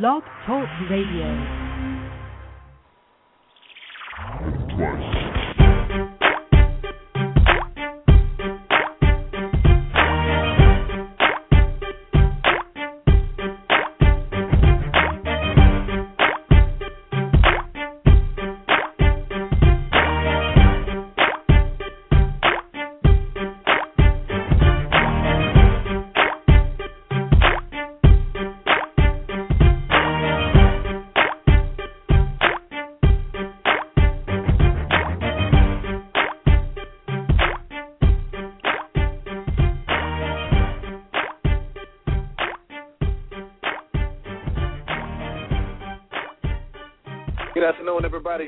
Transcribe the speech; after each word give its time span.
Blog 0.00 0.22
Talk 0.46 0.66
Radio. 0.88 1.28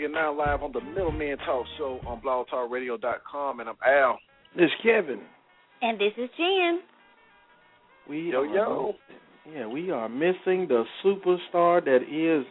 You're 0.05 0.13
now 0.13 0.37
live 0.37 0.63
on 0.63 0.71
the 0.73 0.83
Middleman 0.83 1.39
Talk 1.47 1.65
Show 1.79 1.99
on 2.07 2.21
blogtalkradio.com, 2.21 3.61
and 3.61 3.71
I'm 3.71 3.77
Al. 3.87 4.19
This 4.55 4.67
is 4.67 4.71
Kevin. 4.83 5.21
And 5.81 5.99
this 5.99 6.13
is 6.19 6.29
Jen. 6.37 6.81
We 8.07 8.31
Yo, 8.33 8.41
are, 8.41 8.47
yo. 8.55 8.93
Yeah, 9.51 9.67
we 9.67 9.91
are 9.91 10.11
missing 10.11 10.69
the 10.69 10.85
superstar 11.03 11.83
that 11.87 12.01
is 12.03 12.45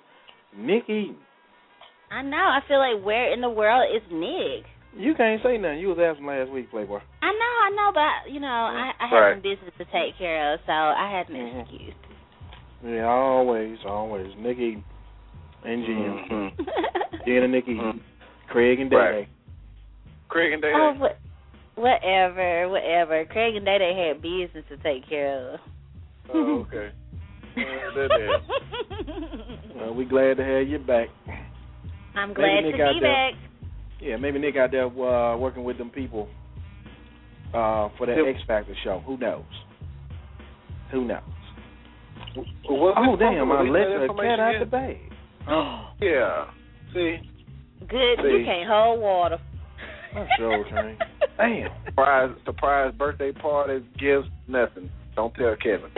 Nick 0.58 0.86
Eden. 0.90 1.18
I 2.12 2.24
know. 2.24 2.38
I 2.38 2.62
feel 2.68 2.80
like 2.80 3.06
where 3.06 3.32
in 3.32 3.42
the 3.42 3.52
world 3.52 3.86
is 3.96 4.02
Nick? 4.12 4.66
You 4.98 5.14
can't 5.14 5.40
say 5.44 5.60
nothing. 5.60 5.78
You 5.78 5.90
was 5.90 6.00
asking 6.02 6.26
last 6.26 6.50
week, 6.50 6.72
Playboy. 6.72 7.02
I 7.22 7.32
know, 7.34 7.38
I 7.38 7.70
know, 7.76 7.92
but 7.94 8.34
you 8.34 8.40
know, 8.40 8.48
I, 8.48 8.94
I 9.00 9.08
had 9.08 9.16
Right. 9.16 9.34
some 9.36 9.44
business 9.44 9.74
to 9.78 9.86
take 9.94 10.18
care 10.18 10.56
of, 10.56 10.60
so 10.66 10.72
I 10.74 11.08
had 11.16 11.30
an 11.30 11.36
Mhm. 11.36 11.62
excuse. 11.62 11.94
Yeah, 12.84 13.06
always, 13.06 13.78
always. 13.86 14.34
Nick 14.40 14.58
Eden 14.58 14.84
and 15.66 15.86
Jim. 15.86 16.26
Mhm. 16.30 17.26
Jen 17.26 17.44
and 17.44 17.52
Nick 17.52 17.68
Eden. 17.68 17.78
Mhm. 17.94 18.00
Craig 18.50 18.80
and 18.80 18.90
Day. 18.90 18.96
Right. 18.98 19.28
Craig 20.30 20.54
and 20.54 20.62
Day. 20.62 20.72
oh, 20.76 20.94
what, 20.98 21.18
whatever, 21.76 22.70
whatever. 22.70 23.26
Craig 23.26 23.56
and 23.56 23.66
Day 23.66 23.78
Day 23.78 24.08
had 24.08 24.22
business 24.22 24.66
to 24.70 24.78
take 24.78 25.08
care 25.08 25.54
of. 25.54 25.60
Oh, 26.34 26.60
okay. 26.68 26.90
Yeah, 27.56 27.92
they're. 27.96 28.30
Well, 29.76 29.94
we 29.94 30.06
glad 30.06 30.38
to 30.38 30.44
have 30.44 30.68
you 30.68 30.80
back. 30.80 31.10
I'm 32.16 32.34
glad 32.34 32.62
Nick 32.62 32.78
to 32.78 32.84
out 32.84 32.94
be 32.96 33.00
there. 33.00 33.12
back. 33.32 33.34
Yeah, 34.02 34.16
maybe 34.18 34.40
Nick 34.40 34.56
out 34.58 34.72
there 34.72 34.86
uh, 34.88 35.38
working 35.38 35.64
with 35.64 35.78
them 35.78 35.92
people 35.92 36.28
uh, 37.54 37.90
for 37.98 38.08
that 38.08 38.18
Yep. 38.18 38.36
X 38.36 38.40
Factor 38.48 38.74
show. 38.84 39.02
Who 39.06 39.18
knows? 39.18 39.44
Who 40.92 41.06
knows? 41.06 41.22
Well, 42.36 42.46
what's 42.80 42.98
Oh 43.00 43.16
damn! 43.18 43.52
I 43.52 43.62
Release 43.62 43.72
let 43.74 44.00
that 44.00 44.08
the 44.16 44.22
cat 44.24 44.40
out 44.40 44.52
yet? 44.54 44.60
the 44.60 44.66
bag. 44.66 44.98
Yeah. 46.02 46.46
See, 46.94 47.18
Good, 47.88 48.20
See. 48.22 48.30
you 48.30 48.46
can't 48.46 48.68
hold 48.70 49.00
water. 49.02 49.40
I 50.16 50.28
sure 50.38 50.64
can. 50.70 50.98
Damn. 51.38 51.70
surprise, 51.86 52.30
surprise 52.46 52.94
birthday 52.98 53.32
party, 53.32 53.84
gifts, 54.00 54.28
nothing. 54.48 54.90
Don't 55.16 55.34
tell 55.36 55.56
Kevin. 55.62 55.90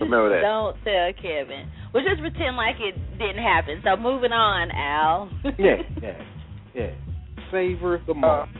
Remember 0.00 0.28
that. 0.30 0.40
Don't 0.42 0.76
tell 0.84 1.12
Kevin. 1.22 1.68
Well, 1.92 2.02
just 2.08 2.20
pretend 2.20 2.56
like 2.56 2.76
it 2.80 2.94
didn't 3.18 3.42
happen. 3.42 3.80
So 3.84 3.96
moving 4.00 4.32
on, 4.32 4.70
Al. 4.70 5.30
Yeah, 5.58 5.82
yeah, 6.02 6.22
yeah. 6.74 6.90
Savor 7.50 8.00
the 8.06 8.12
Uh, 8.12 8.14
moment. 8.14 8.50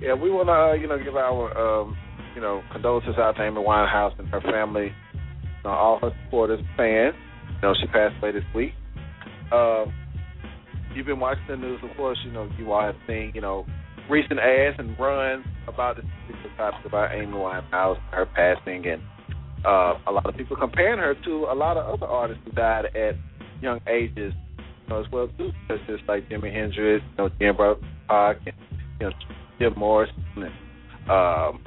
yeah, 0.00 0.14
we 0.14 0.30
want 0.30 0.48
to, 0.48 0.52
uh, 0.52 0.72
you 0.74 0.86
know, 0.88 1.02
give 1.02 1.16
our, 1.16 1.56
um, 1.56 1.96
you 2.34 2.40
know, 2.40 2.62
condolences 2.72 3.14
out 3.18 3.36
to 3.36 3.42
Amy 3.44 3.56
Winehouse 3.62 4.18
and 4.18 4.28
her 4.28 4.40
family, 4.42 4.92
you 5.14 5.62
know, 5.64 5.70
all 5.70 5.98
her 6.00 6.10
supporters, 6.24 6.60
fans. 6.76 7.14
You 7.56 7.68
know, 7.68 7.74
she 7.80 7.86
passed 7.86 8.16
away 8.22 8.32
this 8.32 8.44
week. 8.54 8.72
Uh, 9.52 9.86
you've 10.94 11.06
been 11.06 11.20
watching 11.20 11.44
the 11.48 11.56
news, 11.56 11.80
of 11.82 11.96
course. 11.96 12.18
You 12.24 12.32
know, 12.32 12.48
you 12.58 12.72
all 12.72 12.82
have 12.82 12.96
seen, 13.06 13.32
you 13.34 13.40
know, 13.40 13.66
recent 14.08 14.38
ads 14.40 14.76
and 14.78 14.98
runs 14.98 15.44
about 15.68 15.96
this 15.96 16.04
particular 16.26 16.56
topic 16.56 16.86
about 16.86 17.14
Amy 17.14 17.32
Winehouse, 17.32 17.98
her 18.12 18.26
passing, 18.26 18.86
and 18.86 19.02
uh, 19.64 19.94
a 20.06 20.12
lot 20.12 20.26
of 20.26 20.36
people 20.36 20.56
comparing 20.56 20.98
her 20.98 21.14
to 21.24 21.46
a 21.50 21.54
lot 21.54 21.76
of 21.76 21.94
other 21.94 22.06
artists 22.06 22.42
who 22.44 22.52
died 22.52 22.86
at 22.86 23.14
young 23.60 23.80
ages, 23.88 24.32
you 24.58 24.88
know, 24.88 25.00
as 25.00 25.10
well 25.10 25.28
too, 25.38 25.50
such 25.68 25.80
as 25.88 25.98
like 26.06 26.28
Jimi 26.28 26.52
Hendrix, 26.52 27.04
you 27.10 27.16
know, 27.18 27.28
Jim 27.40 27.56
Park, 28.06 28.38
and 28.46 28.54
you 29.00 29.06
know, 29.06 29.12
Jim 29.58 29.74
Morrison, 29.76 30.14
and 30.36 31.10
um, 31.10 31.62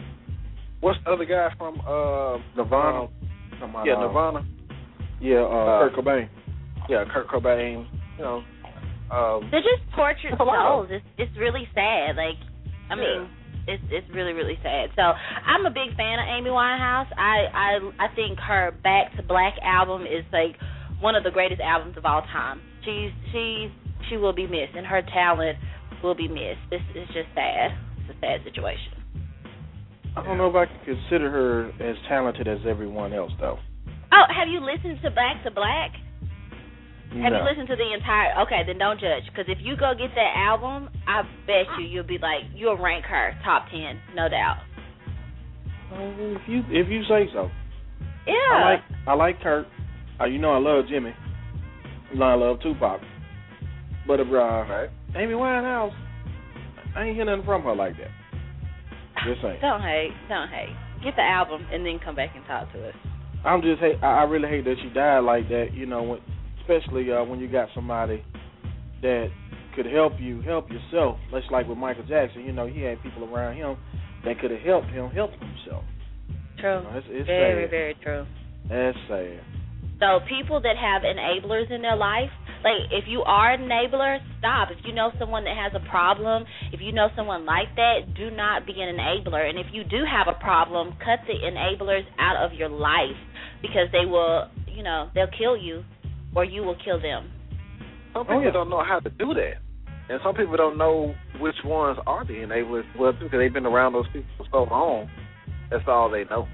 what's 0.79 0.99
the 1.03 1.11
other 1.11 1.25
guy 1.25 1.49
from 1.57 1.79
uh, 1.81 2.37
Nirvana. 2.55 3.07
um, 3.61 3.85
yeah, 3.85 3.95
Nirvana. 3.95 4.45
Yeah, 5.21 5.43
uh, 5.43 5.47
Uh, 5.47 5.89
Kurt 5.89 5.95
Cobain. 5.95 6.29
Yeah, 6.87 7.05
Kurt 7.11 7.27
Cobain. 7.27 7.85
You 8.17 8.23
know, 8.23 8.43
um, 9.11 9.49
They're 9.51 9.61
just 9.61 9.83
tortured 9.95 10.31
That's 10.31 10.41
a 10.41 10.45
souls. 10.45 10.87
It's 10.89 11.05
it's 11.17 11.37
really 11.37 11.67
sad. 11.73 12.15
Like, 12.15 12.37
I 12.89 12.95
mean, 12.95 13.29
it's 13.67 13.83
it's 13.89 14.09
really 14.13 14.33
really 14.33 14.57
sad. 14.63 14.89
So 14.95 15.01
I'm 15.01 15.65
a 15.65 15.69
big 15.69 15.95
fan 15.95 16.19
of 16.19 16.25
Amy 16.27 16.49
Winehouse. 16.49 17.07
I 17.17 17.47
I 17.53 18.05
I 18.05 18.15
think 18.15 18.39
her 18.39 18.71
Back 18.83 19.15
to 19.17 19.23
Black 19.23 19.53
album 19.63 20.03
is 20.03 20.25
like 20.31 20.55
one 21.01 21.15
of 21.15 21.23
the 21.23 21.31
greatest 21.31 21.61
albums 21.61 21.97
of 21.97 22.05
all 22.05 22.21
time. 22.21 22.61
She's 22.85 23.11
she's 23.31 23.69
she 24.09 24.17
will 24.17 24.33
be 24.33 24.47
missed, 24.47 24.75
and 24.75 24.85
her 24.85 25.01
talent 25.13 25.57
will 26.03 26.15
be 26.15 26.27
missed. 26.27 26.61
This 26.69 26.81
is 26.95 27.07
just 27.07 27.29
sad. 27.35 27.71
It's 27.99 28.17
a 28.17 28.19
sad 28.19 28.43
situation. 28.43 28.93
I 30.17 30.23
don't 30.23 30.37
know 30.37 30.49
if 30.49 30.55
I 30.55 30.65
can 30.65 30.79
consider 30.85 31.29
her 31.29 31.69
as 31.79 31.95
talented 32.07 32.47
as 32.47 32.59
everyone 32.67 33.13
else, 33.13 33.31
though. 33.39 33.59
Oh, 34.11 34.25
have 34.27 34.47
you 34.47 34.59
listened 34.59 34.99
to 35.03 35.11
Back 35.11 35.43
to 35.43 35.51
Black? 35.51 35.91
Have 37.09 37.33
you 37.33 37.41
listened 37.41 37.67
to 37.69 37.75
the 37.75 37.93
entire? 37.93 38.39
Okay, 38.45 38.61
then 38.67 38.77
don't 38.77 38.99
judge. 38.99 39.25
Because 39.25 39.45
if 39.47 39.57
you 39.61 39.75
go 39.75 39.93
get 39.97 40.13
that 40.13 40.33
album, 40.35 40.89
I 41.07 41.23
bet 41.47 41.65
you 41.79 41.85
you'll 41.85 42.05
be 42.05 42.19
like 42.19 42.45
you'll 42.53 42.77
rank 42.77 43.05
her 43.05 43.33
top 43.43 43.65
ten, 43.71 43.99
no 44.15 44.29
doubt. 44.29 44.57
Uh, 45.91 46.37
if 46.37 46.41
you 46.47 46.61
if 46.69 46.87
you 46.87 47.01
say 47.09 47.25
so. 47.33 47.49
Yeah. 48.27 48.33
I 48.53 48.71
like 48.71 48.79
I 49.07 49.13
like 49.15 49.41
Kurt. 49.41 49.65
Uh, 50.21 50.25
you 50.25 50.37
know 50.37 50.51
I 50.51 50.59
love 50.59 50.85
Jimmy. 50.87 51.13
You 52.13 52.19
know 52.19 52.25
I 52.25 52.35
love 52.35 52.59
Tupac. 52.61 53.01
But 54.05 54.19
if 54.19 54.27
uh, 54.27 54.31
right. 54.31 54.89
Amy 55.15 55.33
Winehouse, 55.33 55.95
I 56.95 57.05
ain't 57.05 57.15
hear 57.15 57.25
nothing 57.25 57.45
from 57.45 57.63
her 57.63 57.75
like 57.75 57.93
that. 57.97 58.11
Just 59.25 59.41
saying. 59.41 59.57
Don't 59.61 59.81
hate. 59.81 60.11
Don't 60.29 60.49
hate. 60.49 60.75
Get 61.03 61.15
the 61.15 61.23
album 61.23 61.65
and 61.71 61.83
then 61.83 61.97
come 62.03 62.15
back 62.15 62.35
and 62.35 62.45
talk 62.45 62.71
to 62.73 62.89
us. 62.89 62.95
I'm 63.45 63.61
just 63.61 63.79
hate. 63.79 64.03
I 64.03 64.23
really 64.23 64.49
hate 64.49 64.65
that 64.65 64.75
she 64.83 64.89
died 64.89 65.19
like 65.19 65.47
that. 65.49 65.67
You 65.73 65.85
know, 65.85 66.03
when, 66.03 66.19
especially 66.61 67.11
uh, 67.11 67.23
when 67.23 67.39
you 67.39 67.47
got 67.47 67.69
somebody 67.73 68.23
that 69.01 69.29
could 69.75 69.85
help 69.85 70.13
you 70.19 70.41
help 70.41 70.69
yourself. 70.69 71.17
Much 71.31 71.43
like 71.51 71.67
with 71.67 71.77
Michael 71.77 72.03
Jackson. 72.03 72.43
You 72.43 72.51
know, 72.51 72.67
he 72.67 72.81
had 72.81 73.01
people 73.01 73.23
around 73.23 73.55
him 73.55 73.77
that 74.25 74.39
could 74.39 74.51
have 74.51 74.61
helped 74.61 74.87
him 74.87 75.09
help 75.09 75.31
himself. 75.31 75.83
True. 76.59 76.77
You 76.77 76.83
know, 76.83 76.91
it's, 76.95 77.07
it's 77.09 77.27
very, 77.27 77.63
sad. 77.63 77.71
very 77.71 77.95
true. 78.03 78.25
That's 78.67 78.97
sad. 79.07 79.39
So 79.99 80.19
people 80.27 80.61
that 80.61 80.75
have 80.75 81.03
enablers 81.03 81.71
in 81.71 81.81
their 81.81 81.95
life, 81.95 82.31
like 82.63 82.91
if 82.91 83.05
you 83.07 83.21
are 83.21 83.53
an 83.53 83.61
enabler, 83.61 84.19
stop. 84.39 84.69
If 84.71 84.79
you 84.85 84.93
know 84.93 85.11
someone 85.19 85.43
that 85.45 85.55
has 85.55 85.71
a 85.75 85.89
problem, 85.89 86.43
if 86.71 86.79
you 86.81 86.91
know 86.91 87.07
someone 87.15 87.45
like 87.45 87.75
that, 87.75 88.15
do 88.15 88.31
not 88.31 88.65
be 88.65 88.73
an 88.79 88.95
enabler. 88.95 89.49
And 89.49 89.57
if 89.59 89.67
you 89.71 89.83
do 89.83 90.03
have 90.03 90.27
a 90.27 90.39
problem, 90.39 90.91
cut 90.99 91.19
the 91.27 91.35
enablers 91.35 92.03
out 92.17 92.35
of 92.43 92.57
your 92.57 92.69
life 92.69 93.15
because 93.61 93.87
they 93.91 94.05
will, 94.05 94.49
you 94.67 94.83
know, 94.83 95.09
they'll 95.13 95.31
kill 95.37 95.57
you 95.57 95.83
or 96.35 96.43
you 96.43 96.61
will 96.61 96.77
kill 96.83 97.01
them. 97.01 97.31
Some 98.13 98.21
oh, 98.21 98.23
people 98.23 98.37
Oh, 98.37 98.41
yeah. 98.41 98.51
don't 98.51 98.69
know 98.69 98.83
how 98.83 98.99
to 98.99 99.09
do 99.09 99.33
that, 99.33 99.61
and 100.09 100.19
some 100.23 100.35
people 100.35 100.57
don't 100.57 100.77
know 100.77 101.13
which 101.39 101.55
ones 101.63 101.97
are 102.07 102.25
the 102.25 102.33
enablers. 102.33 102.83
Well, 102.97 103.13
too, 103.13 103.25
because 103.25 103.39
they've 103.39 103.53
been 103.53 103.65
around 103.65 103.93
those 103.93 104.07
people 104.07 104.29
for 104.37 104.45
so 104.51 104.73
long. 104.73 105.09
That's 105.69 105.83
all 105.87 106.09
they 106.09 106.23
know. 106.25 106.47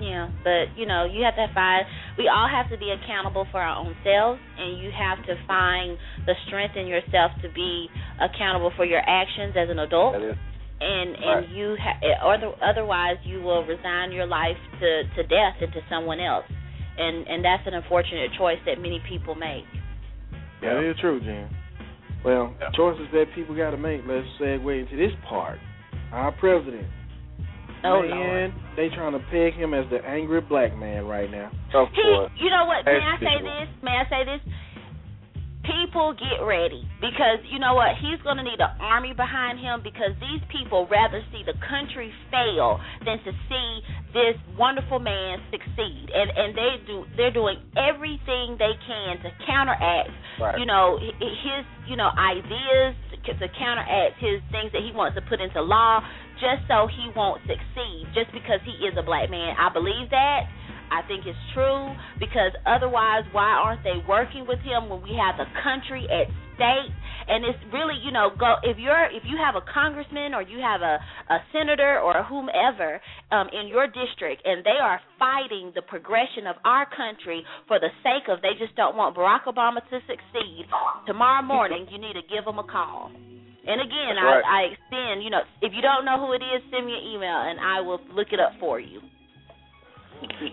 Yeah, 0.00 0.28
but 0.44 0.76
you 0.76 0.84
know, 0.84 1.06
you 1.10 1.24
have 1.24 1.36
to 1.36 1.46
find. 1.54 1.86
We 2.18 2.28
all 2.28 2.48
have 2.48 2.70
to 2.70 2.76
be 2.76 2.92
accountable 2.92 3.46
for 3.50 3.60
our 3.60 3.76
own 3.78 3.96
selves, 4.04 4.40
and 4.58 4.78
you 4.82 4.90
have 4.92 5.24
to 5.24 5.34
find 5.46 5.96
the 6.26 6.34
strength 6.46 6.76
in 6.76 6.86
yourself 6.86 7.32
to 7.42 7.48
be 7.54 7.88
accountable 8.20 8.72
for 8.76 8.84
your 8.84 9.00
actions 9.00 9.54
as 9.56 9.70
an 9.70 9.78
adult. 9.78 10.12
That 10.14 10.30
is 10.30 10.36
And 10.80 11.16
and 11.16 11.24
Right. 11.24 11.48
you 11.48 11.76
ha- 11.80 11.98
eh, 12.02 12.22
or 12.22 12.54
otherwise 12.62 13.16
you 13.24 13.40
will 13.40 13.64
resign 13.64 14.12
your 14.12 14.26
life 14.26 14.58
to 14.80 15.04
to 15.16 15.22
death 15.24 15.56
and 15.62 15.72
to 15.72 15.80
someone 15.88 16.20
else, 16.20 16.44
and 16.98 17.26
and 17.26 17.42
that's 17.44 17.66
an 17.66 17.74
unfortunate 17.74 18.32
choice 18.36 18.58
that 18.66 18.78
many 18.78 19.00
people 19.08 19.34
make. 19.34 19.64
That 20.60 20.82
is 20.84 20.96
true, 20.98 21.20
Jen. 21.20 21.48
Well, 22.24 22.52
Yeah. 22.60 22.70
choices 22.76 23.08
that 23.12 23.32
people 23.34 23.54
got 23.54 23.70
to 23.70 23.76
make. 23.76 24.02
Let's 24.06 24.26
segue 24.38 24.80
into 24.80 24.96
this 24.96 25.12
part. 25.24 25.58
Our 26.12 26.32
president. 26.32 26.86
Oh 27.84 28.02
man, 28.02 28.10
Lord. 28.10 28.52
they 28.74 28.88
trying 28.90 29.12
to 29.12 29.20
peg 29.30 29.54
him 29.54 29.72
as 29.72 29.86
the 29.88 30.04
angry 30.04 30.40
black 30.40 30.74
man 30.76 31.06
right 31.06 31.30
now. 31.30 31.50
of 31.72 31.88
He, 31.92 32.02
course. 32.02 32.32
you 32.36 32.50
know 32.50 32.64
what? 32.66 32.84
May 32.84 32.98
I 32.98 33.16
say 33.18 33.32
usual. 33.32 33.60
this? 33.60 33.68
May 33.82 33.96
I 33.96 34.04
say 34.08 34.24
this? 34.24 34.40
People 35.66 36.14
get 36.14 36.38
ready 36.46 36.86
because 37.02 37.42
you 37.50 37.58
know 37.58 37.74
what? 37.74 37.98
He's 37.98 38.22
going 38.22 38.38
to 38.38 38.46
need 38.46 38.62
an 38.62 38.70
army 38.78 39.12
behind 39.12 39.58
him 39.58 39.82
because 39.82 40.14
these 40.22 40.40
people 40.48 40.86
rather 40.86 41.20
see 41.34 41.42
the 41.42 41.58
country 41.66 42.14
fail 42.30 42.78
than 43.04 43.18
to 43.26 43.32
see 43.50 43.68
this 44.14 44.38
wonderful 44.56 44.98
man 45.02 45.42
succeed. 45.50 46.06
And 46.14 46.30
and 46.30 46.50
they 46.54 46.72
do 46.86 47.04
they're 47.18 47.34
doing 47.34 47.58
everything 47.74 48.54
they 48.62 48.78
can 48.86 49.18
to 49.26 49.30
counteract, 49.46 50.10
Right. 50.38 50.58
you 50.58 50.66
know, 50.66 50.98
his 51.02 51.62
you 51.90 51.96
know 51.98 52.10
ideas 52.14 52.94
to, 53.26 53.34
to 53.34 53.48
counteract 53.58 54.22
his 54.22 54.38
things 54.54 54.70
that 54.70 54.86
he 54.86 54.94
wants 54.94 55.18
to 55.18 55.22
put 55.26 55.40
into 55.42 55.60
law 55.60 55.98
just 56.38 56.62
so 56.68 56.86
he 56.86 57.10
won't 57.16 57.40
succeed 57.48 58.06
just 58.14 58.30
because 58.30 58.60
he 58.62 58.76
is 58.86 58.94
a 58.94 59.02
black 59.02 59.30
man. 59.30 59.56
I 59.58 59.72
believe 59.72 60.10
that. 60.14 60.46
I 60.90 61.02
think 61.06 61.26
it's 61.26 61.38
true 61.54 61.94
because 62.18 62.52
otherwise, 62.66 63.24
why 63.32 63.50
aren't 63.50 63.82
they 63.82 63.98
working 64.08 64.46
with 64.46 64.60
him 64.60 64.88
when 64.88 65.02
we 65.02 65.14
have 65.18 65.36
the 65.36 65.48
country 65.62 66.06
at 66.06 66.30
stake? 66.54 66.92
And 67.26 67.42
it's 67.42 67.58
really, 67.74 67.98
you 68.06 68.12
know, 68.14 68.30
go 68.30 68.62
if 68.62 68.78
you're 68.78 69.10
if 69.10 69.26
you 69.26 69.34
have 69.34 69.58
a 69.58 69.64
congressman 69.66 70.32
or 70.32 70.42
you 70.42 70.62
have 70.62 70.80
a 70.80 71.02
a 71.28 71.38
senator 71.52 71.98
or 71.98 72.22
whomever 72.22 73.02
um, 73.34 73.50
in 73.50 73.66
your 73.66 73.86
district, 73.90 74.46
and 74.46 74.62
they 74.62 74.78
are 74.78 75.00
fighting 75.18 75.72
the 75.74 75.82
progression 75.82 76.46
of 76.46 76.54
our 76.64 76.86
country 76.86 77.42
for 77.66 77.80
the 77.80 77.90
sake 78.06 78.30
of 78.30 78.42
they 78.42 78.54
just 78.58 78.76
don't 78.76 78.94
want 78.94 79.16
Barack 79.16 79.50
Obama 79.50 79.82
to 79.90 79.98
succeed. 80.06 80.70
Tomorrow 81.06 81.42
morning, 81.42 81.86
you 81.90 81.98
need 81.98 82.14
to 82.14 82.22
give 82.30 82.44
them 82.44 82.58
a 82.58 82.64
call. 82.64 83.10
And 83.66 83.82
again, 83.82 84.14
right. 84.14 84.42
I, 84.46 84.46
I 84.46 84.60
extend, 84.70 85.24
you 85.24 85.30
know, 85.30 85.42
if 85.60 85.74
you 85.74 85.82
don't 85.82 86.04
know 86.04 86.22
who 86.24 86.32
it 86.32 86.42
is, 86.42 86.62
send 86.70 86.86
me 86.86 86.94
an 86.94 87.02
email 87.02 87.42
and 87.50 87.58
I 87.58 87.80
will 87.80 87.98
look 88.14 88.28
it 88.30 88.38
up 88.38 88.52
for 88.60 88.78
you. 88.78 89.00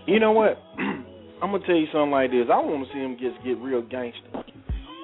You 0.06 0.20
know 0.20 0.32
what? 0.32 0.58
I'm 0.78 1.50
gonna 1.52 1.66
tell 1.66 1.76
you 1.76 1.86
something 1.92 2.10
like 2.10 2.30
this. 2.30 2.46
I 2.50 2.56
want 2.56 2.86
to 2.86 2.92
see 2.92 3.00
him 3.00 3.16
just 3.20 3.42
get 3.44 3.58
real 3.58 3.82
gangster. 3.82 4.44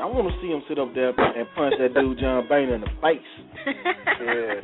I 0.00 0.06
want 0.06 0.32
to 0.32 0.34
see 0.40 0.48
him 0.48 0.62
sit 0.68 0.78
up 0.78 0.94
there 0.94 1.10
and 1.12 1.46
punch 1.54 1.74
that 1.78 1.92
dude 1.92 2.18
John 2.18 2.48
Boehner 2.48 2.74
in 2.76 2.80
the 2.80 2.92
face. 3.02 3.32
Yeah. 4.20 4.60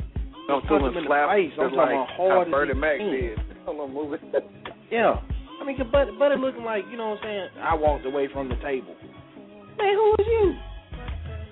Don't 0.47 0.63
Punch 0.65 0.81
him 0.93 0.97
in 0.97 1.03
the 1.03 1.09
face. 1.09 1.51
I'm 1.59 1.69
just 1.69 1.75
talking 1.75 1.77
like 1.77 1.91
about 1.91 2.07
hard 2.15 2.31
how 2.31 2.41
as 2.45 2.51
Bertie 2.51 2.73
he 2.73 2.79
Mac 2.79 2.97
can. 2.97 3.11
did. 3.11 3.37
Hold 3.65 3.81
on, 3.81 3.93
move 3.93 4.13
it. 4.13 4.21
Yeah. 4.89 5.19
I 5.59 5.65
mean, 5.65 5.77
but 5.91 6.07
but 6.17 6.31
it 6.31 6.39
looking 6.39 6.63
like 6.63 6.85
you 6.89 6.97
know 6.97 7.09
what 7.17 7.19
I'm 7.19 7.23
saying. 7.25 7.47
I 7.61 7.73
walked 7.75 8.05
away 8.05 8.29
from 8.31 8.47
the 8.49 8.55
table. 8.63 8.95
Man, 9.77 9.93
who 9.93 10.15
is 10.19 10.27
you? 10.27 10.53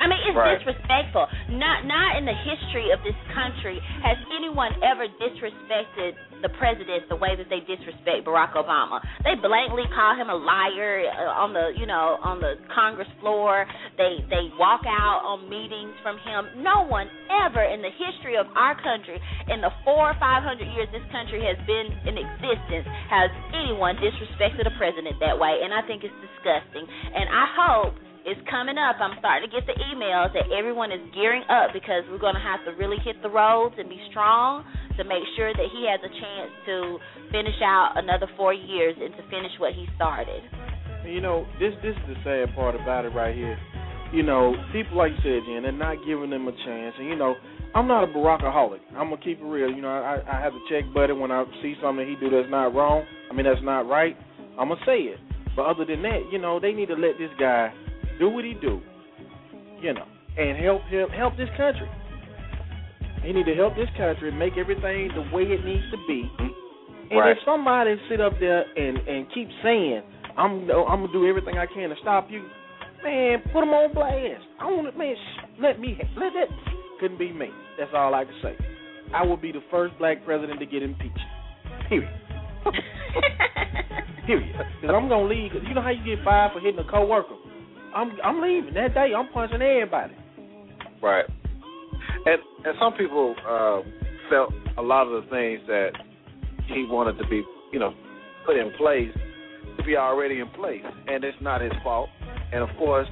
I 0.06 0.08
mean, 0.08 0.22
it's 0.30 0.38
Right. 0.38 0.62
disrespectful. 0.62 1.26
Not 1.50 1.86
not 1.90 2.16
in 2.18 2.26
the 2.30 2.38
history 2.46 2.92
of 2.94 3.02
this 3.02 3.18
country 3.34 3.82
has 4.06 4.18
anyone 4.38 4.70
ever 4.86 5.08
disrespected 5.18 6.14
the 6.46 6.50
president 6.62 7.10
the 7.10 7.16
way 7.16 7.34
that 7.36 7.50
they 7.50 7.62
disrespect 7.66 8.22
Barack 8.28 8.54
Obama. 8.54 9.02
They 9.26 9.34
blatantly 9.34 9.88
call 9.96 10.14
him 10.14 10.30
a 10.30 10.36
liar 10.36 11.10
uh, 11.10 11.42
on 11.42 11.54
the 11.58 11.74
you 11.76 11.88
know 11.90 12.22
on 12.22 12.40
the 12.40 12.62
Congress 12.70 13.10
floor. 13.20 13.66
They 13.98 14.22
they 14.30 14.52
walk 14.62 14.86
out 14.86 15.26
on 15.26 15.50
meetings 15.50 15.98
from 16.06 16.20
him. 16.22 16.62
No 16.62 16.86
one 16.86 17.10
ever 17.42 17.64
in 17.66 17.82
the 17.82 17.90
history 17.90 18.38
of 18.38 18.46
our 18.56 18.76
country, 18.78 19.18
in 19.50 19.62
the 19.62 19.74
four 19.84 20.14
or 20.14 20.18
five 20.22 20.44
hundred 20.44 20.70
years 20.78 20.88
this 20.94 21.06
country 21.12 21.42
has 21.50 21.58
been 21.66 21.90
in 22.06 22.14
existence, 22.22 22.86
has 23.10 23.32
anyone 23.58 23.98
disrespected 23.98 24.70
a 24.70 24.76
president 24.78 25.18
that 25.20 25.34
way. 25.40 25.66
And 25.66 25.74
I 25.74 25.82
think 25.90 26.04
it's 26.06 26.14
disgusting. 26.22 26.86
And 26.86 27.26
I 27.26 27.46
hope 27.58 28.05
it's 28.26 28.42
coming 28.50 28.76
up. 28.82 28.98
I'm 28.98 29.14
starting 29.22 29.46
to 29.46 29.54
get 29.54 29.70
the 29.70 29.78
emails 29.94 30.34
that 30.34 30.50
everyone 30.50 30.92
is 30.92 31.00
gearing 31.14 31.46
up 31.46 31.78
because 31.78 32.02
we're 32.10 32.22
going 32.22 32.34
to 32.34 32.42
have 32.42 32.66
to 32.66 32.74
really 32.74 32.98
hit 33.06 33.22
the 33.22 33.30
roads 33.30 33.76
and 33.78 33.88
be 33.88 34.02
strong 34.10 34.66
to 34.98 35.06
make 35.06 35.22
sure 35.38 35.54
that 35.54 35.68
he 35.70 35.86
has 35.86 36.02
a 36.02 36.10
chance 36.10 36.52
to 36.66 36.98
finish 37.30 37.62
out 37.62 37.94
another 38.02 38.26
four 38.36 38.52
years 38.52 38.98
and 38.98 39.14
to 39.14 39.24
finish 39.30 39.54
what 39.62 39.78
he 39.78 39.86
started. 39.96 40.42
You 41.06 41.22
know, 41.22 41.46
this 41.62 41.78
this 41.86 41.94
is 41.94 42.06
the 42.10 42.18
sad 42.26 42.56
part 42.56 42.74
about 42.74 43.06
it 43.06 43.14
right 43.14 43.36
here. 43.36 43.58
You 44.12 44.24
know, 44.24 44.58
people 44.74 44.98
like 44.98 45.12
you 45.12 45.22
said, 45.22 45.46
Jen, 45.46 45.62
they're 45.62 45.72
not 45.72 46.02
giving 46.02 46.34
them 46.34 46.48
a 46.48 46.56
chance. 46.66 46.96
And 46.98 47.08
you 47.08 47.16
know, 47.16 47.36
I'm 47.76 47.88
not 47.88 48.04
a 48.04 48.08
Barackaholic. 48.08 48.82
I'm 48.98 49.14
gonna 49.14 49.22
keep 49.22 49.38
it 49.38 49.46
real. 49.46 49.70
You 49.70 49.84
know, 49.86 49.94
I 49.94 50.18
I 50.26 50.42
have 50.42 50.54
to 50.54 50.62
check 50.66 50.92
Buddy 50.96 51.14
when 51.14 51.30
I 51.30 51.46
see 51.62 51.76
something 51.78 52.08
he 52.08 52.18
do 52.18 52.34
that's 52.34 52.50
not 52.50 52.74
wrong. 52.74 53.06
I 53.30 53.36
mean, 53.36 53.46
that's 53.46 53.62
not 53.62 53.86
right. 53.86 54.18
I'm 54.58 54.70
gonna 54.70 54.82
say 54.84 55.14
it. 55.14 55.20
But 55.56 55.68
other 55.68 55.86
than 55.86 56.02
that, 56.02 56.26
you 56.32 56.40
know, 56.40 56.60
they 56.60 56.74
need 56.74 56.88
to 56.88 56.96
let 56.96 57.20
this 57.20 57.30
guy 57.40 57.72
do 58.20 58.30
what 58.30 58.44
he 58.46 58.54
do. 58.54 58.82
You 59.82 59.94
know, 59.94 60.06
and 60.38 60.58
help 60.58 60.82
him 60.84 61.10
help 61.10 61.38
this 61.38 61.50
country. 61.58 61.90
He 63.24 63.34
need 63.34 63.46
to 63.46 63.56
help 63.56 63.76
this 63.76 63.90
country 63.98 64.32
make 64.32 64.54
everything 64.58 65.10
the 65.16 65.22
way 65.36 65.44
it 65.44 65.66
needs 65.66 65.84
to 65.92 65.98
be. 66.08 66.30
Mm-hmm. 66.40 67.12
And 67.12 67.20
Right. 67.20 67.32
if 67.32 67.38
somebody 67.46 67.96
sit 68.10 68.20
up 68.22 68.34
there 68.40 68.66
and 68.78 68.98
and 69.08 69.28
keep 69.34 69.48
saying, 69.64 70.02
"I'm 70.38 70.70
I'm 70.72 71.02
gonna 71.06 71.12
do 71.14 71.28
everything 71.28 71.58
I 71.58 71.66
can 71.68 71.90
to 71.90 71.96
stop 72.02 72.30
you," 72.32 72.44
man, 73.04 73.42
put 73.54 73.62
them 73.62 73.70
on 73.74 73.94
blast. 73.94 74.44
I 74.60 74.66
want 74.66 74.92
to, 74.92 74.98
man, 74.98 75.16
sh- 75.16 75.62
let 75.62 75.80
me 75.80 75.98
let 76.18 76.34
that. 76.34 76.50
Couldn't 77.00 77.20
be 77.20 77.32
me. 77.32 77.50
That's 77.78 77.92
all 77.94 78.14
I 78.16 78.26
can 78.26 78.34
say. 78.42 78.56
I 79.14 79.24
will 79.24 79.38
be 79.38 79.52
the 79.52 79.62
first 79.70 79.98
black 80.00 80.26
president 80.26 80.60
to 80.60 80.66
get 80.66 80.82
impeached. 80.82 81.20
Period. 81.90 82.10
Period. 84.26 84.56
Because 84.82 84.96
I'm 84.96 85.08
gonna 85.08 85.28
leave. 85.28 85.52
'cause 85.52 85.62
you 85.68 85.74
know 85.76 85.82
how 85.82 85.92
you 85.92 86.04
get 86.04 86.24
fired 86.26 86.54
for 86.54 86.60
hitting 86.60 86.80
a 86.80 86.90
coworker. 86.90 87.36
I'm 87.96 88.12
I'm 88.24 88.42
leaving 88.42 88.74
that 88.74 88.94
day. 88.94 89.14
I'm 89.16 89.32
punching 89.32 89.62
everybody. 89.62 90.14
Right. 91.02 91.26
And 92.26 92.42
and 92.66 92.76
some 92.80 92.94
people 92.94 93.36
uh, 93.48 93.82
felt 94.30 94.54
a 94.78 94.82
lot 94.82 95.08
of 95.08 95.24
the 95.24 95.30
things 95.30 95.62
that 95.68 95.92
he 96.68 96.86
wanted 96.90 97.18
to 97.24 97.28
be, 97.30 97.42
you 97.72 97.80
know, 97.80 97.94
put 98.46 98.58
in 98.58 98.72
place 98.78 99.12
to 99.78 99.84
be 99.84 99.96
already 99.96 100.40
in 100.40 100.50
place, 100.50 100.84
and 101.08 101.24
it's 101.24 101.38
not 101.42 101.62
his 101.62 101.72
fault. 101.84 102.10
And 102.52 102.62
of 102.62 102.70
course, 102.78 103.08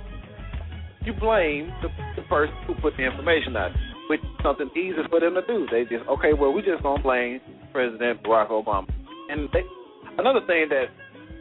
you 1.06 1.14
blame 1.14 1.72
the, 1.82 1.90
the 2.16 2.28
person 2.28 2.56
who 2.68 2.74
put 2.76 2.98
the 2.98 3.04
information 3.04 3.56
out, 3.56 3.72
which 4.10 4.20
is 4.20 4.28
something 4.44 4.70
easy 4.76 5.00
for 5.10 5.20
them 5.20 5.36
to 5.36 5.42
do. 5.48 5.66
They 5.72 5.84
just 5.84 6.08
okay, 6.10 6.34
well, 6.34 6.52
we 6.52 6.62
just 6.62 6.84
gonna 6.84 7.02
blame 7.02 7.40
President 7.72 8.22
Barack 8.24 8.50
Obama. 8.50 8.88
And 9.30 9.48
they, 9.54 9.64
another 10.18 10.42
thing 10.46 10.68
that 10.70 10.88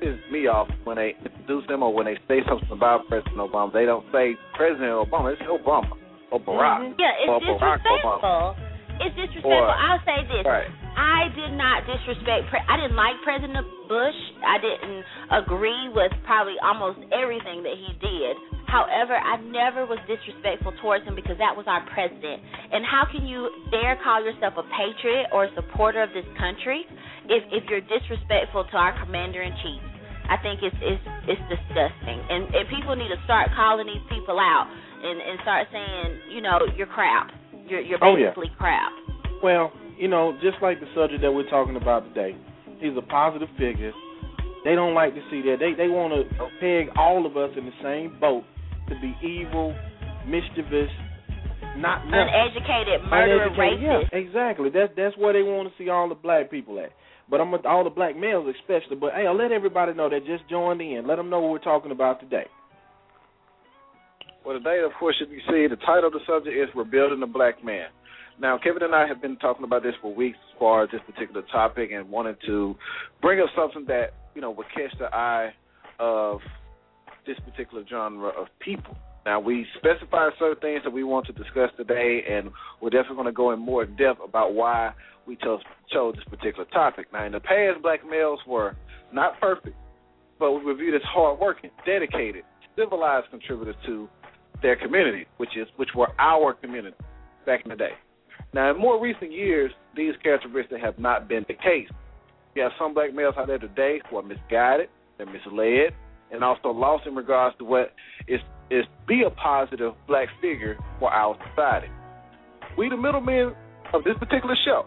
pisses 0.02 0.30
me 0.30 0.46
off 0.46 0.68
when 0.84 0.96
they 0.96 1.14
introduce 1.24 1.68
him 1.70 1.82
or 1.82 1.94
when 1.94 2.06
they 2.06 2.18
say 2.26 2.42
something 2.48 2.70
about 2.70 3.06
President 3.08 3.38
Obama, 3.38 3.72
they 3.72 3.86
don't 3.86 4.04
say 4.12 4.34
President 4.54 4.90
Obama. 4.90 5.32
It's 5.32 5.42
Obama 5.42 5.94
or 6.30 6.40
mm-hmm. 6.40 6.50
Barack. 6.50 6.94
Yeah, 6.98 7.14
it's 7.22 7.30
or 7.30 7.40
Barack 7.40 7.78
Obama. 7.86 8.18
disrespectful. 8.18 8.72
It's 9.00 9.16
disrespectful. 9.16 9.52
Or- 9.52 9.70
I'll 9.70 10.02
say 10.04 10.18
this. 10.26 10.44
Right. 10.44 10.68
I 10.92 11.32
did 11.32 11.56
not 11.56 11.88
disrespect. 11.88 12.52
Pre- 12.52 12.68
I 12.68 12.76
didn't 12.76 12.98
like 12.98 13.16
President 13.24 13.64
Bush. 13.88 14.20
I 14.44 14.60
didn't 14.60 15.00
agree 15.32 15.88
with 15.88 16.12
probably 16.28 16.60
almost 16.60 17.00
everything 17.08 17.64
that 17.64 17.76
he 17.80 17.96
did. 17.96 18.36
However, 18.68 19.16
I 19.16 19.36
never 19.40 19.84
was 19.84 20.00
disrespectful 20.08 20.72
towards 20.80 21.04
him 21.04 21.16
because 21.16 21.36
that 21.36 21.52
was 21.52 21.64
our 21.68 21.84
president. 21.92 22.40
And 22.72 22.84
how 22.84 23.04
can 23.08 23.24
you 23.28 23.48
dare 23.72 24.00
call 24.00 24.24
yourself 24.24 24.56
a 24.56 24.64
patriot 24.72 25.28
or 25.32 25.44
a 25.44 25.52
supporter 25.56 26.02
of 26.02 26.12
this 26.16 26.28
country 26.36 26.84
if 27.28 27.44
if 27.52 27.68
you're 27.68 27.84
disrespectful 27.84 28.64
to 28.64 28.76
our 28.76 28.92
commander 29.04 29.40
in 29.44 29.52
chief? 29.60 29.91
I 30.32 30.40
think 30.40 30.64
it's 30.64 30.76
it's 30.80 31.04
it's 31.28 31.44
disgusting. 31.52 32.18
And 32.32 32.48
and 32.56 32.64
people 32.72 32.96
need 32.96 33.12
to 33.12 33.20
start 33.28 33.52
calling 33.52 33.84
these 33.86 34.04
people 34.08 34.40
out 34.40 34.66
and 34.72 35.20
and 35.20 35.36
start 35.44 35.68
saying, 35.68 36.32
you 36.32 36.40
know, 36.40 36.56
you're 36.76 36.88
crap. 36.88 37.28
You're 37.68 37.84
you're 37.84 38.00
Oh, 38.00 38.16
yeah. 38.16 38.32
basically 38.32 38.50
crap. 38.56 38.92
Well, 39.44 39.72
you 40.00 40.08
know, 40.08 40.32
just 40.40 40.56
like 40.62 40.80
the 40.80 40.88
subject 40.96 41.20
that 41.20 41.32
we're 41.32 41.48
talking 41.50 41.76
about 41.76 42.08
today, 42.08 42.32
he's 42.80 42.96
a 42.96 43.02
positive 43.04 43.48
figure. 43.58 43.92
They 44.64 44.74
don't 44.74 44.94
like 44.94 45.12
to 45.14 45.22
see 45.30 45.42
that. 45.50 45.56
They 45.60 45.74
they 45.76 45.88
want 45.92 46.14
to 46.16 46.22
peg 46.62 46.88
all 46.96 47.26
of 47.26 47.36
us 47.36 47.50
in 47.58 47.66
the 47.66 47.76
same 47.82 48.16
boat 48.20 48.44
to 48.88 48.94
be 49.02 49.12
evil, 49.26 49.74
mischievous, 50.26 50.90
not 51.76 52.06
nothing. 52.06 52.30
Uneducated, 52.30 53.02
murderer, 53.10 53.46
Uneducated, 53.50 53.80
racist. 53.80 54.08
Yeah, 54.12 54.18
exactly. 54.18 54.70
That's 54.70 54.92
that's 54.96 55.16
where 55.18 55.32
they 55.32 55.42
want 55.42 55.68
to 55.68 55.74
see 55.82 55.88
all 55.90 56.08
the 56.08 56.14
black 56.14 56.50
people 56.50 56.78
at. 56.78 56.92
But 57.32 57.40
I'm 57.40 57.50
with 57.50 57.64
all 57.64 57.82
the 57.82 57.88
black 57.88 58.14
males 58.14 58.54
especially. 58.60 58.96
But 58.96 59.14
hey, 59.14 59.26
I'll 59.26 59.34
let 59.34 59.52
everybody 59.52 59.94
know 59.94 60.10
that 60.10 60.26
just 60.26 60.46
joined 60.50 60.82
in. 60.82 61.06
Let 61.06 61.16
them 61.16 61.30
know 61.30 61.40
what 61.40 61.50
we're 61.50 61.58
talking 61.60 61.90
about 61.90 62.20
today. 62.20 62.44
Well, 64.44 64.58
today, 64.58 64.82
of 64.84 64.92
course, 65.00 65.16
you 65.18 65.38
see, 65.48 65.66
the 65.66 65.80
title 65.86 66.08
of 66.08 66.12
the 66.12 66.20
subject 66.26 66.54
is 66.54 66.68
Rebuilding 66.76 67.20
the 67.20 67.26
Black 67.26 67.64
Man. 67.64 67.86
Now, 68.38 68.58
Kevin 68.62 68.82
and 68.82 68.94
I 68.94 69.06
have 69.06 69.22
been 69.22 69.38
talking 69.38 69.64
about 69.64 69.82
this 69.82 69.94
for 70.02 70.14
weeks 70.14 70.36
as 70.52 70.58
far 70.58 70.82
as 70.82 70.90
this 70.90 71.00
particular 71.06 71.40
topic 71.50 71.90
and 71.90 72.10
wanted 72.10 72.36
to 72.44 72.76
bring 73.22 73.40
up 73.40 73.46
something 73.56 73.86
that, 73.86 74.12
you 74.34 74.42
know, 74.42 74.50
would 74.50 74.66
catch 74.76 74.92
the 74.98 75.06
eye 75.06 75.54
of 75.98 76.40
this 77.26 77.38
particular 77.46 77.82
genre 77.88 78.28
of 78.28 78.48
people. 78.60 78.94
Now, 79.24 79.40
we 79.40 79.64
specified 79.78 80.32
certain 80.38 80.60
things 80.60 80.82
that 80.84 80.92
we 80.92 81.02
want 81.02 81.26
to 81.28 81.32
discuss 81.32 81.70
today, 81.78 82.24
and 82.28 82.50
we're 82.82 82.90
definitely 82.90 83.16
going 83.16 83.26
to 83.26 83.32
go 83.32 83.52
in 83.52 83.58
more 83.58 83.86
depth 83.86 84.20
about 84.22 84.52
why 84.52 84.92
we 85.26 85.36
chose, 85.36 85.60
chose 85.92 86.14
this 86.14 86.24
particular 86.24 86.64
topic. 86.66 87.06
Now, 87.12 87.24
in 87.24 87.32
the 87.32 87.40
past, 87.40 87.82
black 87.82 88.00
males 88.08 88.40
were 88.46 88.76
not 89.12 89.40
perfect, 89.40 89.76
but 90.38 90.52
we 90.52 90.64
were 90.64 90.74
viewed 90.74 90.94
as 90.94 91.02
hardworking, 91.04 91.70
dedicated, 91.86 92.44
civilized 92.76 93.30
contributors 93.30 93.76
to 93.86 94.08
their 94.62 94.76
community, 94.76 95.26
which 95.36 95.56
is 95.56 95.66
which 95.76 95.90
were 95.96 96.08
our 96.18 96.54
community 96.54 96.96
back 97.46 97.60
in 97.64 97.70
the 97.70 97.76
day. 97.76 97.92
Now, 98.54 98.70
in 98.70 98.78
more 98.78 99.00
recent 99.00 99.32
years, 99.32 99.72
these 99.96 100.14
characteristics 100.22 100.80
have 100.82 100.98
not 100.98 101.28
been 101.28 101.44
the 101.48 101.54
case. 101.54 101.88
You 102.54 102.62
have 102.62 102.72
some 102.78 102.94
black 102.94 103.14
males 103.14 103.34
out 103.38 103.46
there 103.46 103.58
today 103.58 104.00
who 104.10 104.18
are 104.18 104.22
misguided, 104.22 104.88
they're 105.16 105.26
misled, 105.26 105.94
and 106.30 106.44
also 106.44 106.68
lost 106.68 107.06
in 107.06 107.14
regards 107.14 107.56
to 107.58 107.64
what 107.64 107.92
is 108.28 108.40
is 108.70 108.84
be 109.06 109.22
a 109.26 109.30
positive 109.30 109.92
black 110.06 110.28
figure 110.40 110.78
for 110.98 111.10
our 111.10 111.36
society. 111.50 111.88
We, 112.78 112.88
the 112.88 112.96
middlemen 112.96 113.54
of 113.92 114.02
this 114.04 114.14
particular 114.18 114.56
show, 114.64 114.86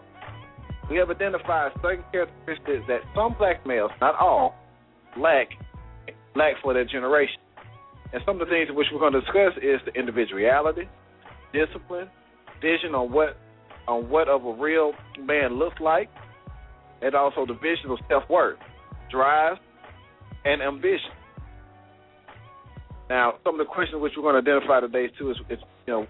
we 0.90 0.96
have 0.98 1.10
identified 1.10 1.72
certain 1.82 2.04
characteristics 2.12 2.84
that 2.88 3.00
some 3.14 3.34
black 3.38 3.66
males, 3.66 3.90
not 4.00 4.14
all, 4.20 4.54
lack 5.18 5.48
lack 6.34 6.54
for 6.62 6.74
their 6.74 6.84
generation. 6.84 7.40
And 8.12 8.22
some 8.24 8.40
of 8.40 8.46
the 8.46 8.52
things 8.52 8.68
which 8.70 8.86
we're 8.92 9.00
going 9.00 9.14
to 9.14 9.20
discuss 9.20 9.56
is 9.62 9.80
the 9.84 9.98
individuality, 9.98 10.88
discipline, 11.52 12.08
vision 12.60 12.94
on 12.94 13.12
what 13.12 13.36
on 13.88 14.08
what 14.08 14.28
of 14.28 14.44
a 14.44 14.52
real 14.52 14.92
man 15.20 15.58
looks 15.58 15.80
like, 15.80 16.08
and 17.02 17.14
also 17.14 17.46
the 17.46 17.54
vision 17.54 17.90
of 17.90 17.98
self 18.08 18.24
worth, 18.28 18.58
drive, 19.10 19.56
and 20.44 20.62
ambition. 20.62 21.14
Now, 23.08 23.34
some 23.44 23.58
of 23.58 23.66
the 23.66 23.72
questions 23.72 24.02
which 24.02 24.12
we're 24.16 24.24
going 24.24 24.42
to 24.42 24.50
identify 24.50 24.80
today 24.80 25.12
too 25.18 25.30
is, 25.30 25.36
is 25.50 25.58
you 25.86 25.92
know 25.92 26.06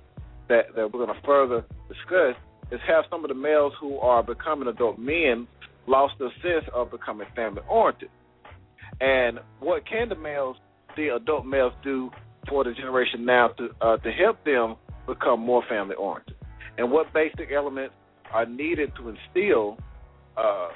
that 0.48 0.74
that 0.74 0.92
we're 0.92 1.04
going 1.04 1.14
to 1.14 1.26
further 1.26 1.64
discuss 1.88 2.36
is 2.70 2.80
have 2.86 3.04
some 3.10 3.24
of 3.24 3.28
the 3.28 3.34
males 3.34 3.72
who 3.80 3.98
are 3.98 4.22
becoming 4.22 4.68
adult 4.68 4.98
men 4.98 5.46
lost 5.86 6.14
the 6.18 6.28
sense 6.42 6.64
of 6.74 6.90
becoming 6.90 7.26
family 7.36 7.62
oriented, 7.68 8.10
and 9.00 9.38
what 9.60 9.86
can 9.86 10.08
the 10.08 10.16
males, 10.16 10.56
the 10.96 11.14
adult 11.14 11.46
males, 11.46 11.72
do 11.84 12.10
for 12.48 12.64
the 12.64 12.72
generation 12.72 13.24
now 13.24 13.48
to 13.48 13.68
uh, 13.80 13.96
to 13.98 14.10
help 14.10 14.44
them 14.44 14.76
become 15.06 15.40
more 15.40 15.62
family 15.68 15.94
oriented, 15.94 16.34
and 16.78 16.90
what 16.90 17.12
basic 17.12 17.52
elements 17.54 17.94
are 18.32 18.46
needed 18.46 18.90
to 18.96 19.08
instill 19.08 19.78
uh, 20.36 20.68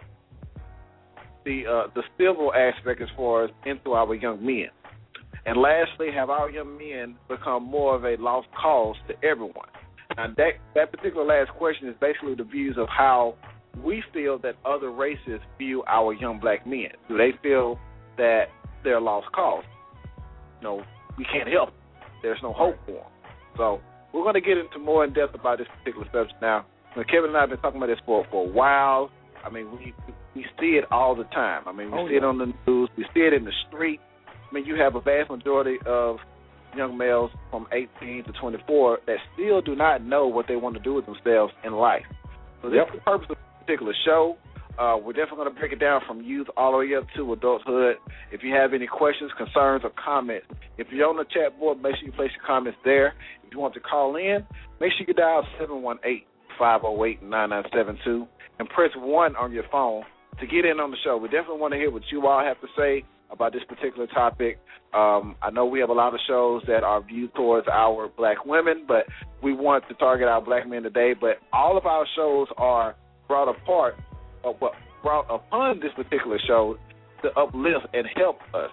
the 1.45 1.65
uh, 1.67 1.91
the 1.95 2.03
civil 2.19 2.53
aspect 2.55 3.01
as 3.01 3.09
far 3.17 3.45
as 3.45 3.51
into 3.67 3.93
our 3.93 4.15
young 4.15 4.45
men. 4.45 4.69
And 5.47 5.57
lastly, 5.57 6.09
have 6.15 6.29
our 6.29 6.51
young 6.51 6.77
men 6.77 7.17
become 7.29 7.65
more 7.65 7.97
of 7.97 8.05
a 8.05 8.17
lost 8.23 8.49
cause 8.61 8.97
to 9.09 9.15
everyone? 9.27 9.69
Now, 10.21 10.35
that, 10.37 10.51
that 10.75 10.93
particular 10.93 11.25
last 11.25 11.51
question 11.57 11.89
is 11.89 11.95
basically 12.01 12.35
the 12.35 12.45
views 12.45 12.77
of 12.79 12.89
how 12.89 13.35
we 13.83 14.03
feel 14.13 14.39
that 14.41 14.57
other 14.67 14.91
races 14.91 15.41
view 15.59 15.83
our 15.89 16.13
young 16.13 16.39
black 16.39 16.67
men. 16.67 16.89
Do 17.09 17.17
they 17.17 17.31
feel 17.43 17.79
that 18.19 18.45
they're 18.85 18.99
a 18.99 19.01
lost 19.01 19.29
cause? 19.33 19.65
No, 20.63 20.83
we 21.17 21.25
can't 21.25 21.49
help. 21.49 21.71
Them. 21.71 21.79
There's 22.23 22.39
no 22.43 22.53
hope 22.53 22.77
for 22.85 22.93
them. 22.93 23.05
So 23.57 23.81
we're 24.13 24.23
going 24.23 24.35
to 24.35 24.41
get 24.43 24.59
into 24.59 24.79
more 24.79 25.05
in 25.05 25.13
depth 25.15 25.35
about 25.35 25.59
this 25.59 25.69
particular 25.79 26.07
subject 26.13 26.41
now. 26.43 26.67
now. 26.97 27.03
Kevin 27.05 27.31
and 27.31 27.37
I 27.37 27.41
have 27.41 27.51
been 27.51 27.59
talking 27.61 27.79
about 27.79 27.87
this 27.87 27.99
for 28.05 28.27
for 28.31 28.47
a 28.47 28.51
while. 28.51 29.11
I 29.43 29.49
mean, 29.49 29.71
we 29.73 29.95
we 30.35 30.45
see 30.61 30.77
it 30.77 30.85
all 30.91 31.15
the 31.17 31.25
time. 31.25 31.63
I 31.67 31.73
mean, 31.73 31.91
we 31.91 31.99
Oh, 31.99 32.07
see 32.09 32.13
yeah. 32.15 32.19
it 32.19 32.25
on 32.25 32.37
the 32.39 32.53
news. 32.67 32.91
We 32.99 33.05
see 33.15 33.21
it 33.21 33.33
in 33.33 33.45
the 33.47 33.53
street. 33.69 34.01
I 34.29 34.55
mean, 34.55 34.67
you 34.67 34.75
have 34.77 34.97
a 34.97 35.01
vast 35.01 35.31
majority 35.31 35.79
of 35.87 36.17
young 36.77 36.97
males 36.97 37.31
from 37.51 37.67
18 37.73 38.25
to 38.25 38.33
24 38.33 39.01
that 39.07 39.17
still 39.35 39.61
do 39.61 39.75
not 39.75 40.03
know 40.05 40.27
what 40.27 40.47
they 40.49 40.57
want 40.57 40.77
to 40.77 40.83
do 40.83 40.95
with 40.95 41.07
themselves 41.07 41.53
in 41.65 41.73
life. 41.75 42.05
So 42.63 42.69
is 42.69 42.75
the 42.93 43.01
purpose 43.01 43.27
of 43.31 43.37
this 43.37 43.45
particular 43.61 43.95
show. 44.05 44.37
Uh, 44.79 44.97
we're 44.97 45.13
definitely 45.13 45.45
going 45.45 45.53
to 45.53 45.61
break 45.61 45.73
it 45.73 45.81
down 45.81 46.01
from 46.07 46.23
youth 46.23 46.47
all 46.57 46.73
the 46.73 46.79
way 46.79 46.95
up 46.97 47.05
to 47.17 47.33
adulthood. 47.33 47.97
If 48.33 48.43
you 48.43 48.55
have 48.55 48.73
any 48.73 48.87
questions, 48.87 49.31
concerns, 49.37 49.85
or 49.85 49.91
comments, 50.03 50.47
if 50.79 50.87
you're 50.91 51.09
on 51.09 51.17
the 51.17 51.25
chat 51.25 51.59
board, 51.59 51.83
make 51.83 51.97
sure 51.97 52.07
you 52.07 52.13
place 52.13 52.31
your 52.37 52.47
comments 52.47 52.79
there. 52.85 53.15
If 53.45 53.53
you 53.53 53.59
want 53.59 53.75
to 53.75 53.81
call 53.81 54.17
in, 54.17 54.47
make 54.81 54.93
sure 54.97 55.07
you 55.07 55.15
dial 55.15 55.45
718-508-9972 56.61 58.29
and 58.59 58.69
press 58.69 58.91
1 58.97 59.37
on 59.37 59.53
your 59.53 59.65
phone 59.71 60.05
to 60.39 60.47
get 60.47 60.65
in 60.65 60.81
on 60.81 60.91
the 60.91 60.97
show. 61.05 61.17
We 61.17 61.29
definitely 61.29 61.61
want 61.61 61.73
to 61.75 61.79
hear 61.79 61.91
what 61.91 62.03
you 62.11 62.27
all 62.27 62.43
have 62.43 62.61
to 62.61 62.69
say 62.77 63.05
about 63.33 63.53
this 63.53 63.63
particular 63.69 64.07
topic. 64.09 64.59
Um, 64.93 65.37
I 65.41 65.51
know 65.53 65.67
we 65.67 65.81
have 65.81 65.91
a 65.91 65.95
lot 65.95 66.15
of 66.15 66.21
shows 66.27 66.63
that 66.67 66.83
are 66.83 67.03
viewed 67.03 67.35
towards 67.35 67.69
our 67.69 68.09
black 68.17 68.45
women, 68.45 68.85
but 68.89 69.07
we 69.43 69.53
want 69.53 69.85
to 69.89 69.95
target 69.95 70.29
our 70.29 70.41
black 70.41 70.69
men 70.69 70.83
today. 70.83 71.15
But 71.19 71.39
all 71.53 71.79
of 71.79 71.87
our 71.87 72.07
shows 72.17 72.49
are 72.57 72.97
brought 73.29 73.49
apart, 73.49 73.95
uh, 74.45 74.53
brought 75.03 75.27
upon 75.31 75.81
this 75.81 75.93
particular 75.95 76.39
show 76.47 76.77
to 77.23 77.29
uplift 77.39 77.87
and 77.95 78.07
help 78.17 78.41
us 78.55 78.71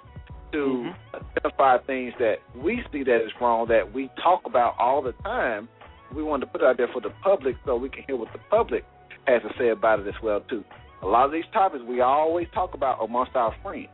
to 0.51 0.91
identify 1.13 1.77
things 1.85 2.13
that 2.19 2.35
we 2.55 2.81
see 2.91 3.03
that 3.03 3.17
is 3.17 3.31
wrong 3.41 3.67
that 3.67 3.93
we 3.93 4.09
talk 4.23 4.41
about 4.45 4.75
all 4.79 5.01
the 5.01 5.11
time. 5.23 5.67
We 6.15 6.23
want 6.23 6.41
to 6.41 6.47
put 6.47 6.61
it 6.61 6.65
out 6.65 6.77
there 6.77 6.87
for 6.93 7.01
the 7.01 7.11
public 7.21 7.55
so 7.65 7.75
we 7.75 7.89
can 7.89 8.03
hear 8.07 8.15
what 8.15 8.31
the 8.31 8.39
public 8.49 8.85
has 9.27 9.41
to 9.41 9.49
say 9.59 9.69
about 9.69 9.99
it 9.99 10.07
as 10.07 10.13
well 10.23 10.41
too. 10.49 10.63
A 11.03 11.05
lot 11.05 11.25
of 11.25 11.31
these 11.31 11.43
topics 11.53 11.83
we 11.87 12.01
always 12.01 12.47
talk 12.53 12.73
about 12.73 13.03
amongst 13.03 13.35
our 13.35 13.53
friends, 13.61 13.89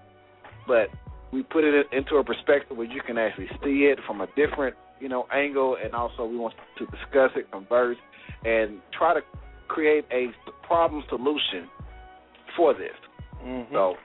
but 0.68 0.90
we 1.32 1.44
put 1.44 1.64
it 1.64 1.88
into 1.92 2.16
a 2.18 2.24
perspective 2.24 2.78
where 2.78 2.88
you 2.88 3.02
can 3.06 3.18
actually 3.18 3.48
see 3.64 3.90
it 3.92 4.00
from 4.06 4.22
a 4.22 4.28
different, 4.36 4.76
you 5.00 5.10
know, 5.10 5.26
angle, 5.34 5.78
and 5.84 5.94
also 5.94 6.26
we 6.26 6.38
want 6.38 6.54
to 6.78 6.86
discuss 6.86 7.32
it, 7.36 7.50
converse, 7.52 7.98
and 8.46 8.80
try 8.98 9.14
to 9.14 9.22
create 9.68 10.06
a 10.12 10.28
problem 10.66 11.04
solution 11.10 11.68
for 12.56 12.74
this. 12.74 12.94
Mm-hmm. 13.44 13.74
So 13.74 13.96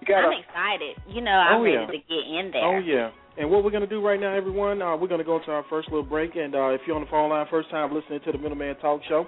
you 0.00 0.06
got 0.08 0.24
I'm 0.24 0.40
excited. 0.40 0.96
You 1.08 1.22
know, 1.22 1.30
I'm 1.30 1.60
Oh, 1.60 1.64
ready 1.64 1.76
yeah. 1.76 1.86
to 1.86 1.92
get 1.92 2.38
in 2.38 2.50
there. 2.52 2.64
Oh 2.64 2.78
yeah. 2.78 3.10
And 3.38 3.50
what 3.50 3.62
we're 3.64 3.70
gonna 3.70 3.86
do 3.86 4.04
right 4.04 4.18
now, 4.18 4.34
everyone, 4.34 4.80
uh, 4.82 4.96
we're 4.96 5.08
gonna 5.08 5.24
go 5.24 5.36
into 5.38 5.50
our 5.50 5.64
first 5.70 5.88
little 5.88 6.04
break. 6.04 6.36
And 6.36 6.54
uh, 6.54 6.70
if 6.70 6.80
you're 6.86 6.96
on 6.96 7.02
the 7.02 7.10
phone 7.10 7.30
line, 7.30 7.46
first 7.50 7.70
time 7.70 7.94
listening 7.94 8.20
to 8.24 8.32
the 8.32 8.38
Middleman 8.38 8.76
Talk 8.76 9.02
Show, 9.08 9.26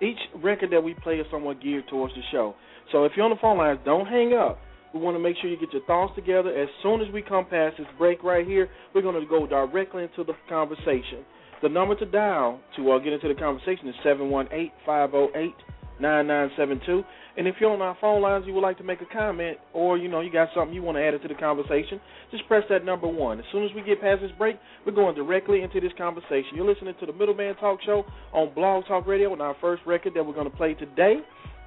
each 0.00 0.18
record 0.42 0.70
that 0.72 0.82
we 0.82 0.94
play 0.94 1.16
is 1.16 1.26
somewhat 1.30 1.62
geared 1.62 1.88
towards 1.88 2.14
the 2.14 2.20
show. 2.30 2.54
So 2.92 3.04
if 3.04 3.12
you're 3.16 3.24
on 3.24 3.30
the 3.30 3.40
phone 3.40 3.58
lines, 3.58 3.80
don't 3.84 4.06
hang 4.06 4.34
up. 4.34 4.58
We 4.96 5.02
want 5.02 5.14
to 5.14 5.22
make 5.22 5.36
sure 5.42 5.50
you 5.50 5.60
get 5.60 5.74
your 5.74 5.84
thoughts 5.84 6.14
together. 6.16 6.48
As 6.56 6.68
soon 6.82 7.02
as 7.02 7.12
we 7.12 7.20
come 7.20 7.44
past 7.44 7.76
this 7.76 7.86
break 7.98 8.24
right 8.24 8.46
here, 8.46 8.70
we're 8.94 9.02
going 9.02 9.20
to 9.20 9.28
go 9.28 9.46
directly 9.46 10.04
into 10.04 10.24
the 10.24 10.32
conversation. 10.48 11.20
The 11.62 11.68
number 11.68 11.94
to 11.96 12.06
dial 12.06 12.60
to 12.76 12.92
uh, 12.92 12.98
get 12.98 13.12
into 13.12 13.28
the 13.28 13.34
conversation 13.34 13.88
is 13.88 13.94
seven 14.02 14.30
one 14.30 14.48
eight 14.52 14.72
five 14.86 15.10
zero 15.10 15.28
eight 15.34 15.54
nine 16.00 16.26
nine 16.26 16.50
seven 16.56 16.80
two. 16.86 17.02
And 17.36 17.46
if 17.46 17.56
you're 17.60 17.70
on 17.70 17.82
our 17.82 17.96
phone 18.00 18.22
lines, 18.22 18.44
you 18.46 18.54
would 18.54 18.62
like 18.62 18.78
to 18.78 18.84
make 18.84 19.02
a 19.02 19.06
comment, 19.12 19.58
or 19.74 19.98
you 19.98 20.08
know 20.08 20.20
you 20.20 20.32
got 20.32 20.48
something 20.54 20.74
you 20.74 20.82
want 20.82 20.96
to 20.96 21.04
add 21.04 21.20
to 21.20 21.28
the 21.28 21.34
conversation, 21.34 22.00
just 22.30 22.46
press 22.48 22.64
that 22.70 22.82
number 22.82 23.06
one. 23.06 23.38
As 23.38 23.44
soon 23.52 23.64
as 23.64 23.70
we 23.74 23.82
get 23.82 24.00
past 24.00 24.22
this 24.22 24.30
break, 24.38 24.56
we're 24.86 24.92
going 24.92 25.14
directly 25.14 25.60
into 25.60 25.78
this 25.78 25.92
conversation. 25.98 26.52
You're 26.54 26.70
listening 26.72 26.94
to 27.00 27.06
the 27.06 27.12
Middleman 27.12 27.54
Talk 27.56 27.80
Show 27.84 28.06
on 28.32 28.54
Blog 28.54 28.86
Talk 28.86 29.06
Radio, 29.06 29.34
and 29.34 29.42
our 29.42 29.56
first 29.60 29.82
record 29.84 30.14
that 30.14 30.24
we're 30.24 30.32
going 30.32 30.50
to 30.50 30.56
play 30.56 30.72
today 30.72 31.16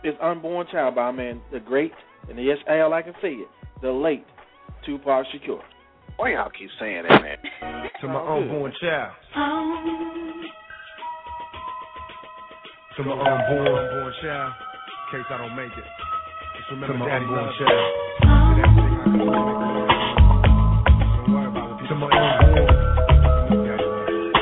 is 0.04 0.16
"Unborn 0.22 0.68
Child" 0.72 0.96
by 0.96 1.02
our 1.04 1.14
man, 1.14 1.42
the 1.52 1.60
great, 1.60 1.92
and 2.30 2.38
yes, 2.44 2.58
Al, 2.68 2.94
I 2.94 3.02
can 3.02 3.14
say 3.22 3.34
it, 3.34 3.48
the 3.82 3.92
late 3.92 4.26
Tupac 4.86 5.26
Shakur. 5.34 5.60
Why 6.18 6.34
y'all 6.34 6.50
keep 6.58 6.70
saying 6.80 7.04
that, 7.10 7.22
man? 7.22 7.38
To 8.02 8.08
my 8.08 8.20
unborn 8.20 8.74
child. 8.82 9.14
To 12.98 13.04
my 13.04 13.14
unborn, 13.16 13.68
unborn 13.68 14.14
child. 14.22 14.54
In 15.12 15.18
case 15.20 15.28
I 15.32 15.38
don't 15.38 15.56
make 15.56 15.72
it. 15.72 15.84
Just 16.58 16.70
remember 16.72 16.94
To 16.94 17.00
my 17.00 17.06
daddy 17.08 17.26
unborn 17.26 17.54
child. 17.56 17.72
you. 17.72 18.28
Did 18.50 18.60
everything 18.60 18.92
I 18.92 19.04
could 19.04 19.14
to 19.16 19.24
make 19.24 19.32
it 19.32 19.56
right. 19.56 19.80
Don't 21.24 21.32
worry 21.32 21.48
about 21.48 21.66
what 21.72 21.78
To 21.80 21.84
people 21.88 21.98
my 21.98 22.08
unborn. 22.12 22.68
Daddy 23.64 23.88
loves 23.88 24.12
you. 24.12 24.36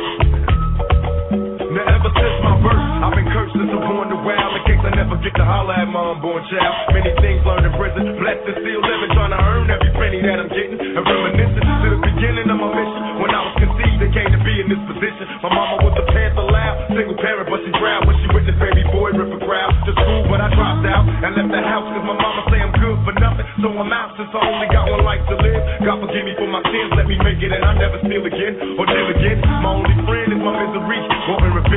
Now 1.77 1.85
ever 1.93 2.09
since 2.09 2.37
my 2.41 2.53
birth, 2.65 2.81
I've 3.05 3.13
been 3.13 3.29
cursed 3.29 3.53
since 3.53 3.69
I'm 3.69 3.85
born 3.85 4.09
to 4.09 4.17
wild. 4.25 4.46
I 4.87 4.95
never 4.95 5.19
get 5.19 5.35
to 5.35 5.43
holler 5.43 5.75
at 5.75 5.91
my 5.91 6.15
unborn 6.15 6.47
child. 6.47 6.95
Many 6.95 7.11
things 7.19 7.43
learned 7.43 7.67
in 7.67 7.75
prison, 7.75 8.07
blessed 8.23 8.47
and 8.47 8.55
still 8.63 8.79
living, 8.79 9.11
trying 9.19 9.35
to 9.35 9.39
earn 9.43 9.67
every 9.67 9.91
penny 9.99 10.23
that 10.23 10.39
I'm 10.39 10.47
getting. 10.47 10.79
And 10.79 11.03
reminiscing 11.03 11.59
to 11.59 11.87
the 11.91 11.99
beginning 12.07 12.47
of 12.47 12.55
my 12.55 12.71
mission. 12.71 13.01
When 13.19 13.31
I 13.35 13.41
was 13.51 13.55
conceived 13.59 13.99
and 13.99 14.11
came 14.15 14.31
to 14.31 14.39
be 14.47 14.63
in 14.63 14.71
this 14.71 14.79
position. 14.87 15.27
My 15.43 15.51
mama 15.51 15.83
was 15.83 15.91
a 15.99 16.07
panther 16.07 16.47
loud, 16.47 16.87
single 16.95 17.19
parent, 17.19 17.51
but 17.51 17.59
she 17.67 17.71
proud 17.75 18.07
when 18.07 18.15
she 18.23 18.31
witnessed 18.31 18.63
baby 18.63 18.87
boy 18.87 19.11
rip 19.11 19.27
a 19.27 19.39
crowd. 19.43 19.75
To 19.75 19.91
school, 19.91 20.23
but 20.31 20.39
I 20.39 20.47
dropped 20.55 20.87
out 20.87 21.03
and 21.03 21.31
left 21.35 21.51
the 21.51 21.63
house 21.67 21.83
cause 21.91 22.07
my 22.07 22.15
mama 22.15 22.47
say 22.47 22.59
I'm 22.63 22.71
good 22.79 22.97
for 23.03 23.11
nothing. 23.19 23.43
So 23.59 23.67
I'm 23.67 23.91
out 23.91 24.15
since 24.15 24.31
I 24.31 24.39
only 24.39 24.71
got 24.71 24.87
one 24.87 25.03
life 25.03 25.23
to 25.27 25.35
live. 25.35 25.61
God 25.83 25.99
forgive 25.99 26.23
me 26.23 26.31
for 26.39 26.47
my 26.47 26.63
sins, 26.63 26.95
let 26.95 27.11
me 27.11 27.19
make 27.19 27.43
it 27.43 27.51
and 27.51 27.59
I 27.59 27.75
never 27.75 27.99
steal 28.07 28.23
again 28.23 28.79
or 28.79 28.87
deal 28.87 29.07
again. 29.19 29.43
My 29.43 29.83
only 29.83 29.95
friend 30.07 30.31
is 30.31 30.39
my 30.39 30.53
misery. 30.63 31.16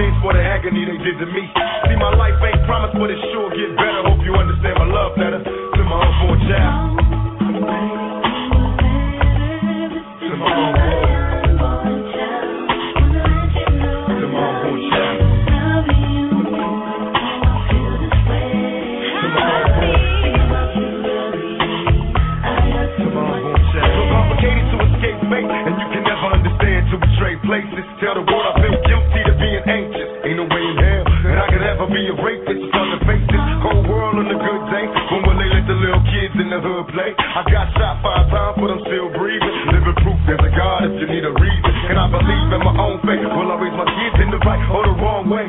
Revenge 0.00 0.22
for 0.22 0.32
the 0.32 0.40
agony 0.40 0.86
they 0.86 0.96
did 1.04 1.18
to 1.20 1.26
me. 1.26 1.44
See, 1.84 1.96
my 1.96 2.16
life 2.16 2.40
ain't 2.40 2.64
promised, 2.64 2.96
but 2.96 3.10
it 3.10 3.20
sure 3.32 3.50
get 3.52 3.76
better. 3.76 4.00
Hope 4.08 4.24
you 4.24 4.32
understand 4.32 4.78
my 4.78 4.88
love 4.88 5.12
letter 5.18 5.44
to 5.44 5.82
my 5.84 6.00
unborn 6.08 6.40
child. 6.48 8.09
Hood 36.60 36.86
play? 36.92 37.10
I 37.16 37.42
got 37.48 37.72
shot 37.76 38.00
five 38.04 38.28
times, 38.30 38.56
but 38.60 38.68
I'm 38.70 38.82
still 38.84 39.08
breathing. 39.16 39.56
Living 39.72 39.96
proof 40.04 40.18
there's 40.28 40.44
a 40.44 40.52
God 40.52 40.86
if 40.86 40.94
you 41.00 41.08
need 41.08 41.24
a 41.24 41.34
reason. 41.34 41.72
And 41.90 41.98
I 41.98 42.06
believe 42.06 42.48
in 42.52 42.62
my 42.62 42.76
own 42.76 42.96
faith. 43.02 43.24
Will 43.24 43.50
I 43.50 43.56
raise 43.58 43.76
my 43.76 43.88
kids 43.88 44.16
in 44.22 44.28
the 44.30 44.40
right 44.44 44.62
or 44.70 44.82
the 44.86 44.94
wrong 45.00 45.26
way? 45.26 45.48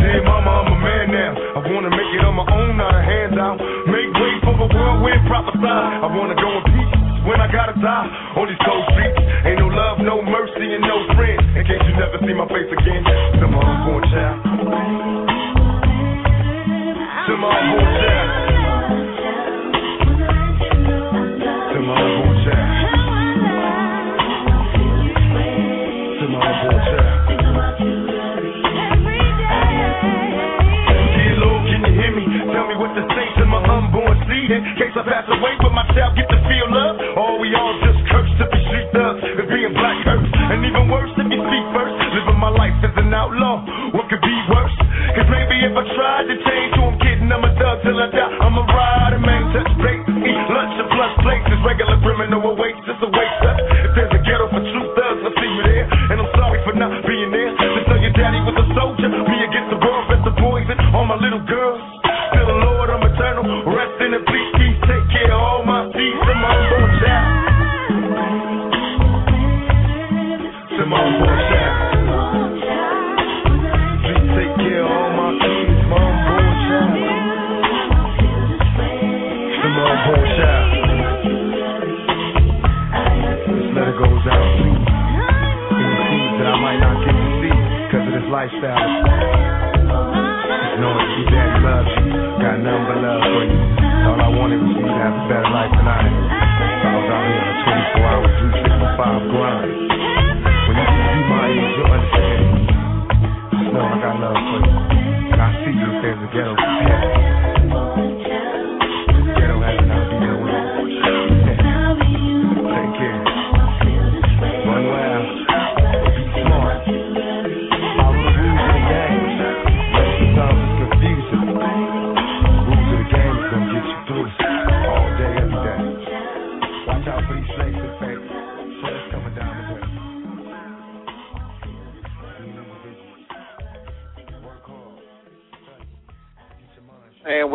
Hey 0.00 0.18
mama, 0.24 0.50
I'm 0.50 0.72
a 0.72 0.78
man 0.82 1.06
now. 1.14 1.32
I 1.56 1.60
wanna 1.70 1.90
make 1.90 2.10
it 2.14 2.22
on 2.26 2.34
my 2.34 2.46
own, 2.46 2.76
not 2.76 2.94
a 2.94 3.02
handout. 3.02 3.58
Make 3.86 4.10
way 4.18 4.32
for 4.44 4.54
the 4.58 4.66
whirlwind 4.66 5.22
prophesy. 5.30 5.62
I 5.64 6.08
wanna 6.10 6.34
go 6.36 6.50
in 6.58 6.64
peace 6.68 6.92
when 7.24 7.38
I 7.40 7.48
gotta 7.52 7.76
die 7.78 8.08
on 8.34 8.48
these 8.48 8.60
cold 8.66 8.84
streets. 8.92 9.20
Ain't 9.46 9.58
no 9.62 9.68
love, 9.68 10.02
no 10.02 10.22
mercy, 10.22 10.74
and 10.74 10.82
no 10.82 11.06
friends. 11.14 11.44
In 11.54 11.62
case 11.64 11.82
you 11.86 11.94
never 11.96 12.18
see 12.18 12.34
my 12.34 12.48
face 12.50 12.70
again, 12.70 13.02
to 13.40 13.46
my 13.46 13.62
unborn 13.62 14.02
child. 14.10 14.36
To 17.28 17.34
my 17.38 17.50
unborn 17.50 17.94
child. 18.00 18.19
In 34.50 34.66
case 34.74 34.90
I 34.98 35.06
pass 35.06 35.22
away, 35.30 35.54
will 35.62 35.70
my 35.70 35.86
child 35.94 36.18
get 36.18 36.26
to 36.26 36.38
feel 36.50 36.66
love? 36.74 36.98
Or 37.14 37.38
we 37.38 37.54
all 37.54 37.70
just 37.86 38.02
cursed 38.10 38.34
to 38.42 38.50
be 38.50 38.58
street 38.66 38.90
thugs 38.90 39.22
and 39.22 39.46
being 39.46 39.70
black 39.78 40.02
hurts? 40.02 40.26
And 40.26 40.66
even 40.66 40.90
worse, 40.90 41.14
if 41.22 41.30
you 41.30 41.38
speak 41.38 41.66
first, 41.70 41.94
living 42.18 42.34
my 42.34 42.50
life 42.50 42.74
as 42.82 42.90
an 42.98 43.14
outlaw. 43.14 43.62
What 43.94 44.10
could 44.10 44.18
be 44.18 44.36
worse? 44.50 44.74
Cause 45.14 45.30
maybe 45.30 45.54
if 45.62 45.70
I 45.70 45.86
tried 45.94 46.26
to 46.26 46.36
change 46.42 46.70
who 46.74 46.82
I'm 46.82 46.98
kidding, 46.98 47.30
I'm 47.30 47.46
a 47.46 47.50
thug 47.62 47.78
till 47.86 47.94
I 47.94 48.10
die. 48.10 48.42
I'm 48.42 48.58
a 48.58 48.66
rider, 48.66 49.22
man, 49.22 49.54
touch 49.54 49.70
bases, 49.86 50.18
eat 50.18 50.44
lunch 50.50 50.74
and 50.82 50.90
plus 50.98 51.14
places. 51.22 51.58
Regular 51.62 52.02
Just 88.60 88.68
knowing 90.84 91.08
your 91.16 91.32
daddy 91.32 91.64
loves 91.64 91.88
you, 91.96 92.12
got 92.44 92.60
nothing 92.60 92.84
but 92.92 93.00
love 93.00 93.24
for 93.24 93.40
you. 93.48 93.56
All 94.04 94.20
I 94.20 94.28
wanted 94.36 94.60
was 94.60 94.76
you 94.76 94.84
to 94.84 94.96
have 95.00 95.16
a 95.16 95.24
better 95.32 95.48
life 95.48 95.72
than 95.72 95.88
I. 95.88 96.04
So 96.04 96.84
I 96.84 96.92
was 96.92 97.08
out 97.08 97.24
here 97.24 97.40
on 97.40 97.48
a 97.48 97.64
24 97.96 98.04
hour, 98.04 98.28
365 98.36 99.32
grind. 99.32 99.49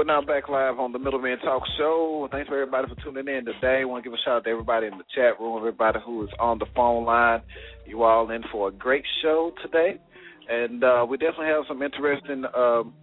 We're 0.06 0.14
now 0.14 0.26
back 0.26 0.50
live 0.50 0.78
on 0.78 0.92
the 0.92 1.00
Middleman 1.00 1.40
Talk 1.40 1.64
Show. 1.78 2.28
Thanks 2.32 2.48
for 2.48 2.62
everybody 2.62 2.88
for 2.88 3.02
tuning 3.02 3.34
in 3.34 3.46
today. 3.46 3.80
I 3.82 3.86
want 3.86 4.04
to 4.04 4.10
give 4.10 4.14
a 4.14 4.22
shout 4.24 4.38
out 4.38 4.44
to 4.44 4.50
everybody 4.52 4.86
in 4.86 4.98
the 5.00 5.04
chat 5.16 5.40
room, 5.40 5.58
everybody 5.58 5.98
who 6.06 6.24
is 6.24 6.30
on 6.40 6.60
the 6.60 6.68
phone 6.76 7.06
line. 7.06 7.42
You 7.88 8.04
all 8.04 8.30
in 8.30 8.44
for 8.52 8.68
a 8.68 8.72
great 8.72 9.04
show 9.24 9.52
today. 9.64 10.00
And 10.48 10.84
uh, 10.84 11.08
we 11.10 11.18
definitely 11.18 11.48
have 11.48 11.64
some 11.68 11.82
interesting 11.82 12.44
um, 12.56 12.94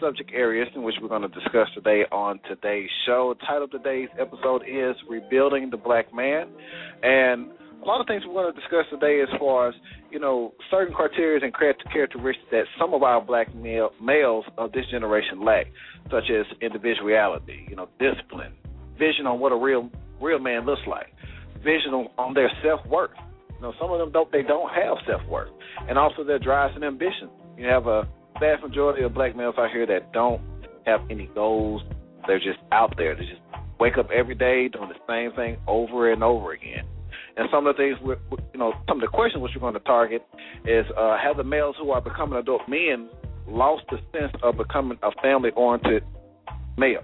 subject 0.00 0.32
areas 0.34 0.68
in 0.74 0.82
which 0.82 0.96
we're 1.00 1.08
going 1.08 1.22
to 1.22 1.28
discuss 1.28 1.68
today 1.74 2.02
on 2.12 2.40
today's 2.46 2.90
show. 3.06 3.34
The 3.38 3.46
title 3.46 3.64
of 3.64 3.70
today's 3.70 4.08
episode 4.20 4.62
is 4.68 4.96
Rebuilding 5.08 5.70
the 5.70 5.78
Black 5.78 6.12
Man. 6.14 6.48
And 7.02 7.48
a 7.82 7.86
lot 7.86 8.00
of 8.00 8.06
things 8.06 8.22
we're 8.26 8.34
going 8.34 8.52
to 8.52 8.60
discuss 8.60 8.84
today 8.90 9.22
as 9.22 9.28
far 9.38 9.68
as, 9.68 9.74
you 10.10 10.18
know, 10.18 10.52
certain 10.70 10.94
criteria 10.94 11.42
and 11.42 11.54
characteristics 11.54 12.46
that 12.50 12.64
some 12.78 12.92
of 12.92 13.02
our 13.02 13.20
black 13.20 13.54
male, 13.54 13.90
males 14.02 14.44
of 14.58 14.72
this 14.72 14.84
generation 14.90 15.44
lack, 15.44 15.66
such 16.10 16.24
as 16.30 16.46
individuality, 16.60 17.66
you 17.68 17.76
know, 17.76 17.88
discipline, 17.98 18.52
vision 18.98 19.26
on 19.26 19.40
what 19.40 19.52
a 19.52 19.56
real 19.56 19.90
real 20.20 20.38
man 20.38 20.66
looks 20.66 20.82
like, 20.86 21.08
vision 21.64 21.94
on, 21.94 22.08
on 22.18 22.34
their 22.34 22.50
self 22.62 22.84
worth. 22.86 23.10
You 23.54 23.62
know, 23.62 23.72
some 23.80 23.90
of 23.90 23.98
them 23.98 24.12
don't 24.12 24.30
they 24.30 24.42
don't 24.42 24.70
have 24.70 24.98
self 25.06 25.26
worth, 25.28 25.50
and 25.88 25.96
also 25.96 26.24
their 26.24 26.38
drives 26.38 26.74
and 26.74 26.84
ambition. 26.84 27.30
You 27.56 27.66
have 27.68 27.86
a 27.86 28.08
vast 28.38 28.62
majority 28.62 29.02
of 29.04 29.14
black 29.14 29.34
males 29.34 29.54
out 29.58 29.70
here 29.70 29.86
that 29.86 30.12
don't 30.12 30.40
have 30.86 31.00
any 31.10 31.30
goals. 31.34 31.82
They're 32.26 32.38
just 32.38 32.58
out 32.72 32.94
there. 32.96 33.14
They 33.14 33.22
just 33.22 33.40
wake 33.78 33.96
up 33.96 34.10
every 34.10 34.34
day 34.34 34.68
doing 34.68 34.90
the 34.90 35.00
same 35.08 35.34
thing 35.34 35.56
over 35.66 36.12
and 36.12 36.22
over 36.22 36.52
again. 36.52 36.84
And 37.40 37.48
some 37.50 37.66
of 37.66 37.74
the 37.74 37.82
things, 37.82 37.96
you 38.52 38.60
know, 38.60 38.74
some 38.86 38.98
of 38.98 39.00
the 39.00 39.06
questions 39.06 39.42
which 39.42 39.52
we're 39.54 39.62
going 39.62 39.72
to 39.72 39.80
target 39.80 40.20
is 40.66 40.84
uh, 40.94 41.16
have 41.16 41.38
the 41.38 41.42
males 41.42 41.74
who 41.80 41.90
are 41.90 42.02
becoming 42.02 42.38
adult 42.38 42.60
men 42.68 43.08
lost 43.48 43.84
the 43.90 43.96
sense 44.12 44.30
of 44.42 44.58
becoming 44.58 44.98
a 45.02 45.10
family-oriented 45.22 46.04
male? 46.76 47.00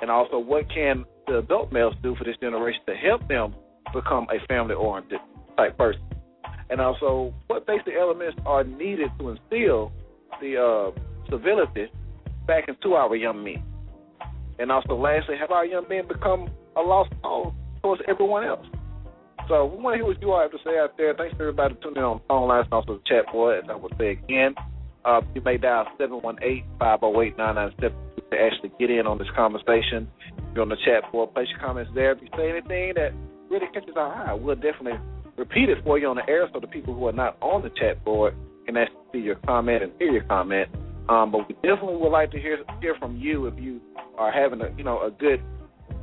And 0.00 0.10
also, 0.10 0.38
what 0.38 0.64
can 0.72 1.04
the 1.26 1.40
adult 1.40 1.74
males 1.74 1.92
do 2.02 2.16
for 2.16 2.24
this 2.24 2.36
generation 2.40 2.80
to 2.86 2.94
help 2.94 3.28
them 3.28 3.54
become 3.92 4.26
a 4.30 4.42
family-oriented 4.46 5.20
type 5.58 5.76
person? 5.76 6.00
And 6.70 6.80
also, 6.80 7.34
what 7.48 7.66
basic 7.66 7.92
elements 8.00 8.38
are 8.46 8.64
needed 8.64 9.10
to 9.18 9.28
instill 9.28 9.92
the 10.40 10.56
uh, 10.56 11.30
civility 11.30 11.92
back 12.46 12.64
into 12.66 12.94
our 12.94 13.14
young 13.14 13.44
men? 13.44 13.62
And 14.58 14.72
also, 14.72 14.94
lastly, 14.94 15.34
have 15.38 15.50
our 15.50 15.66
young 15.66 15.84
men 15.86 16.08
become 16.08 16.48
a 16.76 16.80
lost 16.80 17.12
cause 17.22 17.52
towards 17.82 18.00
everyone 18.08 18.46
else? 18.46 18.64
So 19.50 19.66
we 19.66 19.82
want 19.82 19.94
to 19.94 19.98
hear 19.98 20.06
what 20.06 20.22
you 20.22 20.30
all 20.30 20.40
have 20.40 20.52
to 20.52 20.62
say 20.62 20.78
out 20.78 20.96
there. 20.96 21.12
Thanks 21.12 21.34
to 21.34 21.42
everybody 21.42 21.74
tuning 21.82 21.96
in 21.96 22.04
on 22.04 22.18
the 22.18 22.24
phone 22.28 22.46
lines 22.46 22.66
and 22.70 22.72
also 22.72 23.02
the 23.02 23.02
chat 23.02 23.26
board. 23.32 23.58
As 23.58 23.68
I 23.68 23.74
will 23.74 23.90
say 23.98 24.12
again, 24.12 24.54
uh, 25.04 25.22
you 25.34 25.40
may 25.40 25.58
dial 25.58 25.86
718-508-9972 25.98 27.80
to 27.82 28.38
actually 28.38 28.70
get 28.78 28.90
in 28.94 29.08
on 29.08 29.18
this 29.18 29.26
conversation. 29.34 30.06
You're 30.54 30.62
on 30.62 30.68
the 30.68 30.78
chat 30.86 31.10
board, 31.10 31.34
place 31.34 31.48
your 31.50 31.58
comments 31.58 31.90
there. 31.96 32.12
If 32.12 32.22
you 32.22 32.28
say 32.38 32.48
anything 32.48 32.94
that 32.94 33.10
really 33.50 33.66
catches 33.74 33.96
our 33.96 34.14
eye, 34.14 34.34
we'll 34.34 34.54
definitely 34.54 35.00
repeat 35.36 35.68
it 35.68 35.82
for 35.82 35.98
you 35.98 36.06
on 36.06 36.14
the 36.14 36.30
air 36.30 36.48
so 36.52 36.60
the 36.60 36.68
people 36.68 36.94
who 36.94 37.08
are 37.08 37.12
not 37.12 37.36
on 37.42 37.62
the 37.62 37.70
chat 37.70 38.04
board 38.04 38.36
can 38.66 38.76
actually 38.76 39.02
see 39.12 39.18
your 39.18 39.34
comment 39.34 39.82
and 39.82 39.90
hear 39.98 40.12
your 40.12 40.24
comment. 40.30 40.68
Um, 41.08 41.32
but 41.32 41.48
we 41.48 41.54
definitely 41.54 41.96
would 41.96 42.12
like 42.12 42.30
to 42.30 42.38
hear 42.38 42.58
hear 42.80 42.94
from 43.00 43.16
you 43.16 43.46
if 43.46 43.58
you 43.58 43.80
are 44.16 44.30
having 44.30 44.60
a 44.60 44.72
you 44.78 44.84
know 44.84 45.02
a 45.02 45.10
good 45.10 45.42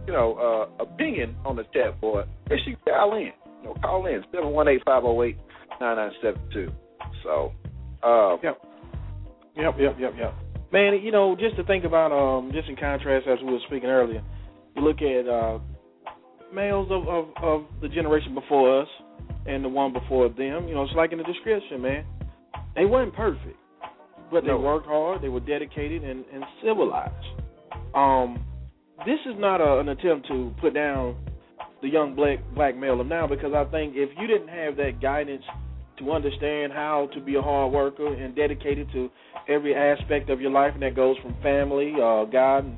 you 0.08 0.14
know 0.14 0.70
uh, 0.80 0.84
opinion 0.84 1.36
on 1.46 1.56
the 1.56 1.64
chat 1.74 2.00
board. 2.02 2.26
Sure 2.48 2.58
you 2.58 2.78
dial 2.86 3.14
in. 3.16 3.32
You 3.62 3.64
know, 3.66 3.76
call 3.82 4.06
in 4.08 4.24
seven 4.34 4.50
one 4.52 4.68
eight 4.68 4.82
five 4.86 5.04
zero 5.04 5.22
eight 5.24 5.38
nine 5.82 5.98
nine 5.98 6.12
seven 6.22 6.42
two. 6.54 6.72
So, 7.24 7.52
uh, 8.04 8.38
Yeah. 8.44 8.54
Yep, 9.56 9.76
yep, 9.80 9.96
yep, 10.00 10.14
yep. 10.18 10.34
Man, 10.72 11.00
you 11.02 11.12
know, 11.12 11.36
just 11.36 11.56
to 11.56 11.64
think 11.64 11.84
about, 11.84 12.12
um, 12.12 12.52
just 12.54 12.70
in 12.70 12.76
contrast 12.76 13.26
as 13.28 13.40
we 13.44 13.52
were 13.54 13.60
speaking 13.68 13.90
earlier, 13.90 14.22
you 14.76 14.82
look 14.84 15.02
at 15.02 15.28
uh, 15.28 15.58
males 16.54 16.88
of, 16.92 17.08
of 17.08 17.26
of 17.42 17.66
the 17.82 17.88
generation 17.90 18.36
before 18.36 18.82
us 18.82 18.88
and 19.48 19.64
the 19.64 19.70
one 19.70 19.94
before 19.94 20.30
them. 20.30 20.68
You 20.68 20.76
know, 20.76 20.84
it's 20.84 20.94
like 20.96 21.12
in 21.12 21.18
the 21.18 21.24
description, 21.24 21.82
man. 21.82 22.06
They 22.76 22.86
weren't 22.86 23.16
perfect, 23.16 23.58
but 24.32 24.42
they 24.44 24.50
No. 24.50 24.60
worked 24.60 24.86
hard. 24.86 25.22
They 25.24 25.30
were 25.30 25.40
dedicated 25.40 26.04
and, 26.04 26.24
and 26.32 26.44
civilized. 26.64 27.26
Um, 27.96 28.44
this 29.06 29.20
is 29.26 29.36
not 29.38 29.62
a, 29.62 29.80
an 29.80 29.90
attempt 29.90 30.28
to 30.28 30.54
put 30.60 30.74
down 30.74 31.16
the 31.82 31.88
young 31.88 32.16
black 32.16 32.40
black 32.56 32.76
male 32.76 33.00
of 33.00 33.08
now 33.08 33.28
because 33.28 33.54
I 33.54 33.64
think 33.66 33.94
if 33.96 34.10
you 34.20 34.28
didn't 34.28 34.50
have 34.50 34.76
that 34.78 35.02
guidance 35.02 35.44
to 36.00 36.12
understand 36.12 36.72
how 36.72 37.10
to 37.14 37.22
be 37.22 37.36
a 37.36 37.42
hard 37.42 37.74
worker 37.74 38.14
and 38.14 38.36
dedicated 38.36 38.92
to 38.94 39.10
every 39.50 39.76
aspect 39.76 40.30
of 40.30 40.40
your 40.40 40.52
life, 40.52 40.74
and 40.74 40.84
that 40.84 40.96
goes 40.96 41.18
from 41.22 41.36
family, 41.42 41.94
uh, 41.96 42.26
God, 42.26 42.66
and, 42.66 42.78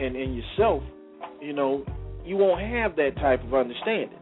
and 0.00 0.16
and 0.16 0.36
yourself, 0.36 0.82
you 1.40 1.52
know, 1.52 1.84
you 2.24 2.36
won't 2.36 2.60
have 2.60 2.96
that 2.96 3.16
type 3.16 3.42
of 3.44 3.54
understanding. 3.54 4.18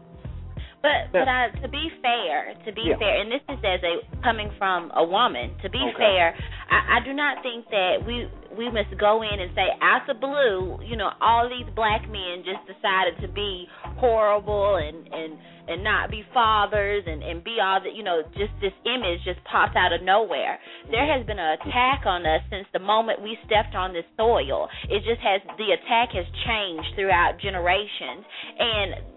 But 0.85 1.11
but 1.11 1.27
I, 1.27 1.49
to 1.65 1.67
be 1.67 1.89
fair, 2.01 2.53
to 2.65 2.71
be 2.71 2.93
Yeah. 2.93 2.97
fair, 3.01 3.17
and 3.21 3.31
this 3.31 3.41
is 3.49 3.57
as 3.65 3.81
a 3.81 4.05
coming 4.21 4.51
from 4.61 4.91
a 4.93 5.03
woman. 5.03 5.49
To 5.63 5.69
be 5.69 5.81
Okay. 5.81 5.97
fair, 5.97 6.37
I, 6.69 6.97
I 6.97 6.99
do 7.01 7.11
not 7.13 7.41
think 7.41 7.65
that 7.73 8.05
we 8.05 8.29
we 8.53 8.69
must 8.69 8.95
go 8.97 9.21
in 9.23 9.39
and 9.41 9.49
say 9.55 9.67
out 9.81 10.05
the 10.07 10.13
blue, 10.13 10.79
you 10.85 10.95
know, 10.95 11.11
all 11.19 11.49
these 11.49 11.65
black 11.75 12.07
men 12.07 12.43
just 12.45 12.61
decided 12.69 13.19
to 13.21 13.27
be 13.27 13.67
horrible 13.97 14.75
and 14.77 15.07
and 15.11 15.37
and 15.67 15.83
not 15.83 16.11
be 16.11 16.21
fathers 16.33 17.03
and 17.07 17.23
and 17.23 17.43
be 17.43 17.57
all 17.59 17.81
that, 17.81 17.95
you 17.95 18.03
know, 18.03 18.21
just 18.37 18.53
this 18.61 18.73
image 18.85 19.23
just 19.25 19.43
pops 19.45 19.75
out 19.75 19.91
of 19.91 20.03
nowhere. 20.03 20.59
There 20.91 21.05
has 21.05 21.25
been 21.25 21.39
an 21.39 21.57
attack 21.59 22.05
on 22.05 22.25
us 22.27 22.41
since 22.51 22.67
the 22.73 22.79
moment 22.79 23.21
we 23.21 23.37
stepped 23.45 23.73
on 23.73 23.91
this 23.91 24.05
soil. 24.15 24.69
It 24.87 25.01
just 25.03 25.21
has 25.21 25.41
the 25.57 25.71
attack 25.73 26.09
has 26.13 26.27
changed 26.45 26.93
throughout 26.95 27.39
generations 27.41 28.23
and 28.59 29.14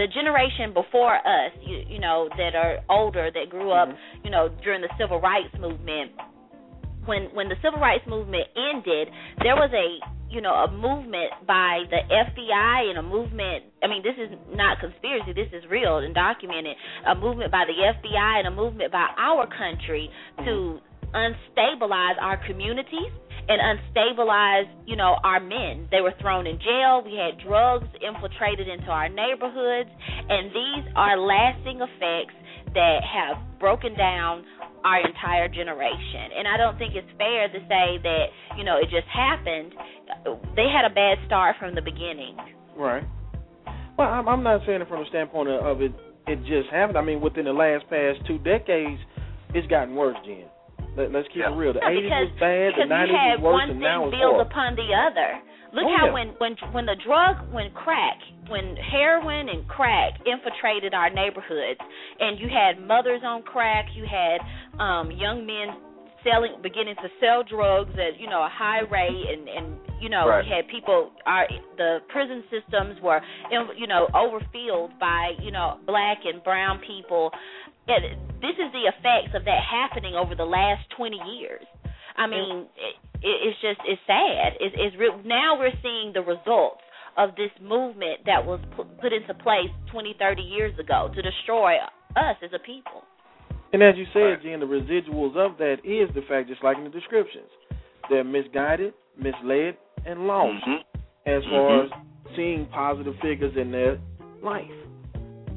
the 0.00 0.08
generation 0.08 0.72
before 0.72 1.16
us, 1.16 1.52
you, 1.60 1.84
you 1.86 2.00
know, 2.00 2.28
that 2.40 2.56
are 2.56 2.80
older, 2.88 3.28
that 3.28 3.50
grew 3.50 3.70
up, 3.70 3.88
mm-hmm. 3.88 4.24
you 4.24 4.30
know, 4.30 4.48
during 4.64 4.80
the 4.80 4.88
civil 4.98 5.20
rights 5.20 5.52
movement. 5.60 6.12
When 7.04 7.28
when 7.36 7.48
the 7.48 7.56
civil 7.60 7.80
rights 7.80 8.04
movement 8.08 8.48
ended, 8.56 9.08
there 9.44 9.56
was 9.56 9.68
a 9.72 10.00
you 10.32 10.40
know 10.40 10.52
a 10.52 10.70
movement 10.72 11.32
by 11.46 11.84
the 11.88 12.00
FBI 12.08 12.88
and 12.88 12.98
a 12.98 13.02
movement. 13.02 13.64
I 13.82 13.88
mean, 13.88 14.02
this 14.04 14.16
is 14.16 14.32
not 14.52 14.80
conspiracy. 14.80 15.32
This 15.32 15.52
is 15.52 15.68
real 15.68 15.98
and 15.98 16.14
documented. 16.14 16.76
A 17.08 17.14
movement 17.14 17.52
by 17.52 17.64
the 17.68 17.76
FBI 17.76 18.40
and 18.40 18.48
a 18.48 18.54
movement 18.54 18.92
by 18.92 19.08
our 19.16 19.48
country 19.48 20.08
to 20.44 20.80
mm-hmm. 20.80 21.16
unstabilize 21.16 22.16
our 22.20 22.40
communities 22.46 23.12
and 23.48 23.60
unstabilized, 23.60 24.70
you 24.86 24.96
know, 24.96 25.16
our 25.24 25.40
men. 25.40 25.88
They 25.90 26.00
were 26.00 26.14
thrown 26.20 26.46
in 26.46 26.58
jail. 26.58 27.02
We 27.04 27.16
had 27.16 27.38
drugs 27.46 27.88
infiltrated 28.00 28.68
into 28.68 28.90
our 28.90 29.08
neighborhoods, 29.08 29.90
and 30.28 30.50
these 30.50 30.84
are 30.96 31.18
lasting 31.18 31.80
effects 31.80 32.34
that 32.74 33.00
have 33.02 33.36
broken 33.58 33.96
down 33.96 34.44
our 34.84 35.06
entire 35.06 35.48
generation. 35.48 36.32
And 36.36 36.48
I 36.48 36.56
don't 36.56 36.78
think 36.78 36.94
it's 36.94 37.10
fair 37.18 37.48
to 37.48 37.58
say 37.68 37.98
that, 38.02 38.26
you 38.56 38.64
know, 38.64 38.78
it 38.78 38.88
just 38.90 39.08
happened. 39.12 39.74
They 40.56 40.68
had 40.70 40.84
a 40.90 40.94
bad 40.94 41.18
start 41.26 41.56
from 41.58 41.74
the 41.74 41.82
beginning. 41.82 42.36
Right. 42.76 43.04
Well, 43.98 44.08
I'm, 44.08 44.42
not 44.42 44.62
saying 44.66 44.80
it 44.80 44.88
from 44.88 45.04
the 45.04 45.08
standpoint 45.10 45.48
of, 45.50 45.64
of 45.64 45.82
it. 45.82 45.92
It 46.26 46.38
just 46.46 46.70
happened. 46.72 46.96
I 46.96 47.02
mean, 47.02 47.20
within 47.20 47.44
the 47.44 47.52
last 47.52 47.84
past 47.90 48.24
two 48.26 48.38
decades, 48.38 49.00
it's 49.52 49.66
gotten 49.66 49.94
worse, 49.94 50.16
Jen. 50.24 50.46
Let, 50.96 51.12
let's 51.12 51.28
keep 51.28 51.38
Yeah. 51.46 51.52
it 51.52 51.56
real. 51.56 51.72
The 51.72 51.80
No, 51.80 51.86
80s 51.86 52.02
because, 52.02 52.28
was 52.30 52.40
bad, 52.40 52.68
the 52.74 52.84
because 52.84 52.90
90s 52.90 53.08
you 53.10 53.16
had 53.16 53.36
was 53.38 53.42
worse, 53.42 53.52
one 53.54 53.70
and 53.70 53.78
thing 53.78 53.88
now 53.90 54.00
it's 54.08 54.16
build 54.16 54.34
horrible. 54.34 54.50
upon 54.50 54.70
the 54.76 54.88
other. 54.94 55.30
Look 55.72 55.86
Oh, 55.86 55.96
how 55.96 56.06
yeah. 56.06 56.12
when 56.12 56.28
when 56.42 56.56
when 56.74 56.86
the 56.86 56.96
drug, 57.06 57.36
when 57.54 57.70
crack, 57.70 58.18
when 58.50 58.74
heroin 58.76 59.48
and 59.48 59.66
crack 59.68 60.18
infiltrated 60.26 60.94
our 60.94 61.10
neighborhoods, 61.10 61.78
and 62.18 62.40
you 62.40 62.48
had 62.50 62.82
mothers 62.82 63.22
on 63.22 63.42
crack, 63.42 63.86
you 63.94 64.04
had 64.04 64.40
um 64.82 65.12
young 65.12 65.46
men 65.46 65.78
selling, 66.24 66.56
beginning 66.60 66.96
to 66.96 67.08
sell 67.20 67.42
drugs 67.44 67.94
at 67.94 68.18
you 68.18 68.28
know 68.28 68.42
a 68.42 68.50
high 68.50 68.80
rate, 68.90 69.24
and 69.30 69.46
and 69.48 69.66
you 70.02 70.08
know 70.10 70.26
Right. 70.26 70.44
we 70.44 70.50
had 70.50 70.66
people, 70.66 71.12
our 71.24 71.46
the 71.78 72.00
prison 72.08 72.42
systems 72.50 73.00
were 73.00 73.20
you 73.78 73.86
know 73.86 74.08
overfilled 74.12 74.98
by 74.98 75.34
you 75.40 75.52
know 75.52 75.78
black 75.86 76.18
and 76.26 76.42
brown 76.42 76.80
people. 76.84 77.30
It, 77.88 78.18
this 78.40 78.56
is 78.56 78.72
the 78.72 78.86
effects 78.88 79.34
of 79.34 79.44
that 79.44 79.60
happening 79.64 80.14
over 80.14 80.34
the 80.34 80.44
last 80.44 80.82
20 80.96 81.16
years. 81.38 81.64
I 82.16 82.26
mean, 82.26 82.66
it, 82.76 82.94
it, 83.22 83.36
it's 83.48 83.60
just 83.60 83.80
it's 83.86 84.00
sad. 84.06 84.60
It's, 84.60 84.74
it's 84.76 84.96
real. 84.96 85.18
Now 85.24 85.58
we're 85.58 85.74
seeing 85.82 86.12
the 86.12 86.20
results 86.20 86.82
of 87.16 87.30
this 87.36 87.50
movement 87.60 88.20
that 88.26 88.44
was 88.44 88.60
put, 88.76 88.86
put 89.00 89.12
into 89.12 89.34
place 89.34 89.70
20, 89.90 90.14
30 90.18 90.42
years 90.42 90.78
ago 90.78 91.10
to 91.14 91.22
destroy 91.22 91.76
us 92.16 92.36
as 92.42 92.50
a 92.54 92.58
people. 92.58 93.02
And 93.72 93.82
as 93.82 93.94
you 93.96 94.04
said, 94.12 94.20
Right. 94.20 94.42
Jen, 94.42 94.60
the 94.60 94.66
residuals 94.66 95.36
of 95.36 95.58
that 95.58 95.78
is 95.84 96.12
the 96.14 96.22
fact, 96.28 96.48
just 96.48 96.62
like 96.62 96.76
in 96.76 96.84
the 96.84 96.90
descriptions, 96.90 97.50
they're 98.08 98.24
misguided, 98.24 98.94
misled, 99.16 99.76
and 100.06 100.26
lost 100.26 100.64
Mhm. 100.64 100.82
as 101.26 101.44
far 101.46 101.84
as 101.84 101.90
seeing 102.34 102.66
positive 102.66 103.16
figures 103.20 103.56
in 103.56 103.70
their 103.70 103.98
life. 104.42 104.70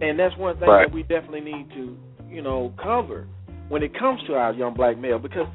And 0.01 0.19
that's 0.19 0.35
one 0.37 0.57
thing 0.57 0.69
Right. 0.69 0.87
that 0.87 0.93
we 0.93 1.03
definitely 1.03 1.41
need 1.41 1.71
to, 1.71 1.97
you 2.33 2.41
know, 2.41 2.73
cover 2.81 3.27
when 3.69 3.83
it 3.83 3.97
comes 3.97 4.21
to 4.27 4.33
our 4.35 4.53
young 4.53 4.73
black 4.73 4.97
male. 4.97 5.19
Because 5.19 5.47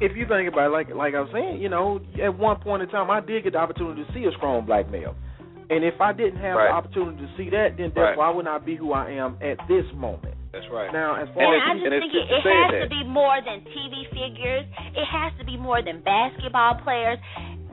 if 0.00 0.16
you 0.16 0.26
think 0.26 0.48
about 0.52 0.66
it, 0.68 0.72
like 0.72 0.88
like 0.94 1.14
I 1.14 1.20
was 1.20 1.30
saying, 1.32 1.60
you 1.62 1.68
know, 1.68 2.00
at 2.22 2.36
one 2.38 2.56
point 2.60 2.82
in 2.82 2.88
time, 2.88 3.10
I 3.10 3.20
did 3.20 3.44
get 3.44 3.52
the 3.52 3.58
opportunity 3.58 4.04
to 4.04 4.12
see 4.12 4.24
a 4.24 4.32
strong 4.36 4.64
black 4.66 4.90
male. 4.90 5.14
And 5.68 5.82
if 5.82 6.00
I 6.00 6.12
didn't 6.12 6.38
have 6.38 6.54
Right. 6.56 6.68
the 6.70 6.74
opportunity 6.78 7.18
to 7.26 7.30
see 7.36 7.50
that, 7.50 7.74
then 7.76 7.86
Right. 7.90 8.14
therefore 8.14 8.24
I 8.24 8.30
would 8.30 8.44
not 8.44 8.64
be 8.64 8.76
who 8.76 8.92
I 8.92 9.10
am 9.18 9.36
at 9.42 9.58
this 9.66 9.84
moment. 9.94 10.34
That's 10.52 10.68
right. 10.70 10.92
Now, 10.92 11.16
as 11.16 11.26
And 11.26 11.34
far 11.34 11.54
as 11.56 11.62
I 11.62 11.74
just 11.74 11.84
and 11.86 11.94
it's 11.94 12.02
think 12.06 12.12
just 12.14 12.30
it, 12.30 12.34
it 12.38 12.42
has 12.46 12.70
that. 12.70 12.80
to 12.84 12.88
be 12.88 13.02
more 13.04 13.36
than 13.42 13.60
TV 13.74 14.04
figures. 14.14 14.64
It 14.94 15.04
has 15.04 15.32
to 15.38 15.44
be 15.44 15.56
more 15.58 15.82
than 15.82 16.00
basketball 16.00 16.76
players. 16.86 17.18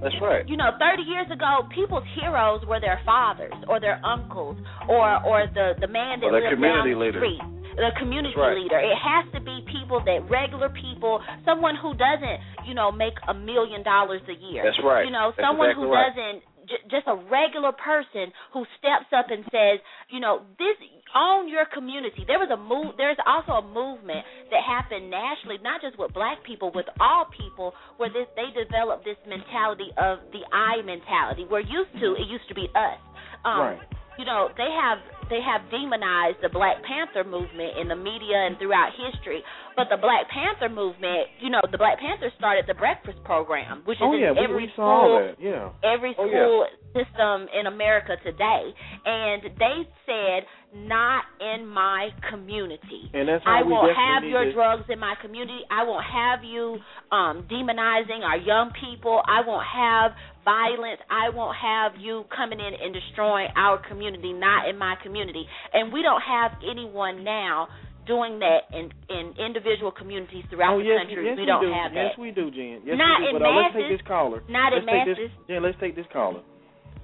That's 0.01 0.19
right. 0.19 0.43
You 0.49 0.57
know, 0.57 0.71
30 0.79 1.03
years 1.03 1.29
ago, 1.31 1.63
people's 1.69 2.03
heroes 2.19 2.65
were 2.65 2.79
their 2.81 2.99
fathers 3.05 3.53
or 3.69 3.79
their 3.79 4.01
uncles 4.03 4.57
or 4.89 5.07
or 5.23 5.47
the 5.53 5.75
the 5.79 5.87
man 5.87 6.19
that 6.19 6.27
Or 6.27 6.31
their 6.31 6.41
lived 6.49 6.55
community 6.55 6.91
down 6.91 6.99
the 6.99 7.05
leader. 7.05 7.19
street. 7.19 7.41
The 7.75 7.91
community 7.99 8.33
right. 8.37 8.57
leader. 8.57 8.79
It 8.79 8.97
has 8.97 9.25
to 9.33 9.41
be 9.41 9.65
people 9.65 10.01
that 10.05 10.29
regular 10.29 10.69
people, 10.69 11.21
someone 11.45 11.75
who 11.75 11.93
doesn't, 11.93 12.67
you 12.67 12.73
know, 12.73 12.91
make 12.91 13.17
a 13.27 13.33
million 13.33 13.83
dollars 13.83 14.21
a 14.29 14.37
year. 14.37 14.63
That's 14.63 14.79
right. 14.83 15.05
You 15.05 15.11
know, 15.11 15.33
That's 15.35 15.47
someone 15.47 15.69
exactly 15.73 15.89
who 15.89 15.93
right. 15.93 16.09
doesn't 16.13 16.37
j- 16.67 16.85
just 16.89 17.07
a 17.07 17.15
regular 17.29 17.71
person 17.73 18.31
who 18.53 18.65
steps 18.79 19.09
up 19.11 19.27
and 19.29 19.43
says, 19.51 19.79
you 20.09 20.19
know, 20.19 20.43
this 20.59 20.77
own 21.15 21.47
your 21.47 21.65
community. 21.69 22.25
There 22.25 22.39
was 22.39 22.49
a 22.49 22.57
move. 22.57 22.97
There's 22.97 23.19
also 23.25 23.61
a 23.61 23.65
movement 23.65 24.25
that 24.49 24.61
happened 24.65 25.09
nationally, 25.09 25.57
not 25.61 25.81
just 25.81 25.97
with 25.97 26.13
black 26.13 26.43
people, 26.43 26.71
with 26.73 26.87
all 26.99 27.25
people, 27.29 27.73
where 27.97 28.09
this 28.09 28.25
they 28.35 28.49
developed 28.49 29.05
this 29.05 29.17
mentality 29.27 29.93
of 29.97 30.19
the 30.33 30.41
I 30.49 30.81
mentality. 30.81 31.45
We're 31.49 31.65
used 31.65 31.93
to 32.01 32.17
it 32.17 32.25
used 32.25 32.47
to 32.49 32.55
be 32.55 32.67
us. 32.73 32.97
Um, 33.45 33.77
Right. 33.77 33.79
You 34.17 34.25
know, 34.25 34.49
they 34.57 34.69
have 34.69 34.99
they 35.29 35.41
have 35.41 35.65
demonized 35.71 36.37
the 36.43 36.49
Black 36.49 36.83
Panther 36.85 37.23
movement 37.23 37.79
in 37.81 37.87
the 37.87 37.95
media 37.95 38.45
and 38.45 38.57
throughout 38.57 38.93
history. 38.93 39.41
But 39.75 39.87
the 39.89 39.97
Black 39.97 40.29
Panther 40.29 40.69
movement, 40.69 41.33
you 41.41 41.49
know, 41.49 41.61
the 41.71 41.77
Black 41.77 41.97
Panthers 41.99 42.31
started 42.37 42.65
the 42.67 42.77
breakfast 42.77 43.17
program, 43.25 43.81
which 43.85 43.97
is 43.97 44.05
oh 44.05 44.13
in 44.13 44.21
yeah, 44.21 44.31
we, 44.31 44.43
every 44.43 44.65
we 44.69 44.73
saw 44.75 44.85
school 45.01 45.17
that. 45.17 45.35
Yeah. 45.41 45.73
every 45.81 46.13
Oh, 46.17 46.27
school 46.27 46.67
system 46.93 47.47
in 47.57 47.67
America 47.67 48.15
today, 48.23 48.73
and 49.05 49.41
they 49.57 49.77
said, 50.05 50.45
"Not 50.73 51.25
in 51.41 51.65
my 51.67 52.09
community." 52.29 53.09
And 53.13 53.27
that's 53.27 53.43
I 53.45 53.63
won't 53.63 53.95
have 53.95 54.23
your 54.23 54.45
to- 54.45 54.53
drugs 54.53 54.85
in 54.89 54.99
my 54.99 55.15
community. 55.21 55.61
I 55.69 55.83
won't 55.83 56.05
have 56.05 56.43
you 56.43 56.77
um 57.11 57.43
demonizing 57.49 58.21
our 58.23 58.37
young 58.37 58.71
people. 58.79 59.21
I 59.27 59.41
won't 59.45 59.65
have 59.65 60.11
violence. 60.45 61.01
I 61.09 61.29
won't 61.29 61.55
have 61.57 61.93
you 61.97 62.25
coming 62.35 62.59
in 62.59 62.73
and 62.73 62.93
destroying 62.93 63.49
our 63.55 63.77
community, 63.89 64.33
not 64.33 64.69
in 64.69 64.77
my 64.77 64.95
community. 65.01 65.45
And 65.73 65.91
we 65.91 66.01
don't 66.03 66.21
have 66.21 66.51
anyone 66.69 67.23
now 67.23 67.67
doing 68.05 68.39
that 68.39 68.67
in 68.75 68.91
in 69.09 69.33
individual 69.39 69.89
communities 69.91 70.43
throughout 70.49 70.75
oh 70.75 70.79
the 70.79 70.85
yes, 70.85 70.99
country. 71.07 71.23
yes, 71.25 71.37
we 71.37 71.45
don't 71.45 71.63
do. 71.63 71.71
have 71.71 71.93
yes, 71.93 72.11
that. 72.15 72.21
we 72.21 72.31
do, 72.31 72.51
Jen. 72.51 72.81
Yes, 72.83 72.97
Not 72.99 73.21
we 73.21 73.27
do. 73.27 73.35
in 73.37 73.39
But 73.39 73.47
uh, 73.47 73.55
let's 73.55 73.73
take 73.75 73.89
this 73.97 74.05
caller. 74.07 74.43
Not 74.49 74.73
let's 74.73 74.85
take 74.85 75.07
masses. 75.07 75.17
this. 75.17 75.31
Jen, 75.47 75.63
let's 75.63 75.79
take 75.79 75.95
this 75.95 76.05
caller. 76.11 76.41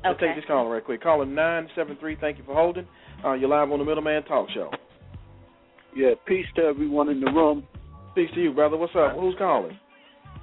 Let's 0.04 0.16
Okay. 0.16 0.28
take 0.28 0.36
this 0.38 0.46
caller 0.46 0.70
right 0.70 0.84
quick. 0.84 1.02
Caller 1.02 1.26
nine 1.26 1.70
seven 1.76 1.96
three. 1.98 2.16
Thank 2.16 2.38
you 2.38 2.44
for 2.46 2.56
holding. 2.56 2.88
Uh, 3.24 3.34
you're 3.34 3.50
live 3.50 3.72
on 3.72 3.80
the 3.80 3.86
Middleman 3.86 4.24
Talk 4.24 4.50
Show. 4.52 4.72
Yeah, 5.96 6.12
peace 6.26 6.46
to 6.56 6.64
everyone 6.64 7.10
in 7.10 7.20
the 7.20 7.32
room. 7.32 7.64
Peace 8.16 8.30
to 8.36 8.42
you, 8.42 8.54
brother. 8.54 8.78
What's 8.78 8.96
up? 8.96 9.16
Who's 9.16 9.36
calling? 9.38 9.78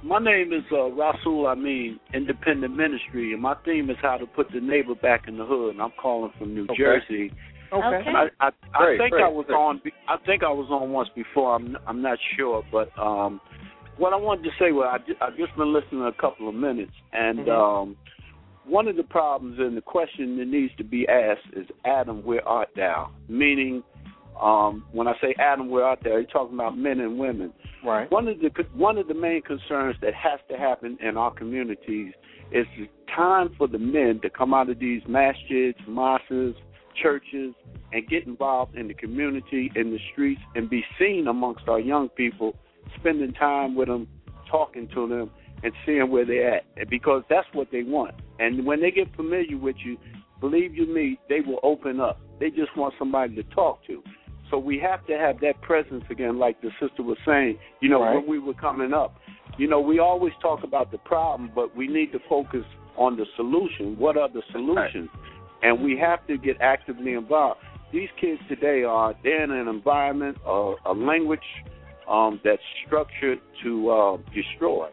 My 0.02 0.18
name 0.18 0.52
is 0.52 0.62
uh, 0.70 0.90
Rasul 0.90 1.46
Amin, 1.46 1.98
Independent 2.12 2.76
Ministry, 2.76 3.32
and 3.32 3.40
my 3.40 3.54
theme 3.64 3.88
is 3.88 3.96
how 4.02 4.18
to 4.18 4.26
put 4.26 4.50
the 4.52 4.60
neighbor 4.60 4.94
back 4.94 5.26
in 5.26 5.38
the 5.38 5.46
hood. 5.46 5.70
And 5.70 5.80
I'm 5.82 5.92
calling 6.00 6.32
from 6.38 6.54
New 6.54 6.64
Okay. 6.64 6.76
Jersey. 6.76 7.32
Okay. 7.72 7.86
Okay. 7.86 8.02
And 8.06 8.16
I, 8.16 8.24
I, 8.40 8.50
I 8.74 8.78
Great, 8.84 8.98
think 8.98 9.12
great, 9.12 9.24
I 9.24 9.28
was 9.28 9.46
great. 9.46 9.56
on. 9.56 9.80
I 10.06 10.16
think 10.26 10.42
I 10.44 10.50
was 10.50 10.68
on 10.70 10.92
once 10.92 11.08
before. 11.16 11.54
I'm 11.54 11.76
I'm 11.86 12.02
not 12.02 12.18
sure, 12.36 12.62
but 12.70 12.90
um, 13.00 13.40
what 13.96 14.12
I 14.12 14.16
wanted 14.16 14.42
to 14.44 14.50
say 14.58 14.70
was 14.70 14.86
I 14.92 14.98
ju- 14.98 15.16
I've 15.22 15.36
just 15.36 15.56
been 15.56 15.72
listening 15.72 16.02
a 16.02 16.12
couple 16.20 16.48
of 16.48 16.54
minutes, 16.54 16.92
and 17.12 17.38
Mhm. 17.40 17.48
um, 17.50 17.96
one 18.66 18.88
of 18.88 18.96
the 18.96 19.02
problems 19.04 19.58
and 19.58 19.76
the 19.76 19.82
question 19.82 20.36
that 20.38 20.48
needs 20.48 20.72
to 20.76 20.84
be 20.84 21.06
asked 21.08 21.46
is, 21.54 21.66
Adam, 21.84 22.24
where 22.24 22.46
art 22.46 22.68
thou? 22.76 23.10
Meaning, 23.28 23.82
um, 24.40 24.84
when 24.92 25.08
I 25.08 25.14
say 25.20 25.34
Adam, 25.38 25.70
where 25.70 25.84
art 25.84 26.00
thou? 26.02 26.10
You're 26.10 26.24
talking 26.24 26.54
about 26.54 26.76
men 26.76 27.00
and 27.00 27.18
women. 27.18 27.52
Right. 27.84 28.10
One 28.10 28.28
of 28.28 28.38
the 28.40 28.50
one 28.74 28.98
of 28.98 29.08
the 29.08 29.14
main 29.14 29.42
concerns 29.42 29.96
that 30.02 30.14
has 30.14 30.40
to 30.50 30.58
happen 30.58 30.98
in 31.00 31.16
our 31.16 31.32
communities 31.32 32.12
is 32.50 32.66
it's 32.76 32.90
time 33.14 33.54
for 33.56 33.68
the 33.68 33.78
men 33.78 34.20
to 34.22 34.30
come 34.30 34.52
out 34.52 34.68
of 34.68 34.78
these 34.78 35.02
masjids, 35.04 35.74
mosques, 35.86 36.58
churches, 37.00 37.54
and 37.92 38.08
get 38.08 38.26
involved 38.26 38.74
in 38.74 38.88
the 38.88 38.94
community, 38.94 39.70
in 39.76 39.90
the 39.90 39.98
streets, 40.12 40.40
and 40.54 40.68
be 40.68 40.84
seen 40.98 41.26
amongst 41.28 41.68
our 41.68 41.80
young 41.80 42.08
people, 42.10 42.56
spending 42.98 43.32
time 43.32 43.74
with 43.74 43.88
them, 43.88 44.08
talking 44.50 44.88
to 44.94 45.08
them, 45.08 45.30
and 45.62 45.72
seeing 45.84 46.10
where 46.10 46.24
they're 46.24 46.56
at. 46.56 46.88
Because 46.88 47.22
that's 47.28 47.46
what 47.52 47.68
they 47.70 47.82
want. 47.82 48.14
And 48.38 48.64
when 48.66 48.80
they 48.80 48.90
get 48.90 49.14
familiar 49.16 49.56
with 49.56 49.76
you, 49.84 49.96
believe 50.40 50.74
you 50.74 50.86
me, 50.86 51.18
they 51.28 51.40
will 51.40 51.60
open 51.62 52.00
up. 52.00 52.20
They 52.38 52.50
just 52.50 52.76
want 52.76 52.94
somebody 52.98 53.34
to 53.36 53.42
talk 53.44 53.84
to. 53.86 54.02
So 54.50 54.58
we 54.58 54.78
have 54.78 55.04
to 55.06 55.18
have 55.18 55.40
that 55.40 55.60
presence 55.62 56.04
again, 56.10 56.38
like 56.38 56.60
the 56.60 56.70
sister 56.80 57.02
was 57.02 57.18
saying. 57.26 57.58
You 57.80 57.88
know, 57.88 58.02
Right. 58.02 58.14
when 58.14 58.26
we 58.26 58.38
were 58.38 58.54
coming 58.54 58.92
up, 58.92 59.16
you 59.58 59.66
know, 59.66 59.80
we 59.80 59.98
always 59.98 60.32
talk 60.40 60.62
about 60.62 60.90
the 60.92 60.98
problem, 60.98 61.50
but 61.54 61.74
we 61.74 61.88
need 61.88 62.12
to 62.12 62.18
focus 62.28 62.64
on 62.96 63.16
the 63.16 63.26
solution. 63.36 63.98
What 63.98 64.16
are 64.16 64.28
the 64.28 64.42
solutions? 64.52 65.08
And 65.62 65.82
we 65.82 65.96
have 65.98 66.26
to 66.26 66.36
get 66.36 66.60
actively 66.60 67.14
involved. 67.14 67.60
These 67.92 68.08
kids 68.20 68.40
today 68.48 68.84
are 68.84 69.14
they're 69.22 69.42
in 69.42 69.50
an 69.50 69.68
environment, 69.68 70.36
uh, 70.46 70.74
a 70.84 70.92
language 70.92 71.40
um, 72.08 72.40
that's 72.44 72.62
structured 72.86 73.40
to 73.62 73.90
uh, 73.90 74.16
destroy. 74.34 74.88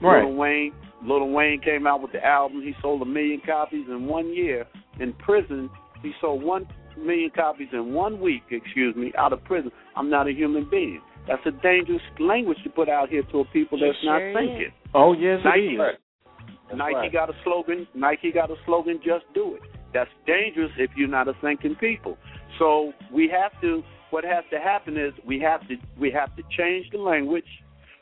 Right. 0.00 0.24
Lil 0.24 0.34
Wayne, 0.34 0.72
Lil 1.04 1.28
Wayne 1.30 1.60
came 1.60 1.86
out 1.86 2.02
with 2.02 2.12
the 2.12 2.24
album. 2.24 2.62
He 2.62 2.74
sold 2.82 3.02
a 3.02 3.04
million 3.04 3.40
copies 3.44 3.86
in 3.88 4.06
one 4.06 4.34
year. 4.34 4.66
In 5.00 5.12
prison, 5.14 5.70
he 6.02 6.12
sold 6.20 6.42
one 6.42 6.66
million 6.98 7.30
copies 7.34 7.68
in 7.72 7.92
one 7.92 8.20
week. 8.20 8.42
Excuse 8.50 8.94
me, 8.96 9.12
out 9.18 9.32
of 9.32 9.42
prison. 9.44 9.70
I'm 9.96 10.10
not 10.10 10.28
a 10.28 10.32
human 10.32 10.68
being. 10.70 11.00
That's 11.28 11.42
a 11.46 11.50
dangerous 11.62 12.02
language 12.20 12.58
to 12.64 12.70
put 12.70 12.88
out 12.88 13.08
here 13.08 13.22
to 13.32 13.40
a 13.40 13.44
people 13.46 13.78
that's 13.78 13.96
not 14.04 14.18
sure 14.18 14.34
thinking. 14.34 14.72
Oh 14.94 15.12
yes, 15.12 15.40
it 15.44 15.48
Nike, 15.48 15.74
is. 15.74 16.78
Nike 16.78 16.94
right. 16.94 17.12
got 17.12 17.30
a 17.30 17.34
slogan. 17.44 17.86
Nike 17.94 18.32
got 18.32 18.50
a 18.50 18.54
slogan. 18.64 19.00
Just 19.04 19.24
do 19.34 19.54
it. 19.54 19.62
That's 19.92 20.10
dangerous 20.26 20.70
if 20.78 20.90
you're 20.96 21.08
not 21.08 21.28
a 21.28 21.32
thinking 21.40 21.74
people. 21.76 22.16
So 22.58 22.92
we 23.12 23.28
have 23.28 23.60
to. 23.62 23.82
What 24.10 24.24
has 24.24 24.44
to 24.52 24.60
happen 24.60 24.96
is 24.96 25.12
we 25.26 25.40
have 25.40 25.66
to 25.68 25.74
we 25.98 26.12
have 26.12 26.34
to 26.36 26.42
change 26.56 26.86
the 26.92 26.98
language. 26.98 27.44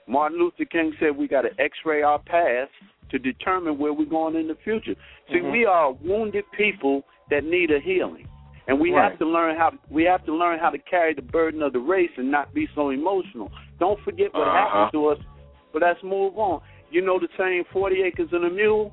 Martin 0.06 0.38
Luther 0.38 0.64
King 0.64 0.92
said 1.00 1.16
we 1.16 1.28
got 1.28 1.42
to 1.42 1.50
X-ray 1.58 2.02
our 2.02 2.18
past 2.18 2.70
to 3.10 3.18
determine 3.18 3.78
where 3.78 3.92
we're 3.92 4.04
going 4.04 4.36
in 4.36 4.48
the 4.48 4.54
future. 4.56 4.94
See, 5.28 5.38
Mhm. 5.38 5.52
we 5.52 5.66
are 5.66 5.92
wounded 5.92 6.44
people 6.52 7.04
that 7.30 7.44
need 7.44 7.70
a 7.70 7.80
healing, 7.80 8.26
and 8.66 8.78
we 8.80 8.92
Right. 8.92 9.10
have 9.10 9.18
to 9.18 9.26
learn 9.26 9.56
how 9.56 9.72
we 9.90 10.04
have 10.04 10.24
to 10.26 10.34
learn 10.34 10.58
how 10.58 10.70
to 10.70 10.78
carry 10.78 11.14
the 11.14 11.22
burden 11.22 11.62
of 11.62 11.72
the 11.72 11.78
race 11.80 12.10
and 12.16 12.30
not 12.30 12.52
be 12.52 12.66
so 12.74 12.90
emotional. 12.90 13.50
Don't 13.78 14.00
forget 14.00 14.32
what 14.34 14.46
Uh-huh. 14.46 14.68
happened 14.68 14.92
to 14.92 15.06
us, 15.08 15.18
but 15.72 15.82
let's 15.82 16.02
move 16.02 16.38
on. 16.38 16.60
You 16.90 17.00
know 17.00 17.18
the 17.18 17.28
saying, 17.36 17.64
40 17.64 18.02
acres 18.02 18.32
and 18.32 18.44
a 18.44 18.50
mule? 18.50 18.92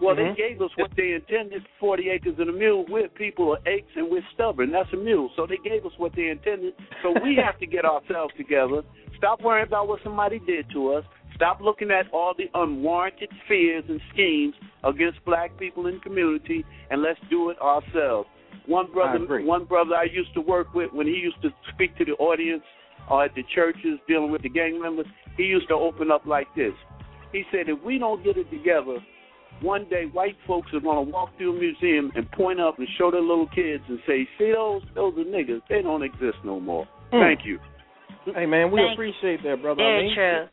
Well, 0.00 0.16
Mhm. 0.16 0.34
they 0.34 0.34
gave 0.34 0.62
us 0.62 0.76
what 0.76 0.90
they 0.96 1.12
intended, 1.12 1.64
40 1.78 2.10
acres 2.10 2.38
and 2.38 2.50
a 2.50 2.52
mule. 2.52 2.84
We're 2.88 3.08
people 3.08 3.54
of 3.54 3.66
aches 3.66 3.94
and 3.94 4.10
we're 4.10 4.24
stubborn. 4.32 4.72
That's 4.72 4.92
a 4.92 4.96
mule. 4.96 5.30
So 5.36 5.46
they 5.46 5.58
gave 5.58 5.86
us 5.86 5.96
what 5.98 6.12
they 6.14 6.28
intended. 6.30 6.74
So 7.02 7.12
we 7.12 7.36
have 7.46 7.58
to 7.60 7.66
get 7.66 7.84
ourselves 7.84 8.34
together. 8.34 8.82
Stop 9.18 9.40
worrying 9.42 9.66
about 9.66 9.88
what 9.88 10.00
somebody 10.02 10.38
did 10.40 10.66
to 10.72 10.92
us. 10.94 11.04
Stop 11.34 11.60
looking 11.60 11.90
at 11.90 12.06
all 12.12 12.32
the 12.36 12.44
unwarranted 12.54 13.28
fears 13.48 13.84
and 13.88 14.00
schemes 14.12 14.54
against 14.84 15.24
black 15.24 15.58
people 15.58 15.86
in 15.86 15.94
the 15.94 16.00
community, 16.00 16.64
and 16.90 17.02
let's 17.02 17.18
do 17.28 17.50
it 17.50 17.58
ourselves. 17.60 18.28
One 18.66 18.90
brother, 18.92 19.42
one 19.42 19.64
brother 19.64 19.94
I 19.94 20.04
used 20.04 20.32
to 20.34 20.40
work 20.40 20.74
with, 20.74 20.92
when 20.92 21.06
he 21.06 21.14
used 21.14 21.42
to 21.42 21.50
speak 21.72 21.96
to 21.98 22.04
the 22.04 22.12
audience 22.12 22.62
or 23.10 23.24
at 23.24 23.34
the 23.34 23.42
churches 23.54 23.98
dealing 24.08 24.30
with 24.30 24.42
the 24.42 24.48
gang 24.48 24.80
members, 24.80 25.06
he 25.36 25.42
used 25.42 25.68
to 25.68 25.74
open 25.74 26.10
up 26.10 26.24
like 26.24 26.46
this. 26.54 26.72
He 27.32 27.42
said, 27.50 27.68
if 27.68 27.82
we 27.82 27.98
don't 27.98 28.22
get 28.22 28.36
it 28.36 28.48
together, 28.50 28.98
one 29.60 29.88
day 29.88 30.04
white 30.12 30.36
folks 30.46 30.68
are 30.72 30.80
going 30.80 31.04
to 31.04 31.10
walk 31.10 31.36
through 31.36 31.56
a 31.56 31.60
museum 31.60 32.12
and 32.14 32.30
point 32.32 32.60
up 32.60 32.78
and 32.78 32.88
show 32.96 33.10
their 33.10 33.20
little 33.20 33.48
kids 33.48 33.82
and 33.88 33.98
say, 34.06 34.26
see 34.38 34.52
those? 34.52 34.82
Those 34.94 35.14
are 35.18 35.24
niggas. 35.24 35.60
They 35.68 35.82
don't 35.82 36.02
exist 36.02 36.38
no 36.44 36.60
more. 36.60 36.86
Hmm. 37.10 37.20
Thank 37.20 37.40
you. 37.44 37.58
Hey 38.24 38.46
man, 38.46 38.70
we 38.70 38.80
Thank 38.80 38.98
you. 38.98 39.04
appreciate 39.04 39.42
that, 39.44 39.60
brother. 39.60 39.82
I 39.82 39.84
Very 39.84 40.06
mean, 40.06 40.14
true. 40.16 40.44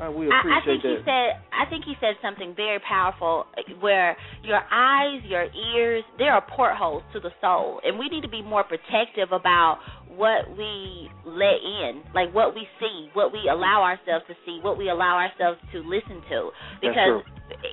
uh, 0.00 0.10
we 0.10 0.26
I, 0.26 0.34
I 0.34 0.58
appreciate 0.58 0.82
think 0.82 0.82
he 0.82 0.96
said. 1.04 1.30
I 1.54 1.64
think 1.70 1.84
he 1.84 1.94
said 2.00 2.14
something 2.22 2.54
very 2.56 2.80
powerful, 2.80 3.46
where 3.80 4.16
your 4.42 4.60
eyes, 4.70 5.22
your 5.24 5.46
ears, 5.76 6.02
they 6.18 6.24
are 6.24 6.42
portholes 6.56 7.02
to 7.12 7.20
the 7.20 7.30
soul, 7.40 7.80
and 7.84 7.98
we 7.98 8.08
need 8.08 8.22
to 8.22 8.28
be 8.28 8.42
more 8.42 8.64
protective 8.64 9.30
about 9.30 9.78
what 10.08 10.50
we 10.56 11.08
let 11.24 11.62
in, 11.62 12.02
like 12.14 12.34
what 12.34 12.54
we 12.54 12.66
see, 12.80 13.08
what 13.14 13.32
we 13.32 13.48
allow 13.50 13.82
ourselves 13.82 14.24
to 14.26 14.34
see, 14.44 14.58
what 14.62 14.76
we 14.76 14.90
allow 14.90 15.16
ourselves 15.16 15.60
to 15.72 15.78
listen 15.80 16.20
to, 16.28 16.50
because 16.80 17.22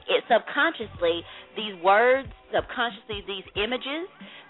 it 0.08 0.24
subconsciously 0.30 1.22
these 1.56 1.74
words, 1.84 2.30
subconsciously 2.54 3.24
these 3.26 3.44
images, 3.56 4.06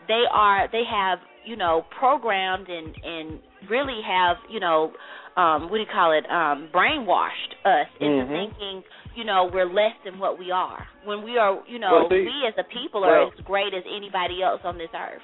they 0.07 0.23
are 0.31 0.67
they 0.71 0.83
have 0.89 1.19
you 1.45 1.55
know 1.55 1.85
programmed 1.97 2.67
and 2.67 2.95
and 3.03 3.39
really 3.69 4.01
have 4.05 4.37
you 4.49 4.59
know 4.59 4.91
um 5.35 5.69
what 5.69 5.77
do 5.77 5.83
you 5.83 5.91
call 5.91 6.11
it 6.11 6.25
um 6.29 6.69
brainwashed 6.73 7.53
us 7.65 7.87
into 7.99 8.25
Mhm. 8.25 8.33
thinking 8.49 8.83
you 9.15 9.23
know 9.23 9.49
we're 9.51 9.65
less 9.65 9.95
than 10.05 10.19
what 10.19 10.37
we 10.39 10.51
are 10.51 10.87
when 11.05 11.23
we 11.23 11.37
are 11.37 11.59
you 11.67 11.79
know 11.79 11.91
Well, 11.91 12.09
see, 12.09 12.25
we 12.25 12.47
as 12.47 12.53
a 12.57 12.63
people 12.63 13.03
are 13.03 13.11
well- 13.25 13.31
as 13.35 13.45
great 13.45 13.73
as 13.73 13.83
anybody 13.87 14.41
else 14.43 14.61
on 14.63 14.77
this 14.77 14.89
earth 14.93 15.21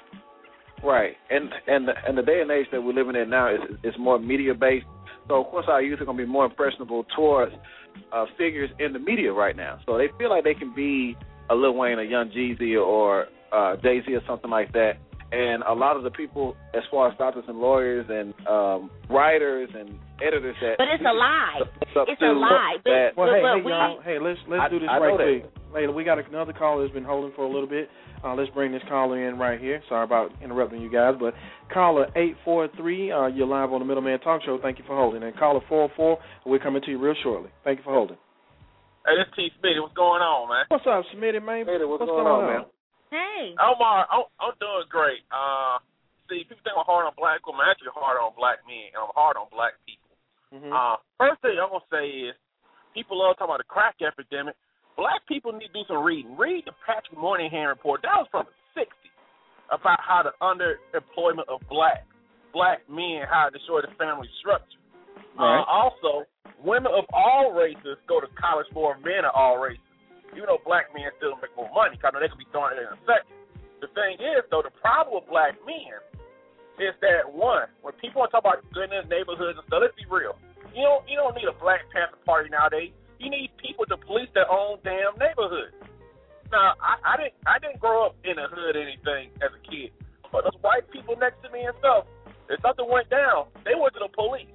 Right, 0.82 1.16
and 1.30 1.48
and 1.66 1.88
the, 1.88 1.94
and 2.06 2.18
the 2.18 2.22
day 2.22 2.42
and 2.42 2.50
age 2.50 2.66
that 2.70 2.82
we're 2.82 2.92
living 2.92 3.16
in 3.16 3.30
now 3.30 3.48
is 3.48 3.60
is 3.84 3.94
more 3.98 4.18
media 4.18 4.52
based. 4.52 4.84
So 5.28 5.40
of 5.40 5.46
course 5.46 5.64
our 5.66 5.80
youth 5.80 5.98
are 6.00 6.04
going 6.04 6.18
to 6.18 6.24
be 6.24 6.30
more 6.30 6.44
impressionable 6.44 7.04
towards 7.16 7.54
uh, 8.12 8.26
figures 8.36 8.68
in 8.78 8.92
the 8.92 8.98
media 8.98 9.32
right 9.32 9.56
now. 9.56 9.78
So 9.86 9.96
they 9.96 10.08
feel 10.18 10.28
like 10.28 10.44
they 10.44 10.52
can 10.52 10.74
be 10.74 11.16
a 11.48 11.54
Lil 11.54 11.74
Wayne, 11.74 11.98
a 12.00 12.02
Young 12.02 12.28
Jeezy, 12.30 12.76
or 12.78 13.26
uh, 13.50 13.76
Jay 13.76 14.02
Z, 14.04 14.14
or 14.14 14.20
something 14.26 14.50
like 14.50 14.72
that. 14.72 14.98
And 15.34 15.64
a 15.64 15.72
lot 15.72 15.96
of 15.96 16.04
the 16.04 16.10
people, 16.10 16.54
as 16.74 16.82
far 16.92 17.10
as 17.10 17.18
doctors 17.18 17.44
and 17.48 17.58
lawyers 17.58 18.06
and 18.08 18.32
um, 18.46 18.90
writers 19.10 19.68
and 19.76 19.98
editors, 20.22 20.54
that 20.62 20.78
but 20.78 20.86
it's 20.94 21.02
a 21.02 21.12
lie 21.12 21.58
it's 22.06 22.22
a 22.22 22.26
lie 22.26 22.76
but, 22.84 22.90
That, 22.90 23.08
Well, 23.16 23.34
hey, 23.34 23.42
but 23.42 23.58
hey, 23.58 23.62
we 23.66 23.72
y'all, 23.72 24.00
hey, 24.04 24.18
let's 24.22 24.38
let's 24.46 24.62
I- 24.62 24.68
do 24.70 24.78
this 24.78 24.88
I 24.88 24.98
right 24.98 25.10
know 25.10 25.18
that. 25.18 25.50
quick. 25.50 25.74
Layla, 25.74 25.92
we 25.94 26.04
got 26.04 26.22
another 26.22 26.52
caller 26.52 26.82
that's 26.86 26.94
been 26.94 27.02
holding 27.02 27.32
for 27.34 27.42
a 27.42 27.50
little 27.50 27.66
bit. 27.66 27.88
Uh, 28.22 28.34
let's 28.36 28.48
bring 28.54 28.70
this 28.70 28.82
caller 28.88 29.18
in 29.28 29.36
right 29.36 29.60
here. 29.60 29.82
Sorry 29.88 30.04
about 30.04 30.30
interrupting 30.40 30.80
you 30.80 30.88
guys, 30.90 31.14
but 31.18 31.34
caller 31.72 32.06
eight 32.14 32.36
four 32.44 32.68
three, 32.76 33.10
uh, 33.10 33.26
you're 33.26 33.46
live 33.48 33.72
on 33.72 33.80
the 33.80 33.84
Middleman 33.84 34.20
Talk 34.20 34.40
Show. 34.46 34.58
Thank 34.62 34.78
you 34.78 34.84
for 34.86 34.94
holding. 34.96 35.24
And 35.24 35.36
caller 35.36 35.60
four 35.68 35.90
four, 35.96 36.18
we're 36.46 36.60
coming 36.60 36.80
to 36.82 36.90
you 36.90 36.98
real 36.98 37.14
shortly. 37.24 37.50
Thank 37.64 37.78
you 37.78 37.84
for 37.84 37.92
holding. 37.92 38.16
Hey, 39.04 39.18
this 39.18 39.26
T 39.34 39.48
Smitty. 39.58 39.82
What's 39.82 39.94
going 39.94 40.22
on, 40.22 40.48
man? 40.48 40.64
What's 40.68 40.86
up, 40.86 41.04
Smitty, 41.12 41.44
man? 41.44 41.66
Hey, 41.66 41.84
what's 41.84 42.04
going 42.06 42.26
on, 42.26 42.46
man? 42.46 42.64
Hey 43.14 43.54
I'm 43.54 43.78
uh, 43.78 44.02
I'm, 44.10 44.26
I'm 44.42 44.54
doing 44.58 44.90
great. 44.90 45.22
Uh, 45.30 45.78
see, 46.26 46.42
people 46.42 46.62
think 46.66 46.74
I'm 46.74 46.82
hard 46.82 47.06
on 47.06 47.14
black 47.14 47.46
women. 47.46 47.62
I'm 47.62 47.70
actually 47.70 47.94
hard 47.94 48.18
on 48.18 48.34
black 48.34 48.66
men, 48.66 48.90
and 48.90 49.00
I'm 49.06 49.14
hard 49.14 49.38
on 49.38 49.46
black 49.54 49.78
people. 49.86 50.10
Mhm. 50.50 50.70
Uh, 50.74 50.98
first 51.18 51.38
thing 51.42 51.54
I'm 51.54 51.70
gonna 51.70 51.86
say 51.94 52.30
is, 52.30 52.34
people 52.90 53.18
love 53.22 53.38
talking 53.38 53.54
about 53.54 53.62
the 53.62 53.70
crack 53.70 54.02
epidemic. 54.02 54.58
Black 54.98 55.22
people 55.26 55.54
need 55.54 55.70
to 55.74 55.78
do 55.78 55.86
some 55.86 56.02
reading. 56.02 56.34
Read 56.38 56.66
the 56.66 56.74
Patrick 56.86 57.18
Moynihan 57.18 57.70
report. 57.70 58.02
That 58.02 58.18
was 58.18 58.28
from 58.30 58.46
the 58.46 58.56
'60s 58.74 59.14
about 59.70 59.98
how 60.02 60.22
the 60.22 60.34
underemployment 60.42 61.46
of 61.48 61.62
black 61.70 62.06
black 62.54 62.86
men 62.88 63.26
how 63.26 63.48
it 63.50 63.52
destroyed 63.54 63.84
the 63.84 63.94
family 63.98 64.30
structure. 64.38 64.78
Right. 65.34 65.58
Uh, 65.58 65.64
also, 65.66 66.26
women 66.62 66.92
of 66.94 67.04
all 67.12 67.52
races 67.52 67.98
go 68.06 68.20
to 68.20 68.28
college 68.38 68.66
more 68.72 68.94
than 68.94 69.02
men 69.02 69.24
of 69.26 69.34
all 69.34 69.58
races. 69.58 69.82
You 70.34 70.44
know, 70.44 70.58
black 70.66 70.90
men 70.90 71.08
still 71.16 71.38
make 71.38 71.54
more 71.54 71.70
money 71.70 71.94
because 71.96 72.12
they 72.18 72.28
could 72.28 72.42
be 72.42 72.50
throwing 72.50 72.74
it 72.76 72.84
in 72.84 72.92
a 72.92 73.00
second. 73.06 73.30
The 73.80 73.88
thing 73.94 74.18
is, 74.18 74.42
though, 74.50 74.66
the 74.66 74.74
problem 74.82 75.22
with 75.22 75.30
black 75.30 75.54
men 75.62 75.94
is 76.78 76.94
that 77.02 77.30
one, 77.30 77.70
when 77.86 77.94
people 78.02 78.22
want 78.22 78.34
to 78.34 78.40
talk 78.40 78.44
about 78.44 78.66
goodness, 78.74 79.06
neighborhoods 79.06 79.58
and 79.58 79.66
stuff, 79.70 79.82
let's 79.82 79.94
be 79.94 80.06
real. 80.10 80.34
You 80.74 80.82
don't 80.82 81.06
you 81.06 81.14
don't 81.14 81.38
need 81.38 81.46
a 81.46 81.54
Black 81.62 81.86
Panther 81.94 82.18
party 82.26 82.50
nowadays. 82.50 82.90
You 83.22 83.30
need 83.30 83.54
people 83.62 83.86
to 83.86 83.96
police 83.96 84.26
their 84.34 84.50
own 84.50 84.82
damn 84.82 85.14
neighborhood. 85.22 85.70
Now, 86.50 86.74
I, 86.82 86.98
I 87.02 87.14
didn't 87.14 87.38
I 87.46 87.56
didn't 87.62 87.78
grow 87.78 88.10
up 88.10 88.18
in 88.26 88.34
a 88.34 88.50
hood 88.50 88.74
or 88.74 88.82
anything 88.82 89.30
as 89.38 89.54
a 89.54 89.62
kid, 89.62 89.94
but 90.34 90.42
those 90.42 90.58
white 90.66 90.90
people 90.90 91.14
next 91.14 91.38
to 91.46 91.48
me 91.54 91.62
and 91.62 91.76
stuff, 91.78 92.10
if 92.50 92.58
something 92.58 92.90
went 92.90 93.06
down, 93.06 93.54
they 93.62 93.78
went 93.78 93.94
to 93.94 94.02
the 94.02 94.10
police, 94.10 94.50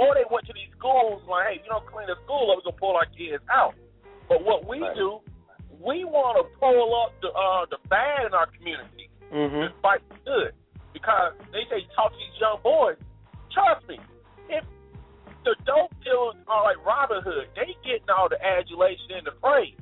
or 0.00 0.16
they 0.16 0.24
went 0.32 0.48
to 0.48 0.56
these 0.56 0.72
schools 0.72 1.20
like, 1.28 1.52
hey, 1.52 1.54
if 1.60 1.68
you 1.68 1.70
don't 1.70 1.84
clean 1.84 2.08
the 2.08 2.16
school 2.24 2.48
up, 2.48 2.64
we're 2.64 2.72
gonna 2.72 2.80
pull 2.80 2.96
our 2.96 3.08
kids 3.12 3.44
out. 3.52 3.76
But 4.28 4.42
what 4.44 4.66
we 4.66 4.80
Right. 4.82 4.94
do, 4.94 5.20
we 5.80 6.04
want 6.04 6.36
to 6.38 6.44
pull 6.58 6.94
up 7.02 7.12
the 7.20 7.32
uh, 7.32 7.66
the 7.66 7.78
bad 7.88 8.26
in 8.26 8.34
our 8.34 8.46
community 8.46 9.10
Mhm. 9.32 9.66
and 9.66 9.74
fight 9.80 10.02
the 10.08 10.16
good 10.24 10.54
because 10.92 11.34
they 11.52 11.64
say 11.66 11.86
talk 11.94 12.12
to 12.12 12.18
these 12.18 12.40
young 12.40 12.60
boys. 12.62 12.96
Trust 13.50 13.86
me, 13.88 13.98
if 14.48 14.64
the 15.44 15.54
dope 15.64 15.92
dealers 16.04 16.36
are 16.46 16.62
like 16.64 16.84
Robin 16.84 17.22
Hood, 17.22 17.48
They 17.54 17.74
getting 17.84 18.10
all 18.10 18.28
the 18.28 18.42
adulation 18.44 19.12
and 19.12 19.26
the 19.26 19.32
praise. 19.32 19.76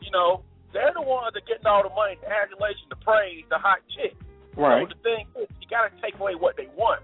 You 0.00 0.10
know, 0.10 0.42
they're 0.72 0.92
the 0.92 1.02
ones 1.02 1.34
that 1.34 1.46
getting 1.46 1.66
all 1.66 1.82
the 1.82 1.94
money, 1.94 2.16
the 2.16 2.28
adulation, 2.30 2.88
the 2.88 2.96
praise, 2.96 3.44
the 3.48 3.58
hot 3.58 3.80
chick. 3.94 4.16
Right. 4.56 4.88
So 4.88 4.94
the 4.94 5.00
thing 5.02 5.26
is, 5.36 5.48
you 5.60 5.68
got 5.68 5.94
to 5.94 6.02
take 6.02 6.18
away 6.18 6.34
what 6.34 6.56
they 6.56 6.66
want. 6.74 7.02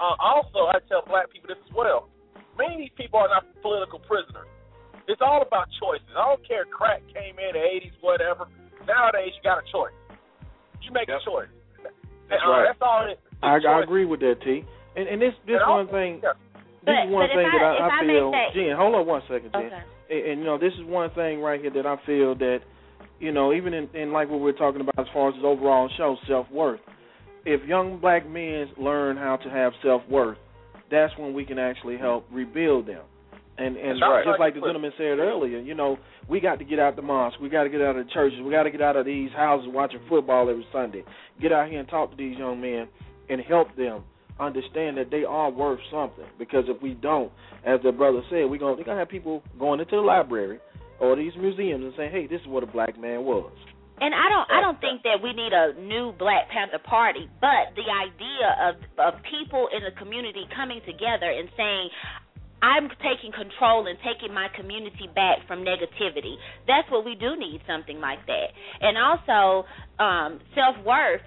Uh, 0.00 0.14
also, 0.20 0.66
I 0.66 0.78
tell 0.88 1.02
black 1.02 1.30
people 1.30 1.48
this 1.48 1.58
as 1.64 1.72
well. 1.72 2.08
Many 2.56 2.74
of 2.74 2.78
these 2.80 2.92
people 2.96 3.18
are 3.20 3.28
not 3.28 3.44
political 3.62 3.98
prisoners. 4.00 4.46
It's 5.08 5.20
all 5.24 5.42
about 5.42 5.68
choices. 5.80 6.06
I 6.16 6.24
don't 6.28 6.46
care 6.46 6.62
if 6.62 6.70
crack 6.70 7.02
came 7.12 7.36
in 7.38 7.52
the 7.56 7.58
80s, 7.64 7.92
whatever. 8.00 8.46
Nowadays, 8.86 9.32
you 9.36 9.42
got 9.42 9.58
a 9.58 9.66
choice. 9.72 9.92
You 10.82 10.92
make 10.92 11.08
Yep. 11.08 11.20
a 11.20 11.24
choice. 11.24 11.48
That's 12.28 12.42
Uh, 12.44 12.50
right. 12.50 12.64
That's 12.68 12.82
all 12.82 13.04
it 13.08 13.12
is. 13.12 13.18
I, 13.42 13.56
I 13.56 13.82
agree 13.82 14.04
with 14.04 14.20
that, 14.20 14.40
T. 14.42 14.64
And 14.96 15.08
and 15.08 15.20
this 15.22 15.34
this 15.46 15.60
And 15.60 15.70
one 15.70 15.80
also- 15.86 15.92
thing 15.92 16.20
yeah. 16.22 16.32
this 16.52 16.62
But- 16.84 17.04
is 17.06 17.10
one 17.10 17.28
thing 17.28 17.38
I- 17.46 17.58
that 17.58 17.80
I, 17.80 17.88
I 17.88 18.06
feel 18.06 18.32
say- 18.32 18.50
Jen, 18.54 18.76
hold 18.76 18.94
on 18.94 19.06
one 19.06 19.22
second, 19.28 19.52
Jen. 19.52 19.66
Okay. 19.66 19.82
And, 20.10 20.26
and 20.26 20.40
you 20.40 20.44
know, 20.46 20.58
this 20.58 20.74
is 20.74 20.84
one 20.84 21.10
thing 21.10 21.40
right 21.40 21.60
here 21.60 21.70
that 21.70 21.86
I 21.86 21.96
feel 22.04 22.34
that, 22.36 22.60
you 23.18 23.32
know, 23.32 23.52
even 23.52 23.72
in, 23.74 23.88
in 23.94 24.12
like 24.12 24.28
what 24.28 24.40
we're 24.40 24.52
talking 24.52 24.80
about 24.80 24.98
as 24.98 25.08
far 25.12 25.28
as 25.28 25.34
the 25.40 25.46
overall 25.46 25.88
show, 25.96 26.16
self 26.26 26.50
worth. 26.50 26.80
If 27.44 27.64
young 27.64 27.98
black 27.98 28.26
men 28.28 28.70
learn 28.76 29.16
how 29.16 29.36
to 29.36 29.48
have 29.50 29.72
self 29.82 30.02
worth, 30.08 30.38
that's 30.90 31.16
when 31.16 31.32
we 31.34 31.44
can 31.44 31.58
actually 31.58 31.96
help 31.96 32.26
rebuild 32.30 32.86
them. 32.86 33.02
And 33.58 33.76
and 33.76 34.00
right. 34.00 34.24
just 34.24 34.38
like 34.38 34.54
the 34.54 34.60
gentleman 34.60 34.92
said 34.96 35.18
earlier, 35.18 35.58
you 35.58 35.74
know, 35.74 35.98
we 36.28 36.38
got 36.38 36.60
to 36.60 36.64
get 36.64 36.78
out 36.78 36.94
the 36.94 37.02
mosque, 37.02 37.40
we 37.40 37.48
got 37.48 37.64
to 37.64 37.68
get 37.68 37.80
out 37.80 37.96
of 37.96 38.06
the 38.06 38.12
churches, 38.12 38.38
we 38.44 38.52
got 38.52 38.62
to 38.62 38.70
get 38.70 38.80
out 38.80 38.94
of 38.94 39.04
these 39.04 39.30
houses 39.32 39.68
watching 39.72 40.00
football 40.08 40.48
every 40.48 40.66
Sunday. 40.72 41.02
Get 41.42 41.50
out 41.52 41.68
here 41.68 41.80
and 41.80 41.88
talk 41.88 42.10
to 42.12 42.16
these 42.16 42.38
young 42.38 42.60
men 42.60 42.86
and 43.28 43.40
help 43.40 43.74
them 43.76 44.04
understand 44.38 44.96
that 44.96 45.10
they 45.10 45.24
are 45.24 45.50
worth 45.50 45.80
something. 45.90 46.26
Because 46.38 46.64
if 46.68 46.80
we 46.80 46.94
don't, 46.94 47.32
as 47.66 47.80
the 47.82 47.90
brother 47.90 48.22
said, 48.30 48.48
we're 48.48 48.58
gonna 48.58 48.76
we're 48.76 48.84
gonna 48.84 49.00
have 49.00 49.08
people 49.08 49.42
going 49.58 49.80
into 49.80 49.96
the 49.96 50.02
library 50.02 50.60
or 51.00 51.16
these 51.16 51.32
museums 51.36 51.84
and 51.84 51.92
saying, 51.96 52.12
Hey, 52.12 52.26
this 52.26 52.40
is 52.40 52.46
what 52.46 52.62
a 52.62 52.66
black 52.66 52.98
man 52.98 53.24
was. 53.24 53.52
And 54.00 54.14
I 54.14 54.30
don't 54.30 54.46
I 54.46 54.60
don't 54.62 54.80
think 54.80 55.02
that 55.02 55.18
we 55.18 55.34
need 55.34 55.50
a 55.50 55.74
new 55.82 56.14
Black 56.18 56.48
Panther 56.50 56.78
Party, 56.78 57.28
but 57.40 57.74
the 57.74 57.82
idea 57.82 58.46
of 58.70 58.74
of 58.94 59.20
people 59.26 59.66
in 59.74 59.82
the 59.82 59.90
community 59.98 60.46
coming 60.54 60.80
together 60.86 61.26
and 61.26 61.50
saying 61.56 61.90
I'm 62.62 62.88
taking 63.02 63.30
control 63.32 63.86
and 63.86 63.98
taking 64.02 64.34
my 64.34 64.48
community 64.56 65.08
back 65.14 65.46
from 65.46 65.64
negativity. 65.64 66.36
That's 66.66 66.90
what 66.90 67.04
we 67.04 67.14
do 67.14 67.36
need 67.36 67.60
something 67.66 68.00
like 68.00 68.24
that. 68.26 68.48
And 68.80 68.98
also 68.98 69.66
um 69.98 70.40
self-worth 70.54 71.22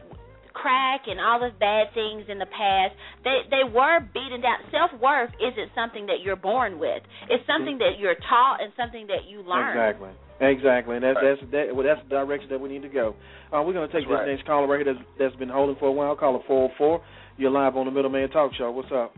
crack 0.54 1.08
and 1.08 1.20
all 1.20 1.39
those 1.39 1.56
bad 1.60 1.88
things 1.94 2.26
in 2.28 2.38
the 2.38 2.46
past 2.46 2.91
they 3.24 3.39
they 3.50 3.63
were 3.63 4.02
beaten 4.13 4.41
down 4.41 4.60
self-worth 4.70 5.32
isn't 5.39 5.72
something 5.74 6.06
that 6.08 6.20
you're 6.24 6.36
born 6.36 6.78
with 6.78 7.02
it's 7.30 7.46
something 7.48 7.78
that 7.78 7.96
you're 7.98 8.20
taught 8.28 8.62
and 8.62 8.74
something 8.76 9.08
that 9.08 9.24
you 9.30 9.41
learn 9.44 9.72
Exactly. 9.72 10.12
Exactly, 10.41 10.96
and 10.96 11.04
that's 11.06 11.20
that's 11.22 11.52
that, 11.52 11.76
well, 11.76 11.86
that's 11.86 12.02
the 12.04 12.10
direction 12.10 12.50
that 12.50 12.60
we 12.60 12.67
need 12.67 12.82
to 12.82 12.89
go. 12.89 13.15
Uh, 13.54 13.62
we're 13.62 13.74
going 13.74 13.88
to 13.88 13.94
take 13.94 14.10
That's 14.10 14.26
this 14.26 14.26
right. 14.26 14.28
next 14.28 14.46
caller 14.48 14.65
right 14.65 14.84
here 14.84 14.91
that's, 14.91 15.06
that's 15.20 15.36
been 15.36 15.50
holding 15.50 15.76
for 15.76 15.86
a 15.86 15.91
while. 15.91 16.15
Caller 16.15 16.39
four 16.48 16.67
hundred 16.67 16.78
four. 16.80 17.02
You're 17.38 17.52
live 17.52 17.78
on 17.78 17.86
the 17.86 17.91
Middleman 17.91 18.28
Talk 18.32 18.52
Show. 18.58 18.72
What's 18.72 18.91
up? 18.91 19.13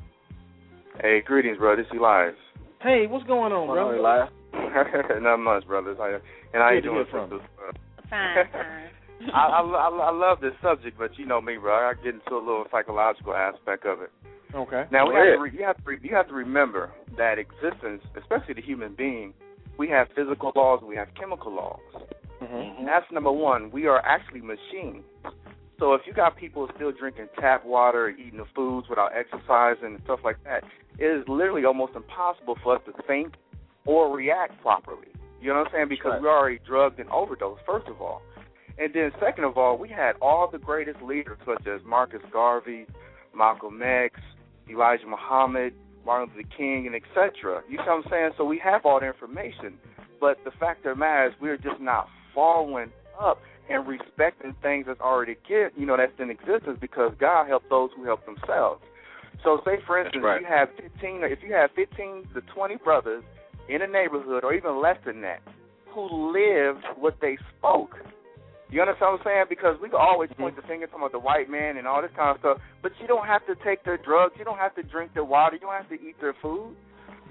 Hey, 1.02 1.22
greetings, 1.26 1.58
brother. 1.58 1.82
This 1.84 1.92
is 1.92 2.00
Elias. 2.00 2.36
Hey, 2.82 3.08
what's 3.08 3.26
going 3.26 3.52
on, 3.52 3.68
What's 3.68 3.78
bro? 3.78 3.98
going 3.98 4.06
on, 4.06 4.30
Elias? 4.54 5.22
Not 5.24 5.38
much, 5.38 5.66
brothers. 5.66 5.98
How, 6.00 6.06
and 6.06 6.22
how 6.62 6.70
Good 6.70 6.76
you 6.76 6.82
doing, 6.82 7.06
from 7.10 7.30
sisters? 7.30 7.50
Uh, 7.58 7.72
fine 8.10 8.46
fine 8.52 9.30
I, 9.34 9.40
I, 9.48 9.62
I, 9.62 9.90
I 9.90 10.12
love 10.12 10.40
this 10.42 10.54
subject, 10.62 10.98
but 10.98 11.18
you 11.18 11.26
know 11.26 11.42
me, 11.42 11.58
bro. 11.58 11.74
I 11.74 11.94
get 12.04 12.14
into 12.14 12.34
a 12.36 12.44
little 12.44 12.66
psychological 12.72 13.34
aspect 13.34 13.86
of 13.86 14.02
it. 14.02 14.12
Okay. 14.54 14.84
Now 14.92 15.08
we 15.08 15.16
have 15.16 15.38
to 15.38 15.42
re- 15.42 15.52
you 15.58 15.64
have 15.64 15.78
to 15.78 15.84
re- 15.86 16.00
you 16.04 16.16
have 16.16 16.28
to 16.28 16.34
remember 16.34 16.92
that 17.18 17.40
existence, 17.40 18.04
especially 18.20 18.54
the 18.54 18.62
human 18.62 18.94
being, 18.94 19.34
we 19.80 19.88
have 19.90 20.08
physical 20.16 20.52
laws 20.56 20.80
and 20.82 20.90
we 20.90 20.96
have 20.96 21.08
chemical 21.20 21.54
laws. 21.56 21.80
hmm 22.40 22.80
And 22.80 22.88
that's 22.88 23.06
number 23.12 23.32
one. 23.32 23.72
We 23.72 23.88
are 23.88 24.00
actually 24.06 24.42
machines. 24.42 25.04
So 25.80 25.94
if 25.94 26.02
you 26.06 26.14
got 26.14 26.38
people 26.38 26.70
still 26.76 26.92
drinking 26.92 27.28
tap 27.40 27.66
water 27.66 28.10
eating 28.10 28.38
the 28.38 28.46
foods 28.56 28.88
without 28.90 29.12
exercising 29.16 29.96
and 29.96 30.02
stuff 30.04 30.20
like 30.24 30.38
that, 30.44 30.64
it 31.00 31.06
is 31.06 31.28
literally 31.28 31.66
almost 31.66 31.94
impossible 31.96 32.58
for 32.64 32.76
us 32.78 32.82
to 32.86 32.94
think 33.04 33.34
or 33.86 34.16
react 34.16 34.62
properly. 34.62 35.08
You 35.42 35.50
know 35.50 35.60
what 35.60 35.68
I'm 35.68 35.74
saying? 35.74 35.90
Because 35.90 36.22
we're 36.22 36.32
already 36.32 36.60
drugged 36.66 37.00
and 37.00 37.10
overdosed, 37.10 37.62
first 37.66 37.88
of 37.88 38.02
all. 38.02 38.22
And 38.78 38.94
then 38.94 39.12
second 39.20 39.44
of 39.44 39.58
all, 39.58 39.78
we 39.78 39.90
had 39.90 40.14
all 40.22 40.50
the 40.50 40.58
greatest 40.58 41.02
leaders 41.02 41.38
such 41.46 41.68
as 41.68 41.82
Marcus 41.86 42.22
Garvey, 42.32 42.86
Malcolm 43.36 43.82
X, 43.84 44.16
Elijah 44.70 45.06
Muhammad, 45.06 45.74
Martin 46.06 46.34
Luther 46.36 46.48
King, 46.56 46.88
and 46.88 46.96
etc. 46.96 47.62
You 47.70 47.78
know 47.78 47.84
what 47.84 48.06
I'm 48.06 48.10
saying? 48.10 48.32
So 48.38 48.46
we 48.46 48.60
have 48.60 48.86
all 48.86 49.00
the 49.00 49.08
information. 49.08 49.78
But 50.20 50.38
the 50.46 50.52
fact 50.52 50.86
of 50.86 50.96
the 50.96 51.00
matter 51.00 51.28
is 51.28 51.34
we're 51.42 51.58
just 51.58 51.82
not 51.82 52.08
following 52.34 52.92
up 53.20 53.42
and 53.70 53.88
respecting 53.88 54.56
things 54.62 54.86
that's 54.88 55.00
already 55.00 55.36
get 55.48 55.72
you 55.78 55.86
know, 55.86 55.98
that's 55.98 56.12
in 56.20 56.30
existence 56.30 56.78
because 56.80 57.14
God 57.20 57.48
helped 57.48 57.70
those 57.70 57.90
who 57.96 58.04
help 58.04 58.26
themselves. 58.26 58.82
So 59.44 59.62
say 59.66 59.78
for 59.86 60.00
instance 60.00 60.24
right. 60.24 60.42
you 60.42 60.48
have 60.48 60.70
fifteen 60.76 61.22
if 61.24 61.40
you 61.44 61.54
have 61.54 61.72
fifteen 61.76 62.28
to 62.34 62.42
twenty 62.54 62.78
brothers 62.78 63.24
in 63.70 63.82
a 63.82 63.88
neighborhood 63.88 64.44
or 64.44 64.54
even 64.54 64.82
less 64.82 64.98
than 65.06 65.22
that 65.22 65.42
who 65.94 66.32
lived 66.34 66.84
what 66.98 67.18
they 67.22 67.38
spoke. 67.58 67.96
You 68.70 68.82
understand 68.82 69.14
what 69.14 69.22
I'm 69.22 69.26
saying? 69.26 69.46
Because 69.50 69.78
we 69.82 69.90
can 69.90 70.00
always 70.02 70.32
mm-hmm. 70.32 70.42
point 70.42 70.56
the 70.56 70.64
finger 70.64 70.88
talking 70.88 71.02
about 71.02 71.12
the 71.12 71.20
white 71.20 71.50
man 71.50 71.78
and 71.78 71.86
all 71.86 72.02
this 72.02 72.12
kind 72.18 72.34
of 72.34 72.40
stuff, 72.40 72.58
but 72.82 72.92
you 73.00 73.06
don't 73.06 73.28
have 73.28 73.46
to 73.46 73.54
take 73.64 73.86
their 73.86 73.98
drugs, 73.98 74.34
you 74.40 74.46
don't 74.46 74.58
have 74.58 74.74
to 74.76 74.84
drink 74.84 75.14
their 75.14 75.24
water, 75.24 75.56
you 75.56 75.62
don't 75.62 75.78
have 75.78 75.90
to 75.90 75.96
eat 75.96 76.16
their 76.20 76.34
food. 76.42 76.76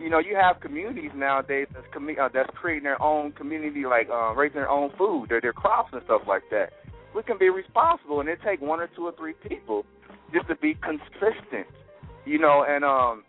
You 0.02 0.10
know, 0.10 0.18
you 0.18 0.34
have 0.34 0.60
communities 0.60 1.12
nowadays 1.14 1.68
that's 1.72 1.86
uh, 1.94 2.28
that's 2.34 2.50
creating 2.54 2.82
their 2.82 3.00
own 3.00 3.30
community, 3.32 3.84
like 3.86 4.08
uh, 4.10 4.34
raising 4.34 4.56
their 4.56 4.68
own 4.68 4.90
food, 4.98 5.28
their 5.28 5.40
their 5.40 5.52
crops 5.52 5.90
and 5.92 6.02
stuff 6.04 6.22
like 6.26 6.42
that. 6.50 6.72
We 7.14 7.22
can 7.22 7.38
be 7.38 7.50
responsible, 7.50 8.18
and 8.18 8.28
it 8.28 8.40
take 8.44 8.60
one 8.60 8.80
or 8.80 8.88
two 8.96 9.06
or 9.06 9.12
three 9.16 9.34
people 9.46 9.84
just 10.34 10.48
to 10.48 10.56
be 10.56 10.74
consistent. 10.74 11.70
You 12.26 12.38
know, 12.38 12.64
and 12.66 12.84
um, 12.84 13.22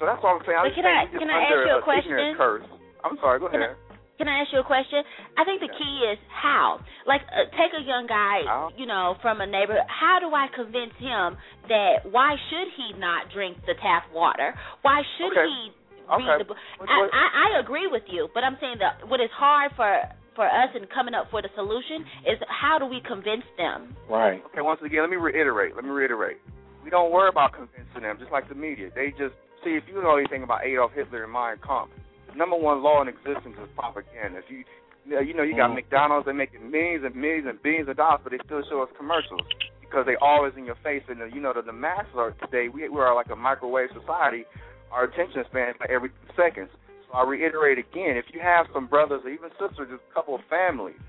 so 0.00 0.06
that's 0.06 0.22
what 0.22 0.40
I'm 0.40 0.42
saying. 0.46 0.56
But 0.64 0.72
I'm 0.72 0.74
can 0.74 0.86
I- 0.86 1.06
can 1.12 1.28
I 1.28 1.40
ask 1.44 1.52
you 1.52 1.76
a 1.76 1.76
ignorant 1.76 1.84
question? 1.84 2.34
curse. 2.36 2.66
I'm 3.04 3.16
sorry. 3.20 3.40
Go 3.40 3.48
I- 3.48 3.56
ahead. 3.56 3.76
Can 4.18 4.26
I 4.26 4.42
ask 4.42 4.50
you 4.52 4.58
a 4.58 4.66
question? 4.66 5.04
I 5.38 5.44
think 5.44 5.60
the 5.62 5.70
key 5.70 5.96
is 6.10 6.18
how. 6.26 6.80
Like, 7.06 7.22
uh, 7.30 7.46
take 7.54 7.70
a 7.70 7.86
young 7.86 8.10
guy, 8.10 8.42
you 8.76 8.84
know, 8.84 9.14
from 9.22 9.40
a 9.40 9.46
neighborhood. 9.46 9.86
How 9.86 10.18
do 10.18 10.34
I 10.34 10.50
convince 10.50 10.90
him 10.98 11.38
that 11.70 12.02
why 12.10 12.34
should 12.50 12.66
he 12.74 12.98
not 12.98 13.30
drink 13.30 13.58
the 13.62 13.74
tap 13.78 14.10
water? 14.12 14.58
Why 14.82 15.02
should 15.16 15.30
Okay. 15.38 15.46
he. 15.46 15.70
Read 16.16 16.40
the 16.40 16.44
book? 16.48 16.56
I, 16.80 17.08
I, 17.12 17.26
I 17.56 17.60
agree 17.60 17.86
with 17.86 18.04
you, 18.08 18.28
but 18.32 18.44
I'm 18.44 18.56
saying 18.60 18.76
that 18.80 19.06
what 19.08 19.20
is 19.20 19.30
hard 19.36 19.72
for 19.76 20.00
for 20.34 20.46
us 20.46 20.70
in 20.78 20.86
coming 20.94 21.14
up 21.14 21.26
for 21.34 21.42
the 21.42 21.50
solution 21.58 22.06
is 22.22 22.38
how 22.46 22.78
do 22.78 22.86
we 22.86 23.02
convince 23.02 23.42
them? 23.58 23.96
Right. 24.08 24.38
Okay, 24.54 24.62
once 24.62 24.78
again, 24.86 25.02
let 25.02 25.10
me 25.10 25.16
reiterate. 25.18 25.74
Let 25.74 25.82
me 25.82 25.90
reiterate. 25.90 26.38
We 26.84 26.90
don't 26.90 27.10
worry 27.10 27.28
about 27.28 27.52
convincing 27.58 28.06
them, 28.06 28.16
just 28.22 28.30
like 28.30 28.48
the 28.48 28.54
media. 28.54 28.88
They 28.94 29.10
just 29.18 29.34
see 29.66 29.74
if 29.74 29.82
you 29.90 29.98
know 30.00 30.14
anything 30.16 30.44
about 30.46 30.62
Adolf 30.64 30.92
Hitler 30.94 31.24
and 31.24 31.32
Mein 31.32 31.58
Kampf. 31.66 31.90
The 32.30 32.38
number 32.38 32.54
one 32.54 32.84
law 32.86 33.02
in 33.02 33.08
existence 33.08 33.58
is 33.58 33.68
propaganda. 33.74 34.38
If 34.38 34.46
you 34.48 34.62
you 35.10 35.34
know 35.34 35.42
you 35.42 35.56
got 35.56 35.70
Mhm. 35.70 35.82
McDonald's, 35.82 36.24
they're 36.26 36.34
making 36.34 36.70
millions 36.70 37.02
and 37.04 37.16
millions 37.16 37.46
and 37.48 37.60
billions 37.60 37.88
of 37.88 37.96
dollars, 37.96 38.20
but 38.22 38.30
they 38.30 38.38
still 38.46 38.62
show 38.70 38.82
us 38.82 38.90
commercials 38.96 39.42
because 39.80 40.06
they 40.06 40.14
always 40.22 40.52
in 40.56 40.64
your 40.64 40.76
face. 40.84 41.02
And 41.08 41.20
the, 41.20 41.26
you 41.34 41.40
know 41.40 41.52
the, 41.52 41.62
the 41.62 41.72
masses 41.72 42.14
are 42.14 42.30
today. 42.46 42.68
We 42.68 42.88
we 42.88 43.00
are 43.00 43.14
like 43.14 43.30
a 43.30 43.36
microwave 43.36 43.90
society. 43.90 44.44
Our 44.92 45.04
attention 45.04 45.44
span 45.50 45.70
is 45.70 45.76
like 45.80 45.90
every 45.90 46.10
seconds. 46.36 46.70
So 47.08 47.14
I 47.14 47.24
reiterate 47.24 47.78
again: 47.78 48.16
if 48.16 48.26
you 48.32 48.40
have 48.40 48.66
some 48.72 48.86
brothers 48.86 49.22
or 49.24 49.30
even 49.30 49.50
sisters, 49.58 49.88
just 49.90 50.02
a 50.10 50.14
couple 50.14 50.34
of 50.34 50.40
families 50.48 51.00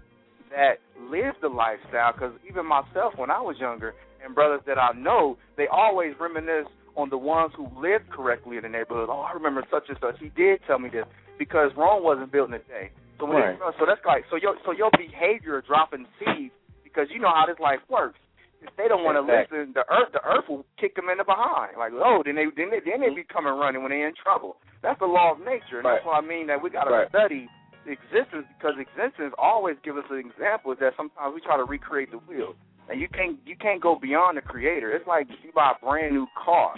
that 0.51 0.81
live 1.09 1.35
the 1.41 1.49
lifestyle, 1.49 2.11
because 2.13 2.33
even 2.47 2.65
myself 2.65 3.13
when 3.15 3.29
I 3.29 3.39
was 3.39 3.55
younger, 3.59 3.93
and 4.23 4.33
brothers 4.35 4.61
that 4.67 4.77
I 4.77 4.91
know, 4.93 5.37
they 5.57 5.67
always 5.71 6.13
reminisce 6.19 6.67
on 6.95 7.09
the 7.09 7.17
ones 7.17 7.53
who 7.55 7.69
lived 7.79 8.09
correctly 8.09 8.57
in 8.57 8.63
the 8.63 8.69
neighborhood. 8.69 9.09
Oh, 9.11 9.21
I 9.21 9.31
remember 9.33 9.63
such 9.71 9.87
and 9.87 9.97
such. 10.01 10.15
He 10.19 10.29
did 10.35 10.59
tell 10.67 10.79
me 10.79 10.89
this 10.89 11.05
because 11.37 11.71
Rome 11.77 12.03
wasn't 12.03 12.31
built 12.31 12.49
in 12.49 12.55
a 12.55 12.59
day. 12.59 12.91
So 13.19 13.25
when 13.25 13.37
Right. 13.37 13.55
it, 13.55 13.59
so 13.79 13.85
that's 13.85 14.03
like 14.05 14.25
so 14.29 14.35
your 14.35 14.55
so 14.65 14.71
your 14.71 14.91
behavior 14.97 15.59
is 15.59 15.65
dropping 15.65 16.07
seeds 16.19 16.53
because 16.83 17.07
you 17.11 17.19
know 17.19 17.31
how 17.33 17.45
this 17.45 17.59
life 17.59 17.79
works. 17.89 18.19
If 18.61 18.75
they 18.75 18.87
don't 18.87 19.03
want 19.07 19.15
to 19.15 19.23
listen, 19.23 19.71
the 19.73 19.87
earth 19.87 20.11
the 20.11 20.23
earth 20.23 20.45
will 20.49 20.65
kick 20.79 20.95
them 20.95 21.07
in 21.09 21.17
the 21.17 21.23
behind. 21.23 21.77
Like 21.79 21.93
oh, 21.95 22.23
then 22.25 22.35
they 22.35 22.45
then 22.55 22.69
they 22.69 22.83
then 22.83 22.99
they 22.99 23.07
mm-hmm. 23.07 23.23
be 23.23 23.27
coming 23.31 23.53
running 23.53 23.81
when 23.81 23.91
they're 23.91 24.07
in 24.07 24.15
trouble. 24.19 24.57
That's 24.83 24.99
the 24.99 25.07
law 25.07 25.31
of 25.33 25.39
nature, 25.39 25.79
and 25.79 25.87
that's 25.87 26.03
Right. 26.03 26.05
why 26.05 26.19
I 26.19 26.21
mean 26.21 26.47
that 26.47 26.61
we 26.61 26.69
got 26.69 26.85
to 26.85 26.91
Right. 26.91 27.09
study 27.09 27.47
existence 27.87 28.45
because 28.57 28.75
existence 28.77 29.33
always 29.37 29.75
give 29.83 29.97
us 29.97 30.05
an 30.11 30.19
example 30.19 30.75
that 30.75 30.93
sometimes 30.97 31.33
we 31.33 31.41
try 31.41 31.57
to 31.57 31.63
recreate 31.63 32.11
the 32.11 32.19
wheel. 32.19 32.55
And 32.89 32.99
you 32.99 33.07
can't 33.07 33.37
you 33.45 33.55
can't 33.55 33.81
go 33.81 33.95
beyond 33.95 34.37
the 34.37 34.41
creator. 34.41 34.91
It's 34.91 35.07
like 35.07 35.27
you 35.43 35.51
buy 35.53 35.73
a 35.77 35.85
brand 35.85 36.13
new 36.13 36.27
car. 36.33 36.75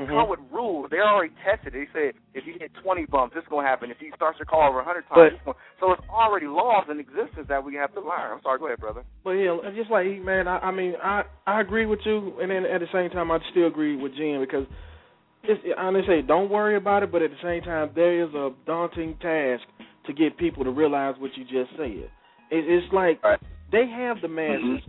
They 0.00 0.06
Mhm. 0.06 0.16
come 0.16 0.28
with 0.30 0.40
rules. 0.50 0.88
They 0.88 1.00
already 1.00 1.34
tested. 1.44 1.74
They 1.74 1.84
said 1.92 2.14
if 2.32 2.46
you 2.46 2.54
hit 2.58 2.72
20 2.80 3.04
bumps, 3.04 3.34
this 3.34 3.42
is 3.44 3.48
gonna 3.50 3.68
happen. 3.68 3.90
If 3.90 4.00
you 4.00 4.10
start 4.16 4.38
your 4.38 4.46
car 4.46 4.70
over 4.70 4.78
100 4.80 5.02
times, 5.08 5.14
But- 5.14 5.30
this 5.32 5.40
gonna, 5.44 5.56
so 5.78 5.92
it's 5.92 6.08
already 6.08 6.46
laws 6.46 6.88
in 6.88 6.98
existence 6.98 7.46
that 7.48 7.62
we 7.62 7.74
have 7.74 7.92
to 7.92 8.00
learn. 8.00 8.32
I'm 8.32 8.40
sorry. 8.40 8.58
Go 8.58 8.66
ahead, 8.66 8.80
brother. 8.80 9.04
But 9.24 9.32
yeah, 9.32 9.58
just 9.76 9.90
like 9.90 10.06
man, 10.22 10.48
I, 10.48 10.58
I 10.68 10.70
mean, 10.70 10.96
I 11.02 11.24
I 11.46 11.60
agree 11.60 11.84
with 11.84 12.00
you, 12.06 12.32
and 12.40 12.50
then 12.50 12.64
at 12.64 12.80
the 12.80 12.86
same 12.88 13.10
time, 13.10 13.30
I 13.30 13.40
still 13.50 13.66
agree 13.66 13.94
with 13.96 14.14
Jen 14.14 14.40
because 14.40 14.66
it's 15.42 15.62
honestly 15.76 16.22
don't 16.22 16.48
worry 16.48 16.76
about 16.76 17.02
it, 17.02 17.12
but 17.12 17.20
at 17.20 17.30
the 17.30 17.42
same 17.42 17.62
time, 17.62 17.90
there 17.94 18.22
is 18.22 18.32
a 18.34 18.52
daunting 18.64 19.16
task 19.18 19.64
to 20.04 20.14
get 20.14 20.38
people 20.38 20.64
to 20.64 20.70
realize 20.70 21.14
what 21.18 21.36
you 21.36 21.44
just 21.44 21.76
said. 21.76 22.08
It, 22.50 22.64
it's 22.68 22.90
like 22.92 23.22
Right. 23.22 23.38
they 23.70 23.86
have 23.86 24.22
the 24.22 24.28
masses. 24.28 24.80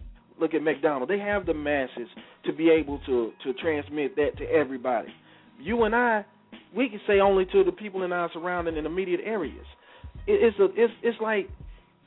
Look 0.41 0.55
at 0.55 0.63
McDonald. 0.63 1.07
They 1.09 1.19
have 1.19 1.45
the 1.45 1.53
masses 1.53 2.09
to 2.45 2.51
be 2.51 2.69
able 2.71 2.99
to 3.05 3.31
to 3.43 3.53
transmit 3.53 4.15
that 4.15 4.37
to 4.39 4.43
everybody. 4.45 5.09
You 5.59 5.83
and 5.83 5.95
I, 5.95 6.25
we 6.75 6.89
can 6.89 6.99
say 7.07 7.19
only 7.19 7.45
to 7.53 7.63
the 7.63 7.71
people 7.71 8.01
in 8.03 8.11
our 8.11 8.29
surrounding 8.33 8.75
and 8.77 8.87
immediate 8.87 9.21
areas. 9.23 9.65
It, 10.25 10.41
it's 10.41 10.59
a 10.59 10.65
it's 10.75 10.93
it's 11.03 11.21
like 11.21 11.47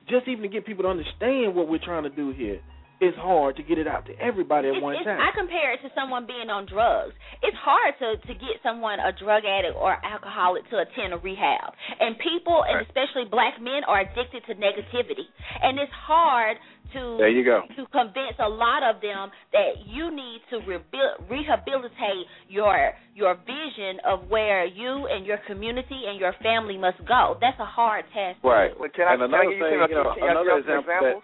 just 0.08 0.26
even 0.28 0.42
to 0.42 0.48
get 0.48 0.66
people 0.66 0.82
to 0.82 0.90
understand 0.90 1.54
what 1.54 1.68
we're 1.68 1.78
trying 1.82 2.02
to 2.02 2.10
do 2.10 2.32
here. 2.36 2.60
It's 3.00 3.18
hard 3.18 3.56
to 3.56 3.62
get 3.62 3.76
it 3.76 3.86
out 3.86 4.06
to 4.06 4.14
everybody 4.22 4.68
at 4.68 4.78
It's- 4.78 4.82
one 4.82 4.94
it's- 4.94 5.04
time. 5.04 5.20
I 5.20 5.30
compare 5.36 5.74
it 5.74 5.82
to 5.82 5.90
someone 5.94 6.26
being 6.26 6.48
on 6.48 6.64
drugs. 6.66 7.12
It's 7.42 7.56
hard 7.58 7.94
to 7.98 8.16
to 8.26 8.34
get 8.34 8.62
someone 8.62 8.98
a 8.98 9.12
drug 9.12 9.44
addict 9.44 9.76
or 9.76 9.94
alcoholic 10.04 10.68
to 10.70 10.78
attend 10.78 11.12
a 11.12 11.18
rehab. 11.18 11.74
And 12.00 12.18
people, 12.18 12.64
and 12.66 12.80
especially 12.86 13.26
black 13.30 13.60
men, 13.60 13.82
are 13.86 14.00
addicted 14.00 14.46
to 14.46 14.54
negativity. 14.54 15.26
And 15.62 15.78
it's 15.78 15.92
hard 15.92 16.56
to 16.94 17.16
There 17.18 17.28
you 17.28 17.44
go. 17.44 17.62
to 17.76 17.86
convince 17.92 18.38
a 18.38 18.48
lot 18.48 18.82
of 18.82 19.00
them 19.02 19.30
that 19.52 19.84
you 19.86 20.10
need 20.14 20.40
to 20.50 20.56
rehabil- 20.64 21.28
rehabilitate 21.30 22.26
your 22.48 22.92
your 23.14 23.34
vision 23.46 24.00
of 24.06 24.28
where 24.30 24.64
you 24.64 25.06
and 25.10 25.26
your 25.26 25.38
community 25.46 26.02
and 26.08 26.18
your 26.18 26.32
family 26.42 26.78
must 26.78 26.98
go. 27.06 27.36
That's 27.40 27.58
a 27.60 27.64
hard 27.66 28.04
task. 28.14 28.38
Right. 28.42 28.72
Well, 28.78 28.88
can 28.94 29.06
I, 29.06 29.14
And 29.14 29.22
can 29.22 29.34
I 29.34 29.42
another 29.42 29.50
give 29.50 29.58
you 29.58 29.64
thing, 29.64 29.78
some, 29.82 29.90
you 29.90 29.96
know, 29.96 30.14
can 30.14 30.22
I 30.22 30.26
give 30.26 30.30
another 30.30 30.44
you 30.44 30.64
some 30.64 30.78
example 30.80 30.86
that- 30.86 31.04
examples? 31.04 31.22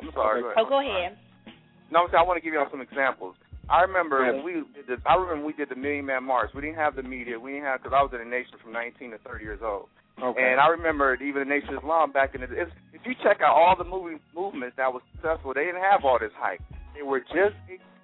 I'm 0.00 0.10
sorry. 0.12 0.40
Go 0.42 0.46
ahead. 0.50 0.58
Oh, 0.58 0.68
go 0.68 0.78
ahead. 0.80 1.18
No, 1.90 2.00
I'm 2.02 2.08
saying 2.10 2.20
I 2.20 2.26
want 2.26 2.36
to 2.38 2.44
give 2.44 2.54
y'all 2.54 2.68
some 2.70 2.80
examples. 2.80 3.34
I 3.70 3.80
remember 3.82 4.20
Yeah. 4.24 4.32
when 4.32 4.44
we 4.44 4.52
did 4.74 4.86
the, 4.86 4.96
I 5.08 5.14
remember 5.14 5.36
when 5.36 5.44
we 5.46 5.52
did 5.54 5.68
the 5.70 5.76
Million 5.76 6.04
Man 6.06 6.24
March. 6.24 6.50
We 6.54 6.60
didn't 6.60 6.76
have 6.76 6.96
the 6.96 7.02
media. 7.02 7.38
We 7.40 7.52
didn't 7.52 7.64
have 7.64 7.82
because 7.82 7.96
I 7.96 8.02
was 8.02 8.12
in 8.12 8.18
the 8.18 8.24
nation 8.28 8.58
from 8.62 8.72
19 8.72 9.12
to 9.12 9.18
30 9.18 9.44
years 9.44 9.60
old. 9.64 9.88
Okay. 10.22 10.42
And 10.42 10.60
I 10.60 10.68
remember 10.68 11.14
even 11.16 11.46
the 11.46 11.48
Nation 11.48 11.74
of 11.74 11.82
Islam 11.82 12.12
back 12.12 12.34
in 12.34 12.40
the 12.40 12.48
if, 12.50 12.68
you 13.04 13.14
check 13.22 13.40
out 13.42 13.52
all 13.52 13.76
the 13.76 13.84
movie 13.84 14.16
movements 14.34 14.76
that 14.78 14.92
was 14.92 15.02
successful, 15.12 15.52
they 15.52 15.64
didn't 15.64 15.82
have 15.82 16.04
all 16.04 16.18
this 16.18 16.32
hype. 16.36 16.62
They 16.96 17.02
were 17.02 17.20
just 17.20 17.52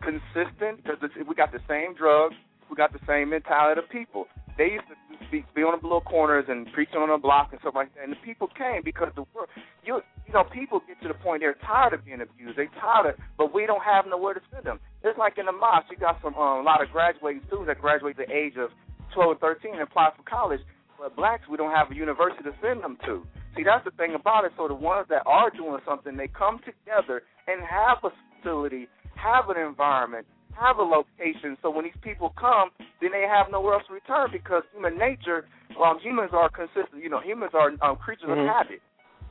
consistent 0.02 0.84
because 0.84 0.98
we 1.26 1.34
got 1.34 1.52
the 1.52 1.60
same 1.68 1.94
drugs, 1.94 2.34
we 2.68 2.76
got 2.76 2.92
the 2.92 3.00
same 3.06 3.30
mentality 3.30 3.80
of 3.80 3.88
people. 3.88 4.26
They 4.58 4.76
used 4.76 4.84
to 4.92 4.96
be, 5.30 5.44
be 5.54 5.62
on 5.62 5.78
the 5.80 5.86
little 5.86 6.02
corners 6.02 6.44
and 6.48 6.70
preach 6.72 6.90
on 6.92 7.08
the 7.08 7.16
block 7.16 7.48
and 7.52 7.60
stuff 7.60 7.74
like 7.74 7.94
that, 7.94 8.04
and 8.04 8.12
the 8.12 8.20
people 8.24 8.48
came 8.48 8.82
because 8.84 9.08
the 9.16 9.24
world, 9.32 9.48
you 9.84 10.02
you 10.26 10.34
know, 10.34 10.44
people 10.44 10.80
get 10.86 11.00
to 11.02 11.08
the 11.08 11.14
point 11.14 11.42
they're 11.42 11.58
tired 11.66 11.92
of 11.92 12.04
being 12.04 12.20
abused. 12.20 12.56
They 12.56 12.68
tired 12.78 13.14
of, 13.14 13.14
but 13.36 13.52
we 13.52 13.66
don't 13.66 13.82
have 13.82 14.06
nowhere 14.06 14.34
to 14.34 14.40
send 14.52 14.64
them. 14.64 14.78
It's 15.02 15.18
like 15.18 15.38
in 15.38 15.46
the 15.46 15.52
mosque, 15.52 15.90
you 15.90 15.96
got 15.96 16.22
some 16.22 16.34
um, 16.34 16.60
a 16.60 16.62
lot 16.62 16.82
of 16.82 16.90
graduating 16.90 17.42
students 17.46 17.66
that 17.66 17.80
graduate 17.80 18.16
the 18.16 18.30
age 18.30 18.54
of 18.54 18.70
12 19.14 19.26
or 19.26 19.38
13 19.40 19.72
and 19.74 19.82
apply 19.82 20.10
for 20.16 20.22
college. 20.22 20.60
But 21.00 21.16
blacks, 21.16 21.48
we 21.48 21.56
don't 21.56 21.72
have 21.72 21.90
a 21.90 21.94
university 21.94 22.44
to 22.44 22.52
send 22.60 22.84
them 22.84 22.98
to. 23.08 23.24
See, 23.56 23.64
that's 23.64 23.84
the 23.88 23.90
thing 23.96 24.14
about 24.14 24.44
it. 24.44 24.52
So 24.60 24.68
the 24.68 24.76
ones 24.76 25.06
that 25.08 25.22
are 25.24 25.48
doing 25.48 25.80
something, 25.88 26.16
they 26.16 26.28
come 26.28 26.60
together 26.60 27.22
and 27.48 27.64
have 27.64 28.04
a 28.04 28.12
facility, 28.12 28.86
have 29.16 29.48
an 29.48 29.56
environment, 29.56 30.26
have 30.52 30.76
a 30.76 30.84
location. 30.84 31.56
So 31.64 31.70
when 31.72 31.88
these 31.88 31.96
people 32.04 32.34
come, 32.36 32.68
then 33.00 33.16
they 33.16 33.24
have 33.24 33.48
nowhere 33.50 33.80
else 33.80 33.88
to 33.88 33.94
return 33.96 34.28
because 34.30 34.62
human 34.76 34.98
nature, 35.00 35.48
um, 35.80 35.98
humans 36.04 36.30
are 36.36 36.52
consistent. 36.52 37.00
You 37.02 37.08
know, 37.08 37.20
humans 37.24 37.52
are 37.56 37.72
um, 37.80 37.96
creatures 37.96 38.28
Mhm. 38.28 38.44
of 38.44 38.46
habit. 38.46 38.82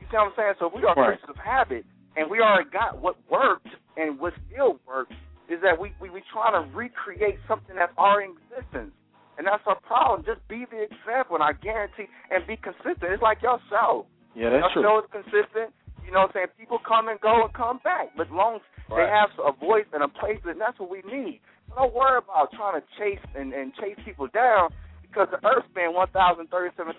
You 0.01 0.07
see 0.09 0.17
what 0.17 0.34
I'm 0.34 0.36
saying? 0.36 0.53
So 0.57 0.67
if 0.67 0.74
we 0.74 0.84
are 0.86 0.95
Right. 0.97 1.13
creatures 1.22 1.30
of 1.30 1.38
habit, 1.38 1.86
and 2.17 2.30
we 2.30 2.41
already 2.41 2.70
got 2.72 2.97
what 2.97 3.15
worked 3.30 3.70
and 3.95 4.17
what 4.20 4.34
still 4.49 4.80
works, 4.88 5.13
is 5.47 5.61
that 5.61 5.78
we 5.78 5.93
we 6.01 6.09
we 6.09 6.22
trying 6.34 6.53
to 6.53 6.65
recreate 6.76 7.39
something 7.47 7.76
that's 7.76 7.95
already 7.97 8.32
in 8.32 8.38
existence. 8.38 8.93
And 9.39 9.47
that's 9.47 9.63
our 9.63 9.79
problem. 9.87 10.27
Just 10.27 10.43
be 10.51 10.67
the 10.67 10.83
example, 10.83 11.39
and 11.39 11.43
I 11.43 11.55
guarantee, 11.55 12.11
and 12.27 12.43
be 12.43 12.59
consistent. 12.59 13.07
It's 13.07 13.23
like 13.23 13.39
your 13.39 13.57
show. 13.71 14.03
yeah, 14.35 14.51
that's 14.51 14.75
your 14.75 14.83
true. 14.83 14.83
show 14.83 14.95
is 14.99 15.07
consistent. 15.07 15.71
You 16.03 16.11
know 16.11 16.27
what 16.27 16.35
I'm 16.35 16.51
saying? 16.51 16.59
People 16.59 16.83
come 16.83 17.07
and 17.07 17.15
go 17.23 17.47
and 17.47 17.53
come 17.55 17.79
back. 17.79 18.11
But 18.19 18.27
as 18.27 18.35
long 18.35 18.59
as 18.59 18.65
they 18.91 19.07
have 19.07 19.31
a 19.39 19.55
voice 19.55 19.87
and 19.95 20.03
a 20.03 20.11
place, 20.11 20.43
and 20.43 20.59
that's 20.59 20.75
what 20.75 20.91
we 20.91 20.99
need. 21.07 21.39
So 21.71 21.87
don't 21.87 21.95
worry 21.95 22.19
about 22.19 22.51
trying 22.51 22.81
to 22.81 22.85
chase 22.99 23.23
and, 23.31 23.53
and 23.55 23.71
chase 23.79 23.95
people 24.03 24.27
down 24.27 24.75
because 25.05 25.31
the 25.31 25.39
Earth 25.45 25.63
spin 25.71 25.93
1,037 25.95 26.49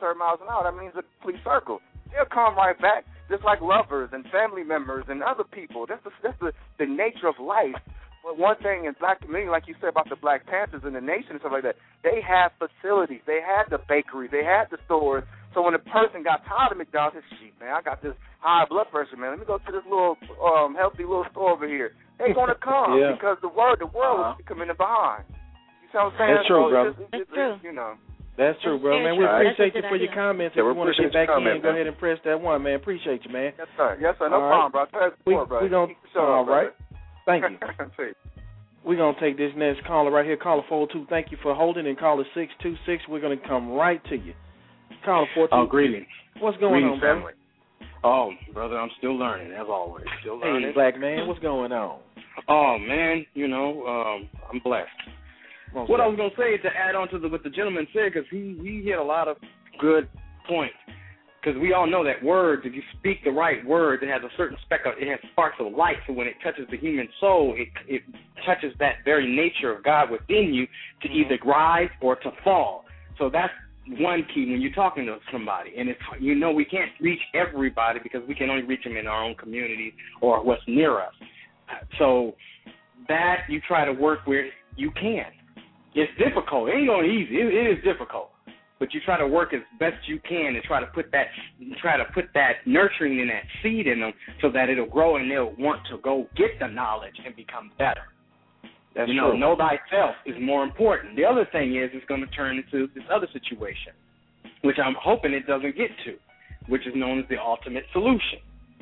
third 0.00 0.16
miles 0.16 0.40
an 0.40 0.48
hour. 0.48 0.64
That 0.64 0.78
means 0.80 0.96
a 0.96 1.04
complete 1.20 1.44
circle. 1.44 1.84
They'll 2.08 2.24
come 2.24 2.56
right 2.56 2.78
back, 2.80 3.04
just 3.28 3.44
like 3.44 3.60
lovers 3.60 4.10
and 4.12 4.24
family 4.32 4.64
members 4.64 5.04
and 5.08 5.22
other 5.22 5.44
people. 5.44 5.86
That's 5.86 6.02
the, 6.04 6.10
that's 6.22 6.38
the, 6.40 6.52
the 6.78 6.86
nature 6.86 7.28
of 7.28 7.36
life. 7.36 7.76
But 8.22 8.36
one 8.36 8.56
thing 8.60 8.84
in 8.84 8.92
black 9.00 9.20
community, 9.20 9.48
like 9.50 9.64
you 9.66 9.74
said 9.80 9.88
about 9.88 10.08
the 10.08 10.16
Black 10.16 10.44
Panthers 10.46 10.82
and 10.84 10.94
the 10.94 11.00
nation 11.00 11.32
and 11.36 11.40
stuff 11.40 11.52
like 11.56 11.64
that, 11.64 11.76
they 12.04 12.20
had 12.20 12.52
facilities. 12.60 13.24
They 13.26 13.40
had 13.40 13.72
the 13.72 13.80
bakeries. 13.88 14.30
They 14.30 14.44
had 14.44 14.68
the 14.70 14.76
stores. 14.84 15.24
So 15.56 15.62
when 15.64 15.74
a 15.74 15.80
person 15.82 16.22
got 16.22 16.44
tired 16.46 16.70
of 16.70 16.78
McDonald's, 16.78 17.16
they 17.16 17.24
said, 17.26 17.38
"Shit, 17.40 17.54
man, 17.58 17.72
I 17.74 17.80
got 17.82 18.02
this 18.04 18.14
high 18.38 18.66
blood 18.68 18.86
pressure, 18.92 19.16
man. 19.16 19.30
Let 19.34 19.40
me 19.40 19.46
go 19.48 19.58
to 19.58 19.72
this 19.72 19.82
little 19.88 20.14
um 20.44 20.76
healthy 20.76 21.02
little 21.02 21.26
store 21.32 21.50
over 21.56 21.66
here." 21.66 21.92
They're 22.20 22.34
gonna 22.38 22.54
come 22.60 23.00
Yeah. 23.00 23.16
because 23.16 23.38
the 23.42 23.48
word, 23.50 23.80
the 23.80 23.88
world 23.90 24.20
Uh-huh. 24.20 24.34
was 24.38 24.44
coming 24.46 24.68
in 24.68 24.76
behind. 24.76 25.24
You 25.82 25.88
see 25.90 25.98
what 25.98 26.12
I'm 26.12 26.18
saying? 26.20 26.34
That's 26.36 26.46
true, 26.46 26.64
so 26.66 26.70
brother. 26.70 26.88
It's, 26.90 26.98
it's, 27.00 27.10
That's 27.10 27.24
it's, 27.24 27.32
true. 27.34 27.54
You 27.66 27.72
know. 27.74 27.92
That's 28.38 28.56
true, 28.62 28.78
bro. 28.78 28.94
very 29.00 29.04
Man, 29.04 29.18
we 29.18 29.24
appreciate 29.26 29.74
you 29.74 29.82
good 29.82 29.90
for 29.90 29.96
your 30.00 30.14
comments. 30.14 30.54
Yeah, 30.56 30.62
if 30.62 30.66
we 30.68 30.72
you 30.72 30.78
want 30.78 30.88
to 30.88 30.96
appreciate 30.96 31.12
get 31.12 31.18
back 31.18 31.28
your 31.28 31.40
in, 31.40 31.44
comment, 31.44 31.62
go 31.66 31.70
ahead 31.74 31.86
and 31.90 31.98
press 31.98 32.18
that 32.24 32.38
one, 32.40 32.62
man. 32.62 32.76
Appreciate 32.78 33.20
you, 33.26 33.32
man. 33.32 33.52
Yes, 33.58 33.68
sir. 33.76 33.98
Yes, 34.00 34.14
sir. 34.20 34.28
No 34.30 34.36
All 34.38 34.42
right. 34.44 34.70
problem, 34.70 34.70
bro. 34.72 34.82
Tell 34.92 35.08
us 35.10 35.16
more, 35.26 35.44
bro. 35.50 35.60
we 35.64 35.68
gon- 35.68 35.88
Keep 35.88 36.02
the 36.04 36.08
show 36.14 36.20
all 36.24 36.44
up, 36.44 36.48
right. 36.48 36.70
Thank 37.26 37.44
you. 37.50 37.58
We're 38.84 38.96
going 38.96 39.14
to 39.14 39.20
take 39.20 39.36
this 39.36 39.52
next 39.56 39.84
caller 39.86 40.10
right 40.10 40.24
here. 40.24 40.38
Caller 40.38 40.62
four 40.68 40.88
two. 40.90 41.04
thank 41.10 41.30
you 41.30 41.36
for 41.42 41.54
holding. 41.54 41.86
And 41.86 41.98
caller 41.98 42.24
626, 42.34 43.04
we're 43.10 43.20
going 43.20 43.38
to 43.38 43.46
come 43.48 43.68
right 43.72 44.02
to 44.06 44.16
you. 44.16 44.32
Caller 45.04 45.26
402, 45.34 45.54
Oh, 45.54 45.66
greetings. 45.66 46.06
what's 46.40 46.56
going 46.58 46.72
Greetings, 46.72 46.92
on, 46.94 47.00
brother? 47.00 47.20
family. 47.20 47.32
Oh, 48.02 48.30
brother, 48.54 48.78
I'm 48.78 48.88
still 48.96 49.16
learning 49.18 49.52
as 49.52 49.66
always. 49.68 50.06
Still 50.22 50.38
learning. 50.38 50.68
Hey, 50.68 50.72
black 50.72 50.98
man, 50.98 51.28
what's 51.28 51.40
going 51.40 51.72
on? 51.72 52.00
Oh 52.48 52.78
man, 52.78 53.26
you 53.34 53.48
know, 53.48 53.84
um, 53.86 54.28
I'm 54.50 54.60
blessed. 54.64 54.88
Most 55.74 55.90
What 55.90 56.00
I 56.00 56.06
was 56.06 56.16
gonna 56.16 56.30
say 56.38 56.54
is 56.54 56.62
to 56.62 56.70
add 56.74 56.94
on 56.94 57.08
to 57.10 57.18
the, 57.18 57.28
what 57.28 57.42
the 57.44 57.50
gentleman 57.50 57.86
said, 57.92 58.12
because 58.14 58.26
he 58.30 58.56
he 58.62 58.82
hit 58.82 58.98
a 58.98 59.02
lot 59.02 59.28
of 59.28 59.36
good 59.78 60.08
points. 60.48 60.74
Because 61.42 61.60
we 61.60 61.72
all 61.72 61.86
know 61.86 62.04
that 62.04 62.22
words, 62.22 62.62
if 62.66 62.74
you 62.74 62.82
speak 62.98 63.24
the 63.24 63.30
right 63.30 63.64
word, 63.64 64.02
it 64.02 64.08
has 64.10 64.22
a 64.22 64.28
certain 64.36 64.58
speck 64.64 64.80
of, 64.84 64.94
it 64.98 65.08
has 65.08 65.18
sparks 65.32 65.56
of 65.58 65.72
light. 65.72 65.96
So 66.06 66.12
when 66.12 66.26
it 66.26 66.34
touches 66.42 66.66
the 66.70 66.76
human 66.76 67.08
soul, 67.18 67.54
it 67.56 67.68
it 67.88 68.02
touches 68.44 68.74
that 68.78 68.96
very 69.04 69.26
nature 69.34 69.74
of 69.74 69.82
God 69.82 70.10
within 70.10 70.52
you 70.52 70.66
to 71.02 71.08
mm-hmm. 71.08 71.32
either 71.32 71.38
rise 71.44 71.88
or 72.02 72.16
to 72.16 72.30
fall. 72.44 72.84
So 73.18 73.30
that's 73.30 73.52
one 73.98 74.24
key 74.34 74.50
when 74.50 74.60
you're 74.60 74.72
talking 74.72 75.06
to 75.06 75.18
somebody. 75.32 75.72
And 75.76 75.88
it's 75.88 76.00
you 76.20 76.34
know 76.34 76.52
we 76.52 76.64
can't 76.64 76.90
reach 77.00 77.20
everybody 77.34 78.00
because 78.02 78.20
we 78.28 78.34
can 78.34 78.50
only 78.50 78.64
reach 78.64 78.84
them 78.84 78.96
in 78.96 79.06
our 79.06 79.24
own 79.24 79.34
community 79.34 79.94
or 80.20 80.44
what's 80.44 80.62
near 80.66 81.00
us. 81.00 81.14
So 81.98 82.34
that 83.08 83.42
you 83.48 83.60
try 83.66 83.84
to 83.84 83.92
work 83.92 84.20
where 84.26 84.46
you 84.76 84.90
can. 84.92 85.26
It's 85.94 86.12
difficult. 86.18 86.68
It 86.68 86.72
ain't 86.72 86.86
going 86.86 87.10
easy. 87.10 87.36
It, 87.36 87.52
it 87.52 87.78
is 87.78 87.84
difficult, 87.84 88.29
but 88.80 88.92
you 88.94 89.00
try 89.04 89.18
to 89.18 89.28
work 89.28 89.54
as 89.54 89.60
best 89.78 90.08
you 90.08 90.18
can 90.26 90.56
and 90.56 90.64
try 90.64 90.80
to 90.80 90.86
put 90.86 91.12
that 91.12 91.26
try 91.80 91.96
to 91.96 92.04
put 92.12 92.24
that 92.34 92.54
nurturing 92.66 93.20
in 93.20 93.28
that 93.28 93.44
seed 93.62 93.86
in 93.86 94.00
them 94.00 94.12
so 94.40 94.50
that 94.50 94.68
it'll 94.68 94.86
grow 94.86 95.16
and 95.16 95.30
they'll 95.30 95.54
want 95.58 95.80
to 95.90 95.98
go 95.98 96.26
get 96.36 96.58
the 96.58 96.66
knowledge 96.66 97.14
and 97.24 97.36
become 97.36 97.70
better. 97.78 98.00
That's 98.96 99.08
you 99.08 99.14
know, 99.14 99.30
true. 99.30 99.38
know 99.38 99.56
thyself 99.56 100.16
is 100.26 100.34
more 100.40 100.64
important. 100.64 101.14
The 101.14 101.24
other 101.24 101.46
thing 101.52 101.76
is 101.76 101.90
it's 101.92 102.06
going 102.06 102.22
to 102.22 102.26
turn 102.28 102.56
into 102.56 102.88
this 102.94 103.04
other 103.14 103.28
situation, 103.32 103.92
which 104.62 104.76
I'm 104.84 104.96
hoping 105.00 105.32
it 105.32 105.46
doesn't 105.46 105.76
get 105.76 105.90
to, 106.06 106.14
which 106.66 106.86
is 106.86 106.94
known 106.96 107.20
as 107.20 107.26
the 107.28 107.36
ultimate 107.38 107.84
solution. 107.92 108.40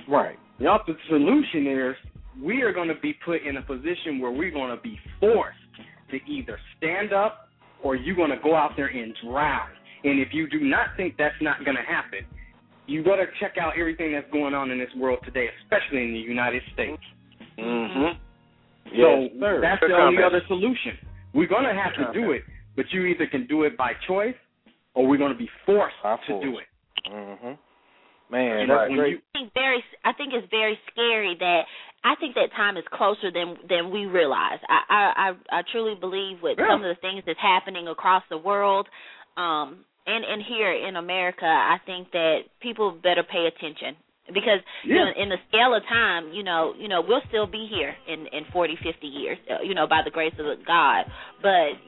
Right. 0.09 0.39
The 0.61 0.69
ultimate 0.69 0.99
solution 1.09 1.67
is 1.67 1.95
we 2.43 2.63
are 2.63 2.73
going 2.73 2.89
to 2.89 2.99
be 3.03 3.15
put 3.25 3.43
in 3.43 3.59
a 3.59 3.63
position 3.63 4.19
where 4.21 4.31
we're 4.31 4.53
going 4.53 4.75
to 4.75 4.83
be 4.83 4.99
forced 5.21 5.59
to 6.11 6.17
either 6.31 6.59
stand 6.79 7.13
up 7.13 7.49
or 7.83 7.95
you're 7.95 8.17
going 8.17 8.31
to 8.31 8.39
go 8.43 8.55
out 8.55 8.73
there 8.77 8.87
and 8.87 9.15
drown. 9.25 9.69
And 10.05 10.21
if 10.21 10.29
you 10.33 10.49
do 10.49 10.61
not 10.61 10.89
think 10.97 11.15
that's 11.19 11.35
not 11.41 11.65
going 11.65 11.77
to 11.77 11.83
happen, 11.83 12.21
you 12.87 13.03
got 13.05 13.17
to 13.17 13.27
check 13.41 13.55
out 13.61 13.73
everything 13.79 14.13
that's 14.13 14.31
going 14.33 14.55
on 14.55 14.71
in 14.71 14.79
this 14.79 14.89
world 14.97 15.19
today, 15.25 15.49
especially 15.63 16.05
in 16.05 16.13
the 16.13 16.21
United 16.21 16.63
States. 16.73 17.03
Mm-hmm. 17.59 18.17
So 18.17 18.93
Yes, 18.95 19.31
sir. 19.41 19.61
that's 19.61 19.81
Good 19.81 19.91
the 19.91 19.97
only 19.97 20.23
other 20.23 20.41
solution. 20.49 20.97
We're 21.35 21.49
going 21.49 21.65
to 21.65 21.75
have 21.75 21.93
to 21.97 22.13
do 22.19 22.33
it, 22.33 22.43
but 22.77 22.87
you 22.91 23.05
either 23.07 23.27
can 23.27 23.47
do 23.47 23.65
it 23.65 23.77
by 23.77 23.93
choice 24.07 24.35
or 24.95 25.07
we're 25.07 25.19
going 25.19 25.33
to 25.33 25.39
be 25.39 25.51
forced 25.67 25.97
By 26.03 26.17
to 26.17 26.23
force. 26.33 26.45
do 26.45 26.59
it. 26.59 27.13
Mm-hmm. 27.13 27.53
Man, 28.31 28.69
that's 28.69 28.89
when 28.91 28.99
great. 28.99 29.11
you- 29.13 29.19
I 29.35 29.39
think 29.41 29.53
very 29.55 29.85
I 30.05 30.13
think 30.13 30.33
it's 30.35 30.47
very 30.51 30.79
scary 30.93 31.35
that 31.41 31.63
I 32.05 32.15
think 32.21 32.35
that 32.35 32.53
time 32.57 32.77
is 32.77 32.85
closer 32.93 33.31
than 33.33 33.57
than 33.69 33.91
we 33.91 34.05
realize. 34.07 34.59
I 34.69 34.81
I 34.89 35.03
I, 35.53 35.59
I 35.59 35.63
truly 35.73 35.95
believe 35.99 36.43
with 36.43 36.59
Yeah. 36.59 36.69
some 36.73 36.85
of 36.85 36.95
the 36.95 37.01
things 37.01 37.23
that's 37.27 37.41
happening 37.41 37.89
across 37.89 38.23
the 38.29 38.37
world, 38.37 38.87
um, 39.39 39.85
and 40.07 40.25
and 40.25 40.43
here 40.49 40.73
in 40.73 40.97
America, 40.97 41.47
I 41.47 41.79
think 41.87 42.11
that 42.13 42.51
people 42.61 42.91
better 42.91 43.23
pay 43.23 43.47
attention 43.47 43.97
because 44.27 44.61
you 44.85 44.95
know, 44.95 45.13
in 45.17 45.29
the 45.29 45.37
scale 45.49 45.75
of 45.75 45.83
time, 45.89 46.33
you 46.33 46.43
know, 46.43 46.75
you 46.79 46.89
know, 46.89 47.03
we'll 47.07 47.23
still 47.29 47.47
be 47.47 47.69
here 47.71 47.95
in 48.07 48.27
in 48.33 48.45
40, 48.53 48.77
50 48.83 49.07
years, 49.07 49.39
uh, 49.51 49.63
you 49.63 49.75
know, 49.75 49.87
by 49.87 50.01
the 50.05 50.11
grace 50.11 50.35
of 50.39 50.47
God. 50.67 51.05
But 51.41 51.79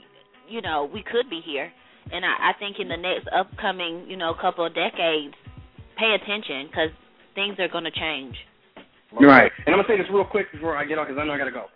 you 0.51 0.61
know 0.61 0.91
we 0.93 1.03
could 1.03 1.31
be 1.31 1.41
here. 1.45 1.73
And 2.13 2.25
I, 2.25 2.51
I 2.51 2.53
think 2.59 2.77
in 2.81 2.89
the 2.89 2.97
next 2.97 3.29
upcoming 3.33 4.07
you 4.09 4.17
know 4.17 4.35
couple 4.39 4.67
of 4.67 4.75
decades, 4.75 5.35
pay 5.97 6.15
attention 6.15 6.67
because 6.67 6.91
things 7.35 7.57
are 7.59 7.69
going 7.69 7.85
to 7.85 7.93
change. 7.93 8.35
Right. 9.13 9.51
And 9.67 9.75
I'm 9.75 9.81
gonna 9.81 9.89
say 9.89 9.97
this 9.97 10.11
real 10.13 10.25
quick 10.25 10.53
before 10.53 10.77
I 10.77 10.85
get 10.85 10.99
off 10.99 11.09
because 11.09 11.21
I 11.21 11.27
know 11.27 11.33
I 11.33 11.39
gotta 11.39 11.51
go. 11.51 11.67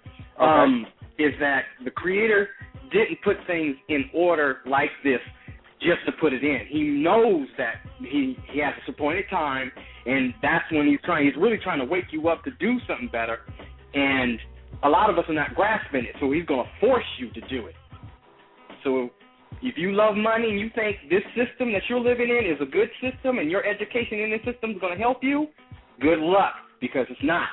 Um, 0.42 0.86
is 1.18 1.32
that 1.40 1.64
the 1.84 1.90
creator 1.90 2.48
didn't 2.92 3.22
put 3.22 3.36
things 3.46 3.76
in 3.88 4.04
order 4.12 4.58
like 4.66 4.90
this 5.02 5.20
just 5.84 6.04
to 6.06 6.12
put 6.20 6.32
it 6.32 6.42
in. 6.42 6.66
He 6.68 6.82
knows 6.82 7.46
that 7.58 7.74
he 8.00 8.36
he 8.50 8.58
has 8.60 8.74
this 8.74 8.94
appointed 8.94 9.26
time, 9.30 9.70
and 10.06 10.34
that's 10.42 10.64
when 10.72 10.86
he's 10.86 11.00
trying. 11.04 11.26
He's 11.26 11.36
really 11.36 11.58
trying 11.62 11.78
to 11.78 11.84
wake 11.84 12.06
you 12.10 12.28
up 12.28 12.42
to 12.44 12.50
do 12.58 12.78
something 12.88 13.08
better, 13.12 13.40
and 13.94 14.38
a 14.82 14.88
lot 14.88 15.10
of 15.10 15.18
us 15.18 15.24
are 15.28 15.34
not 15.34 15.54
grasping 15.54 16.04
it. 16.04 16.16
So 16.20 16.32
he's 16.32 16.46
gonna 16.46 16.68
force 16.80 17.04
you 17.18 17.30
to 17.30 17.40
do 17.48 17.66
it. 17.66 17.74
So 18.82 19.10
if 19.62 19.76
you 19.78 19.92
love 19.92 20.16
money 20.16 20.50
and 20.50 20.60
you 20.60 20.70
think 20.74 20.96
this 21.08 21.22
system 21.32 21.72
that 21.72 21.82
you're 21.88 22.00
living 22.00 22.28
in 22.28 22.50
is 22.50 22.60
a 22.60 22.70
good 22.70 22.90
system 23.00 23.38
and 23.38 23.50
your 23.50 23.64
education 23.64 24.20
in 24.20 24.30
this 24.30 24.44
system 24.44 24.72
is 24.72 24.78
going 24.80 24.96
to 24.96 25.02
help 25.02 25.22
you, 25.22 25.48
good 26.00 26.18
luck 26.18 26.52
because 26.80 27.06
it's 27.08 27.20
not. 27.22 27.48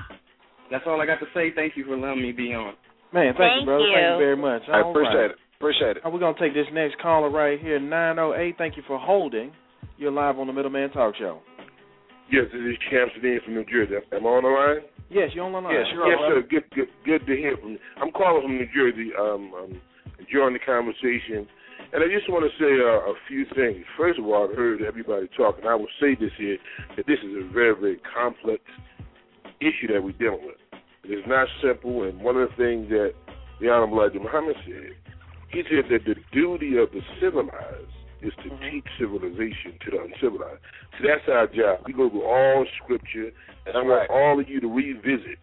That's 0.70 0.84
all 0.88 1.02
I 1.02 1.06
got 1.06 1.20
to 1.20 1.28
say. 1.34 1.52
Thank 1.56 1.78
you 1.78 1.86
for 1.86 1.98
letting 1.98 2.22
me 2.22 2.32
be 2.32 2.54
on. 2.54 2.74
Man, 3.14 3.34
thank, 3.36 3.38
Thank 3.38 3.60
you, 3.62 3.66
brother. 3.66 3.84
you. 3.84 3.96
Thank 3.96 4.12
you 4.12 4.20
very 4.20 4.38
much. 4.38 4.62
I 4.68 4.82
All 4.82 4.92
appreciate 4.92 5.16
right. 5.16 5.32
it. 5.32 5.38
Appreciate 5.62 5.98
it. 5.98 6.04
We're 6.04 6.18
going 6.18 6.34
to 6.34 6.42
take 6.42 6.56
this 6.56 6.66
next 6.74 6.98
caller 6.98 7.30
right 7.30 7.62
here, 7.62 7.80
908. 7.80 8.58
Thank 8.58 8.78
you 8.78 8.84
for 8.88 8.98
holding. 8.98 9.54
You're 9.96 10.10
live 10.10 10.40
on 10.40 10.48
the 10.48 10.54
Middleman 10.54 10.90
Talk 10.90 11.14
Show. 11.16 11.38
Yes, 12.32 12.46
this 12.52 12.62
is 12.66 12.78
Shamsuddin 12.90 13.46
from 13.46 13.54
New 13.54 13.66
Jersey. 13.66 13.94
Am 14.12 14.26
I 14.26 14.30
on 14.30 14.42
the 14.42 14.50
line? 14.50 14.90
Yes, 15.14 15.30
you're 15.36 15.46
on 15.46 15.52
the 15.52 15.62
line. 15.62 15.78
Yes, 15.78 15.86
you're 15.94 16.10
yes, 16.10 16.18
on. 16.18 16.32
sir. 16.34 16.48
Good, 16.50 16.66
good, 16.74 16.90
good 17.06 17.28
to 17.28 17.38
hear 17.38 17.56
from 17.62 17.78
you. 17.78 17.80
I'm 18.02 18.10
calling 18.10 18.42
from 18.42 18.58
New 18.58 18.66
Jersey. 18.74 19.14
Um, 19.14 19.54
I'm 19.54 19.82
enjoying 20.18 20.58
the 20.58 20.66
conversation, 20.66 21.46
and 21.94 22.02
I 22.02 22.10
just 22.10 22.26
want 22.26 22.42
to 22.42 22.54
say 22.58 22.82
uh, 22.82 23.14
a 23.14 23.16
few 23.30 23.46
things. 23.54 23.86
First 23.96 24.18
of 24.18 24.26
all, 24.26 24.50
I've 24.50 24.58
heard 24.58 24.82
everybody 24.82 25.30
talking. 25.38 25.70
I 25.70 25.76
will 25.76 25.94
say 26.02 26.18
this 26.18 26.34
here 26.42 26.58
that 26.98 27.06
this 27.06 27.22
is 27.22 27.38
a 27.38 27.46
very, 27.54 27.78
very 27.78 28.02
complex 28.02 28.66
issue 29.62 29.94
that 29.94 30.02
we're 30.02 30.18
dealing 30.18 30.42
with. 30.42 30.58
It 31.06 31.22
is 31.22 31.26
not 31.30 31.46
simple, 31.62 32.10
and 32.10 32.18
one 32.18 32.34
of 32.36 32.50
the 32.50 32.56
things 32.58 32.90
that 32.90 33.14
the 33.62 33.70
Honorable 33.70 34.02
Elijah 34.02 34.18
Muhammad 34.18 34.58
said, 34.66 34.98
he 35.52 35.64
said 35.64 35.90
that 35.92 36.06
the 36.06 36.16
duty 36.32 36.78
of 36.78 36.92
the 36.92 37.02
civilized 37.20 37.92
is 38.22 38.34
to 38.44 38.50
mm-hmm. 38.50 38.70
teach 38.70 38.86
civilization 39.00 39.78
to 39.84 39.92
the 39.92 40.02
uncivilized. 40.02 40.62
So 40.98 41.08
that's 41.08 41.28
our 41.28 41.48
job. 41.48 41.82
We 41.86 41.94
go 41.94 42.10
through 42.10 42.26
all 42.26 42.66
scripture, 42.84 43.32
and 43.66 43.76
I 43.76 43.82
want 43.82 44.10
all 44.10 44.40
of 44.40 44.48
you 44.48 44.60
to 44.62 44.68
revisit 44.68 45.40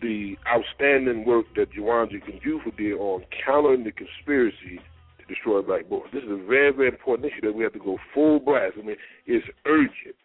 the 0.00 0.36
outstanding 0.46 1.24
work 1.24 1.46
that 1.56 1.72
Jawanza 1.72 2.20
Kunjufu 2.22 2.76
did 2.76 2.94
on 2.94 3.24
countering 3.44 3.84
the 3.84 3.92
conspiracy 3.92 4.80
to 5.18 5.24
destroy 5.26 5.62
black 5.62 5.88
boys. 5.88 6.08
This 6.12 6.24
is 6.24 6.30
a 6.30 6.44
very, 6.46 6.72
very 6.72 6.88
important 6.88 7.32
issue 7.32 7.40
that 7.42 7.54
we 7.54 7.64
have 7.64 7.72
to 7.72 7.78
go 7.78 7.98
full 8.12 8.40
blast. 8.40 8.74
I 8.78 8.82
mean, 8.82 8.96
it's 9.26 9.46
urgent. 9.66 10.16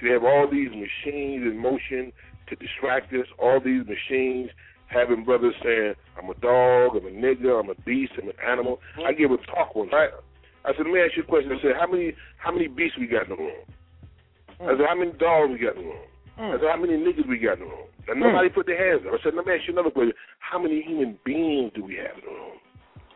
To 0.00 0.12
have 0.12 0.24
all 0.24 0.48
these 0.50 0.70
machines 0.70 1.42
in 1.42 1.58
motion 1.58 2.12
to 2.48 2.56
distract 2.56 3.12
us, 3.12 3.26
all 3.38 3.60
these 3.60 3.82
machines 3.86 4.50
having 4.86 5.24
brothers 5.24 5.54
saying, 5.62 5.94
I'm 6.24 6.30
a 6.30 6.40
dog, 6.40 6.96
I'm 6.96 7.06
a 7.06 7.12
nigger, 7.12 7.60
I'm 7.60 7.68
a 7.68 7.74
beast, 7.84 8.12
I'm 8.16 8.28
an 8.28 8.40
animal. 8.40 8.80
I 8.96 9.12
mm-hmm. 9.12 9.20
gave 9.20 9.30
a 9.30 9.36
talk 9.44 9.76
one 9.76 9.90
time. 9.90 10.08
I 10.64 10.72
said, 10.72 10.88
let 10.88 10.94
me 10.96 11.00
ask 11.00 11.12
you 11.16 11.22
a 11.22 11.26
question. 11.26 11.52
I 11.52 11.60
said, 11.60 11.76
how 11.78 11.86
many 11.86 12.16
how 12.38 12.50
many 12.50 12.68
beasts 12.68 12.96
we 12.98 13.06
got 13.06 13.28
in 13.28 13.36
the 13.36 13.36
room? 13.36 13.68
I 14.60 14.64
mm. 14.64 14.78
said, 14.78 14.86
how 14.88 14.96
many 14.96 15.12
dogs 15.20 15.52
we 15.52 15.60
got 15.60 15.76
in 15.76 15.84
the 15.84 15.88
room? 15.92 16.08
I 16.38 16.40
mm. 16.40 16.60
said, 16.60 16.70
how 16.72 16.80
many 16.80 16.96
niggas 16.96 17.28
we 17.28 17.36
got 17.36 17.60
in 17.60 17.68
the 17.68 17.70
room? 17.70 17.88
And 18.08 18.20
nobody 18.20 18.48
mm. 18.48 18.54
put 18.54 18.64
their 18.64 18.80
hands 18.80 19.04
up. 19.04 19.12
I 19.12 19.20
said, 19.20 19.36
let 19.36 19.44
me 19.44 19.52
ask 19.52 19.68
you 19.68 19.76
another 19.76 19.92
question. 19.92 20.16
How 20.40 20.56
many 20.56 20.80
human 20.80 21.18
beings 21.24 21.72
do 21.76 21.84
we 21.84 22.00
have 22.00 22.16
in 22.16 22.24
the 22.24 22.32
room? 22.32 22.56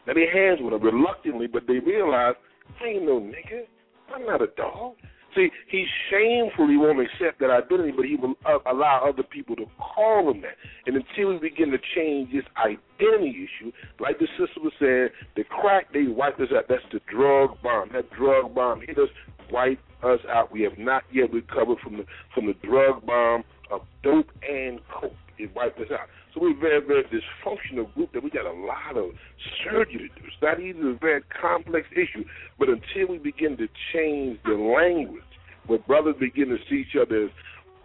Now 0.04 0.12
their 0.12 0.28
hands 0.28 0.61
went 0.61 0.76
up 0.76 0.84
reluctantly, 0.84 1.48
but 1.48 1.64
they 1.64 1.80
realized, 1.80 2.36
I 2.84 3.00
ain't 3.00 3.09
no 3.09 3.16
nigga. 3.16 3.64
I'm 4.12 4.28
not 4.28 4.44
a 4.44 4.52
dog. 4.52 5.00
See, 5.34 5.50
he 5.68 5.84
shamefully 6.10 6.76
won't 6.76 7.00
accept 7.00 7.38
that 7.40 7.50
identity, 7.50 7.92
but 7.94 8.06
he 8.06 8.16
will 8.16 8.34
uh, 8.46 8.58
allow 8.70 9.06
other 9.08 9.22
people 9.22 9.56
to 9.56 9.66
call 9.78 10.30
him 10.30 10.40
that. 10.40 10.56
And 10.86 10.96
until 10.96 11.34
we 11.34 11.38
begin 11.38 11.70
to 11.70 11.78
change 11.94 12.32
this 12.32 12.44
identity 12.56 13.46
issue, 13.46 13.70
like 14.00 14.18
the 14.18 14.26
sister 14.38 14.60
was 14.60 14.72
saying, 14.80 15.08
the 15.36 15.44
crack 15.44 15.92
they 15.92 16.06
wiped 16.06 16.40
us 16.40 16.48
out. 16.56 16.64
That's 16.68 16.82
the 16.92 17.00
drug 17.10 17.60
bomb. 17.62 17.90
That 17.92 18.10
drug 18.10 18.54
bomb 18.54 18.80
hit 18.80 18.98
us, 18.98 19.10
wiped 19.50 19.82
us 20.02 20.20
out. 20.30 20.50
We 20.50 20.62
have 20.62 20.78
not 20.78 21.02
yet 21.12 21.32
recovered 21.32 21.78
from 21.82 21.98
the 21.98 22.04
from 22.34 22.46
the 22.46 22.54
drug 22.66 23.04
bomb 23.04 23.44
of 23.70 23.82
dope 24.02 24.30
and 24.48 24.80
coke. 24.88 25.12
It 25.38 25.54
wiped 25.54 25.78
us 25.78 25.88
out. 25.92 26.08
So 26.39 26.45
we're 26.45 26.57
a 26.57 26.61
very, 26.61 26.80
very 26.86 27.05
dysfunctional 27.05 27.93
group 27.95 28.12
that 28.12 28.22
we 28.22 28.30
got 28.30 28.47
a 28.47 28.53
lot 28.53 28.97
of 28.97 29.11
surgery 29.64 30.11
to 30.14 30.20
do. 30.20 30.26
It's 30.26 30.36
not 30.43 30.61
even 30.61 30.89
a 30.89 30.99
very 30.99 31.22
complex 31.41 31.86
issue, 31.93 32.24
but 32.59 32.68
until 32.68 33.12
we 33.12 33.18
begin 33.18 33.57
to 33.57 33.68
change 33.93 34.39
the 34.45 34.53
language, 34.53 35.22
where 35.66 35.78
brothers 35.80 36.16
begin 36.20 36.49
to 36.49 36.57
see 36.68 36.84
each 36.86 36.97
other 37.01 37.24
as 37.24 37.30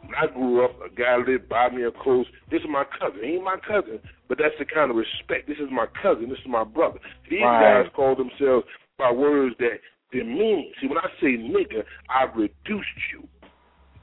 when 0.01 0.15
I 0.15 0.27
grew 0.33 0.65
up, 0.65 0.75
a 0.85 0.93
guy 0.93 1.15
lived 1.17 1.47
by 1.47 1.69
me 1.69 1.83
or 1.83 1.91
close. 1.91 2.25
This 2.51 2.59
is 2.59 2.67
my 2.69 2.83
cousin. 2.99 3.19
He 3.23 3.35
ain't 3.35 3.43
my 3.43 3.57
cousin, 3.65 3.99
but 4.27 4.37
that's 4.37 4.55
the 4.59 4.65
kind 4.65 4.91
of 4.91 4.97
respect. 4.97 5.47
This 5.47 5.57
is 5.57 5.71
my 5.71 5.85
cousin. 6.01 6.29
This 6.29 6.39
is 6.39 6.47
my 6.47 6.65
brother. 6.65 6.99
These 7.29 7.41
Right. 7.41 7.83
guys 7.83 7.91
call 7.95 8.15
themselves 8.15 8.67
by 8.97 9.11
words 9.11 9.55
that 9.59 9.79
demean. 10.11 10.73
See, 10.81 10.87
when 10.87 10.97
I 10.97 11.09
say 11.21 11.37
nigga, 11.37 11.85
I've 12.09 12.35
reduced 12.35 13.13
you. 13.13 13.27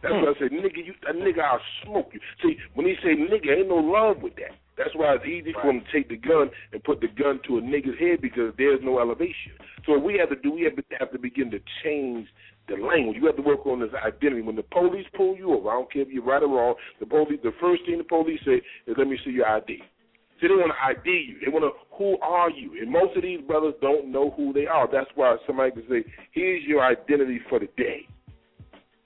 That's 0.02 0.14
hmm. 0.14 0.24
why 0.24 0.32
I 0.32 0.38
say, 0.38 0.48
nigga, 0.48 0.84
you 0.84 0.94
a 1.08 1.12
nigga, 1.12 1.40
I'll 1.40 1.60
smoke 1.84 2.10
you. 2.12 2.20
See, 2.42 2.56
when 2.74 2.86
he 2.86 2.94
say 3.02 3.16
nigga, 3.16 3.58
ain't 3.58 3.68
no 3.68 3.76
love 3.76 4.22
with 4.22 4.36
that. 4.36 4.56
That's 4.76 4.94
why 4.94 5.14
it's 5.14 5.26
easy 5.26 5.52
for 5.52 5.68
him 5.68 5.84
to 5.84 5.92
take 5.92 6.08
the 6.08 6.16
gun 6.16 6.48
and 6.72 6.82
put 6.82 7.00
the 7.00 7.08
gun 7.08 7.40
to 7.46 7.58
a 7.58 7.60
nigga's 7.60 7.98
head 8.00 8.22
because 8.22 8.54
there's 8.56 8.80
no 8.82 8.98
elevation. 8.98 9.52
So 9.84 9.92
what 9.92 10.04
we 10.04 10.16
have 10.16 10.30
to 10.30 10.36
do, 10.36 10.52
we 10.52 10.62
have 10.62 10.76
to 10.76 10.82
have 10.98 11.12
to 11.12 11.18
begin 11.18 11.50
to 11.50 11.60
change 11.84 12.28
the 12.66 12.76
language. 12.76 13.18
You 13.20 13.26
have 13.26 13.36
to 13.36 13.42
work 13.42 13.66
on 13.66 13.80
this 13.80 13.90
identity. 13.92 14.40
When 14.40 14.56
the 14.56 14.62
police 14.62 15.04
pull 15.14 15.36
you 15.36 15.52
over, 15.52 15.68
I 15.68 15.74
don't 15.74 15.92
care 15.92 16.02
if 16.02 16.08
you're 16.08 16.24
right 16.24 16.42
or 16.42 16.48
wrong, 16.48 16.74
the 16.98 17.04
police 17.04 17.40
the 17.42 17.52
first 17.60 17.82
thing 17.84 17.98
the 17.98 18.04
police 18.04 18.40
say 18.46 18.62
is 18.86 18.96
let 18.96 19.06
me 19.06 19.18
see 19.22 19.32
your 19.32 19.48
ID. 19.48 19.82
See, 20.40 20.48
they 20.48 20.54
want 20.54 20.72
to 20.72 20.82
ID 20.82 21.10
you. 21.28 21.36
They 21.44 21.52
want 21.52 21.64
to, 21.68 21.76
who 21.98 22.16
are 22.22 22.48
you? 22.48 22.80
And 22.80 22.90
most 22.90 23.14
of 23.16 23.22
these 23.22 23.42
brothers 23.42 23.74
don't 23.82 24.10
know 24.10 24.30
who 24.30 24.54
they 24.54 24.66
are. 24.66 24.88
That's 24.90 25.10
why 25.14 25.36
somebody 25.46 25.72
can 25.72 25.84
say, 25.90 26.04
here's 26.32 26.64
your 26.64 26.82
identity 26.82 27.40
for 27.50 27.58
the 27.58 27.68
day. 27.76 28.08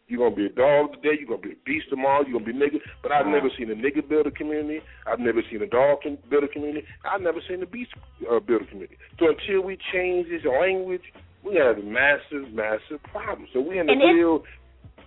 You're 0.06 0.20
gonna 0.20 0.36
be 0.36 0.46
a 0.46 0.54
dog 0.54 0.92
today. 0.92 1.16
You're 1.18 1.28
gonna 1.28 1.42
be 1.42 1.56
a 1.56 1.62
beast 1.64 1.86
tomorrow. 1.88 2.24
You're 2.26 2.38
gonna 2.38 2.52
be 2.52 2.58
nigga. 2.58 2.78
But 3.02 3.12
I've 3.12 3.26
never 3.26 3.48
seen 3.56 3.70
a 3.70 3.74
nigga 3.74 4.06
build 4.06 4.26
a 4.26 4.30
community. 4.30 4.80
I've 5.06 5.18
never 5.18 5.40
seen 5.50 5.62
a 5.62 5.66
dog 5.66 6.04
build 6.28 6.44
a 6.44 6.48
community. 6.48 6.86
I've 7.04 7.22
never 7.22 7.40
seen 7.48 7.62
a 7.62 7.66
beast 7.66 7.90
uh, 8.30 8.40
build 8.40 8.62
a 8.62 8.66
community. 8.66 8.98
So 9.18 9.32
until 9.32 9.64
we 9.64 9.78
change 9.92 10.28
this 10.28 10.44
language, 10.44 11.02
we 11.42 11.56
have 11.56 11.78
a 11.78 11.82
massive, 11.82 12.52
massive 12.52 13.00
problem. 13.12 13.48
So 13.52 13.60
we 13.60 13.78
in 13.78 13.86
the 13.86 13.94
real. 13.94 14.44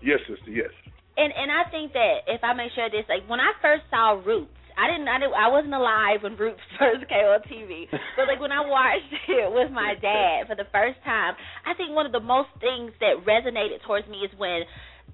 Yes, 0.01 0.19
sister. 0.27 0.49
Yes. 0.49 0.73
And 1.17 1.33
and 1.33 1.51
I 1.51 1.69
think 1.69 1.93
that 1.93 2.25
if 2.27 2.43
I 2.43 2.53
may 2.53 2.69
share 2.73 2.89
this, 2.89 3.05
like 3.09 3.27
when 3.29 3.39
I 3.39 3.53
first 3.61 3.83
saw 3.89 4.17
Roots, 4.17 4.49
I 4.77 4.85
didn't 4.87 5.07
I 5.09 5.17
didn't 5.19 5.33
I 5.33 5.49
wasn't 5.49 5.73
alive 5.73 6.21
when 6.21 6.37
Roots 6.37 6.61
first 6.79 7.09
came 7.09 7.25
on 7.25 7.41
TV. 7.49 7.89
But 8.15 8.27
like 8.29 8.39
when 8.39 8.51
I 8.53 8.61
watched 8.61 9.09
it 9.27 9.49
with 9.51 9.71
my 9.73 9.95
dad 9.99 10.45
for 10.47 10.55
the 10.55 10.69
first 10.71 11.01
time, 11.03 11.33
I 11.65 11.73
think 11.73 11.91
one 11.97 12.05
of 12.05 12.11
the 12.13 12.21
most 12.21 12.49
things 12.61 12.93
that 13.01 13.25
resonated 13.25 13.81
towards 13.85 14.07
me 14.07 14.21
is 14.21 14.31
when 14.37 14.61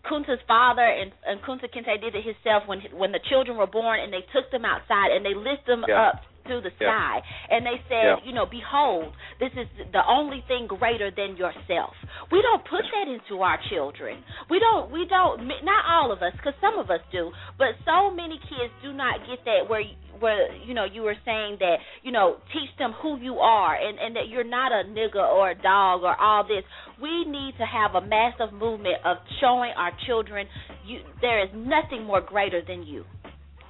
Kunta's 0.04 0.42
father 0.48 0.84
and, 0.84 1.12
and 1.26 1.40
Kunta 1.42 1.72
Kinte 1.72 1.96
did 2.02 2.14
it 2.14 2.26
himself 2.28 2.68
when 2.68 2.82
when 2.92 3.12
the 3.16 3.24
children 3.32 3.56
were 3.56 3.68
born 3.72 4.00
and 4.04 4.12
they 4.12 4.28
took 4.36 4.52
them 4.52 4.66
outside 4.66 5.16
and 5.16 5.24
they 5.24 5.34
lift 5.34 5.66
them 5.66 5.86
Yeah. 5.88 6.12
up 6.12 6.22
to 6.48 6.62
the 6.62 6.72
Yeah. 6.80 6.88
sky 6.90 7.24
and 7.50 7.66
they 7.66 7.78
said, 7.90 8.06
Yeah. 8.06 8.16
you 8.24 8.34
know, 8.34 8.46
behold, 8.46 9.14
this 9.40 9.52
is 9.54 9.68
the 9.92 10.06
only 10.08 10.42
thing 10.48 10.68
greater 10.68 11.12
than 11.12 11.36
yourself. 11.38 11.96
We 12.32 12.42
don't 12.42 12.64
put 12.66 12.84
that 12.94 13.08
into 13.08 13.42
our 13.42 13.58
children. 13.70 14.24
We 14.50 14.60
don't. 14.60 14.92
We 14.92 15.06
don't. 15.06 15.48
Not 15.64 15.86
all 15.86 16.12
of 16.12 16.22
us, 16.22 16.34
because 16.34 16.54
some 16.62 16.78
of 16.80 16.90
us 16.90 17.02
do, 17.12 17.32
but 17.58 17.76
so 17.86 18.12
many 18.12 18.40
kids 18.50 18.74
do 18.82 18.94
not 18.94 19.26
get 19.28 19.44
that. 19.46 19.70
Where 19.70 19.84
where 20.20 20.54
you 20.56 20.74
know 20.74 20.86
you 20.86 21.02
were 21.02 21.18
saying 21.26 21.58
that 21.60 21.78
you 22.02 22.12
know 22.12 22.38
teach 22.54 22.70
them 22.78 22.94
who 23.02 23.18
you 23.18 23.40
are 23.40 23.76
and 23.76 24.00
and 24.00 24.16
that 24.16 24.28
you're 24.30 24.44
not 24.44 24.72
a 24.72 24.84
nigga 24.88 25.16
or 25.22 25.52
a 25.52 25.56
dog 25.56 26.04
or 26.04 26.16
all 26.20 26.44
this. 26.44 26.64
We 27.02 27.26
need 27.26 27.56
to 27.58 27.66
have 27.66 27.96
a 27.96 28.02
massive 28.02 28.54
movement 28.54 28.98
of 29.04 29.18
showing 29.42 29.72
our 29.76 29.92
children 30.06 30.48
you 30.86 31.00
there 31.22 31.44
is 31.44 31.50
nothing 31.54 32.04
more 32.06 32.22
greater 32.22 32.62
than 32.66 32.84
you. 32.84 33.06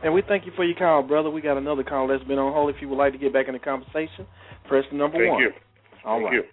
And 0.04 0.14
we 0.14 0.22
thank 0.28 0.46
you 0.46 0.52
for 0.56 0.66
your 0.66 0.76
call, 0.78 1.02
brother. 1.02 1.30
We 1.30 1.42
got 1.42 1.58
another 1.58 1.84
call 1.84 2.08
that's 2.08 2.24
been 2.26 2.38
on 2.38 2.52
hold. 2.54 2.70
If 2.76 2.82
you 2.82 2.90
would 2.90 2.98
like 2.98 3.14
to 3.14 3.20
get 3.20 3.32
back 3.32 3.48
in 3.48 3.54
the 3.54 3.60
conversation, 3.60 4.28
press 4.68 4.84
the 4.92 4.98
number 4.98 5.18
Thank 5.18 5.32
one. 5.32 5.42
you. 5.42 5.52
All 6.06 6.18
Thank 6.20 6.26
right. 6.26 6.34
you. 6.36 6.44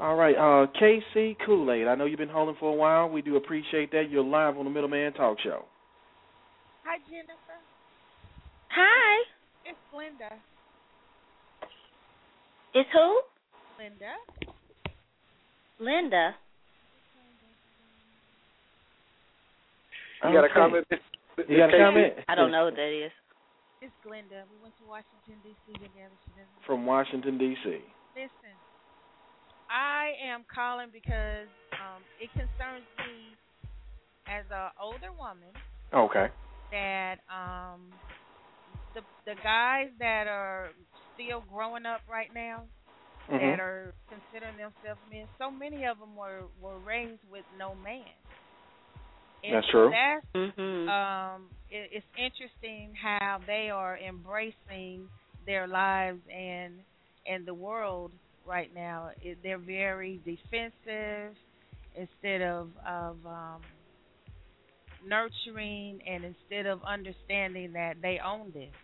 All 0.00 0.16
right, 0.16 0.34
uh, 0.34 0.66
KC 0.80 1.36
Kool 1.46 1.70
Aid. 1.70 1.86
I 1.86 1.94
know 1.94 2.04
you've 2.04 2.18
been 2.18 2.28
holding 2.28 2.56
for 2.58 2.68
a 2.72 2.74
while. 2.74 3.08
We 3.08 3.22
do 3.22 3.36
appreciate 3.36 3.92
that. 3.92 4.10
You're 4.10 4.24
live 4.24 4.58
on 4.58 4.64
the 4.64 4.70
Middleman 4.70 5.12
Talk 5.12 5.38
Show. 5.40 5.64
Hi, 6.84 6.98
Jennifer. 7.08 7.62
Hi, 8.70 9.22
It's 9.64 9.78
Linda. 9.96 10.34
it's 12.74 12.88
who? 12.92 13.20
Linda. 13.78 14.12
Linda. 15.78 16.34
You 20.24 20.32
got 20.32 20.44
a 20.44 20.48
comment? 20.52 20.86
You 21.48 21.56
got 21.58 21.74
a 21.74 21.78
comment? 21.78 22.14
I 22.28 22.34
don't 22.34 22.50
know 22.50 22.64
what 22.66 22.76
that 22.76 22.92
is. 22.92 23.12
It's 23.80 23.92
Glenda. 24.06 24.44
We 24.50 24.56
went 24.62 24.76
to 24.78 24.84
Washington 24.86 25.42
D.C. 25.42 25.72
together. 25.74 26.14
From 26.66 26.86
Washington 26.86 27.36
D.C. 27.38 27.82
Listen, 28.14 28.54
I 29.68 30.12
am 30.24 30.44
calling 30.52 30.88
because 30.92 31.48
um, 31.74 32.02
it 32.20 32.30
concerns 32.32 32.86
me 32.98 33.34
as 34.26 34.44
an 34.50 34.70
older 34.80 35.12
woman 35.12 35.52
Okay. 35.92 36.28
that 36.70 37.16
um, 37.28 37.92
the 38.94 39.02
the 39.26 39.34
guys 39.42 39.88
that 39.98 40.26
are 40.28 40.70
still 41.12 41.42
growing 41.52 41.84
up 41.84 42.00
right 42.08 42.32
now 42.34 42.62
Mhm. 43.30 43.40
that 43.40 43.60
are 43.60 43.94
considering 44.08 44.56
themselves 44.56 45.00
men. 45.10 45.26
So 45.38 45.50
many 45.50 45.84
of 45.84 45.98
them 45.98 46.14
were 46.16 46.44
were 46.60 46.78
raised 46.78 47.22
with 47.30 47.44
no 47.56 47.74
man. 47.74 48.12
And 49.44 49.54
That's 49.54 49.68
true. 49.68 49.90
That's 49.90 50.26
Mhm. 50.34 50.88
um, 50.88 51.50
it, 51.70 51.90
it's 51.92 52.06
interesting 52.16 52.94
how 52.94 53.40
they 53.46 53.70
are 53.70 53.98
embracing 53.98 55.08
their 55.46 55.66
lives 55.66 56.20
and 56.32 56.80
and 57.26 57.46
the 57.46 57.54
world 57.54 58.12
right 58.46 58.72
now. 58.74 59.10
It, 59.22 59.38
they're 59.42 59.58
very 59.58 60.20
defensive 60.24 61.36
instead 61.94 62.42
of 62.42 62.70
of 62.86 63.16
um, 63.26 63.62
nurturing 65.06 66.00
and 66.06 66.24
instead 66.24 66.66
of 66.66 66.82
understanding 66.84 67.72
that 67.72 68.00
they 68.02 68.18
own 68.24 68.52
this. 68.52 68.74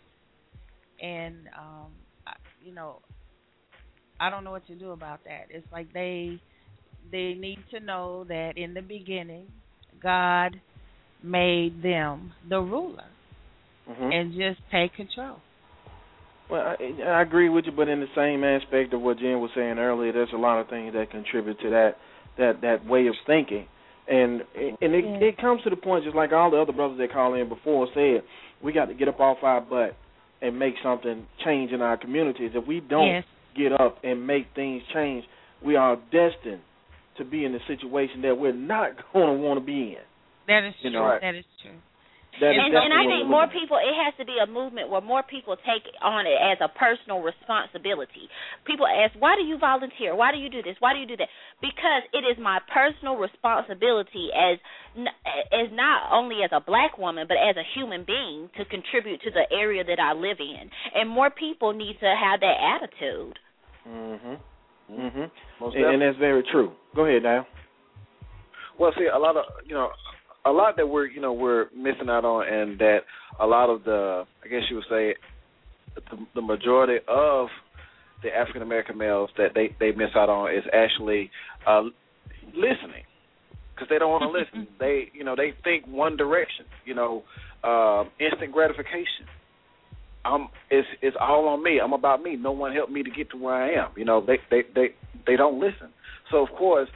And 1.00 1.48
um, 1.58 1.92
I, 2.26 2.32
you 2.62 2.74
know, 2.74 3.00
I 4.20 4.30
don't 4.30 4.44
know 4.44 4.50
what 4.50 4.66
to 4.66 4.74
do 4.74 4.90
about 4.90 5.24
that. 5.24 5.46
It's 5.50 5.66
like 5.72 5.92
they 5.92 6.40
they 7.10 7.34
need 7.34 7.64
to 7.70 7.80
know 7.80 8.24
that 8.24 8.56
in 8.56 8.74
the 8.74 8.82
beginning, 8.82 9.48
God 10.02 10.60
made 11.22 11.82
them 11.82 12.32
the 12.48 12.60
ruler 12.60 13.04
Mhm. 13.88 14.12
and 14.14 14.32
just 14.34 14.60
take 14.70 14.94
control. 14.94 15.36
Well, 16.48 16.76
I, 16.78 17.02
I 17.06 17.22
agree 17.22 17.48
with 17.48 17.66
you, 17.66 17.72
but 17.72 17.88
in 17.88 18.00
the 18.00 18.08
same 18.14 18.42
aspect 18.42 18.92
of 18.92 19.00
what 19.00 19.18
Jen 19.18 19.40
was 19.40 19.50
saying 19.54 19.78
earlier, 19.78 20.12
there's 20.12 20.32
a 20.32 20.36
lot 20.38 20.58
of 20.58 20.68
things 20.68 20.92
that 20.94 21.10
contribute 21.10 21.60
to 21.60 21.70
that 21.70 21.96
that 22.38 22.60
that 22.62 22.84
way 22.86 23.06
of 23.06 23.14
thinking, 23.26 23.66
and 24.08 24.42
and 24.54 24.94
it 24.94 25.04
Yeah. 25.04 25.26
it 25.28 25.38
comes 25.38 25.62
to 25.62 25.70
the 25.70 25.76
point, 25.76 26.04
just 26.04 26.16
like 26.16 26.32
all 26.32 26.50
the 26.50 26.60
other 26.60 26.72
brothers 26.72 26.98
that 26.98 27.12
call 27.12 27.34
in 27.34 27.48
before 27.48 27.86
said, 27.94 28.22
we 28.62 28.72
got 28.72 28.86
to 28.86 28.94
get 28.94 29.08
up 29.08 29.20
off 29.20 29.42
our 29.44 29.60
butt 29.60 29.94
and 30.42 30.58
make 30.58 30.74
something 30.82 31.26
change 31.44 31.70
in 31.72 31.82
our 31.82 31.96
communities. 31.96 32.52
If 32.54 32.66
we 32.66 32.80
don't 32.80 33.06
Yes. 33.06 33.24
get 33.54 33.72
up 33.78 33.98
and 34.02 34.26
make 34.26 34.48
things 34.54 34.82
change, 34.92 35.24
we 35.62 35.76
are 35.76 35.96
destined 36.10 36.62
to 37.20 37.24
be 37.24 37.44
in 37.44 37.54
a 37.54 37.62
situation 37.68 38.22
that 38.22 38.34
we're 38.36 38.56
not 38.56 38.96
going 39.12 39.36
to 39.36 39.38
want 39.44 39.60
to 39.60 39.64
be 39.64 39.94
in. 39.94 40.04
That 40.48 40.66
is 40.66 40.74
You 40.82 40.90
true. 40.90 40.98
know, 40.98 41.18
that 41.20 41.36
is 41.36 41.44
true. 41.62 41.78
That 42.40 42.56
is 42.56 42.62
and, 42.62 42.72
and 42.72 42.94
I 42.94 43.04
think 43.10 43.28
more 43.28 43.46
people, 43.50 43.76
it 43.76 43.92
has 43.92 44.14
to 44.16 44.24
be 44.24 44.38
a 44.40 44.46
movement 44.46 44.88
where 44.88 45.02
more 45.02 45.22
people 45.22 45.56
take 45.60 45.82
on 46.00 46.24
it 46.26 46.38
as 46.38 46.56
a 46.62 46.70
personal 46.72 47.20
responsibility. 47.20 48.30
People 48.64 48.86
ask, 48.86 49.12
why 49.18 49.34
do 49.36 49.42
you 49.42 49.58
volunteer? 49.58 50.14
Why 50.14 50.32
do 50.32 50.38
you 50.38 50.48
do 50.48 50.62
this? 50.62 50.76
Why 50.78 50.94
do 50.94 51.00
you 51.00 51.06
do 51.10 51.18
that? 51.18 51.28
Because 51.60 52.06
it 52.14 52.24
is 52.24 52.38
my 52.40 52.58
personal 52.72 53.16
responsibility 53.16 54.30
as 54.32 54.58
as 55.52 55.68
not 55.74 56.10
only 56.14 56.42
as 56.42 56.50
a 56.54 56.60
black 56.62 56.98
woman, 56.98 57.26
but 57.28 57.36
as 57.36 57.56
a 57.56 57.66
human 57.74 58.04
being 58.06 58.48
to 58.56 58.64
contribute 58.64 59.20
to 59.22 59.30
the 59.30 59.44
area 59.54 59.84
that 59.84 59.98
I 60.00 60.14
live 60.14 60.38
in. 60.40 60.70
And 60.94 61.10
more 61.10 61.30
people 61.30 61.72
need 61.74 61.98
to 62.00 62.10
have 62.14 62.40
that 62.40 62.56
attitude. 62.58 63.38
Mhm. 63.86 64.38
Mhm. 64.90 65.30
Most 65.60 65.76
And, 65.76 65.84
and 65.86 66.02
that's 66.02 66.18
very 66.18 66.42
true. 66.50 66.72
Go 66.94 67.06
ahead, 67.06 67.22
now. 67.22 67.46
Well, 68.78 68.92
see, 68.98 69.06
a 69.06 69.18
lot 69.18 69.36
of 69.36 69.44
you 69.66 69.74
know, 69.74 69.90
a 70.44 70.50
lot 70.50 70.76
that 70.76 70.86
we're 70.86 71.06
you 71.06 71.20
know 71.20 71.32
we're 71.32 71.66
missing 71.74 72.08
out 72.08 72.24
on, 72.24 72.46
and 72.46 72.78
that 72.78 73.00
a 73.38 73.46
lot 73.46 73.68
of 73.70 73.84
the 73.84 74.24
I 74.44 74.48
guess 74.48 74.62
you 74.70 74.76
would 74.76 74.84
say 74.88 75.14
the, 75.94 76.26
the 76.34 76.42
majority 76.42 76.98
of 77.08 77.48
the 78.22 78.34
African 78.34 78.62
American 78.62 78.96
males 78.96 79.30
that 79.36 79.48
they 79.54 79.74
they 79.78 79.92
miss 79.92 80.10
out 80.16 80.28
on 80.28 80.54
is 80.54 80.64
actually 80.72 81.30
uh 81.66 81.82
listening 82.54 83.04
because 83.74 83.88
they 83.88 83.98
don't 83.98 84.10
want 84.10 84.22
to 84.22 84.30
listen. 84.38 84.68
They 84.78 85.10
you 85.12 85.24
know 85.24 85.36
they 85.36 85.52
think 85.64 85.86
one 85.86 86.16
direction. 86.16 86.64
You 86.84 86.94
know, 86.94 87.22
uh, 87.62 88.04
instant 88.18 88.52
gratification. 88.52 89.26
I'm 90.24 90.48
it's 90.70 90.88
it's 91.02 91.16
all 91.20 91.48
on 91.48 91.62
me. 91.62 91.80
I'm 91.82 91.92
about 91.92 92.22
me. 92.22 92.36
No 92.36 92.52
one 92.52 92.72
helped 92.72 92.92
me 92.92 93.02
to 93.02 93.10
get 93.10 93.30
to 93.30 93.36
where 93.36 93.54
I 93.54 93.72
am. 93.72 93.90
You 93.96 94.04
know, 94.04 94.24
they 94.24 94.38
they 94.50 94.62
they 94.74 94.88
they 95.26 95.36
don't 95.36 95.58
listen. 95.60 95.88
So 96.30 96.42
of 96.42 96.50
course, 96.56 96.88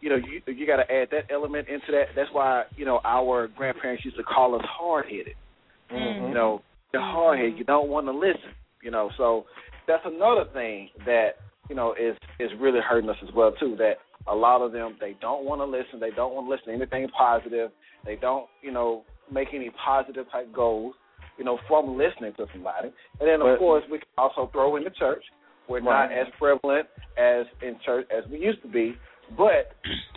you 0.00 0.10
know, 0.10 0.16
you 0.16 0.40
you 0.52 0.66
got 0.66 0.76
to 0.76 0.90
add 0.92 1.08
that 1.10 1.32
element 1.32 1.68
into 1.68 1.86
that. 1.90 2.14
That's 2.14 2.30
why 2.32 2.64
you 2.76 2.84
know 2.84 3.00
our 3.04 3.48
grandparents 3.48 4.04
used 4.04 4.16
to 4.16 4.22
call 4.22 4.54
us 4.54 4.64
hard 4.64 5.06
headed. 5.06 5.34
Mhm. 5.90 6.28
You 6.28 6.34
know, 6.34 6.62
you're 6.92 7.02
hard 7.02 7.38
headed. 7.38 7.58
You 7.58 7.64
don't 7.64 7.88
want 7.88 8.06
to 8.06 8.12
listen. 8.12 8.54
You 8.82 8.90
know, 8.92 9.10
so 9.16 9.44
that's 9.88 10.04
another 10.06 10.44
thing 10.52 10.90
that 11.04 11.30
you 11.68 11.74
know 11.74 11.94
is 11.98 12.16
is 12.38 12.50
really 12.60 12.80
hurting 12.80 13.10
us 13.10 13.16
as 13.26 13.34
well 13.34 13.52
too. 13.58 13.74
That 13.76 13.94
a 14.28 14.34
lot 14.34 14.62
of 14.62 14.70
them 14.72 14.96
they 15.00 15.16
don't 15.20 15.44
want 15.44 15.60
to 15.60 15.64
listen. 15.64 15.98
They 15.98 16.14
don't 16.14 16.34
want 16.34 16.46
to 16.46 16.50
listen 16.50 16.68
to 16.68 16.74
anything 16.74 17.08
positive. 17.08 17.70
They 18.04 18.16
don't 18.16 18.46
you 18.62 18.70
know 18.70 19.02
make 19.32 19.48
any 19.52 19.70
positive 19.84 20.26
type 20.30 20.52
goals. 20.52 20.94
You 21.38 21.44
know, 21.44 21.58
from 21.68 21.96
listening 21.96 22.34
to 22.36 22.46
somebody. 22.52 22.90
And 23.20 23.28
then 23.28 23.40
of 23.40 23.46
But- 23.46 23.58
course 23.58 23.84
we 23.90 23.98
can 23.98 24.08
also 24.18 24.48
throw 24.52 24.76
in 24.76 24.84
the 24.84 24.90
church. 24.90 25.24
We're 25.68 25.80
not 25.80 26.10
as 26.10 26.26
prevalent 26.38 26.88
as 27.18 27.46
in 27.62 27.78
church 27.84 28.06
as 28.10 28.24
we 28.30 28.38
used 28.38 28.62
to 28.62 28.68
be, 28.68 28.96
but 29.36 29.72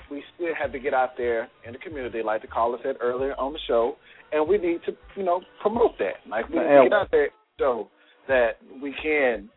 we 0.10 0.24
still 0.36 0.56
have 0.56 0.72
to 0.72 0.80
get 0.80 0.94
out 0.94 1.18
there 1.18 1.50
in 1.66 1.74
the 1.74 1.80
community, 1.80 2.24
like 2.24 2.42
the 2.42 2.48
caller 2.48 2.78
said 2.84 2.96
earlier 3.02 3.36
on 3.38 3.52
the 3.54 3.60
show, 3.68 3.98
and 4.32 4.48
we 4.48 4.58
need 4.58 4.80
to, 4.86 4.96
you 5.16 5.24
know, 5.24 5.42
promote 5.62 5.98
that. 6.00 6.16
Like 6.28 6.48
we 6.50 6.56
need 6.56 6.64
to 6.64 6.84
get 6.90 6.94
out 6.94 7.12
there 7.12 7.30
so 7.60 7.90
that 8.28 8.52
we 8.82 8.94
can 9.04 9.50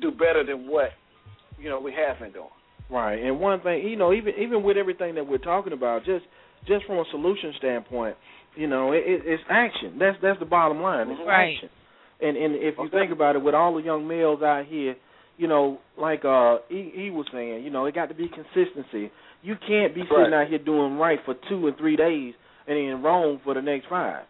do 0.00 0.10
better 0.10 0.44
than 0.44 0.68
what 0.68 0.90
you 1.58 1.68
know 1.68 1.78
we 1.80 1.92
have 1.92 2.18
been 2.18 2.32
doing. 2.32 2.48
Right. 2.90 3.22
And 3.22 3.38
one 3.38 3.60
thing, 3.60 3.86
you 3.86 3.96
know, 3.96 4.12
even 4.12 4.34
even 4.38 4.62
with 4.62 4.76
everything 4.76 5.14
that 5.14 5.26
we're 5.26 5.38
talking 5.38 5.72
about, 5.72 6.04
just 6.04 6.24
just 6.66 6.84
from 6.86 6.98
a 6.98 7.04
solution 7.10 7.52
standpoint, 7.58 8.16
you 8.56 8.66
know, 8.66 8.92
it, 8.92 9.02
it, 9.06 9.22
it's 9.24 9.42
action. 9.48 9.98
That's 9.98 10.16
that's 10.22 10.38
the 10.38 10.44
bottom 10.46 10.80
line. 10.80 11.08
It's 11.10 11.20
Right. 11.26 11.54
action. 11.56 11.70
And 12.20 12.36
and 12.36 12.54
if 12.56 12.74
you 12.78 12.88
think 12.90 13.12
about 13.12 13.36
it, 13.36 13.42
with 13.42 13.54
all 13.54 13.74
the 13.74 13.82
young 13.82 14.06
males 14.06 14.42
out 14.42 14.66
here, 14.66 14.94
you 15.38 15.48
know, 15.48 15.78
like 15.98 16.24
uh 16.24 16.58
he, 16.68 16.90
he 16.94 17.10
was 17.10 17.26
saying, 17.32 17.64
you 17.64 17.70
know, 17.70 17.86
it 17.86 17.94
got 17.94 18.08
to 18.08 18.14
be 18.14 18.28
consistency. 18.28 19.10
You 19.42 19.54
can't 19.66 19.94
be 19.94 20.02
sitting 20.02 20.16
Right. 20.32 20.42
out 20.42 20.48
here 20.48 20.58
doing 20.58 20.98
right 20.98 21.18
for 21.24 21.34
two 21.48 21.66
and 21.68 21.76
three 21.78 21.96
days 21.96 22.34
and 22.66 22.76
then 22.76 23.02
wrong 23.02 23.40
for 23.42 23.54
the 23.54 23.62
next 23.62 23.86
five. 23.88 24.24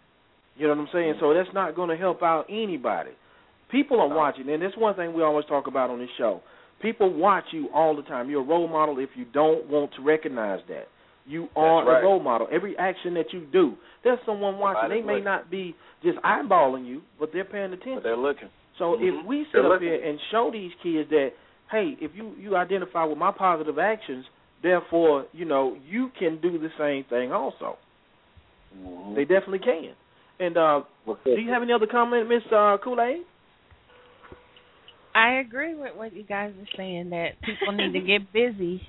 You 0.57 0.69
know 0.69 0.75
what 0.75 0.83
I'm 0.83 0.89
saying? 0.93 1.15
So 1.21 1.35
that's 1.35 1.53
not 1.55 1.75
going 1.75 1.89
to 1.91 1.97
help 1.97 2.23
out 2.23 2.47
anybody. 2.49 3.11
People 3.71 4.01
are 4.01 4.09
watching, 4.09 4.49
and 4.51 4.63
that's 4.63 4.77
one 4.77 4.95
thing 4.95 5.13
we 5.15 5.23
always 5.23 5.47
talk 5.47 5.67
about 5.67 5.91
on 5.91 5.99
this 6.01 6.09
show. 6.19 6.41
People 6.83 7.13
watch 7.13 7.45
you 7.53 7.69
all 7.75 7.95
the 7.97 8.03
time. 8.03 8.29
You're 8.31 8.43
a 8.43 8.47
role 8.47 8.69
model 8.69 8.99
if 8.99 9.11
you 9.17 9.25
don't 9.33 9.69
want 9.69 9.93
to 9.97 10.03
recognize 10.03 10.61
that. 10.69 10.87
You 11.27 11.49
are 11.55 11.85
right. 11.87 12.01
a 12.01 12.03
role 12.03 12.21
model. 12.21 12.49
Every 12.51 12.77
action 12.79 13.15
that 13.15 13.33
you 13.33 13.47
do, 13.53 13.75
there's 14.03 14.19
someone 14.27 14.59
watching. 14.59 14.81
Somebody's 14.83 15.03
They 15.03 15.07
may 15.07 15.13
looking. 15.15 15.25
not 15.25 15.51
be 15.51 15.75
just 16.03 16.19
eyeballing 16.19 16.87
you, 16.87 17.03
but 17.19 17.31
they're 17.33 17.45
paying 17.45 17.73
attention. 17.73 17.97
But 17.97 18.03
they're 18.05 18.17
looking. 18.17 18.49
So 18.79 18.97
Mhm. 18.97 19.21
if 19.21 19.25
we 19.27 19.45
sit 19.45 19.53
They're 19.55 19.65
up 19.67 19.71
looking. 19.73 19.89
here 19.89 20.03
and 20.03 20.19
show 20.31 20.51
these 20.51 20.73
kids 20.83 21.11
that, 21.11 21.33
hey, 21.71 21.97
if 22.01 22.15
you 22.17 22.35
you 22.39 22.57
identify 22.57 23.05
with 23.05 23.19
my 23.19 23.31
positive 23.31 23.79
actions, 23.79 24.25
therefore, 24.63 25.27
you 25.33 25.45
know, 25.45 25.77
you 25.87 26.09
can 26.19 26.39
do 26.39 26.59
the 26.59 26.71
same 26.79 27.05
thing 27.05 27.33
also. 27.33 27.77
Mm-hmm. 28.77 29.15
They 29.15 29.25
definitely 29.25 29.59
can. 29.61 29.95
And 30.39 30.57
uh 30.57 30.83
do 31.25 31.41
you 31.41 31.51
have 31.51 31.63
any 31.63 31.73
other 31.73 31.87
comment, 31.87 32.29
Miss 32.29 32.43
uh, 32.51 32.79
Kool 32.83 33.01
Aid? 33.01 33.25
I 35.15 35.35
agree 35.35 35.75
with 35.75 35.97
what 35.97 36.13
you 36.15 36.23
guys 36.23 36.53
are 36.59 36.77
saying 36.77 37.11
that 37.11 37.41
people 37.43 37.73
need 37.73 37.93
to 37.93 38.01
get 38.01 38.33
busy. 38.33 38.81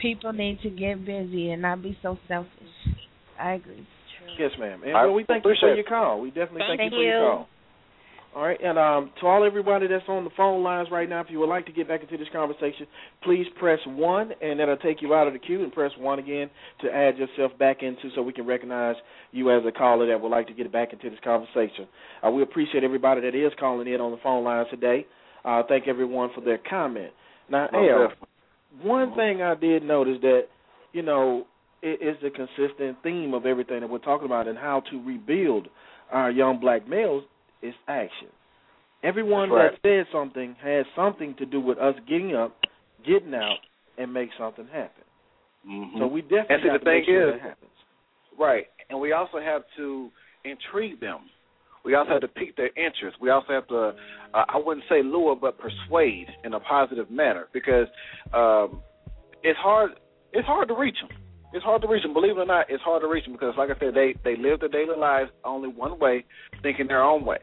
People 0.00 0.32
need 0.32 0.60
to 0.62 0.70
get 0.70 1.04
busy 1.04 1.50
and 1.50 1.62
not 1.62 1.82
be 1.82 1.96
so 2.02 2.18
selfish. 2.28 2.50
I 3.38 3.52
agree. 3.54 3.86
Yes, 4.38 4.50
ma'am. 4.58 4.82
And 4.84 4.92
well, 4.92 5.12
we 5.12 5.24
thank 5.24 5.44
you 5.44 5.50
for 5.50 5.52
appreciate 5.52 5.76
your 5.76 5.84
call. 5.84 6.20
We 6.20 6.30
definitely 6.30 6.62
thank, 6.68 6.80
Thank 6.80 6.92
you 6.92 6.98
for 6.98 7.02
your 7.02 7.18
you. 7.18 7.30
call. 7.30 7.48
All 8.34 8.42
right, 8.42 8.58
and 8.64 8.78
um, 8.78 9.12
to 9.20 9.26
all 9.26 9.44
everybody 9.44 9.86
that's 9.86 10.08
on 10.08 10.24
the 10.24 10.30
phone 10.34 10.62
lines 10.62 10.88
right 10.90 11.06
now, 11.06 11.20
if 11.20 11.26
you 11.28 11.38
would 11.40 11.50
like 11.50 11.66
to 11.66 11.72
get 11.72 11.86
back 11.86 12.00
into 12.00 12.16
this 12.16 12.28
conversation, 12.32 12.86
please 13.22 13.44
press 13.60 13.78
one, 13.84 14.32
and 14.40 14.58
that'll 14.58 14.78
take 14.78 15.02
you 15.02 15.12
out 15.12 15.26
of 15.26 15.34
the 15.34 15.38
queue, 15.38 15.62
and 15.62 15.70
press 15.70 15.90
one 15.98 16.18
again 16.18 16.48
to 16.80 16.90
add 16.90 17.18
yourself 17.18 17.52
back 17.58 17.82
into, 17.82 18.08
so 18.14 18.22
we 18.22 18.32
can 18.32 18.46
recognize 18.46 18.96
you 19.32 19.54
as 19.54 19.62
a 19.68 19.70
caller 19.70 20.06
that 20.06 20.18
would 20.18 20.30
like 20.30 20.46
to 20.46 20.54
get 20.54 20.72
back 20.72 20.94
into 20.94 21.10
this 21.10 21.18
conversation. 21.22 21.86
Uh, 22.26 22.30
we 22.30 22.42
appreciate 22.42 22.82
everybody 22.82 23.20
that 23.20 23.34
is 23.34 23.52
calling 23.60 23.86
in 23.86 24.00
on 24.00 24.12
the 24.12 24.18
phone 24.22 24.44
lines 24.44 24.68
today. 24.70 25.06
Uh, 25.44 25.62
thank 25.68 25.86
everyone 25.86 26.30
for 26.34 26.40
their 26.40 26.58
comment. 26.58 27.12
Now, 27.50 27.68
Most 27.70 27.90
Al, 27.90 28.08
definitely. 28.08 28.28
One 28.80 29.14
thing 29.14 29.42
I 29.42 29.54
did 29.54 29.82
notice 29.82 30.18
that, 30.22 30.42
you 30.92 31.02
know, 31.02 31.46
it 31.82 32.00
is 32.00 32.16
the 32.22 32.30
consistent 32.30 32.96
theme 33.02 33.34
of 33.34 33.44
everything 33.44 33.80
that 33.80 33.90
we're 33.90 33.98
talking 33.98 34.26
about 34.26 34.46
and 34.48 34.56
how 34.56 34.80
to 34.90 35.02
rebuild 35.04 35.68
our 36.10 36.30
young 36.30 36.60
black 36.60 36.88
males 36.88 37.24
is 37.62 37.74
action. 37.88 38.28
Everyone 39.02 39.50
That's 39.50 39.74
that 39.82 40.06
said 40.06 40.12
something 40.12 40.54
has 40.62 40.86
something 40.94 41.34
to 41.38 41.46
do 41.46 41.60
with 41.60 41.78
us 41.78 41.94
getting 42.08 42.36
up, 42.36 42.56
getting 43.04 43.34
out, 43.34 43.58
and 43.98 44.12
make 44.12 44.30
something 44.38 44.66
happen. 44.68 45.04
Mhm. 45.66 45.98
So 45.98 46.06
we 46.06 46.22
definitely 46.22 46.54
And 46.54 46.62
see, 46.62 46.68
got 46.68 46.72
the 46.74 46.78
to 46.78 46.84
make 46.84 47.04
thing 47.06 47.14
sure 47.14 47.28
is- 47.28 47.32
that 47.34 47.40
happens. 47.40 47.70
Right. 48.38 48.68
And 48.88 49.00
we 49.00 49.12
also 49.12 49.40
have 49.40 49.64
to 49.76 50.10
intrigue 50.44 51.00
them 51.00 51.28
We 51.84 51.94
also 51.94 52.12
have 52.12 52.20
to 52.20 52.28
pique 52.28 52.56
their 52.56 52.70
interest. 52.76 53.16
We 53.20 53.30
also 53.30 53.52
have 53.52 53.66
to, 53.68 53.94
uh, 54.34 54.44
I 54.48 54.56
wouldn't 54.64 54.86
say 54.88 55.02
lure, 55.02 55.36
but 55.36 55.58
persuade 55.58 56.28
in 56.44 56.54
a 56.54 56.60
positive 56.60 57.10
manner 57.10 57.48
because 57.52 57.86
um, 58.32 58.80
it's 59.42 59.58
hard. 59.58 59.92
It's 60.32 60.46
hard 60.46 60.68
to 60.68 60.74
reach 60.74 60.96
them. 61.00 61.10
It's 61.52 61.64
hard 61.64 61.82
to 61.82 61.88
reach 61.88 62.02
them. 62.02 62.14
Believe 62.14 62.38
it 62.38 62.40
or 62.40 62.46
not, 62.46 62.66
it's 62.70 62.82
hard 62.82 63.02
to 63.02 63.08
reach 63.08 63.24
them 63.24 63.34
because, 63.34 63.54
like 63.58 63.70
I 63.70 63.78
said, 63.78 63.94
they 63.94 64.14
they 64.24 64.36
live 64.36 64.60
their 64.60 64.68
daily 64.68 64.96
lives 64.96 65.30
only 65.44 65.68
one 65.68 65.98
way, 65.98 66.24
thinking 66.62 66.86
their 66.86 67.02
own 67.02 67.24
way. 67.24 67.38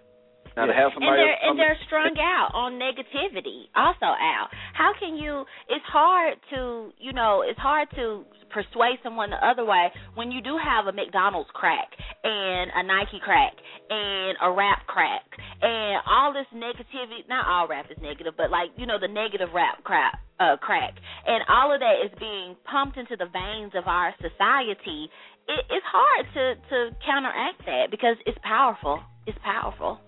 Now 0.55 0.65
to 0.65 0.73
have 0.73 0.91
and 0.95 1.03
they're 1.03 1.37
and 1.43 1.59
they're 1.59 1.77
strung 1.85 2.15
out 2.19 2.51
on 2.53 2.79
negativity. 2.79 3.69
Also, 3.75 4.05
Al, 4.05 4.49
how 4.73 4.91
can 4.99 5.15
you? 5.15 5.45
It's 5.69 5.85
hard 5.85 6.37
to 6.53 6.91
you 6.99 7.13
know 7.13 7.43
it's 7.45 7.59
hard 7.59 7.89
to 7.95 8.25
persuade 8.49 8.97
someone 9.03 9.29
the 9.29 9.41
other 9.45 9.63
way 9.63 9.91
when 10.15 10.31
you 10.31 10.41
do 10.41 10.57
have 10.57 10.87
a 10.87 10.93
McDonald's 10.93 11.49
crack 11.53 11.89
and 12.23 12.71
a 12.73 12.83
Nike 12.83 13.21
crack 13.23 13.53
and 13.89 14.37
a 14.41 14.51
rap 14.51 14.85
crack 14.87 15.23
and 15.61 16.01
all 16.07 16.33
this 16.33 16.49
negativity. 16.53 17.27
Not 17.27 17.45
all 17.45 17.67
rap 17.67 17.85
is 17.91 17.97
negative, 18.01 18.33
but 18.37 18.49
like 18.49 18.69
you 18.77 18.85
know 18.85 18.99
the 18.99 19.11
negative 19.11 19.49
rap 19.53 19.83
crap 19.83 20.19
uh, 20.39 20.57
crack 20.57 20.93
and 21.25 21.43
all 21.49 21.73
of 21.73 21.79
that 21.79 21.99
is 22.05 22.11
being 22.19 22.55
pumped 22.63 22.97
into 22.97 23.15
the 23.15 23.27
veins 23.27 23.73
of 23.75 23.87
our 23.87 24.13
society. 24.17 25.09
It, 25.47 25.61
it's 25.69 25.85
hard 25.85 26.25
to 26.33 26.43
to 26.69 26.77
counteract 27.05 27.65
that 27.65 27.91
because 27.91 28.15
it's 28.25 28.37
powerful. 28.43 28.99
It's 29.25 29.37
powerful. 29.43 29.99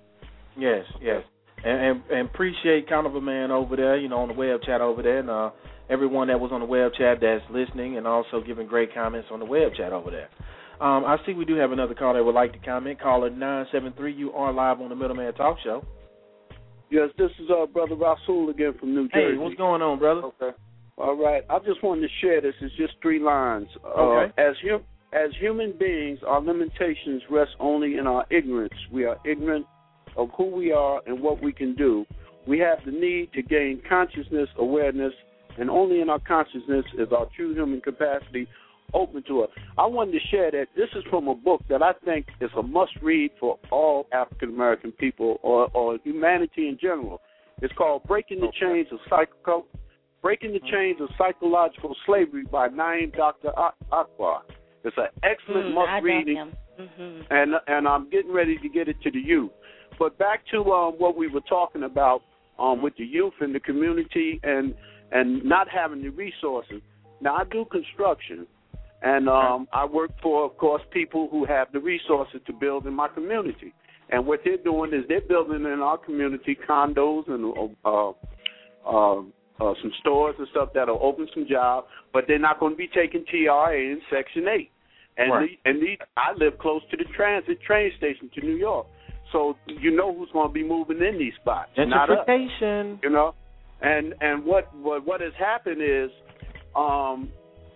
Yes, 0.61 0.85
yes. 1.01 1.23
And, 1.65 1.81
and 1.81 2.01
and 2.11 2.29
appreciate 2.29 2.87
Carnival 2.87 3.21
Man 3.21 3.49
over 3.49 3.75
there, 3.75 3.97
you 3.97 4.07
know, 4.07 4.19
on 4.19 4.27
the 4.27 4.33
web 4.35 4.61
chat 4.61 4.79
over 4.79 5.01
there, 5.01 5.19
and 5.19 5.29
uh, 5.29 5.49
everyone 5.89 6.27
that 6.27 6.39
was 6.39 6.51
on 6.51 6.59
the 6.59 6.65
web 6.65 6.91
chat 6.97 7.17
that's 7.19 7.43
listening 7.51 7.97
and 7.97 8.05
also 8.05 8.41
giving 8.45 8.67
great 8.67 8.93
comments 8.93 9.27
on 9.31 9.39
the 9.39 9.45
web 9.45 9.73
chat 9.75 9.91
over 9.91 10.11
there. 10.11 10.29
Um, 10.79 11.03
I 11.05 11.17
see 11.25 11.33
we 11.33 11.45
do 11.45 11.55
have 11.55 11.71
another 11.71 11.93
caller 11.93 12.19
that 12.19 12.23
would 12.23 12.35
like 12.35 12.53
to 12.53 12.59
comment. 12.59 13.01
Caller 13.01 13.29
nine 13.29 13.65
seven 13.71 13.93
three. 13.97 14.13
You 14.13 14.31
are 14.33 14.53
live 14.53 14.81
on 14.81 14.89
the 14.89 14.95
Middleman 14.95 15.33
Talk 15.33 15.57
Show. 15.63 15.83
Yes, 16.89 17.09
this 17.17 17.31
is 17.39 17.49
uh, 17.49 17.65
brother 17.67 17.95
Rasul 17.95 18.49
again 18.49 18.73
from 18.79 18.93
New 18.93 19.07
Jersey. 19.09 19.33
Hey, 19.33 19.37
what's 19.37 19.55
going 19.55 19.81
on, 19.81 19.97
brother? 19.97 20.21
Okay. 20.21 20.57
All 20.97 21.15
right. 21.15 21.43
I 21.49 21.57
just 21.59 21.81
wanted 21.83 22.01
to 22.01 22.07
share 22.21 22.41
this. 22.41 22.53
It's 22.61 22.75
just 22.75 22.93
three 23.01 23.19
lines. 23.19 23.67
Okay. 23.85 24.33
Uh, 24.37 24.41
as 24.41 24.55
hum- 24.67 24.83
as 25.13 25.29
human 25.39 25.73
beings, 25.77 26.19
our 26.25 26.41
limitations 26.41 27.21
rest 27.29 27.51
only 27.59 27.97
in 27.97 28.07
our 28.07 28.25
ignorance. 28.29 28.73
We 28.91 29.05
are 29.05 29.17
ignorant 29.25 29.65
of 30.15 30.29
who 30.37 30.45
we 30.45 30.71
are 30.71 31.01
and 31.05 31.21
what 31.21 31.41
we 31.41 31.51
can 31.51 31.75
do. 31.75 32.05
We 32.47 32.59
have 32.59 32.79
the 32.85 32.91
need 32.91 33.31
to 33.33 33.41
gain 33.41 33.81
consciousness, 33.87 34.49
awareness, 34.57 35.13
and 35.57 35.69
only 35.69 36.01
in 36.01 36.09
our 36.09 36.19
consciousness 36.19 36.85
is 36.97 37.07
our 37.11 37.27
true 37.35 37.53
human 37.53 37.81
capacity 37.81 38.47
open 38.93 39.23
to 39.27 39.41
us. 39.43 39.49
I 39.77 39.85
wanted 39.85 40.13
to 40.13 40.19
share 40.29 40.51
that 40.51 40.67
this 40.75 40.89
is 40.95 41.03
from 41.09 41.27
a 41.27 41.35
book 41.35 41.61
that 41.69 41.81
I 41.81 41.93
think 42.03 42.27
is 42.41 42.49
a 42.57 42.63
must 42.63 42.91
read 43.01 43.31
for 43.39 43.57
all 43.71 44.07
African 44.11 44.49
American 44.49 44.91
people 44.91 45.39
or, 45.43 45.69
or 45.73 45.97
humanity 46.03 46.67
in 46.67 46.77
general. 46.81 47.21
It's 47.61 47.73
called 47.77 48.03
Breaking 48.07 48.39
the 48.39 48.51
Chains 48.59 48.87
of 48.91 48.99
Psycho 49.09 49.65
Breaking 50.21 50.53
the 50.53 50.59
Chains 50.71 50.97
of 51.01 51.09
Psychological 51.17 51.95
Slavery 52.05 52.43
by 52.43 52.69
Naeem 52.69 53.15
Dr. 53.15 53.49
Ak- 53.57 53.75
Akbar. 53.91 54.43
It's 54.83 54.95
an 54.97 55.07
excellent 55.23 55.69
Mm, 55.69 55.73
must 55.73 56.03
reading 56.03 56.35
him. 56.35 56.53
Mhm. 56.79 57.25
and 57.29 57.55
and 57.67 57.87
I'm 57.87 58.09
getting 58.09 58.31
ready 58.31 58.57
to 58.57 58.69
get 58.69 58.87
it 58.87 58.99
to 59.01 59.11
the 59.11 59.19
youth. 59.19 59.51
But 59.99 60.17
back 60.17 60.41
to 60.51 60.59
um, 60.71 60.93
what 60.97 61.15
we 61.15 61.27
were 61.27 61.41
talking 61.41 61.83
about 61.83 62.21
um, 62.59 62.81
with 62.81 62.95
the 62.97 63.05
youth 63.05 63.33
and 63.39 63.53
the 63.53 63.59
community 63.59 64.39
and 64.43 64.73
and 65.11 65.43
not 65.43 65.67
having 65.69 66.01
the 66.01 66.09
resources. 66.09 66.81
Now 67.19 67.35
I 67.35 67.43
do 67.43 67.65
construction, 67.65 68.47
and 69.01 69.27
um, 69.27 69.67
I 69.73 69.85
work 69.85 70.11
for, 70.21 70.45
of 70.45 70.57
course, 70.57 70.81
people 70.91 71.27
who 71.29 71.45
have 71.45 71.67
the 71.73 71.79
resources 71.79 72.39
to 72.47 72.53
build 72.53 72.87
in 72.87 72.93
my 72.93 73.07
community. 73.09 73.73
And 74.09 74.25
what 74.25 74.41
they're 74.43 74.57
doing 74.57 74.93
is 74.93 75.03
they're 75.07 75.21
building 75.21 75.63
in 75.65 75.79
our 75.81 75.97
community 75.97 76.57
condos 76.67 77.29
and 77.29 77.73
uh, 77.85 78.11
uh, 78.85 79.19
uh, 79.19 79.73
some 79.81 79.91
stores 79.99 80.35
and 80.37 80.47
stuff 80.51 80.69
that'll 80.73 80.99
open 81.01 81.27
some 81.33 81.45
jobs, 81.49 81.87
but 82.13 82.25
they're 82.27 82.39
not 82.39 82.59
going 82.59 82.73
to 82.73 82.77
be 82.77 82.89
taking 82.93 83.25
TRA 83.25 83.73
in 83.73 84.01
Section 84.11 84.47
8. 84.47 84.71
And 85.17 85.31
Right. 85.31 85.49
the, 85.63 85.69
and 85.69 85.81
these, 85.81 85.97
I 86.17 86.33
live 86.33 86.57
close 86.57 86.81
to 86.89 86.97
the 86.97 87.05
transit 87.15 87.61
train 87.61 87.91
station 87.97 88.29
to 88.35 88.41
New 88.41 88.55
York, 88.55 88.87
so 89.31 89.55
you 89.67 89.95
know 89.95 90.15
who's 90.15 90.29
going 90.31 90.49
to 90.49 90.53
be 90.53 90.63
moving 90.63 90.97
in 90.97 91.17
these 91.17 91.33
spots. 91.41 91.71
Not 91.77 92.09
us 92.09 92.17
Gentrification. 92.27 92.99
you 93.03 93.09
know 93.09 93.33
and 93.81 94.13
and 94.21 94.45
what 94.45 94.73
what 94.77 95.05
what 95.05 95.21
has 95.21 95.33
happened 95.37 95.81
is 95.81 96.09
um 96.75 97.29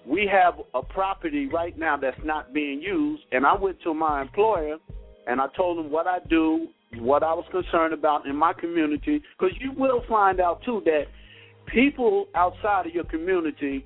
we 0.05 0.29
have 0.31 0.53
a 0.75 0.83
property 0.83 1.47
right 1.47 1.77
now 1.77 1.97
that's 1.97 2.19
not 2.23 2.53
being 2.53 2.79
used 2.81 3.23
and 3.31 3.45
i 3.45 3.55
went 3.55 3.81
to 3.81 3.93
my 3.93 4.21
employer 4.21 4.77
and 5.27 5.41
i 5.41 5.47
told 5.57 5.83
him 5.83 5.91
what 5.91 6.07
i 6.07 6.19
do 6.29 6.67
what 6.97 7.23
i 7.23 7.33
was 7.33 7.45
concerned 7.51 7.93
about 7.93 8.25
in 8.25 8.35
my 8.35 8.53
community 8.53 9.21
because 9.37 9.55
you 9.59 9.71
will 9.75 10.03
find 10.07 10.39
out 10.39 10.61
too 10.63 10.81
that 10.85 11.05
people 11.65 12.27
outside 12.35 12.85
of 12.85 12.93
your 12.93 13.03
community 13.05 13.85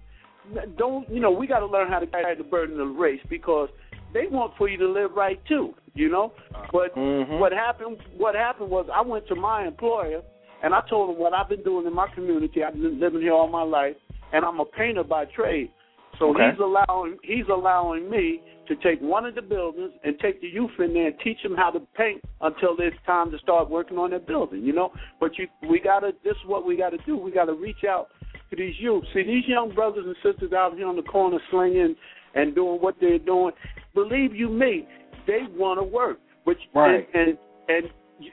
don't 0.78 1.10
you 1.10 1.22
know 1.22 1.32
we 1.32 1.48
got 1.48 1.60
to 1.60 1.66
learn 1.68 1.88
how 1.88 2.00
to 2.00 2.08
carry 2.08 2.36
the 2.36 2.44
burden 2.44 2.80
of 2.80 2.88
the 2.90 2.94
race 2.94 3.22
because 3.30 3.70
they 4.14 4.28
want 4.28 4.54
for 4.58 4.68
you 4.68 4.78
to 4.78 4.88
live 4.88 5.12
right 5.16 5.40
too 5.46 5.74
you 5.94 6.10
know 6.10 6.34
but 6.72 6.96
Mhm. 6.96 7.40
what 7.40 7.52
happened 7.52 7.98
what 8.18 8.36
happened 8.36 8.70
was 8.70 8.88
i 8.94 9.02
went 9.02 9.28
to 9.28 9.36
my 9.36 9.68
employer 9.68 10.22
and 10.62 10.74
I 10.74 10.82
told 10.90 11.10
him 11.12 11.22
what 11.22 11.34
I've 11.34 11.50
been 11.50 11.64
doing 11.64 11.88
in 11.88 11.94
my 11.94 12.08
community. 12.14 12.64
I've 12.64 12.74
been 12.74 13.00
living 13.00 13.22
here 13.22 13.34
all 13.34 13.48
my 13.48 13.64
life, 13.64 13.96
and 14.34 14.44
I'm 14.44 14.60
a 14.60 14.66
painter 14.66 15.04
by 15.04 15.26
trade. 15.26 15.72
So 16.18 16.32
Okay. 16.32 16.50
he's 16.50 16.60
allowing 16.60 17.18
he's 17.24 17.48
allowing 17.48 18.10
me 18.10 18.42
to 18.68 18.76
take 18.76 19.00
one 19.00 19.26
of 19.26 19.36
the 19.36 19.42
buildings 19.42 19.94
and 20.04 20.20
take 20.20 20.42
the 20.42 20.50
youth 20.50 20.78
in 20.80 20.94
there 20.94 21.08
and 21.08 21.20
teach 21.22 21.42
them 21.44 21.56
how 21.56 21.72
to 21.72 21.80
paint 21.96 22.22
until 22.42 22.76
it's 22.80 22.98
time 23.06 23.32
to 23.32 23.38
start 23.40 23.70
working 23.70 23.98
on 23.98 24.10
that 24.10 24.28
building. 24.28 24.64
You 24.64 24.74
know, 24.74 24.92
but 25.20 25.38
you 25.38 25.48
we 25.70 25.80
gotta 25.80 26.14
this 26.24 26.36
is 26.36 26.46
what 26.46 26.66
we 26.66 26.76
got 26.76 26.90
to 26.90 26.98
do. 27.06 27.16
We 27.16 27.32
got 27.32 27.46
to 27.46 27.54
reach 27.54 27.86
out 27.86 28.10
to 28.50 28.58
these 28.58 28.78
youth. 28.80 29.06
See 29.14 29.24
these 29.24 29.48
young 29.48 29.74
brothers 29.74 30.06
and 30.06 30.16
sisters 30.22 30.52
out 30.52 30.76
here 30.76 30.88
on 30.88 30.98
the 30.98 31.04
corner 31.04 31.40
slinging 31.50 31.96
and 32.36 32.54
doing 32.54 32.82
what 32.82 32.96
they're 33.00 33.18
doing. 33.18 33.54
Believe 33.94 34.36
you 34.36 34.50
me, 34.50 34.88
they 35.28 35.42
want 35.56 35.80
to 35.80 35.84
work. 35.84 36.20
Which 36.44 36.60
Right. 36.74 37.08
and, 37.14 37.28
and 37.28 37.38
and 37.68 37.90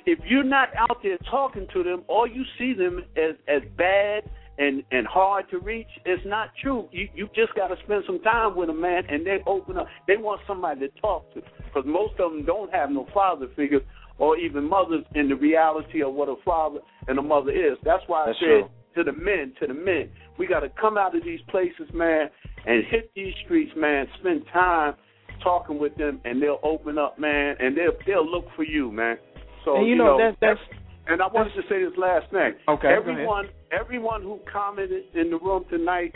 if 0.07 0.18
you're 0.26 0.42
not 0.44 0.70
out 0.76 1.02
there 1.02 1.18
talking 1.30 1.66
to 1.72 1.82
them, 1.82 2.02
or 2.09 2.26
you 2.26 2.44
see 2.59 2.72
them 2.72 3.04
as 3.16 3.34
as 3.48 3.62
bad 3.76 4.28
and 4.59 4.82
and 4.90 5.07
hard 5.07 5.48
to 5.50 5.59
reach, 5.59 5.88
it's 6.04 6.24
not 6.24 6.50
true. 6.62 6.88
You 6.92 7.09
you 7.14 7.28
just 7.34 7.54
got 7.54 7.68
to 7.68 7.76
spend 7.84 8.04
some 8.07 8.20
time 8.20 8.57
with 8.57 8.68
them, 8.68 8.80
man, 8.80 9.04
and 9.09 9.26
they 9.26 9.38
open 9.46 9.76
up. 9.76 9.86
They 10.07 10.16
want 10.16 10.40
somebody 10.46 10.80
to 10.80 10.88
talk 11.00 11.32
to 11.34 11.42
because 11.66 11.84
most 11.86 12.14
of 12.18 12.32
them 12.32 12.44
don't 12.44 12.72
have 12.72 12.90
no 12.90 13.07
father 13.12 13.48
figures 13.54 13.82
or 14.18 14.38
even 14.38 14.68
mothers 14.68 15.04
in 15.14 15.28
the 15.28 15.36
reality 15.36 16.02
of 16.02 16.14
what 16.14 16.28
a 16.28 16.36
father 16.44 16.80
and 17.07 17.18
a 17.18 17.22
mother 17.22 17.50
is. 17.50 17.76
That's 17.84 18.02
why 18.07 18.22
I 18.22 18.26
That's 18.28 18.38
said 18.38 18.46
true. 18.46 18.68
to 18.96 19.04
the 19.04 19.12
men, 19.12 19.52
to 19.61 19.66
the 19.66 19.74
men, 19.74 20.09
we 20.38 20.46
got 20.46 20.61
to 20.61 20.70
come 20.70 20.96
out 20.96 21.14
of 21.14 21.22
these 21.22 21.40
places, 21.50 21.86
man, 21.92 22.28
and 22.64 22.82
hit 22.90 23.11
these 23.14 23.34
streets, 23.44 23.72
man. 23.76 24.07
Spend 24.20 24.42
time 24.52 24.94
talking 25.43 25.78
with 25.78 25.97
them, 25.97 26.20
and 26.24 26.43
they'll 26.43 26.61
open 26.62 26.99
up, 26.99 27.18
man, 27.18 27.57
and 27.59 27.76
they'll 27.76 27.97
they'll 28.07 28.28
look 28.28 28.47
for 28.55 28.64
you, 28.64 28.91
man. 28.91 29.18
So 29.64 29.76
and 29.76 29.89
you, 29.89 29.97
know, 29.97 30.18
that's 30.18 30.37
that's 30.41 30.61
and 31.09 31.22
I 31.22 31.26
wanted 31.28 31.55
to 31.55 31.62
say 31.68 31.82
this 31.82 31.97
last 31.97 32.30
thing. 32.30 32.55
Okay. 32.68 32.89
Everyone, 32.89 33.49
everyone 33.70 34.22
who 34.22 34.41
commented 34.51 35.05
in 35.14 35.30
the 35.30 35.39
room 35.39 35.64
tonight 35.70 36.14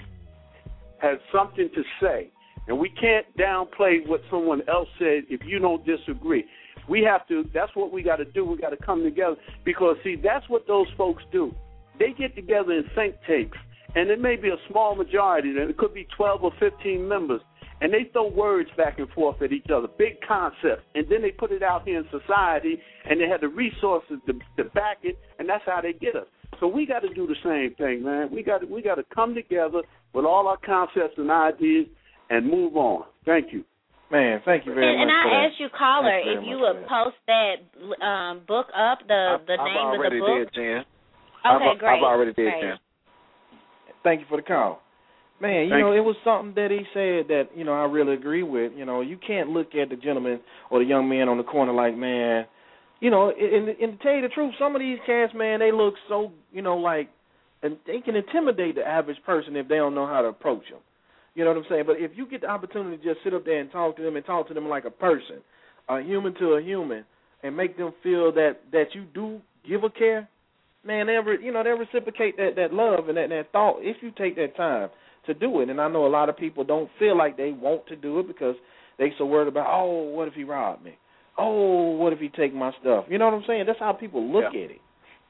has 1.00 1.18
something 1.32 1.68
to 1.74 1.82
say, 2.00 2.30
and 2.66 2.78
we 2.78 2.90
can't 2.90 3.26
downplay 3.36 4.06
what 4.06 4.20
someone 4.30 4.62
else 4.68 4.88
said 4.98 5.22
if 5.28 5.40
you 5.44 5.58
don't 5.58 5.84
disagree. 5.86 6.44
We 6.88 7.02
have 7.02 7.26
to. 7.28 7.44
That's 7.54 7.74
what 7.74 7.92
we 7.92 8.02
got 8.02 8.16
to 8.16 8.24
do. 8.24 8.44
We 8.44 8.56
got 8.56 8.70
to 8.70 8.76
come 8.76 9.04
together 9.04 9.36
because 9.64 9.96
see, 10.02 10.16
that's 10.16 10.48
what 10.48 10.66
those 10.66 10.88
folks 10.98 11.22
do. 11.30 11.54
They 11.98 12.12
get 12.18 12.34
together 12.34 12.72
in 12.72 12.84
think 12.94 13.14
tanks, 13.26 13.58
and 13.94 14.10
it 14.10 14.20
may 14.20 14.36
be 14.36 14.48
a 14.48 14.56
small 14.68 14.96
majority. 14.96 15.50
and 15.50 15.70
It 15.70 15.76
could 15.76 15.94
be 15.94 16.08
12 16.16 16.42
or 16.42 16.52
15 16.58 17.06
members, 17.06 17.42
and 17.80 17.92
they 17.92 18.10
throw 18.12 18.28
words 18.28 18.68
back 18.76 18.98
and 18.98 19.08
forth 19.10 19.40
at 19.42 19.52
each 19.52 19.66
other, 19.74 19.88
big 19.98 20.20
concepts, 20.26 20.82
and 20.94 21.06
then 21.10 21.22
they 21.22 21.30
put 21.30 21.50
it 21.52 21.62
out 21.62 21.84
here 21.86 21.98
in 21.98 22.04
society, 22.10 22.80
and 23.08 23.20
they 23.20 23.28
have 23.28 23.40
the 23.40 23.48
resources 23.48 24.18
to, 24.26 24.34
to 24.62 24.68
back 24.70 24.98
it, 25.02 25.18
and 25.38 25.48
that's 25.48 25.64
how 25.66 25.80
they 25.80 25.92
get 25.92 26.14
us. 26.16 26.26
So 26.58 26.68
we 26.68 26.84
got 26.86 27.00
to 27.00 27.12
do 27.14 27.26
the 27.26 27.36
same 27.42 27.74
thing, 27.76 28.02
man. 28.04 28.28
We 28.30 28.42
got 28.42 28.58
to, 28.58 28.66
we 28.66 28.82
got 28.82 28.96
to 28.96 29.04
come 29.14 29.34
together 29.34 29.82
with 30.12 30.24
all 30.24 30.46
our 30.48 30.58
concepts 30.58 31.14
and 31.16 31.30
ideas 31.30 31.86
and 32.28 32.46
move 32.48 32.76
on. 32.76 33.04
Thank 33.24 33.52
you. 33.52 33.64
man. 34.10 34.40
Thank 34.44 34.66
you 34.66 34.74
very 34.74 34.84
And, 34.86 35.00
and 35.02 35.08
much. 35.08 35.22
for 35.24 35.28
I 35.30 35.40
that. 35.40 35.46
asked 35.50 35.60
you, 35.60 35.68
caller, 35.76 36.10
Thank 36.10 36.26
you 36.26 36.32
very 36.34 36.44
if 36.44 36.50
you 36.50 36.58
would 36.58 36.76
that. 36.82 36.88
post 36.88 37.16
that 37.28 38.04
um, 38.04 38.42
book 38.46 38.66
up, 38.76 38.98
the 39.08 39.38
the 39.46 39.54
I've 39.54 39.64
name 39.64 40.04
of 40.04 40.12
the 40.12 40.18
book. 40.20 40.52
did, 40.52 40.54
Jen. 40.54 40.84
Okay, 41.46 41.64
I've, 41.72 41.78
great. 41.78 41.96
I've 41.96 42.02
already 42.02 42.32
did, 42.34 42.52
Great. 42.52 42.60
Jen. 42.60 42.76
Thank 44.02 44.20
you 44.20 44.26
for 44.28 44.36
the 44.36 44.42
call. 44.42 44.82
Man, 45.40 45.64
you 45.64 45.70
Thank 45.70 45.80
know, 45.80 45.92
it 45.92 46.04
was 46.04 46.16
something 46.22 46.52
that 46.56 46.70
he 46.70 46.84
said 46.92 47.28
that, 47.28 47.48
you 47.56 47.64
know, 47.64 47.72
I 47.72 47.84
really 47.84 48.12
agree 48.12 48.42
with. 48.42 48.72
You 48.76 48.84
know, 48.84 49.00
you 49.00 49.16
can't 49.16 49.48
look 49.48 49.74
at 49.74 49.88
the 49.88 49.96
gentleman 49.96 50.40
or 50.70 50.80
the 50.80 50.84
young 50.84 51.08
man 51.08 51.30
on 51.30 51.38
the 51.38 51.44
corner 51.44 51.72
like, 51.72 51.96
man, 51.96 52.44
you 53.00 53.10
know, 53.10 53.30
and, 53.30 53.68
and 53.68 53.98
to 53.98 54.04
tell 54.04 54.14
you 54.14 54.20
the 54.20 54.28
truth, 54.28 54.52
some 54.58 54.76
of 54.76 54.80
these 54.80 54.98
cats, 55.06 55.32
man, 55.34 55.60
they 55.60 55.72
look 55.72 55.94
so, 56.08 56.30
you 56.52 56.60
know, 56.60 56.76
like, 56.76 57.08
and 57.62 57.78
they 57.86 58.00
can 58.00 58.16
intimidate 58.16 58.74
the 58.74 58.86
average 58.86 59.16
person 59.24 59.56
if 59.56 59.66
they 59.66 59.76
don't 59.76 59.94
know 59.94 60.06
how 60.06 60.20
to 60.20 60.28
approach 60.28 60.64
them. 60.70 60.80
You 61.34 61.44
know 61.44 61.52
what 61.52 61.58
I'm 61.58 61.66
saying? 61.70 61.84
But 61.86 61.96
if 61.98 62.10
you 62.14 62.26
get 62.26 62.42
the 62.42 62.48
opportunity 62.48 62.98
to 62.98 63.02
just 63.02 63.24
sit 63.24 63.32
up 63.32 63.46
there 63.46 63.60
and 63.60 63.70
talk 63.70 63.96
to 63.96 64.02
them 64.02 64.16
and 64.16 64.26
talk 64.26 64.48
to 64.48 64.54
them 64.54 64.68
like 64.68 64.84
a 64.84 64.90
person, 64.90 65.36
a 65.88 66.02
human 66.02 66.34
to 66.34 66.54
a 66.54 66.62
human, 66.62 67.04
and 67.42 67.56
make 67.56 67.78
them 67.78 67.92
feel 68.02 68.32
that 68.32 68.58
that 68.72 68.94
you 68.94 69.04
do 69.14 69.40
give 69.66 69.84
a 69.84 69.90
care, 69.90 70.28
man, 70.84 71.06
they 71.06 71.16
ever 71.16 71.34
you 71.34 71.52
know 71.52 71.62
they 71.62 71.70
reciprocate 71.70 72.36
that 72.36 72.56
that 72.56 72.74
love 72.74 73.08
and 73.08 73.16
that 73.16 73.28
that 73.30 73.52
thought 73.52 73.78
if 73.80 73.96
you 74.02 74.10
take 74.18 74.36
that 74.36 74.56
time 74.56 74.90
to 75.26 75.34
do 75.34 75.60
it. 75.60 75.68
And 75.68 75.80
I 75.80 75.88
know 75.88 76.06
a 76.06 76.08
lot 76.08 76.28
of 76.28 76.36
people 76.36 76.64
don't 76.64 76.90
feel 76.98 77.16
like 77.16 77.36
they 77.36 77.52
want 77.52 77.86
to 77.88 77.96
do 77.96 78.18
it 78.20 78.26
because 78.26 78.54
they 78.98 79.12
so 79.18 79.26
worried 79.26 79.48
about 79.48 79.66
oh 79.70 80.02
what 80.10 80.28
if 80.28 80.34
he 80.34 80.44
robbed 80.44 80.84
me, 80.84 80.96
oh 81.38 81.92
what 81.92 82.12
if 82.12 82.18
he 82.18 82.28
take 82.28 82.54
my 82.54 82.72
stuff. 82.80 83.04
You 83.08 83.18
know 83.18 83.26
what 83.26 83.34
I'm 83.34 83.44
saying? 83.46 83.64
That's 83.66 83.78
how 83.78 83.92
people 83.92 84.22
look 84.30 84.44
Yeah. 84.52 84.64
at 84.64 84.70
it, 84.70 84.80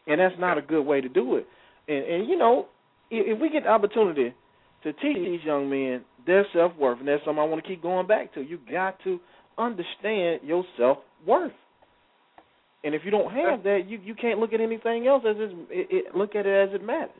and 0.07 0.21
that's 0.21 0.39
not 0.39 0.59
a 0.59 0.63
good 0.63 0.83
way 0.83 1.01
to 1.01 1.09
do 1.09 1.37
it. 1.37 1.47
And 1.89 2.05
and 2.05 2.29
you 2.29 2.37
know 2.37 2.67
if, 3.11 3.37
if 3.37 3.41
we 3.41 3.51
get 3.51 3.65
the 3.65 3.71
opportunity 3.71 4.35
to 4.83 4.93
teach 4.95 5.17
these 5.17 5.41
young 5.45 5.69
men 5.69 6.03
their 6.27 6.47
self 6.53 6.73
worth, 6.77 6.99
and 6.99 7.09
that's 7.09 7.25
something 7.25 7.41
I 7.41 7.45
want 7.45 7.63
to 7.63 7.69
keep 7.69 7.83
going 7.83 8.07
back 8.07 8.33
to. 8.35 8.41
You 8.41 8.59
got 8.71 8.99
to 9.05 9.19
understand 9.59 10.41
your 10.45 10.65
self 10.77 10.99
worth. 11.27 11.53
And 12.83 12.95
if 12.95 13.03
you 13.05 13.11
don't 13.11 13.31
have 13.33 13.63
that, 13.65 13.81
you 13.87 13.99
you 14.03 14.15
can't 14.15 14.39
look 14.39 14.53
at 14.53 14.61
anything 14.61 15.07
else 15.07 15.23
as 15.29 15.37
it, 15.39 15.51
it, 15.71 15.87
it 15.91 16.17
look 16.17 16.35
at 16.35 16.47
it 16.47 16.69
as 16.69 16.75
it 16.75 16.85
matters. 16.85 17.11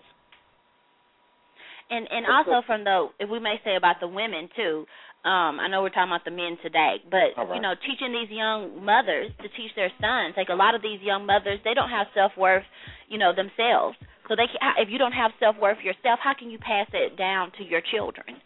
And 1.91 2.07
and 2.11 2.25
also 2.27 2.63
from 2.67 2.85
the 2.85 3.09
if 3.19 3.29
we 3.29 3.41
may 3.41 3.57
say 3.65 3.75
about 3.77 3.97
the 4.01 4.07
women 4.07 4.49
too, 4.55 4.87
um, 5.27 5.61
I 5.61 5.69
know 5.69 5.83
we're 5.83 5.91
talking 5.91 6.09
about 6.09 6.25
the 6.25 6.31
men 6.31 6.57
today, 6.63 7.03
but 7.11 7.37
right. 7.37 7.55
you 7.55 7.61
know, 7.61 7.75
teaching 7.77 8.15
these 8.15 8.31
young 8.31 8.85
mothers 8.85 9.31
to 9.43 9.49
teach 9.53 9.75
their 9.77 9.93
sons. 10.01 10.33
Like 10.37 10.49
a 10.49 10.57
lot 10.57 10.75
of 10.75 10.81
these 10.81 11.03
young 11.03 11.27
mothers, 11.27 11.59
they 11.65 11.75
don't 11.75 11.91
have 11.91 12.07
self 12.15 12.33
worth, 12.39 12.65
you 13.09 13.19
know, 13.19 13.35
themselves. 13.35 13.99
So 14.31 14.37
they 14.39 14.47
can, 14.47 14.63
if 14.79 14.89
you 14.89 14.97
don't 14.97 15.13
have 15.13 15.33
self 15.39 15.57
worth 15.61 15.79
yourself, 15.85 16.21
how 16.23 16.33
can 16.39 16.49
you 16.49 16.59
pass 16.59 16.87
it 16.95 17.19
down 17.19 17.53
to 17.59 17.65
your 17.65 17.83
children? 17.83 18.41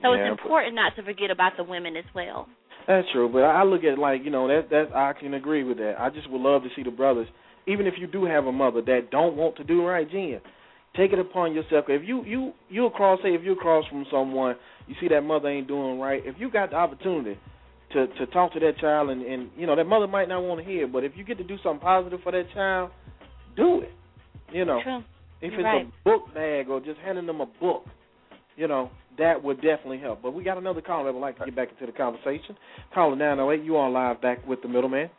So 0.00 0.14
Yeah, 0.14 0.32
it's 0.32 0.40
important 0.40 0.74
not 0.74 0.96
to 0.96 1.02
forget 1.02 1.30
about 1.30 1.58
the 1.58 1.64
women 1.64 1.96
as 1.96 2.08
well. 2.14 2.48
That's 2.86 3.06
true, 3.12 3.28
but 3.28 3.42
I 3.42 3.64
look 3.64 3.84
at 3.84 3.98
like 3.98 4.24
you 4.24 4.30
know 4.30 4.46
that 4.48 4.70
that 4.70 4.94
I 4.94 5.12
can 5.18 5.34
agree 5.34 5.64
with 5.64 5.78
that. 5.78 5.96
I 5.98 6.08
just 6.10 6.30
would 6.30 6.40
love 6.40 6.62
to 6.62 6.68
see 6.76 6.82
the 6.82 6.90
brothers, 6.90 7.26
even 7.66 7.86
if 7.86 7.94
you 7.98 8.06
do 8.06 8.24
have 8.24 8.46
a 8.46 8.52
mother 8.52 8.80
that 8.82 9.10
don't 9.10 9.36
want 9.36 9.56
to 9.56 9.64
do 9.64 9.84
right, 9.84 10.08
Jen, 10.10 10.40
take 10.96 11.12
it 11.12 11.18
upon 11.18 11.54
yourself. 11.54 11.86
If 11.88 12.06
you 12.06 12.24
you 12.24 12.52
you 12.68 12.86
across, 12.86 13.20
say 13.22 13.34
if 13.34 13.42
you 13.42 13.52
across 13.52 13.86
from 13.88 14.04
someone, 14.10 14.56
you 14.86 14.94
see 15.00 15.08
that 15.08 15.22
mother 15.22 15.48
ain't 15.48 15.68
doing 15.68 15.98
right. 15.98 16.22
If 16.24 16.36
you 16.38 16.50
got 16.50 16.70
the 16.70 16.76
opportunity 16.76 17.38
to 17.92 18.06
to 18.06 18.26
talk 18.26 18.52
to 18.54 18.60
that 18.60 18.78
child, 18.78 19.10
and 19.10 19.22
and 19.22 19.50
you 19.56 19.66
know 19.66 19.76
that 19.76 19.84
mother 19.84 20.06
might 20.06 20.28
not 20.28 20.42
want 20.42 20.60
to 20.60 20.66
hear, 20.66 20.86
but 20.86 21.04
if 21.04 21.12
you 21.16 21.24
get 21.24 21.38
to 21.38 21.44
do 21.44 21.56
something 21.62 21.80
positive 21.80 22.20
for 22.22 22.32
that 22.32 22.46
child, 22.54 22.90
do 23.56 23.80
it. 23.82 23.92
You 24.52 24.64
know, 24.64 24.80
True. 24.82 25.02
if 25.40 25.52
You're 25.52 25.60
it's 25.60 25.64
right. 25.64 25.86
a 25.86 26.04
book 26.04 26.32
bag 26.34 26.68
or 26.68 26.80
just 26.80 26.98
handing 27.04 27.26
them 27.26 27.40
a 27.40 27.46
book, 27.46 27.84
you 28.56 28.68
know, 28.68 28.90
that 29.18 29.42
would 29.42 29.56
definitely 29.56 29.98
help. 29.98 30.22
But 30.22 30.32
we 30.34 30.44
got 30.44 30.58
another 30.58 30.80
caller 30.80 31.06
that 31.06 31.12
would 31.14 31.20
like 31.20 31.38
to 31.38 31.44
get 31.46 31.56
back 31.56 31.70
into 31.70 31.86
the 31.90 31.96
conversation. 31.96 32.56
Caller 32.92 33.16
908, 33.16 33.64
you 33.64 33.76
on 33.76 33.92
live 33.92 34.20
back 34.22 34.46
with 34.46 34.62
the 34.62 34.68
middleman. 34.68 35.10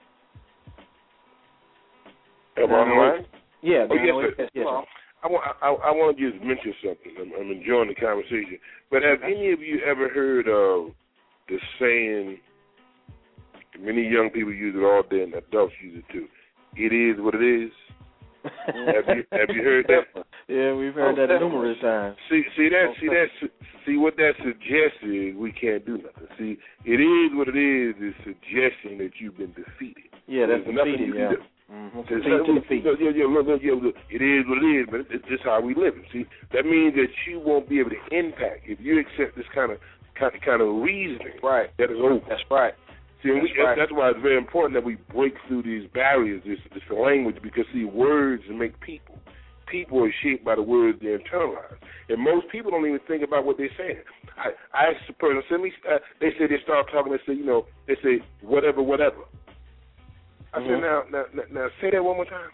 Am 2.58 2.72
I 2.72 2.74
on? 2.74 3.26
Yeah, 3.62 3.88
Oh, 3.90 3.96
yes, 3.96 4.14
oh 4.14 4.22
sir. 4.22 4.36
yes, 4.38 4.50
yes, 4.54 4.66
sir. 4.66 4.84
I 5.26 5.28
want 5.28 5.44
I, 5.62 5.68
I 5.90 5.92
want 5.92 6.18
to 6.18 6.32
just 6.32 6.44
mention 6.44 6.74
something. 6.86 7.14
I'm, 7.20 7.32
I'm 7.34 7.52
enjoying 7.52 7.90
the 7.90 7.96
conversation. 7.96 8.60
But 8.92 9.02
have 9.02 9.24
any 9.24 9.52
of 9.52 9.60
you 9.60 9.82
ever 9.82 10.08
heard 10.08 10.48
of 10.48 10.94
the 11.50 11.58
saying? 11.80 12.38
Many 13.80 14.08
young 14.08 14.30
people 14.30 14.54
use 14.54 14.76
it 14.78 14.86
all 14.86 15.04
day, 15.10 15.24
and 15.24 15.34
adults 15.34 15.74
use 15.84 15.98
it 16.08 16.14
too. 16.14 16.28
It 16.78 16.94
is 16.94 17.20
what 17.22 17.34
it 17.36 17.42
is. 17.44 17.72
have 18.68 19.18
you 19.18 19.24
have 19.32 19.50
you 19.50 19.64
heard 19.64 19.88
that? 19.88 20.24
Yeah, 20.48 20.76
we've 20.76 20.94
heard 20.94 21.18
Oh, 21.18 21.28
that 21.28 21.42
numerous 21.42 21.82
times. 21.82 22.18
See, 22.30 22.44
see 22.56 22.70
that, 22.70 22.94
see 23.02 23.08
that, 23.08 23.50
see 23.84 23.98
what 23.98 24.16
that 24.18 24.34
suggests 24.38 25.02
is 25.02 25.36
we 25.36 25.52
can't 25.52 25.84
do 25.84 25.98
nothing. 25.98 26.30
See, 26.38 26.58
it 26.86 27.02
is 27.02 27.32
what 27.34 27.48
it 27.48 27.58
is 27.58 27.96
is 27.98 28.14
suggesting 28.22 29.00
that 29.00 29.18
you've 29.20 29.40
been 29.40 29.54
defeated. 29.58 30.14
Yeah, 30.28 30.46
that's 30.46 30.62
There's 30.66 30.78
defeated, 30.78 31.16
yeah. 31.18 31.32
Mm-hmm. 31.72 32.00
It's 32.06 32.66
Defeat 32.70 32.84
to. 32.84 32.94
Yeah, 33.00 33.10
yeah, 33.16 33.26
look, 33.26 33.48
look, 33.48 33.62
yeah, 33.64 33.74
look, 33.74 33.96
it 34.10 34.22
is 34.22 34.46
what 34.46 34.62
it 34.62 34.70
is, 34.70 34.86
but 34.90 35.00
it's 35.10 35.26
just 35.28 35.44
how 35.44 35.62
we 35.62 35.74
live. 35.74 35.94
See, 36.14 36.26
that 36.54 36.64
means 36.66 36.94
that 36.94 37.10
you 37.28 37.40
won't 37.40 37.68
be 37.68 37.80
able 37.80 37.90
to 37.90 38.04
impact 38.12 38.70
if 38.70 38.80
you 38.80 39.00
accept 39.00 39.36
this 39.36 39.50
kind 39.54 39.72
of 39.72 39.80
kind 40.14 40.36
of, 40.36 40.42
kind 40.42 40.62
of 40.62 40.70
reasoning. 40.82 41.42
Right. 41.42 41.70
That 41.78 41.90
is 41.90 41.98
over. 41.98 42.22
That's 42.30 42.46
right. 42.52 42.74
See, 43.24 43.30
and 43.30 43.42
we, 43.42 43.50
That's 43.50 43.66
right. 43.66 43.78
that's 43.78 43.92
why 43.92 44.10
it's 44.12 44.22
very 44.22 44.38
important 44.38 44.76
that 44.76 44.86
we 44.86 44.98
break 45.12 45.34
through 45.48 45.64
these 45.64 45.90
barriers, 45.92 46.44
this 46.46 46.60
this 46.74 46.86
language, 46.94 47.38
because 47.42 47.66
see, 47.74 47.84
words 47.86 48.44
make 48.52 48.80
people. 48.82 49.18
People 49.66 50.04
are 50.06 50.14
shaped 50.22 50.46
by 50.46 50.54
the 50.54 50.62
words 50.62 51.00
they 51.02 51.08
internalize, 51.08 51.82
and 52.08 52.22
most 52.22 52.46
people 52.52 52.70
don't 52.70 52.86
even 52.86 53.00
think 53.08 53.24
about 53.24 53.46
what 53.46 53.58
they're 53.58 53.74
saying. 53.76 53.98
I, 54.38 54.54
I 54.78 54.94
asked 54.94 55.08
the 55.08 55.14
person, 55.14 55.42
send 55.50 55.64
me. 55.64 55.74
Uh, 55.90 55.98
they 56.22 56.30
say 56.38 56.46
they 56.46 56.62
start 56.64 56.86
talking. 56.94 57.12
They 57.12 57.18
say, 57.26 57.36
you 57.36 57.46
know, 57.46 57.66
they 57.88 57.96
say 58.04 58.22
whatever, 58.42 58.84
whatever. 58.84 59.26
I 60.56 60.60
Mhm. 60.60 60.68
said, 60.68 60.82
now, 60.82 61.04
now, 61.12 61.26
now, 61.52 61.70
say 61.82 61.92
that 61.92 62.04
one 62.04 62.16
more 62.16 62.26
time. 62.26 62.50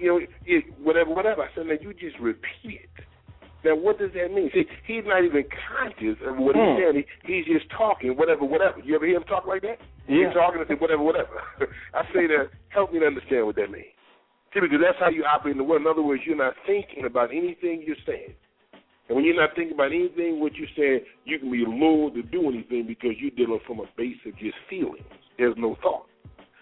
You 0.00 0.06
know, 0.06 0.20
yeah, 0.46 0.60
whatever, 0.82 1.10
whatever. 1.10 1.42
I 1.42 1.48
said, 1.54 1.66
now 1.66 1.74
you 1.80 1.94
just 1.94 2.18
repeat 2.18 2.80
it. 2.82 2.90
Now, 3.64 3.74
what 3.74 3.98
does 3.98 4.12
that 4.12 4.32
mean? 4.32 4.50
See, 4.52 4.66
he's 4.86 5.04
not 5.06 5.24
even 5.24 5.44
conscious 5.48 6.20
of 6.26 6.36
what 6.36 6.54
Hmm. 6.54 6.60
he's 6.60 6.78
saying. 6.78 7.04
He, 7.24 7.34
he's 7.42 7.46
just 7.46 7.70
talking, 7.70 8.14
whatever, 8.16 8.44
whatever. 8.44 8.80
You 8.80 8.94
ever 8.94 9.06
hear 9.06 9.16
him 9.16 9.24
talk 9.24 9.46
like 9.46 9.62
that? 9.62 9.80
Yeah. 10.06 10.26
He's 10.26 10.34
talking 10.34 10.60
and 10.60 10.68
say, 10.68 10.74
whatever, 10.74 11.02
whatever. 11.02 11.42
I 11.94 12.04
say 12.12 12.26
that, 12.26 12.50
help 12.68 12.92
me 12.92 13.00
to 13.00 13.06
understand 13.06 13.46
what 13.46 13.56
that 13.56 13.70
means. 13.70 13.86
See, 14.52 14.60
because 14.60 14.80
that's 14.80 14.98
how 14.98 15.08
you 15.08 15.24
operate 15.24 15.52
in 15.52 15.58
the 15.58 15.64
world. 15.64 15.80
In 15.80 15.88
other 15.88 16.02
words, 16.02 16.22
you're 16.26 16.36
not 16.36 16.54
thinking 16.66 17.06
about 17.06 17.30
anything 17.32 17.82
you're 17.82 17.96
saying. 18.06 18.34
And 19.08 19.16
when 19.16 19.24
you're 19.24 19.34
not 19.34 19.54
thinking 19.56 19.74
about 19.74 19.92
anything 19.92 20.40
what 20.40 20.54
you're 20.54 20.68
saying, 20.76 21.00
you 21.24 21.38
can 21.38 21.50
be 21.50 21.64
lured 21.66 22.14
to 22.14 22.22
do 22.22 22.48
anything 22.48 22.86
because 22.86 23.18
you're 23.18 23.30
dealing 23.32 23.60
from 23.66 23.80
a 23.80 23.86
base 23.96 24.16
of 24.26 24.36
just 24.38 24.56
feelings. 24.68 25.04
There's 25.38 25.56
no 25.56 25.74
thought. 25.82 26.06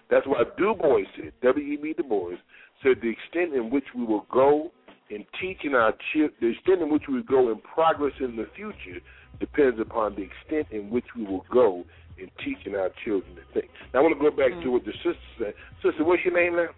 That's 0.09 0.25
why 0.27 0.43
Du 0.57 0.75
Bois 0.75 1.03
said, 1.15 1.33
W.E.B. 1.41 1.93
Du 1.97 2.03
Bois, 2.03 2.35
said 2.81 2.97
the 3.01 3.09
extent 3.09 3.53
in 3.53 3.69
which 3.69 3.85
we 3.95 4.05
will 4.05 4.25
go 4.31 4.71
in 5.09 5.25
teaching 5.39 5.75
our 5.75 5.93
children, 6.11 6.33
the 6.41 6.47
extent 6.47 6.81
in 6.81 6.91
which 6.91 7.03
we 7.07 7.15
will 7.15 7.23
go 7.23 7.51
in 7.51 7.59
progress 7.61 8.13
in 8.19 8.35
the 8.35 8.47
future 8.55 8.99
depends 9.39 9.79
upon 9.79 10.15
the 10.15 10.23
extent 10.23 10.67
in 10.71 10.89
which 10.89 11.05
we 11.15 11.23
will 11.23 11.45
go 11.51 11.83
in 12.17 12.29
teaching 12.43 12.75
our 12.75 12.89
children 13.03 13.35
to 13.35 13.41
think. 13.53 13.71
Now, 13.93 13.99
I 13.99 14.03
want 14.03 14.17
to 14.17 14.21
go 14.21 14.35
back 14.35 14.51
to 14.63 14.69
what 14.69 14.85
the 14.85 14.93
sister 15.03 15.27
said. 15.39 15.53
Sister, 15.83 16.03
what's 16.03 16.23
your 16.23 16.33
name 16.33 16.55
now? 16.55 16.69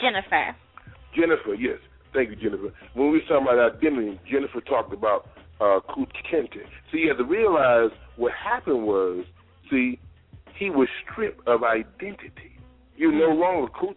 Jennifer. 0.00 0.54
Jennifer, 1.14 1.54
yes. 1.54 1.78
Thank 2.12 2.30
you, 2.30 2.36
Jennifer. 2.36 2.72
When 2.94 3.10
we 3.10 3.18
were 3.18 3.28
talking 3.28 3.46
about 3.48 3.76
identity, 3.76 4.20
Jennifer 4.30 4.60
talked 4.60 4.92
about 4.92 5.28
uh, 5.60 5.80
Kinte. 5.88 6.64
So 6.90 6.98
you 6.98 7.08
have 7.08 7.18
to 7.18 7.24
realize 7.24 7.90
what 8.16 8.32
happened 8.32 8.84
was, 8.84 9.24
see, 9.70 9.98
he 10.58 10.70
was 10.70 10.88
stripped 11.04 11.46
of 11.48 11.62
identity. 11.62 12.55
You're 12.96 13.12
no 13.12 13.34
longer 13.34 13.70
Kunta. 13.72 13.94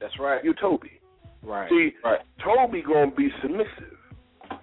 That's 0.00 0.18
right. 0.18 0.42
You're 0.42 0.54
Toby. 0.54 1.00
Right. 1.42 1.68
See, 1.70 1.90
Right. 2.04 2.20
Toby 2.44 2.82
gonna 2.82 3.10
be 3.10 3.28
submissive. 3.42 3.96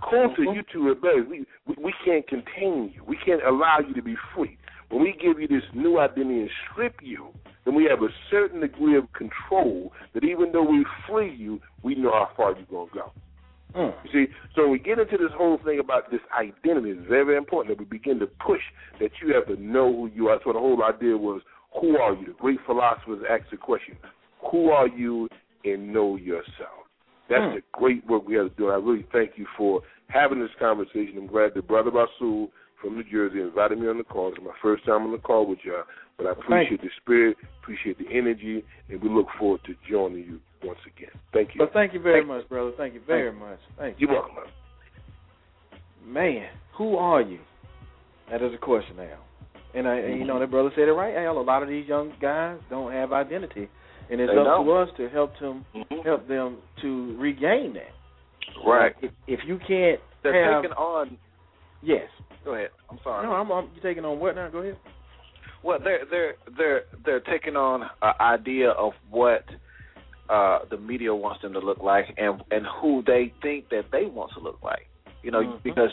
Kunta, 0.04 0.40
you 0.40 0.64
two 0.72 0.88
rebellious. 0.88 1.26
We, 1.30 1.46
we 1.66 1.76
we 1.86 1.94
can't 2.06 2.28
contain 2.28 2.92
you. 2.94 3.04
We 3.06 3.18
can't 3.26 3.42
allow 3.44 3.80
you 3.88 3.94
to 3.94 4.02
be 4.02 4.16
free. 4.36 4.58
When 4.90 5.02
we 5.04 5.14
give 5.20 5.40
you 5.40 5.48
this 5.48 5.64
new 5.74 6.00
identity 6.00 6.42
and 6.42 6.50
strip 6.72 6.96
you, 7.02 7.34
then 7.66 7.76
we 7.76 7.86
have 7.86 8.02
a 8.02 8.08
certain 8.32 8.62
degree 8.62 8.98
of 8.98 9.12
control 9.14 9.92
that 10.14 10.24
even 10.24 10.52
though 10.54 10.64
we 10.64 10.86
free 11.10 11.34
you, 11.36 11.60
we 11.84 11.96
know 11.96 12.12
how 12.12 12.30
far 12.36 12.56
you're 12.56 12.66
gonna 12.66 12.90
go. 12.94 13.12
Mm. 13.76 13.94
You 14.06 14.12
see, 14.28 14.34
so 14.56 14.64
when 14.64 14.72
we 14.72 14.80
get 14.80 14.98
into 14.98 15.18
this 15.18 15.32
whole 15.36 15.60
thing 15.64 15.80
about 15.80 16.10
this 16.10 16.22
identity, 16.38 16.92
it's 16.92 17.08
very, 17.08 17.26
very 17.26 17.38
important 17.38 17.78
that 17.78 17.80
we 17.84 17.86
begin 17.86 18.20
to 18.20 18.28
push 18.28 18.62
that 19.00 19.12
you 19.22 19.34
have 19.36 19.46
to 19.48 19.62
know 19.62 19.92
who 19.92 20.08
you 20.08 20.30
are. 20.30 20.40
What 20.44 20.54
the 20.54 20.60
whole 20.60 20.82
idea 20.84 21.18
was. 21.18 21.42
Who 21.82 21.98
are 21.98 22.14
you? 22.14 22.28
The 22.28 22.34
great 22.34 22.60
philosophers 22.66 23.24
ask 23.30 23.50
the 23.52 23.58
question, 23.58 23.98
who 24.52 24.70
are 24.70 24.88
you 24.88 25.28
and 25.64 25.94
know 25.94 26.16
yourself. 26.16 26.86
That's 27.30 27.44
Hmm. 27.44 27.56
the 27.56 27.64
great 27.74 28.06
work 28.06 28.28
we 28.28 28.36
have 28.36 28.50
to 28.50 28.56
do. 28.56 28.70
I 28.70 28.76
really 28.76 29.04
thank 29.12 29.38
you 29.38 29.46
for 29.58 29.82
having 30.10 30.40
this 30.40 30.54
conversation. 30.60 31.18
I'm 31.18 31.28
glad 31.28 31.54
that 31.54 31.68
Brother 31.68 31.92
Rasul 31.92 32.52
from 32.82 32.96
New 32.96 33.04
Jersey 33.04 33.42
invited 33.42 33.80
me 33.80 33.88
on 33.88 33.98
the 33.98 34.04
call. 34.04 34.30
It's 34.30 34.42
my 34.42 34.54
first 34.62 34.86
time 34.86 35.04
on 35.04 35.12
the 35.12 35.18
call 35.18 35.46
with 35.46 35.60
y'all, 35.66 35.84
but 36.16 36.26
I 36.26 36.34
Thank 36.34 36.46
appreciate 36.46 36.82
the 36.82 36.90
spirit, 37.02 37.38
appreciate 37.62 37.98
the 37.98 38.10
energy, 38.12 38.64
and 38.90 39.02
we 39.02 39.10
look 39.10 39.28
forward 39.38 39.62
to 39.66 39.76
joining 39.90 40.24
you 40.24 40.40
once 40.64 40.80
again. 40.86 41.12
Thank 41.34 41.54
you. 41.54 41.60
But 41.60 41.74
thank 41.74 41.94
you 41.94 42.00
very 42.00 42.24
much, 42.24 42.48
brother. 42.48 42.72
Thank 42.78 42.94
you 42.94 43.02
very 43.06 43.32
much. 43.32 43.60
Thank 43.78 44.00
you. 44.00 44.08
You're 44.08 44.22
welcome. 44.22 44.52
Man, 46.06 46.48
who 46.78 46.96
are 46.96 47.22
you? 47.22 47.40
That 48.30 48.42
is 48.42 48.54
a 48.54 48.58
question 48.58 48.98
now. 48.98 49.18
And 49.78 49.88
I, 49.88 49.96
and 49.98 50.20
you 50.20 50.26
know, 50.26 50.40
that 50.40 50.50
brother 50.50 50.72
said 50.76 50.88
it 50.88 50.92
right. 50.94 51.16
Al. 51.26 51.38
A 51.38 51.42
lot 51.42 51.62
of 51.62 51.70
these 51.70 51.88
young 51.88 52.12
guys 52.20 52.58
don't 52.70 52.92
have 52.92 53.14
identity, 53.14 53.70
and 54.10 54.20
it's 54.20 54.32
They 54.32 54.38
up 54.38 54.46
to 54.60 54.64
don't. 54.66 54.88
us 54.88 54.90
to 54.98 55.10
help 55.10 55.32
them 55.40 55.66
help 56.04 56.28
them 56.28 56.58
to 56.82 57.16
regain 57.20 57.74
that. 57.74 57.94
Right. 58.66 58.94
If, 59.02 59.12
if 59.28 59.40
you 59.46 59.60
can't 59.60 60.00
They're 60.24 60.52
have, 60.54 60.64
taking 60.64 60.76
on. 60.76 61.18
yes. 61.84 62.08
Go 62.44 62.56
ahead. 62.56 62.70
I'm 62.90 62.98
sorry. 63.04 63.26
No, 63.28 63.34
I'm, 63.34 63.52
I'm 63.52 63.66
you 63.76 63.82
taking 63.84 64.04
on 64.06 64.20
what 64.20 64.36
now? 64.36 64.50
Go 64.50 64.60
ahead. 64.60 64.78
Well, 65.64 65.80
they're 65.84 66.06
they're 66.10 66.34
they're 66.58 66.82
they're 67.06 67.20
taking 67.20 67.56
on 67.56 67.84
an 68.02 68.14
idea 68.22 68.70
of 68.72 68.94
what 69.12 69.44
uh 70.30 70.60
the 70.72 70.78
media 70.78 71.14
wants 71.14 71.42
them 71.42 71.54
to 71.54 71.60
look 71.60 71.80
like 71.84 72.06
and 72.18 72.42
and 72.52 72.66
who 72.82 73.04
they 73.06 73.34
think 73.42 73.70
that 73.70 73.84
they 73.92 74.06
want 74.06 74.32
to 74.34 74.40
look 74.40 74.60
like. 74.64 74.88
You 75.24 75.32
know, 75.32 75.42
Mhm. 75.42 75.64
because 75.64 75.90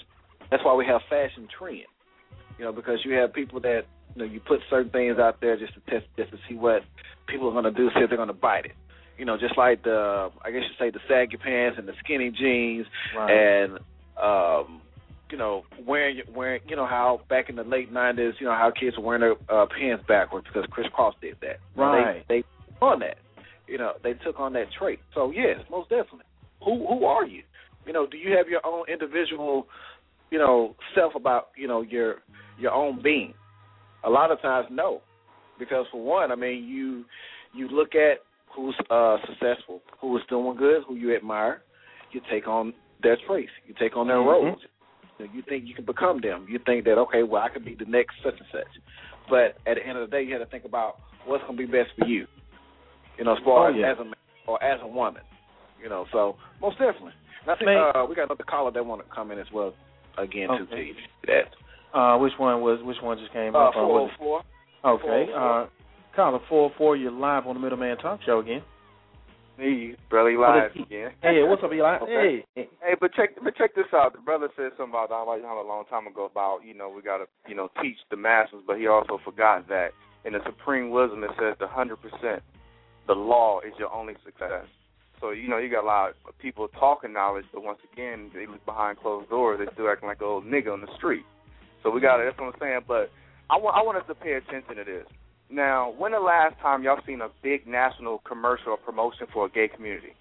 that's 0.50 0.64
why 0.64 0.74
we 0.74 0.86
have 0.86 1.00
fashion 1.10 1.48
trend. 1.58 1.84
You 2.58 2.64
know, 2.64 2.72
because 2.72 3.00
you 3.04 3.14
have 3.14 3.32
people 3.32 3.60
that 3.60 3.82
you 4.14 4.22
know, 4.24 4.30
you 4.32 4.40
put 4.40 4.60
certain 4.70 4.90
things 4.90 5.18
out 5.18 5.40
there 5.40 5.56
just 5.58 5.74
to 5.74 5.80
test, 5.90 6.06
just 6.16 6.30
to 6.30 6.38
see 6.48 6.54
what 6.54 6.82
people 7.26 7.48
are 7.48 7.52
going 7.52 7.64
to 7.64 7.70
do, 7.72 7.88
see 7.94 8.00
if 8.00 8.08
they're 8.10 8.16
going 8.16 8.28
to 8.28 8.32
bite 8.34 8.66
it. 8.66 8.72
You 9.18 9.24
know, 9.24 9.36
just 9.36 9.56
like 9.56 9.82
the, 9.84 10.30
I 10.44 10.50
guess 10.50 10.62
you 10.62 10.74
say 10.78 10.90
the 10.90 11.00
saggy 11.08 11.36
pants 11.36 11.78
and 11.78 11.86
the 11.88 11.92
skinny 12.02 12.30
jeans, 12.30 12.86
Right. 13.16 13.30
and 13.30 13.78
um, 14.22 14.80
you 15.30 15.38
know, 15.38 15.64
wearing 15.86 16.20
wearing, 16.34 16.60
you 16.68 16.76
know 16.76 16.86
how 16.86 17.20
back 17.28 17.48
in 17.48 17.56
the 17.56 17.64
late 17.64 17.92
'90s, 17.92 18.32
you 18.38 18.46
know 18.46 18.52
how 18.52 18.70
kids 18.78 18.96
were 18.96 19.04
wearing 19.04 19.20
their 19.20 19.34
uh, 19.48 19.66
pants 19.66 20.04
backwards 20.06 20.46
because 20.46 20.68
Kris 20.70 20.86
Kross 20.96 21.12
did 21.20 21.36
that. 21.40 21.58
Right. 21.76 22.24
They, 22.28 22.36
they 22.36 22.40
took 22.42 22.82
on 22.82 23.00
that. 23.00 23.18
You 23.66 23.78
know, 23.78 23.92
they 24.02 24.12
took 24.14 24.38
on 24.38 24.52
that 24.52 24.66
trait. 24.78 25.00
So 25.14 25.30
yes, 25.32 25.58
most 25.70 25.88
definitely. 25.90 26.26
Who 26.64 26.86
who 26.86 27.04
are 27.04 27.24
you? 27.26 27.42
You 27.86 27.92
know, 27.92 28.06
do 28.06 28.16
you 28.16 28.36
have 28.36 28.48
your 28.48 28.64
own 28.64 28.84
individual, 28.88 29.66
you 30.30 30.38
know, 30.38 30.76
self 30.94 31.14
about 31.14 31.48
you 31.56 31.66
know 31.68 31.82
your 31.82 32.16
your 32.58 32.72
own 32.72 33.02
being? 33.02 33.34
A 34.04 34.10
lot 34.10 34.30
of 34.30 34.40
times, 34.42 34.66
no, 34.70 35.00
because 35.58 35.86
for 35.90 36.02
one, 36.02 36.30
I 36.30 36.34
mean, 36.34 36.64
you 36.64 37.04
you 37.54 37.68
look 37.68 37.94
at 37.94 38.18
who's 38.54 38.76
uh 38.90 39.16
successful, 39.26 39.80
who 40.00 40.16
is 40.16 40.22
doing 40.28 40.56
good, 40.56 40.82
who 40.86 40.94
you 40.94 41.14
admire. 41.14 41.62
You 42.12 42.20
take 42.30 42.46
on 42.46 42.72
their 43.02 43.16
traits. 43.26 43.50
You 43.66 43.74
take 43.78 43.96
on 43.96 44.06
their 44.06 44.18
Mhm. 44.18 44.26
roles. 44.26 44.62
You, 45.32 45.42
think 45.42 45.64
you 45.64 45.74
can 45.74 45.84
become 45.84 46.20
them. 46.20 46.46
You 46.48 46.58
think 46.58 46.84
that 46.84 46.98
okay, 46.98 47.22
well, 47.22 47.42
I 47.42 47.48
could 47.48 47.64
be 47.64 47.76
the 47.76 47.84
next 47.84 48.14
such 48.22 48.34
and 48.38 48.48
such. 48.50 48.66
But 49.30 49.56
at 49.66 49.76
the 49.76 49.86
end 49.86 49.96
of 49.96 50.08
the 50.10 50.16
day, 50.16 50.22
you 50.22 50.32
have 50.34 50.42
to 50.42 50.50
think 50.50 50.64
about 50.64 50.96
what's 51.24 51.42
going 51.44 51.56
to 51.56 51.66
be 51.66 51.70
best 51.70 51.90
for 51.98 52.06
you. 52.06 52.26
You 53.16 53.24
know, 53.24 53.32
as 53.36 53.42
far 53.44 53.68
Oh, 53.68 53.72
as 53.72 53.76
yeah. 53.78 53.92
as 53.92 53.98
a 53.98 54.04
man 54.04 54.14
or 54.46 54.62
as 54.62 54.80
a 54.82 54.86
woman. 54.86 55.22
You 55.82 55.88
know, 55.88 56.06
so 56.12 56.36
most 56.60 56.78
definitely. 56.78 57.12
And 57.42 57.50
I 57.50 57.54
think 57.56 57.66
Man. 57.66 57.92
uh, 57.94 58.06
we 58.08 58.14
got 58.14 58.24
another 58.24 58.44
caller 58.44 58.70
that 58.72 58.84
want 58.84 59.02
to 59.06 59.14
come 59.14 59.30
in 59.30 59.38
as 59.38 59.46
well. 59.52 59.74
Again, 60.18 60.48
too, 60.48 60.64
Okay. 60.70 60.76
to 60.76 60.82
you 60.82 60.94
that. 61.26 61.50
Uh, 61.94 62.18
which 62.18 62.32
one 62.38 62.60
was? 62.60 62.82
Which 62.82 63.00
one 63.00 63.18
just 63.18 63.32
came 63.32 63.54
Uh, 63.54 63.68
up? 63.68 63.76
Or 63.76 63.86
was 63.86 64.10
it- 64.10 64.18
404. 64.18 64.42
Okay. 64.84 65.32
Uh, 65.32 65.66
caller 66.14 66.40
four 66.48 66.70
four. 66.76 66.96
You're 66.96 67.10
live 67.12 67.46
on 67.46 67.54
the 67.54 67.60
Middleman 67.60 67.96
Talk 67.98 68.20
Show 68.22 68.40
again. 68.40 68.62
Me, 69.56 69.94
brother, 70.10 70.36
What 70.36 70.50
live 70.50 70.72
is- 70.76 70.82
again. 70.82 71.12
Hey, 71.22 71.40
what's 71.44 71.62
up, 71.62 71.72
Eli? 71.72 71.98
Okay. 71.98 72.44
Hey. 72.56 72.68
Hey, 72.82 72.94
but 73.00 73.12
check 73.14 73.30
but 73.42 73.54
check 73.54 73.72
this 73.74 73.86
out. 73.94 74.12
The 74.12 74.18
brother 74.18 74.48
said 74.56 74.72
something 74.76 74.90
about 74.92 75.12
I 75.12 75.22
like 75.22 75.42
a 75.42 75.66
long 75.66 75.84
time 75.86 76.08
ago 76.08 76.24
about 76.24 76.64
you 76.64 76.74
know 76.74 76.88
we 76.88 77.02
gotta 77.02 77.26
you 77.46 77.54
know 77.54 77.70
teach 77.80 77.98
the 78.10 78.16
masses, 78.16 78.62
but 78.66 78.76
he 78.78 78.88
also 78.88 79.18
forgot 79.24 79.68
that 79.68 79.92
in 80.24 80.32
the 80.32 80.42
supreme 80.44 80.90
wisdom 80.90 81.22
it 81.22 81.30
says 81.38 81.54
the 81.60 81.68
hundred 81.68 82.02
percent, 82.02 82.42
the 83.06 83.14
law 83.14 83.60
is 83.60 83.72
your 83.78 83.92
only 83.94 84.14
success. 84.24 84.66
So 85.20 85.30
you 85.30 85.46
know 85.48 85.58
you 85.58 85.68
got 85.68 85.84
a 85.84 85.86
lot 85.86 86.14
of 86.26 86.36
people 86.38 86.66
talking 86.68 87.12
knowledge, 87.12 87.46
but 87.52 87.62
once 87.62 87.78
again 87.92 88.32
they 88.34 88.46
look 88.46 88.64
behind 88.66 88.98
closed 88.98 89.30
doors. 89.30 89.60
They 89.60 89.72
still 89.72 89.88
acting 89.88 90.08
like 90.08 90.20
an 90.20 90.26
old 90.26 90.44
nigga 90.46 90.72
on 90.72 90.80
the 90.80 90.92
street. 90.96 91.24
So 91.84 91.90
we 91.90 92.00
got 92.00 92.16
to 92.16 92.24
That's 92.24 92.38
what 92.40 92.54
I'm 92.54 92.60
saying. 92.60 92.80
But 92.88 93.12
I 93.50 93.58
want 93.58 93.76
I 93.76 93.82
want 93.84 93.98
us 93.98 94.04
to 94.08 94.16
pay 94.16 94.32
attention 94.34 94.74
to 94.76 94.84
this. 94.84 95.06
Now, 95.50 95.92
when 95.96 96.12
the 96.12 96.20
last 96.20 96.58
time 96.60 96.82
y'all 96.82 96.98
seen 97.06 97.20
a 97.20 97.28
big 97.42 97.68
national 97.68 98.18
commercial 98.26 98.72
or 98.72 98.78
promotion 98.78 99.28
for 99.32 99.46
a 99.46 99.50
gay 99.50 99.68
community? 99.68 100.16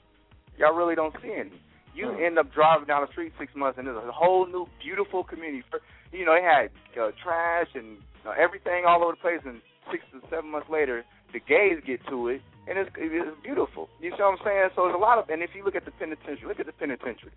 Y'all 0.60 0.76
really 0.76 0.94
don't 0.96 1.16
see 1.24 1.34
any. 1.34 1.58
You 1.96 2.12
Hmm. 2.12 2.24
end 2.24 2.38
up 2.40 2.52
driving 2.54 2.86
down 2.86 3.02
the 3.02 3.12
street 3.12 3.34
six 3.40 3.56
months, 3.56 3.80
and 3.80 3.88
there's 3.88 3.98
a 3.98 4.12
whole 4.12 4.46
new 4.46 4.68
beautiful 4.84 5.24
community. 5.24 5.64
You 6.12 6.26
know, 6.26 6.36
they 6.36 6.44
had 6.44 6.70
uh, 7.00 7.12
trash 7.24 7.70
and 7.74 7.98
uh, 8.26 8.32
everything 8.38 8.86
all 8.86 9.02
over 9.02 9.14
the 9.14 9.18
place, 9.22 9.42
and 9.46 9.62
six 9.92 10.04
to 10.12 10.22
seven 10.30 10.52
months 10.52 10.70
later, 10.70 11.06
the 11.34 11.40
gays 11.40 11.80
get 11.86 12.06
to 12.10 12.28
it, 12.30 12.42
and 12.68 12.78
it's 12.78 12.92
it's 12.98 13.42
beautiful. 13.42 13.90
You 14.02 14.12
see 14.12 14.22
what 14.22 14.38
I'm 14.38 14.44
saying? 14.46 14.70
So 14.76 14.84
there's 14.86 14.96
a 14.96 15.02
lot 15.02 15.18
of, 15.18 15.30
and 15.30 15.42
if 15.42 15.56
you 15.56 15.64
look 15.64 15.76
at 15.76 15.86
the 15.86 15.92
penitentiary, 15.92 16.48
look 16.48 16.60
at 16.60 16.66
the 16.68 16.74
penitentiary. 16.74 17.32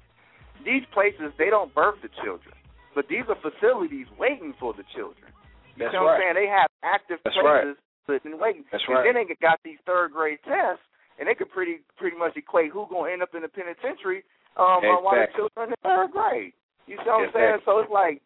These 0.64 0.84
places 0.92 1.32
they 1.38 1.50
don't 1.50 1.72
birth 1.74 2.00
the 2.02 2.08
children, 2.24 2.54
but 2.96 3.12
these 3.12 3.28
are 3.28 3.36
facilities 3.44 4.08
waiting 4.16 4.56
for 4.56 4.72
the 4.72 4.82
children. 4.96 5.28
You 5.76 5.84
That's 5.84 5.92
see 5.92 6.00
what. 6.00 6.16
I'm 6.16 6.32
saying? 6.32 6.36
They 6.40 6.48
have 6.48 6.72
active 6.80 7.20
That's 7.22 7.36
right. 7.36 7.76
places 7.76 7.76
sitting 8.08 8.40
waiting. 8.40 8.64
That's 8.72 8.82
and 8.88 8.96
right. 8.96 9.04
then 9.04 9.20
they 9.20 9.28
got 9.36 9.60
these 9.60 9.76
third 9.84 10.16
grade 10.16 10.40
tests, 10.48 10.80
and 11.20 11.28
they 11.28 11.36
could 11.36 11.52
pretty 11.52 11.84
pretty 12.00 12.16
much 12.16 12.32
equate 12.40 12.72
who 12.72 12.88
gonna 12.88 13.12
end 13.12 13.20
up 13.20 13.36
in 13.36 13.44
the 13.44 13.52
penitentiary 13.52 14.24
um, 14.56 14.80
uh, 14.80 14.96
while 15.04 15.20
the 15.20 15.28
children 15.36 15.52
are 15.60 15.68
in 15.68 15.76
third 15.84 16.10
grade. 16.16 16.56
You 16.88 16.96
see 17.04 17.10
what 17.12 17.28
I'm 17.28 17.32
saying? 17.36 17.60
So 17.68 17.84
it's 17.84 17.92
like, 17.92 18.24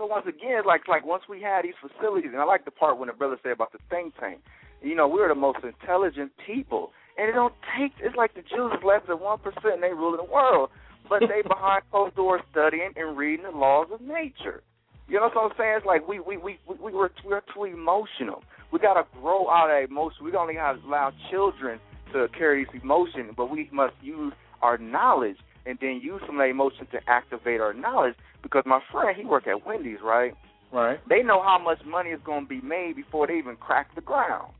so 0.00 0.08
once 0.08 0.24
again, 0.24 0.64
like 0.64 0.88
like 0.88 1.04
once 1.04 1.28
we 1.28 1.44
had 1.44 1.68
these 1.68 1.76
facilities, 1.76 2.32
and 2.32 2.40
I 2.40 2.48
like 2.48 2.64
the 2.64 2.72
part 2.72 2.96
when 2.96 3.12
the 3.12 3.18
brother 3.18 3.36
said 3.44 3.52
about 3.52 3.76
the 3.76 3.84
think 3.92 4.16
tank. 4.16 4.40
You 4.80 4.96
know, 4.96 5.04
we're 5.04 5.28
the 5.28 5.36
most 5.36 5.60
intelligent 5.60 6.32
people, 6.48 6.96
and 7.20 7.28
it 7.28 7.36
don't 7.36 7.52
take. 7.76 7.92
It's 8.00 8.16
like 8.16 8.32
the 8.32 8.40
Jews 8.40 8.72
is 8.72 8.80
less 8.80 9.04
than 9.04 9.20
one 9.20 9.44
percent, 9.44 9.76
and 9.76 9.84
they 9.84 9.92
rule 9.92 10.16
the 10.16 10.24
world, 10.24 10.70
but 11.10 11.20
they 11.28 11.42
behind 11.46 11.82
closed 11.90 12.14
doors 12.14 12.40
studying 12.50 12.92
and 12.96 13.18
reading 13.18 13.44
the 13.44 13.58
laws 13.58 13.88
of 13.92 14.00
nature. 14.00 14.62
You 15.08 15.16
know 15.16 15.28
what 15.34 15.50
I'm 15.50 15.50
saying? 15.58 15.74
It's 15.78 15.86
like 15.86 16.06
we 16.06 16.20
we 16.20 16.38
we 16.38 16.58
we 16.66 16.76
we 16.80 16.92
were 16.92 17.10
we're 17.26 17.42
too 17.52 17.64
emotional. 17.64 18.42
We 18.72 18.78
gotta 18.78 19.02
grow 19.20 19.50
out 19.50 19.68
of 19.68 19.90
emotion. 19.90 20.24
We 20.24 20.32
only 20.36 20.54
gotta 20.54 20.78
allow 20.86 21.12
children 21.30 21.80
to 22.12 22.28
carry 22.38 22.64
this 22.64 22.80
emotion, 22.82 23.30
but 23.36 23.50
we 23.50 23.68
must 23.72 23.94
use 24.00 24.32
our 24.62 24.78
knowledge 24.78 25.36
and 25.66 25.76
then 25.80 26.00
use 26.02 26.22
some 26.26 26.36
of 26.36 26.38
that 26.38 26.48
emotion 26.48 26.86
to 26.92 26.98
activate 27.08 27.60
our 27.60 27.74
knowledge. 27.74 28.14
Because 28.42 28.62
my 28.64 28.80
friend, 28.90 29.16
he 29.18 29.24
worked 29.24 29.48
at 29.48 29.66
Wendy's, 29.66 29.98
right? 30.02 30.32
Right. 30.72 31.00
They 31.08 31.22
know 31.22 31.42
how 31.42 31.58
much 31.62 31.78
money 31.84 32.10
is 32.10 32.20
going 32.24 32.44
to 32.44 32.48
be 32.48 32.60
made 32.60 32.94
before 32.94 33.26
they 33.26 33.34
even 33.34 33.56
crack 33.56 33.94
the 33.94 34.00
ground. 34.00 34.52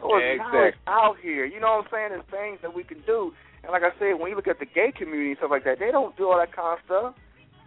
So 0.00 0.16
it's 0.16 0.38
Exactly. 0.38 0.58
knowledge 0.58 0.74
out 0.86 1.16
here. 1.20 1.44
You 1.44 1.60
know 1.60 1.82
what 1.82 1.86
I'm 1.86 1.90
saying? 1.90 2.08
There's 2.10 2.30
things 2.30 2.58
that 2.62 2.74
we 2.74 2.84
can 2.84 3.02
do. 3.04 3.32
And 3.62 3.72
like 3.72 3.82
I 3.82 3.90
said, 3.98 4.18
when 4.18 4.30
you 4.30 4.36
look 4.36 4.48
at 4.48 4.58
the 4.58 4.66
gay 4.66 4.92
community 4.96 5.30
and 5.30 5.38
stuff 5.38 5.50
like 5.50 5.64
that, 5.64 5.78
they 5.78 5.90
don't 5.90 6.16
do 6.16 6.30
all 6.30 6.38
that 6.38 6.54
kind 6.54 6.78
of 6.78 6.84
stuff. 6.84 7.14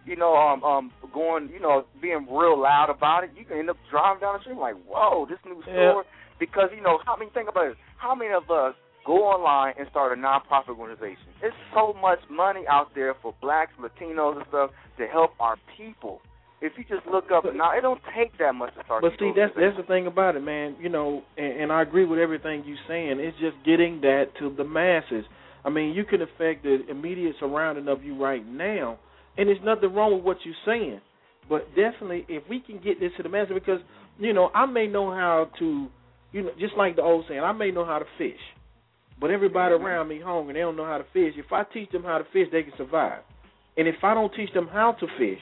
You 0.04 0.16
know, 0.16 0.34
um, 0.34 0.64
um, 0.64 0.90
going, 1.14 1.48
you 1.52 1.60
know, 1.60 1.84
being 2.00 2.26
real 2.28 2.58
loud 2.60 2.90
about 2.90 3.22
it. 3.24 3.30
You 3.38 3.44
can 3.44 3.58
end 3.58 3.70
up 3.70 3.76
driving 3.90 4.20
down 4.20 4.34
the 4.34 4.40
street 4.40 4.58
like, 4.58 4.74
whoa, 4.88 5.26
this 5.30 5.38
new 5.44 5.62
Yeah. 5.66 5.92
store. 5.92 6.04
Because 6.40 6.70
you 6.74 6.82
know, 6.82 6.98
how 7.06 7.14
many 7.16 7.30
think 7.30 7.48
about 7.48 7.66
it? 7.66 7.76
How 7.98 8.14
many 8.16 8.32
of 8.34 8.50
us 8.50 8.74
go 9.06 9.22
online 9.30 9.74
and 9.78 9.86
start 9.90 10.10
a 10.16 10.20
nonprofit 10.20 10.76
organization? 10.76 11.30
There's 11.40 11.54
so 11.72 11.94
much 12.00 12.18
money 12.28 12.62
out 12.68 12.94
there 12.96 13.14
for 13.22 13.32
blacks, 13.40 13.70
Latinos, 13.78 14.36
and 14.38 14.46
stuff 14.48 14.70
to 14.98 15.06
help 15.06 15.34
our 15.38 15.56
people. 15.76 16.20
If 16.60 16.72
you 16.78 16.84
just 16.88 17.06
look 17.06 17.30
up 17.30 17.44
now, 17.54 17.76
it 17.76 17.82
don't 17.82 18.00
take 18.16 18.38
that 18.38 18.54
much 18.54 18.74
to 18.74 18.82
start. 18.84 19.02
But 19.02 19.12
see, 19.20 19.32
that's 19.36 19.52
that's 19.54 19.76
the 19.76 19.82
thing 19.84 20.06
about 20.08 20.34
it, 20.34 20.42
man. 20.42 20.74
You 20.80 20.88
know, 20.88 21.22
and, 21.36 21.60
and 21.62 21.72
I 21.72 21.82
agree 21.82 22.04
with 22.06 22.18
everything 22.18 22.64
you're 22.66 22.76
saying. 22.88 23.20
It's 23.20 23.38
just 23.38 23.56
getting 23.64 24.00
that 24.00 24.34
to 24.40 24.52
the 24.56 24.64
masses. 24.64 25.24
I 25.64 25.70
mean, 25.70 25.94
you 25.94 26.04
can 26.04 26.22
affect 26.22 26.64
the 26.64 26.80
immediate 26.90 27.36
surrounding 27.38 27.88
of 27.88 28.02
you 28.02 28.20
right 28.20 28.46
now, 28.46 28.98
and 29.36 29.48
there's 29.48 29.58
nothing 29.64 29.92
wrong 29.94 30.14
with 30.14 30.24
what 30.24 30.38
you're 30.44 30.54
saying. 30.66 31.00
But 31.48 31.68
definitely, 31.76 32.24
if 32.28 32.42
we 32.48 32.60
can 32.60 32.80
get 32.80 33.00
this 33.00 33.12
to 33.16 33.22
the 33.22 33.28
masses, 33.28 33.52
because 33.54 33.80
you 34.18 34.32
know, 34.32 34.50
I 34.54 34.66
may 34.66 34.86
know 34.86 35.10
how 35.10 35.50
to, 35.58 35.88
you 36.32 36.42
know, 36.42 36.50
just 36.58 36.74
like 36.76 36.96
the 36.96 37.02
old 37.02 37.24
saying, 37.28 37.40
I 37.40 37.52
may 37.52 37.70
know 37.70 37.84
how 37.84 37.98
to 37.98 38.04
fish, 38.18 38.40
but 39.20 39.30
everybody 39.30 39.74
mm-hmm. 39.74 39.84
around 39.84 40.08
me 40.08 40.20
hungry, 40.22 40.54
they 40.54 40.60
don't 40.60 40.76
know 40.76 40.84
how 40.84 40.98
to 40.98 41.04
fish. 41.12 41.34
If 41.36 41.52
I 41.52 41.64
teach 41.64 41.90
them 41.90 42.02
how 42.02 42.18
to 42.18 42.24
fish, 42.32 42.48
they 42.52 42.62
can 42.62 42.72
survive. 42.76 43.22
And 43.76 43.88
if 43.88 43.96
I 44.02 44.14
don't 44.14 44.32
teach 44.34 44.52
them 44.52 44.68
how 44.68 44.92
to 44.92 45.06
fish, 45.18 45.40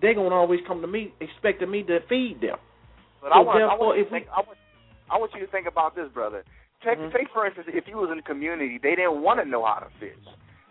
they're 0.00 0.14
gonna 0.14 0.34
always 0.34 0.60
come 0.66 0.80
to 0.80 0.86
me 0.86 1.12
expecting 1.20 1.70
me 1.70 1.82
to 1.84 1.98
feed 2.08 2.40
them. 2.40 2.56
But 3.20 3.30
So 3.30 3.34
I 3.34 3.38
want, 3.40 3.62
I 3.62 3.74
want 3.74 3.98
if 3.98 4.08
to 4.08 4.12
we- 4.14 4.20
think. 4.20 4.30
I 4.30 4.40
want, 4.40 4.58
I 5.10 5.18
want 5.18 5.32
you 5.34 5.40
to 5.40 5.50
think 5.50 5.66
about 5.66 5.96
this, 5.96 6.08
brother. 6.12 6.44
Take, 6.82 6.98
Mhm. 6.98 7.12
take 7.12 7.28
for 7.30 7.44
instance, 7.44 7.66
if 7.72 7.88
you 7.88 7.96
was 7.96 8.10
in 8.10 8.18
a 8.18 8.22
community, 8.22 8.78
they 8.78 8.94
didn't 8.94 9.20
want 9.22 9.40
to 9.40 9.46
know 9.46 9.64
how 9.64 9.80
to 9.80 9.90
fish. 9.98 10.14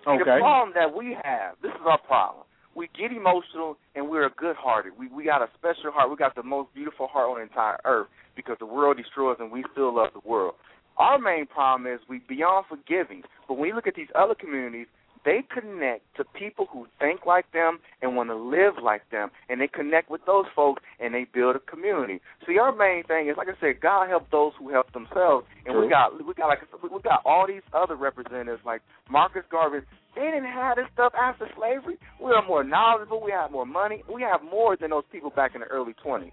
Okay. 0.06 0.20
The 0.20 0.40
problem 0.40 0.72
that 0.74 0.94
we 0.94 1.14
have, 1.24 1.60
this 1.62 1.74
is 1.74 1.86
our 1.86 1.98
problem. 1.98 2.46
We 2.76 2.88
get 2.88 3.12
emotional 3.12 3.78
and 3.96 4.08
we're 4.08 4.30
good-hearted. 4.30 4.98
We 4.98 5.08
we 5.08 5.26
got 5.26 5.42
a 5.42 5.50
special 5.56 5.92
heart. 5.92 6.10
We 6.10 6.16
got 6.16 6.36
the 6.36 6.44
most 6.44 6.74
beautiful 6.74 7.08
heart 7.08 7.30
on 7.30 7.36
the 7.38 7.42
entire 7.42 7.78
earth 7.84 8.08
because 8.36 8.58
the 8.60 8.66
world 8.66 8.98
destroys 8.98 9.38
and 9.40 9.52
we 9.52 9.64
still 9.72 9.92
love 9.94 10.14
the 10.14 10.22
world. 10.24 10.56
Our 10.98 11.18
main 11.20 11.46
problem 11.46 11.92
is 11.92 12.00
we 12.08 12.20
beyond 12.20 12.68
forgiving. 12.68 13.24
But 13.48 13.56
when 13.58 13.70
you 13.70 13.76
look 13.76 13.88
at 13.88 13.96
these 13.96 14.12
other 14.16 14.36
communities, 14.36 14.88
they 15.26 15.44
connect 15.54 16.04
to 16.18 16.24
people 16.24 16.68
who 16.72 16.88
think 17.00 17.26
like 17.26 17.52
them 17.52 17.80
and 18.02 18.16
want 18.16 18.30
to 18.30 18.36
live 18.36 18.76
like 18.82 19.10
them, 19.12 19.30
and 19.50 19.62
they 19.62 19.68
connect 19.68 20.10
with 20.10 20.22
those 20.26 20.46
folks 20.56 20.82
and 21.00 21.14
they 21.14 21.26
build 21.34 21.56
a 21.56 21.60
community. 21.60 22.20
See, 22.46 22.58
our 22.58 22.76
main 22.76 23.04
thing 23.04 23.30
is, 23.30 23.38
like 23.38 23.48
I 23.48 23.60
said, 23.60 23.82
God 23.82 24.10
help 24.10 24.30
those 24.32 24.54
who 24.60 24.70
help 24.70 24.92
themselves, 24.94 25.46
and 25.66 25.80
we 25.80 25.90
got 25.90 26.14
we 26.14 26.34
got 26.34 26.48
like 26.48 26.60
we 26.84 27.02
got 27.02 27.22
all 27.26 27.46
these 27.48 27.66
other 27.74 27.96
representatives 27.96 28.62
like 28.66 28.82
Marcus 29.10 29.44
Garvey. 29.52 29.86
They 30.16 30.24
didn't 30.24 30.46
have 30.46 30.78
this 30.78 30.88
stuff 30.94 31.14
after 31.14 31.48
slavery. 31.56 31.98
We 32.24 32.32
are 32.32 32.46
more 32.46 32.64
knowledgeable. 32.64 33.22
We 33.24 33.32
have 33.32 33.52
more 33.52 33.66
money. 33.66 34.04
We 34.12 34.24
have 34.24 34.42
more 34.44 34.76
than 34.76 34.90
those 34.90 35.04
people 35.12 35.30
back 35.30 35.54
in 35.54 35.62
the 35.62 35.68
early 35.68 35.94
20s. 36.04 36.32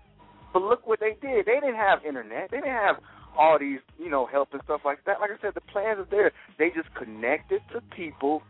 But 0.55 0.63
look 0.63 0.87
what 0.87 1.01
they 1.01 1.19
did. 1.21 1.45
They 1.45 1.61
didn't 1.61 1.77
have 1.77 1.99
internet. 2.07 2.51
They 2.51 2.59
didn't 2.59 2.73
have 2.73 2.97
all 3.37 3.59
these, 3.59 3.81
you 3.99 4.09
know, 4.09 4.25
help 4.27 4.51
and 4.53 4.63
stuff 4.65 4.83
like 4.85 5.05
that. 5.05 5.21
Like 5.21 5.31
I 5.31 5.43
said, 5.43 5.53
the 5.55 5.61
plans 5.61 5.99
are 5.99 6.07
there. 6.11 6.33
They 6.59 6.69
just 6.71 6.95
connected 6.95 7.61
to 7.73 7.81
people 7.95 8.43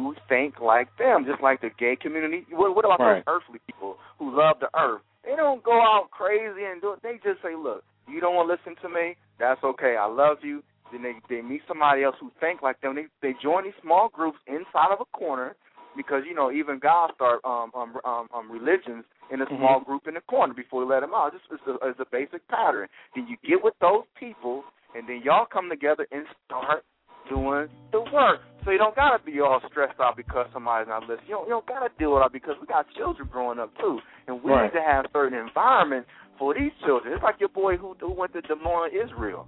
who 0.00 0.14
think 0.28 0.60
like 0.60 0.88
them, 0.98 1.24
just 1.28 1.42
like 1.42 1.60
the 1.60 1.70
gay 1.78 1.96
community. 2.00 2.46
What, 2.50 2.74
what 2.76 2.84
about 2.84 3.00
Right. 3.00 3.24
those 3.26 3.40
earthly 3.42 3.60
people 3.66 3.96
who 4.18 4.36
love 4.36 4.56
the 4.60 4.68
earth? 4.78 5.02
They 5.24 5.36
don't 5.36 5.62
go 5.62 5.72
out 5.80 6.08
crazy 6.10 6.64
and 6.64 6.80
do 6.80 6.92
it. 6.94 7.00
They 7.02 7.14
just 7.24 7.42
say, 7.42 7.54
look, 7.56 7.82
you 8.08 8.20
don't 8.20 8.34
want 8.36 8.48
to 8.48 8.52
listen 8.54 8.80
to 8.82 8.88
me? 8.88 9.16
That's 9.38 9.62
okay. 9.64 9.96
I 9.98 10.06
love 10.06 10.38
you. 10.42 10.62
Then 10.92 11.02
they 11.02 11.14
they 11.28 11.42
meet 11.42 11.62
somebody 11.66 12.04
else 12.04 12.16
who 12.20 12.30
think 12.40 12.62
like 12.62 12.80
them. 12.80 12.94
They 12.94 13.06
they 13.20 13.34
join 13.42 13.64
these 13.64 13.74
small 13.82 14.08
groups 14.08 14.38
inside 14.46 14.92
of 14.92 15.00
a 15.00 15.16
corner. 15.16 15.56
because 15.96 16.22
you 16.28 16.34
know 16.34 16.52
even 16.52 16.78
God 16.78 17.10
start 17.14 17.40
um 17.44 17.70
um 17.74 17.96
um, 18.04 18.28
um 18.34 18.50
religions 18.52 19.04
in 19.32 19.40
a 19.42 19.46
small 19.56 19.80
Mhm. 19.80 19.86
group 19.86 20.06
in 20.06 20.14
the 20.14 20.20
corner 20.22 20.54
before 20.54 20.84
we 20.84 20.86
let 20.86 21.00
them 21.00 21.14
out. 21.14 21.32
Just 21.32 21.44
it's 21.50 21.66
a, 21.66 21.88
it's 21.88 22.00
a 22.00 22.06
basic 22.12 22.46
pattern. 22.48 22.88
Then 23.14 23.26
you 23.26 23.36
get 23.42 23.64
with 23.64 23.74
those 23.80 24.04
people, 24.18 24.62
and 24.94 25.08
then 25.08 25.22
y'all 25.24 25.46
come 25.46 25.68
together 25.68 26.06
and 26.12 26.26
start 26.44 26.84
doing 27.28 27.68
the 27.92 28.00
work. 28.12 28.40
So 28.64 28.70
you 28.72 28.78
don't 28.78 28.96
gotta 28.96 29.22
be 29.22 29.38
all 29.40 29.60
stressed 29.70 30.00
out 30.00 30.16
because 30.16 30.46
somebody's 30.52 30.88
not 30.88 31.02
listening. 31.02 31.28
You 31.28 31.34
don't, 31.38 31.44
you 31.46 31.54
don't 31.54 31.66
gotta 31.66 31.90
deal 31.98 32.14
with 32.14 32.26
it 32.26 32.32
because 32.32 32.54
we 32.60 32.66
got 32.66 32.86
children 32.96 33.28
growing 33.30 33.58
up 33.60 33.70
too, 33.78 34.00
and 34.26 34.42
we 34.42 34.50
Right. 34.50 34.72
need 34.72 34.78
to 34.78 34.82
have 34.82 35.06
certain 35.12 35.38
environments 35.38 36.08
for 36.38 36.52
these 36.52 36.72
children. 36.84 37.14
It's 37.14 37.22
like 37.22 37.38
your 37.38 37.48
boy 37.48 37.76
who, 37.76 37.94
who 38.00 38.10
went 38.12 38.32
to 38.34 38.42
Dimona, 38.42 38.90
Israel. 38.90 39.46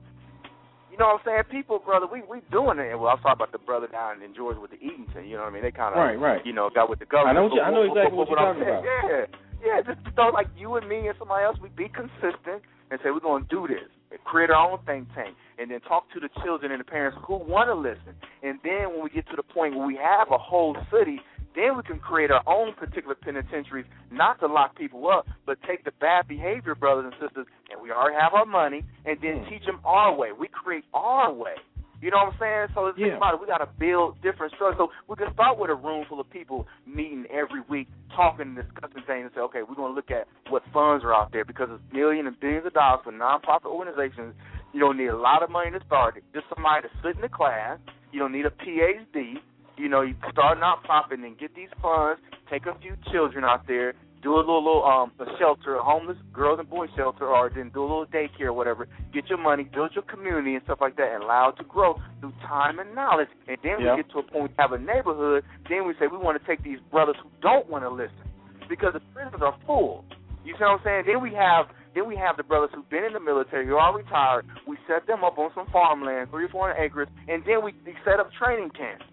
You 0.90 0.96
know 0.96 1.18
what 1.18 1.26
I'm 1.26 1.44
saying? 1.46 1.50
People, 1.50 1.78
brother, 1.78 2.06
we 2.10 2.22
we 2.30 2.40
doing 2.50 2.78
it. 2.78 2.94
Well, 2.98 3.10
I 3.10 3.14
was 3.14 3.22
talking 3.22 3.38
about 3.42 3.52
the 3.52 3.58
brother 3.58 3.86
down 3.86 4.22
in 4.22 4.34
Georgia 4.34 4.58
with 4.60 4.70
the 4.70 4.78
Eatonton. 4.82 5.28
You 5.28 5.36
know 5.36 5.42
what 5.46 5.50
I 5.50 5.54
mean? 5.54 5.62
They 5.62 5.70
kind 5.70 5.94
of, 5.94 5.98
Right, 6.00 6.18
right. 6.18 6.42
you 6.46 6.52
know, 6.52 6.70
got 6.70 6.88
with 6.90 6.98
the 6.98 7.06
government. 7.06 7.38
I 7.38 7.40
know 7.40 7.46
what 7.46 7.54
you- 7.54 7.62
I 7.62 7.70
know 7.70 7.82
exactly 7.82 8.16
what 8.18 8.28
you're 8.28 8.38
talking 8.38 8.62
about. 8.62 8.82
Yeah, 8.84 9.26
yeah. 9.62 9.80
Just 9.82 10.00
thought 10.16 10.32
like 10.32 10.46
you 10.56 10.74
and 10.76 10.88
me 10.88 11.06
and 11.08 11.16
somebody 11.18 11.44
else, 11.44 11.58
we 11.60 11.68
be 11.70 11.88
consistent 11.88 12.62
and 12.90 12.98
say 13.02 13.10
we're 13.10 13.20
going 13.20 13.42
to 13.44 13.48
do 13.50 13.66
this. 13.68 13.86
Create 14.24 14.50
our 14.50 14.72
own 14.72 14.78
think 14.84 15.08
tank, 15.14 15.34
and 15.58 15.70
then 15.70 15.80
talk 15.80 16.04
to 16.12 16.20
the 16.20 16.28
children 16.44 16.70
and 16.70 16.80
the 16.80 16.84
parents 16.84 17.16
who 17.26 17.36
want 17.36 17.68
to 17.68 17.74
listen. 17.74 18.14
And 18.42 18.58
then 18.62 18.92
when 18.92 19.02
we 19.02 19.10
get 19.10 19.26
to 19.30 19.36
the 19.36 19.42
point 19.42 19.74
where 19.74 19.86
we 19.86 19.96
have 19.96 20.28
a 20.30 20.38
whole 20.38 20.76
city, 20.92 21.20
then 21.54 21.76
we 21.76 21.82
can 21.82 21.98
create 21.98 22.30
our 22.30 22.42
own 22.46 22.74
particular 22.74 23.14
penitentiaries, 23.14 23.86
not 24.10 24.38
to 24.40 24.46
lock 24.46 24.76
people 24.76 25.08
up, 25.08 25.26
but 25.46 25.58
take 25.66 25.84
the 25.84 25.92
bad 26.00 26.28
behavior, 26.28 26.74
brothers 26.74 27.06
and 27.10 27.14
sisters, 27.20 27.46
and 27.70 27.80
we 27.82 27.90
already 27.90 28.16
have 28.20 28.34
our 28.34 28.46
money, 28.46 28.84
and 29.06 29.18
then 29.20 29.44
Hmm. 29.44 29.48
teach 29.48 29.64
them 29.64 29.80
our 29.84 30.14
way. 30.14 30.32
We 30.32 30.48
create 30.48 30.84
our 30.92 31.32
way. 31.32 31.56
You 32.00 32.10
know 32.10 32.18
what 32.18 32.34
I'm 32.34 32.38
saying? 32.38 32.66
So 32.74 32.82
let's 32.86 32.98
Yeah. 32.98 33.06
think 33.06 33.16
about 33.18 33.34
it. 33.34 33.40
We 33.40 33.46
got 33.46 33.58
to 33.58 33.66
build 33.78 34.20
different 34.22 34.52
structures. 34.54 34.78
So 34.78 34.92
we 35.08 35.16
can 35.16 35.32
start 35.34 35.58
with 35.58 35.70
a 35.70 35.74
room 35.74 36.04
full 36.06 36.20
of 36.20 36.30
people 36.30 36.66
meeting 36.86 37.26
every 37.30 37.60
week, 37.68 37.88
talking 38.14 38.54
and 38.54 38.56
discussing 38.56 39.02
things, 39.02 39.26
and 39.26 39.32
say, 39.34 39.40
okay, 39.40 39.62
we're 39.62 39.74
going 39.74 39.90
to 39.90 39.96
look 39.96 40.10
at 40.10 40.28
what 40.48 40.62
funds 40.72 41.04
are 41.04 41.12
out 41.14 41.32
there 41.32 41.44
because 41.44 41.68
it's 41.70 41.82
millions 41.92 42.28
and 42.28 42.38
billions 42.38 42.66
of 42.66 42.74
dollars 42.74 43.00
for 43.02 43.12
nonprofit 43.12 43.66
organizations. 43.66 44.34
You 44.72 44.80
don't 44.80 44.96
need 44.96 45.08
a 45.08 45.16
lot 45.16 45.42
of 45.42 45.50
money 45.50 45.70
to 45.72 45.80
start 45.86 46.16
it. 46.16 46.24
Just 46.32 46.46
somebody 46.54 46.86
to 46.86 46.94
sit 47.02 47.16
in 47.16 47.22
the 47.22 47.28
class. 47.28 47.78
You 48.12 48.20
don't 48.20 48.32
need 48.32 48.46
a 48.46 48.50
PhD. 48.50 49.40
You 49.76 49.88
know, 49.88 50.02
you 50.02 50.14
start 50.30 50.58
a 50.58 50.60
nonprofit 50.60 51.14
and 51.24 51.38
get 51.38 51.54
these 51.54 51.70
funds. 51.82 52.20
Take 52.50 52.66
a 52.66 52.74
few 52.80 52.96
children 53.12 53.44
out 53.44 53.66
there. 53.66 53.94
Do 54.20 54.34
a 54.34 54.38
little, 54.38 54.58
little 54.64 54.84
um 54.84 55.12
a 55.20 55.26
shelter, 55.38 55.76
a 55.76 55.82
homeless 55.82 56.16
girls 56.32 56.58
and 56.58 56.68
boys 56.68 56.88
shelter, 56.96 57.26
or 57.26 57.50
then 57.54 57.70
do 57.72 57.80
a 57.80 57.86
little 57.86 58.06
daycare 58.06 58.46
or 58.46 58.52
whatever. 58.52 58.88
Get 59.14 59.28
your 59.28 59.38
money, 59.38 59.62
build 59.64 59.92
your 59.94 60.02
community 60.02 60.54
and 60.54 60.64
stuff 60.64 60.78
like 60.80 60.96
that, 60.96 61.14
and 61.14 61.22
allow 61.22 61.50
it 61.50 61.56
to 61.58 61.64
grow 61.64 62.00
through 62.20 62.32
time 62.42 62.78
and 62.80 62.94
knowledge. 62.94 63.28
And 63.46 63.58
then 63.62 63.80
Yeah. 63.80 63.94
we 63.94 64.02
get 64.02 64.10
to 64.12 64.18
a 64.18 64.22
point 64.24 64.50
we 64.50 64.54
have 64.58 64.72
a 64.72 64.78
neighborhood. 64.78 65.44
Then 65.68 65.86
we 65.86 65.94
say 65.94 66.08
we 66.08 66.18
want 66.18 66.40
to 66.40 66.46
take 66.46 66.62
these 66.62 66.80
brothers 66.90 67.16
who 67.22 67.30
don't 67.40 67.68
want 67.68 67.84
to 67.84 67.90
listen 67.90 68.26
because 68.68 68.92
the 68.92 69.00
prisons 69.14 69.40
are 69.42 69.54
full. 69.66 70.04
You 70.44 70.54
see 70.56 70.64
what 70.64 70.80
I'm 70.80 70.84
saying? 70.84 71.04
Then 71.06 71.22
we 71.22 71.32
have 71.34 71.68
then 71.94 72.06
we 72.06 72.16
have 72.16 72.36
the 72.36 72.42
brothers 72.42 72.70
who've 72.74 72.88
been 72.90 73.04
in 73.04 73.12
the 73.12 73.20
military, 73.20 73.66
who 73.66 73.76
are 73.76 73.96
retired. 73.96 74.46
We 74.66 74.76
set 74.86 75.06
them 75.06 75.24
up 75.24 75.38
on 75.38 75.50
some 75.54 75.66
farmland, 75.72 76.30
three 76.30 76.44
or 76.44 76.48
four 76.48 76.70
acres, 76.72 77.08
and 77.28 77.42
then 77.44 77.64
we 77.64 77.74
set 78.04 78.20
up 78.20 78.30
training 78.38 78.70
camps. 78.70 79.04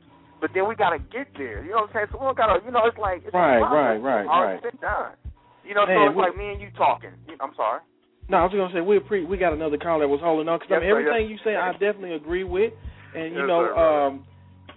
But 0.45 0.53
then 0.53 0.69
we 0.69 0.75
gotta 0.75 0.99
get 0.99 1.25
there. 1.41 1.65
You 1.65 1.71
know 1.71 1.89
what 1.89 1.97
I'm 1.97 2.05
saying? 2.05 2.07
So 2.13 2.21
we 2.21 2.29
gotta, 2.37 2.61
you 2.63 2.69
know, 2.69 2.85
it's 2.85 2.99
like 3.01 3.23
it's 3.25 3.33
Right, 3.33 3.57
right, 3.65 3.97
right, 3.97 4.21
It's 4.21 4.29
already 4.29 4.61
right. 4.61 4.71
been 4.71 4.79
done. 4.79 5.17
You 5.65 5.73
know, 5.73 5.87
Man, 5.89 5.97
so 5.97 6.09
it's 6.13 6.17
we- 6.17 6.21
like 6.21 6.37
me 6.37 6.49
and 6.53 6.61
you 6.61 6.69
talking. 6.77 7.09
I'm 7.41 7.49
sorry. 7.57 7.81
No, 8.29 8.37
I 8.37 8.43
was 8.43 8.53
gonna 8.53 8.69
say 8.71 8.81
we 8.81 8.99
pre- 8.99 9.25
we 9.25 9.37
got 9.37 9.53
another 9.53 9.77
call 9.81 9.97
that 10.01 10.07
was 10.07 10.21
holding 10.21 10.47
on 10.47 10.59
because 10.59 10.69
I 10.69 10.75
Yes, 10.75 10.81
mean 10.81 10.89
everything 10.91 11.21
yes. 11.25 11.29
you 11.33 11.37
say 11.43 11.55
I 11.55 11.71
definitely 11.71 12.13
agree 12.13 12.43
with, 12.43 12.73
and 13.15 13.33
you 13.33 13.39
Yes, 13.39 13.47
know, 13.47 13.65
sir, 13.65 13.73
um, 13.73 14.25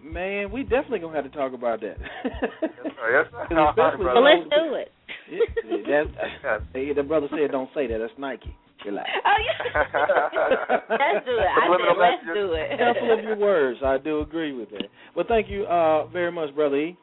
man, 0.03 0.51
we 0.51 0.63
definitely 0.63 1.01
gonna 1.01 1.17
have 1.21 1.31
to 1.31 1.37
talk 1.37 1.53
about 1.53 1.83
that. 1.83 1.99
Yes, 2.25 2.73
sir. 2.97 3.29
Especially 3.53 4.07
Well, 4.09 4.25
let's 4.25 4.49
do 4.49 4.73
it. 4.73 4.89
Yeah, 5.29 6.05
that's, 6.09 6.65
hey, 6.73 6.95
the 6.95 7.03
brother 7.03 7.29
said 7.29 7.51
don't 7.53 7.69
say 7.75 7.87
that. 7.89 7.99
That's 7.99 8.17
Nike. 8.17 8.57
Relax. 8.87 9.09
Oh, 9.25 9.35
yeah. 9.45 10.79
let's 10.91 11.27
do 11.27 11.37
it. 11.37 11.47
I 11.47 11.67
Subliminal 11.67 11.95
said 11.95 12.01
let's 12.01 12.25
do 12.35 12.53
it. 12.53 12.79
Careful 12.79 13.19
of 13.19 13.25
your 13.25 13.37
words. 13.37 13.81
I 13.85 13.99
do 13.99 14.21
agree 14.21 14.53
with 14.53 14.71
that. 14.71 14.85
Well, 15.17 15.27
thank 15.29 15.49
you 15.49 15.65
uh, 15.65 16.07
very 16.07 16.31
much, 16.31 16.55
brother 16.55 16.77
E. 16.77 16.97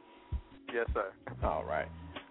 Yes, 0.73 0.87
sir. 0.93 1.11
All 1.43 1.63
right. 1.63 1.87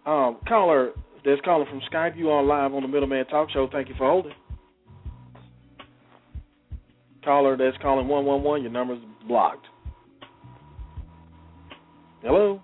Um, 0.06 0.38
caller, 0.48 0.92
there's 1.24 1.40
caller 1.44 1.66
from 1.66 1.80
Skype. 1.92 2.16
You 2.16 2.30
on 2.30 2.46
live 2.48 2.74
on 2.74 2.82
the 2.82 2.88
Middleman 2.88 3.26
Talk 3.26 3.50
Show. 3.50 3.68
Thank 3.70 3.88
you 3.88 3.94
for 3.96 4.08
holding. 4.08 4.32
Caller 7.24 7.56
that's 7.56 7.76
calling 7.80 8.06
111, 8.06 8.62
your 8.62 8.72
number's 8.72 9.02
blocked. 9.26 9.66
Hello? 12.22 12.60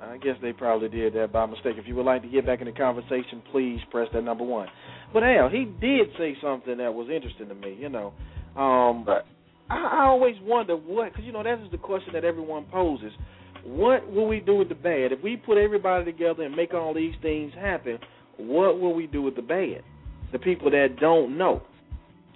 I 0.00 0.16
guess 0.18 0.36
they 0.40 0.52
probably 0.52 0.88
did 0.88 1.14
that 1.14 1.32
by 1.32 1.46
mistake. 1.46 1.74
If 1.76 1.88
you 1.88 1.96
would 1.96 2.06
like 2.06 2.22
to 2.22 2.28
get 2.28 2.46
back 2.46 2.60
in 2.60 2.66
the 2.66 2.72
conversation, 2.72 3.42
please 3.50 3.80
press 3.90 4.08
that 4.12 4.22
number 4.22 4.44
one. 4.44 4.68
But 5.12 5.22
hell, 5.22 5.48
he 5.48 5.64
did 5.80 6.08
say 6.18 6.36
something 6.42 6.76
that 6.78 6.92
was 6.92 7.08
interesting 7.12 7.48
to 7.48 7.54
me. 7.54 7.76
You 7.78 7.88
know, 7.88 8.12
um, 8.56 9.06
I, 9.70 9.76
I 9.76 10.04
always 10.04 10.36
wonder 10.42 10.76
what, 10.76 11.12
because 11.12 11.24
you 11.24 11.32
know 11.32 11.42
that 11.42 11.60
is 11.60 11.70
the 11.70 11.78
question 11.78 12.12
that 12.14 12.24
everyone 12.24 12.66
poses. 12.70 13.12
What 13.64 14.10
will 14.10 14.28
we 14.28 14.40
do 14.40 14.54
with 14.54 14.68
the 14.68 14.74
bad? 14.74 15.12
If 15.12 15.22
we 15.22 15.36
put 15.36 15.58
everybody 15.58 16.04
together 16.04 16.44
and 16.44 16.54
make 16.54 16.74
all 16.74 16.94
these 16.94 17.14
things 17.22 17.52
happen, 17.54 17.98
what 18.36 18.80
will 18.80 18.94
we 18.94 19.06
do 19.06 19.22
with 19.22 19.36
the 19.36 19.42
bad? 19.42 19.82
The 20.32 20.38
people 20.38 20.70
that 20.70 20.96
don't 21.00 21.36
know, 21.36 21.62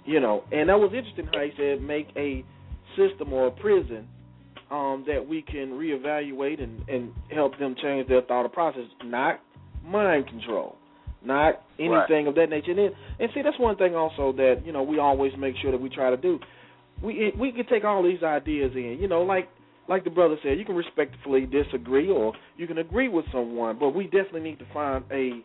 you 0.05 0.19
know. 0.19 0.43
And 0.51 0.69
that 0.69 0.77
was 0.79 0.91
interesting 0.93 1.27
how 1.33 1.41
he 1.41 1.51
said 1.57 1.81
make 1.81 2.07
a 2.17 2.43
system 2.97 3.31
or 3.31 3.47
a 3.47 3.51
prison 3.51 4.07
um, 4.69 5.03
that 5.07 5.25
we 5.27 5.41
can 5.43 5.71
reevaluate 5.71 6.61
and, 6.61 6.87
and 6.89 7.11
help 7.31 7.57
them 7.59 7.75
change 7.81 8.07
their 8.07 8.21
thought 8.21 8.51
process, 8.51 8.83
not 9.03 9.39
mind 9.85 10.27
control, 10.27 10.75
not 11.25 11.61
anything 11.79 12.27
of 12.27 12.35
that 12.35 12.49
nature. 12.49 12.71
And, 12.71 12.79
then, 12.79 12.91
and 13.19 13.29
see, 13.33 13.41
that's 13.41 13.59
one 13.59 13.77
thing 13.77 13.95
also 13.95 14.33
that 14.33 14.61
you 14.65 14.71
know 14.71 14.83
we 14.83 14.99
always 14.99 15.31
make 15.37 15.55
sure 15.61 15.71
that 15.71 15.81
we 15.81 15.89
try 15.89 16.09
to 16.09 16.17
do. 16.17 16.39
We 17.01 17.33
we 17.37 17.51
can 17.51 17.65
take 17.67 17.83
all 17.83 18.03
these 18.03 18.23
ideas 18.23 18.71
in, 18.75 18.97
you 18.99 19.07
know, 19.07 19.23
like 19.23 19.49
like 19.89 20.03
the 20.03 20.09
brother 20.09 20.37
said, 20.43 20.57
you 20.57 20.65
can 20.65 20.75
respectfully 20.75 21.45
disagree 21.45 22.09
or 22.09 22.33
you 22.57 22.67
can 22.67 22.77
agree 22.77 23.09
with 23.09 23.25
someone, 23.31 23.77
but 23.77 23.89
we 23.89 24.05
definitely 24.05 24.41
need 24.41 24.59
to 24.59 24.65
find 24.73 25.03
a 25.11 25.43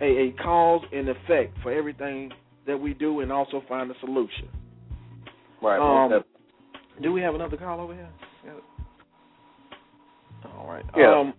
a, 0.00 0.04
a 0.04 0.32
cause 0.42 0.82
and 0.92 1.08
effect 1.08 1.56
for 1.62 1.72
everything 1.72 2.30
that 2.66 2.76
we 2.76 2.94
do, 2.94 3.20
and 3.20 3.32
also 3.32 3.62
find 3.68 3.90
a 3.90 3.94
solution. 4.00 4.48
Right. 5.62 5.78
Um, 5.78 6.22
do 7.02 7.12
we 7.12 7.20
have 7.20 7.34
another 7.34 7.56
call 7.56 7.80
over 7.80 7.94
here? 7.94 8.08
Yeah. 8.44 8.52
All 10.56 10.68
right. 10.68 10.84
Yeah. 10.96 11.18
Um, 11.18 11.34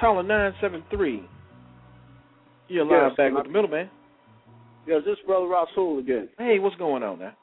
caller 0.00 0.22
nine 0.22 0.52
seven 0.60 0.82
three. 0.90 1.28
You're 2.72 2.86
Yes, 2.86 3.10
live 3.10 3.16
back 3.18 3.32
my- 3.32 3.40
with 3.40 3.46
the 3.48 3.52
middleman. 3.52 3.90
Yes, 4.86 5.04
this 5.04 5.18
is 5.18 5.24
Brother 5.26 5.46
Rasul 5.46 5.98
again. 5.98 6.30
Hey, 6.38 6.58
what's 6.58 6.74
going 6.76 7.02
on 7.02 7.18
now? 7.18 7.34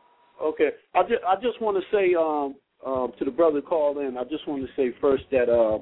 Okay, 0.41 0.71
I 0.95 1.03
just 1.03 1.23
I 1.23 1.35
just 1.35 1.61
want 1.61 1.77
to 1.77 1.83
say 1.95 2.15
um, 2.15 2.55
um, 2.83 3.13
to 3.19 3.25
the 3.25 3.31
brother 3.31 3.61
called 3.61 3.99
in. 3.99 4.17
I 4.17 4.23
just 4.23 4.47
want 4.47 4.65
to 4.65 4.69
say 4.75 4.91
first 4.99 5.25
that 5.31 5.47
uh, 5.47 5.77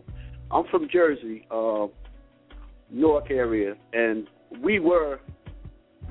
I'm 0.51 0.65
from 0.69 0.89
Jersey, 0.91 1.47
uh, 1.49 1.87
Newark 2.91 3.31
area, 3.31 3.75
and 3.93 4.27
we 4.61 4.79
were 4.79 5.21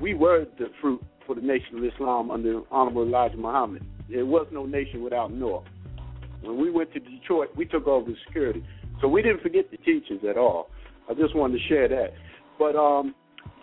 we 0.01 0.15
were 0.15 0.47
the 0.57 0.71
fruit 0.81 1.03
for 1.27 1.35
the 1.35 1.41
Nation 1.41 1.77
of 1.77 1.83
Islam 1.83 2.31
under 2.31 2.61
Honorable 2.71 3.03
Elijah 3.03 3.37
Muhammad. 3.37 3.85
There 4.09 4.25
was 4.25 4.47
no 4.51 4.65
nation 4.65 5.03
without 5.03 5.31
Newark. 5.31 5.65
When 6.41 6.59
we 6.59 6.71
went 6.71 6.91
to 6.93 6.99
Detroit, 6.99 7.49
we 7.55 7.65
took 7.65 7.85
over 7.85 8.09
the 8.09 8.17
security, 8.25 8.63
so 8.99 9.07
we 9.07 9.21
didn't 9.21 9.41
forget 9.41 9.69
the 9.69 9.77
teachers 9.77 10.21
at 10.27 10.37
all. 10.37 10.69
I 11.07 11.13
just 11.13 11.35
wanted 11.35 11.59
to 11.59 11.67
share 11.67 11.87
that. 11.87 12.13
But 12.57 12.75
um, 12.75 13.13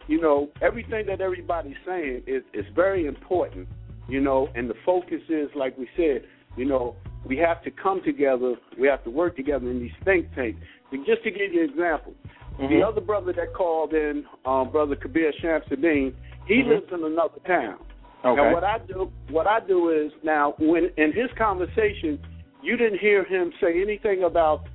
you 0.07 0.21
know, 0.21 0.51
everything 0.61 1.07
that 1.07 1.21
everybody's 1.21 1.77
saying 1.87 2.23
is 2.27 2.43
is 2.53 2.65
very 2.75 3.07
important 3.07 3.69
you 4.09 4.21
know, 4.21 4.49
and 4.55 4.69
the 4.69 4.75
focus 4.85 5.21
is, 5.29 5.49
like 5.55 5.77
we 5.79 5.89
said, 5.97 6.23
you 6.57 6.65
know, 6.65 6.95
we 7.27 7.37
have 7.39 7.63
to 7.65 7.71
come 7.71 8.03
together, 8.05 8.55
we 8.79 8.87
have 8.87 9.03
to 9.05 9.11
work 9.11 9.37
together 9.37 9.71
in 9.71 9.81
these 9.81 9.93
think 10.05 10.33
tanks. 10.35 10.61
And 10.93 11.07
just 11.07 11.23
to 11.25 11.31
give 11.31 11.53
you 11.53 11.65
an 11.65 11.71
example, 11.71 12.15
the 12.59 12.83
other 12.87 13.01
brother 13.01 13.33
that 13.33 13.55
called 13.55 13.95
in, 13.95 14.25
um, 14.45 14.71
Brother 14.71 14.95
Kabir 14.95 15.33
Shamsuddin, 15.43 16.15
he 16.47 16.63
Mhm. 16.63 16.69
lives 16.69 16.93
in 16.93 17.03
another 17.03 17.41
town. 17.47 17.79
Okay. 18.25 18.41
Now, 18.41 18.53
what 18.53 18.63
I 18.63 18.79
do, 18.79 19.11
what 19.31 19.47
I 19.47 19.61
do 19.61 19.89
is 19.89 20.13
now, 20.23 20.55
when 20.59 20.91
in 20.97 21.13
his 21.13 21.33
conversation, 21.33 22.19
you 22.63 22.77
didn't 22.77 22.99
hear 22.99 23.25
him 23.25 23.53
say 23.61 23.81
anything 23.81 24.23
about 24.23 24.67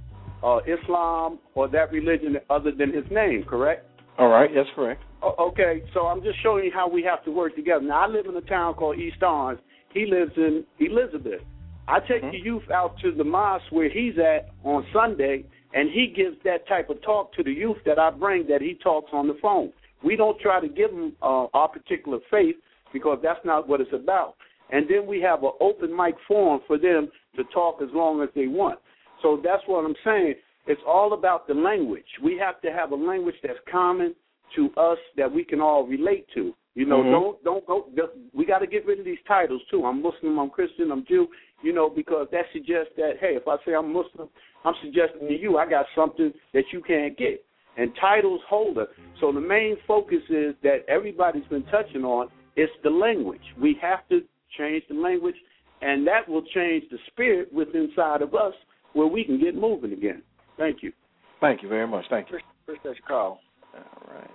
uh, 0.41 0.61
Islam 0.65 1.37
or 1.53 1.67
that 1.67 1.91
religion 1.91 2.39
other 2.49 2.71
than 2.71 2.93
his 2.93 3.09
name, 3.11 3.43
correct? 3.43 3.85
All 4.17 4.29
right, 4.29 4.53
that's 4.53 4.69
correct. 4.71 5.03
Okay, 5.21 5.83
so 5.93 6.07
I'm 6.07 6.23
just 6.23 6.41
showing 6.41 6.65
you 6.65 6.71
how 6.73 6.87
we 6.87 7.03
have 7.03 7.23
to 7.25 7.31
work 7.31 7.55
together. 7.55 7.83
Now, 7.83 8.05
I 8.05 8.07
live 8.07 8.25
in 8.25 8.35
a 8.35 8.41
town 8.41 8.75
called 8.75 8.97
East 8.97 9.21
Orange. 9.21 9.59
He 9.93 10.05
lives 10.05 10.31
in 10.37 10.63
Elizabeth. 10.79 11.41
I 11.87 11.99
take 11.99 12.21
the 12.21 12.37
youth 12.37 12.69
out 12.71 12.97
to 12.99 13.11
the 13.11 13.23
mosque 13.23 13.65
where 13.71 13.89
he's 13.89 14.13
at 14.19 14.49
on 14.63 14.85
Sunday, 14.93 15.43
and 15.73 15.89
he 15.89 16.13
gives 16.15 16.37
that 16.45 16.67
type 16.67 16.89
of 16.89 17.01
talk 17.01 17.33
to 17.33 17.43
the 17.43 17.51
youth 17.51 17.77
that 17.85 17.97
I 17.97 18.11
bring 18.11 18.47
that 18.47 18.61
he 18.61 18.77
talks 18.81 19.09
on 19.11 19.27
the 19.27 19.35
phone. 19.41 19.73
We 20.03 20.15
don't 20.15 20.39
try 20.39 20.61
to 20.61 20.67
give 20.67 20.91
them 20.91 21.15
uh, 21.21 21.47
our 21.53 21.67
particular 21.67 22.19
faith 22.29 22.55
because 22.93 23.19
that's 23.21 23.43
not 23.43 23.67
what 23.67 23.81
it's 23.81 23.91
about. 23.91 24.35
And 24.71 24.87
then 24.87 25.07
we 25.07 25.19
have 25.21 25.43
an 25.43 25.51
open 25.59 25.95
mic 25.95 26.15
forum 26.27 26.61
for 26.67 26.77
them 26.77 27.09
to 27.35 27.43
talk 27.45 27.81
as 27.81 27.89
long 27.91 28.21
as 28.21 28.29
they 28.35 28.47
want. 28.47 28.79
So 29.21 29.41
that's 29.43 29.63
what 29.65 29.83
I'm 29.83 29.95
saying. 30.05 30.35
It's 30.67 30.81
all 30.87 31.13
about 31.13 31.47
the 31.47 31.55
language. 31.55 32.05
We 32.23 32.37
have 32.37 32.61
to 32.61 32.71
have 32.71 32.91
a 32.91 32.95
language 32.95 33.35
that's 33.41 33.59
common 33.69 34.15
to 34.55 34.71
us 34.77 34.97
that 35.17 35.31
we 35.31 35.43
can 35.43 35.61
all 35.61 35.85
relate 35.85 36.27
to. 36.35 36.53
You 36.75 36.85
know, 36.85 37.03
Mhm. 37.03 37.11
don't 37.11 37.43
don't 37.43 37.65
go. 37.65 37.87
Just, 37.95 38.13
we 38.33 38.45
got 38.45 38.59
to 38.59 38.67
get 38.67 38.85
rid 38.85 38.99
of 38.99 39.05
these 39.05 39.21
titles 39.27 39.61
too. 39.69 39.85
I'm 39.85 40.01
Muslim, 40.01 40.39
I'm 40.39 40.49
Christian, 40.49 40.91
I'm 40.91 41.03
Jew. 41.05 41.27
You 41.61 41.73
know, 41.73 41.89
because 41.89 42.27
that 42.31 42.45
suggests 42.53 42.93
that 42.95 43.17
hey, 43.19 43.35
if 43.35 43.47
I 43.47 43.57
say 43.65 43.73
I'm 43.73 43.91
Muslim, 43.91 44.29
I'm 44.63 44.75
suggesting 44.81 45.27
to 45.27 45.37
you 45.37 45.57
I 45.57 45.65
got 45.69 45.87
something 45.95 46.33
that 46.53 46.71
you 46.71 46.81
can't 46.81 47.17
get. 47.17 47.43
And 47.77 47.95
titles 47.95 48.41
hold 48.47 48.77
us. 48.77 48.87
So 49.19 49.31
the 49.31 49.41
main 49.41 49.77
focus 49.87 50.21
is 50.29 50.55
that 50.63 50.85
everybody's 50.87 51.47
been 51.47 51.63
touching 51.63 52.03
on. 52.03 52.29
It's 52.55 52.71
the 52.83 52.89
language. 52.89 53.41
We 53.59 53.73
have 53.81 54.07
to 54.09 54.23
change 54.57 54.83
the 54.89 54.95
language, 54.95 55.35
and 55.81 56.05
that 56.07 56.27
will 56.27 56.43
change 56.43 56.89
the 56.89 56.97
spirit 57.07 57.51
within 57.53 57.89
inside 57.89 58.21
of 58.21 58.35
us, 58.35 58.53
where 58.93 59.07
we 59.07 59.23
can 59.23 59.39
get 59.39 59.55
moving 59.55 59.93
again. 59.93 60.23
Thank 60.57 60.83
you. 60.83 60.91
Thank 61.39 61.63
you 61.63 61.69
very 61.69 61.87
much. 61.87 62.05
Thank 62.09 62.29
you. 62.31 62.39
Appreciate 62.63 62.97
your 62.97 63.07
call. 63.07 63.41
All 63.73 64.13
right. 64.13 64.31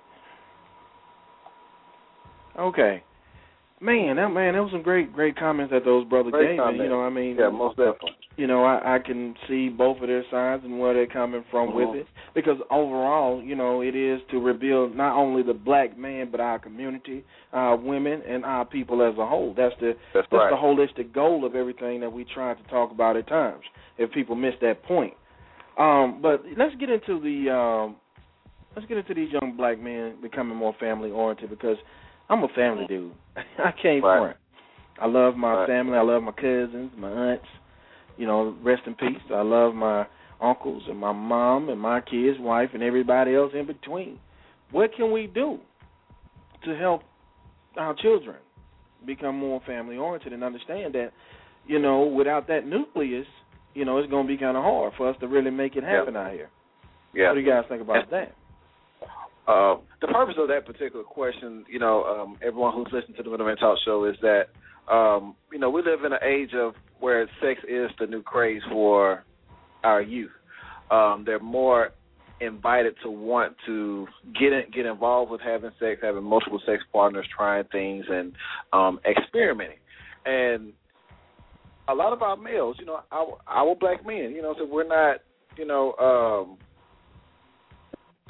Okay. 2.59 3.03
Man, 3.81 4.17
that 4.17 4.29
man, 4.29 4.55
that 4.55 4.63
was 4.63 4.71
some 4.73 4.83
great, 4.83 5.13
great 5.13 5.37
comments 5.37 5.73
that 5.73 5.85
those 5.85 6.07
brothers 6.07 6.33
Great 6.33 6.51
gave. 6.51 6.59
comment. 6.59 6.79
Me, 6.79 6.85
you 6.85 6.91
know, 6.91 6.99
what 6.99 7.05
I 7.05 7.11
mean, 7.11 7.37
Yeah, 7.37 7.51
most 7.51 7.77
definitely. 7.77 8.13
you 8.37 8.47
know, 8.47 8.65
I, 8.65 8.95
I 8.97 8.99
can 8.99 9.35
see 9.49 9.69
both 9.69 10.01
of 10.01 10.07
their 10.07 10.25
sides 10.31 10.63
and 10.65 10.79
where 10.79 10.95
they're 10.95 11.07
coming 11.07 11.45
from 11.51 11.71
Mhm. 11.71 11.75
with 11.75 11.97
it. 12.01 12.07
Because 12.35 12.57
overall, 12.71 13.43
you 13.43 13.55
know, 13.57 13.83
it 13.83 13.95
is 13.95 14.21
to 14.31 14.41
rebuild 14.41 14.97
not 14.97 15.17
only 15.17 15.43
the 15.43 15.53
black 15.55 15.99
man 15.99 16.29
but 16.31 16.41
our 16.41 16.59
community, 16.59 17.25
our 17.53 17.77
women, 17.77 18.23
and 18.27 18.45
our 18.45 18.65
people 18.65 19.03
as 19.03 19.19
a 19.19 19.27
whole. 19.27 19.53
That's 19.57 19.75
the 19.81 19.97
That's 20.15 20.27
that's 20.31 20.33
right. 20.33 20.51
the 20.51 20.57
holistic 20.57 21.13
goal 21.13 21.45
of 21.45 21.55
everything 21.55 22.01
that 22.01 22.11
we 22.13 22.25
try 22.25 22.55
to 22.55 22.63
talk 22.71 22.91
about 22.91 23.17
at 23.17 23.27
times. 23.27 23.65
If 23.99 24.13
people 24.13 24.35
miss 24.35 24.55
that 24.63 24.83
point, 24.85 25.15
um, 25.77 26.21
but 26.23 26.43
let's 26.57 26.75
get 26.77 26.89
into 26.91 27.21
the 27.21 27.51
um, 27.55 27.97
let's 28.75 28.89
get 28.89 28.97
into 28.99 29.15
these 29.15 29.31
young 29.33 29.57
black 29.57 29.79
men 29.79 30.15
becoming 30.23 30.57
more 30.57 30.75
family 30.81 31.11
oriented 31.11 31.51
because 31.51 31.77
I'm 32.29 32.43
a 32.43 32.49
family 32.49 32.87
dude. 32.87 33.13
I 33.37 33.73
can't 33.73 34.03
Right. 34.03 34.19
front. 34.19 34.37
I 35.01 35.07
love 35.07 35.37
my 35.37 35.55
Right. 35.55 35.67
family. 35.69 35.97
I 35.99 36.03
love 36.03 36.23
my 36.23 36.33
cousins, 36.33 36.91
my 36.97 37.11
aunts. 37.11 37.47
You 38.17 38.27
know, 38.27 38.55
rest 38.63 38.83
in 38.87 38.95
peace. 38.95 39.21
I 39.33 39.43
love 39.43 39.75
my 39.75 40.07
uncles 40.41 40.83
and 40.89 40.99
my 40.99 41.13
mom 41.13 41.69
and 41.69 41.81
my 41.81 42.01
kids, 42.01 42.39
wife, 42.39 42.71
and 42.75 42.83
everybody 42.83 43.35
else 43.35 43.53
in 43.55 43.67
between. 43.67 44.19
What 44.71 44.95
can 44.95 45.11
we 45.11 45.27
do 45.27 45.59
to 46.65 46.77
help 46.77 47.03
our 47.77 47.95
children 47.95 48.37
become 49.05 49.37
more 49.37 49.61
family 49.67 49.97
oriented 49.97 50.33
and 50.33 50.45
understand 50.45 50.95
that, 50.95 51.13
you 51.67 51.79
know, 51.79 52.03
without 52.03 52.47
that 52.49 52.67
nucleus, 52.67 53.27
you 53.75 53.85
know, 53.85 53.99
it's 53.99 54.09
going 54.11 54.27
to 54.27 54.33
be 54.33 54.39
kind 54.39 54.57
of 54.57 54.63
hard 54.63 54.93
for 54.97 55.09
us 55.09 55.17
to 55.21 55.27
really 55.27 55.51
make 55.51 55.75
it 55.77 55.83
happen 55.83 56.17
out 56.17 56.33
here. 56.33 56.49
Yeah. 57.13 57.29
What 57.29 57.35
do 57.35 57.41
you 57.41 57.51
guys 57.51 57.65
think 57.69 57.83
about 57.83 58.11
that? 58.11 58.33
Uh, 59.47 59.77
the 60.01 60.07
purpose 60.07 60.37
of 60.39 60.49
that 60.49 60.65
particular 60.65 61.05
question, 61.05 61.65
you 61.69 61.79
know, 61.79 62.05
um, 62.05 62.39
everyone 62.43 62.73
who's 62.75 62.89
listening 62.93 63.17
to 63.17 63.23
the 63.23 63.31
Middleman 63.31 63.57
Talk 63.57 63.79
Show 63.85 64.05
is 64.07 64.17
that, 64.23 64.45
um, 64.93 65.37
you 65.53 65.59
know, 65.59 65.69
we 65.69 65.83
live 65.83 66.05
in 66.05 66.13
an 66.13 66.19
age 66.23 66.55
of 66.55 66.75
where 67.01 67.29
sex 67.43 67.61
is 67.69 67.91
the 67.99 68.07
new 68.07 68.23
craze 68.23 68.63
for 68.71 69.25
our 69.83 70.01
youth. 70.01 70.31
Um, 70.91 71.25
they're 71.27 71.41
more 71.41 71.91
invited 72.41 72.95
to 73.03 73.11
want 73.11 73.55
to 73.67 74.07
get 74.39 74.53
in, 74.53 74.65
get 74.73 74.87
involved 74.87 75.31
with 75.31 75.41
having 75.41 75.71
sex, 75.79 76.01
having 76.03 76.25
multiple 76.25 76.61
sex 76.67 76.83
partners, 76.93 77.27
trying 77.37 77.65
things, 77.65 78.05
and 78.09 78.33
um, 78.73 78.99
experimenting. 79.09 79.79
And 80.25 80.73
a 81.89 81.95
lot 81.95 82.13
of 82.13 82.23
our 82.23 82.37
males, 82.37 82.77
you 82.79 82.87
know, 82.87 83.01
our 83.13 83.39
our 83.47 83.75
black 83.75 84.07
men, 84.07 84.33
you 84.35 84.43
know, 84.43 84.55
so 84.59 84.67
we're 84.67 84.89
not, 84.89 85.19
you 85.57 85.67
know, 85.67 85.93
um, 85.95 86.59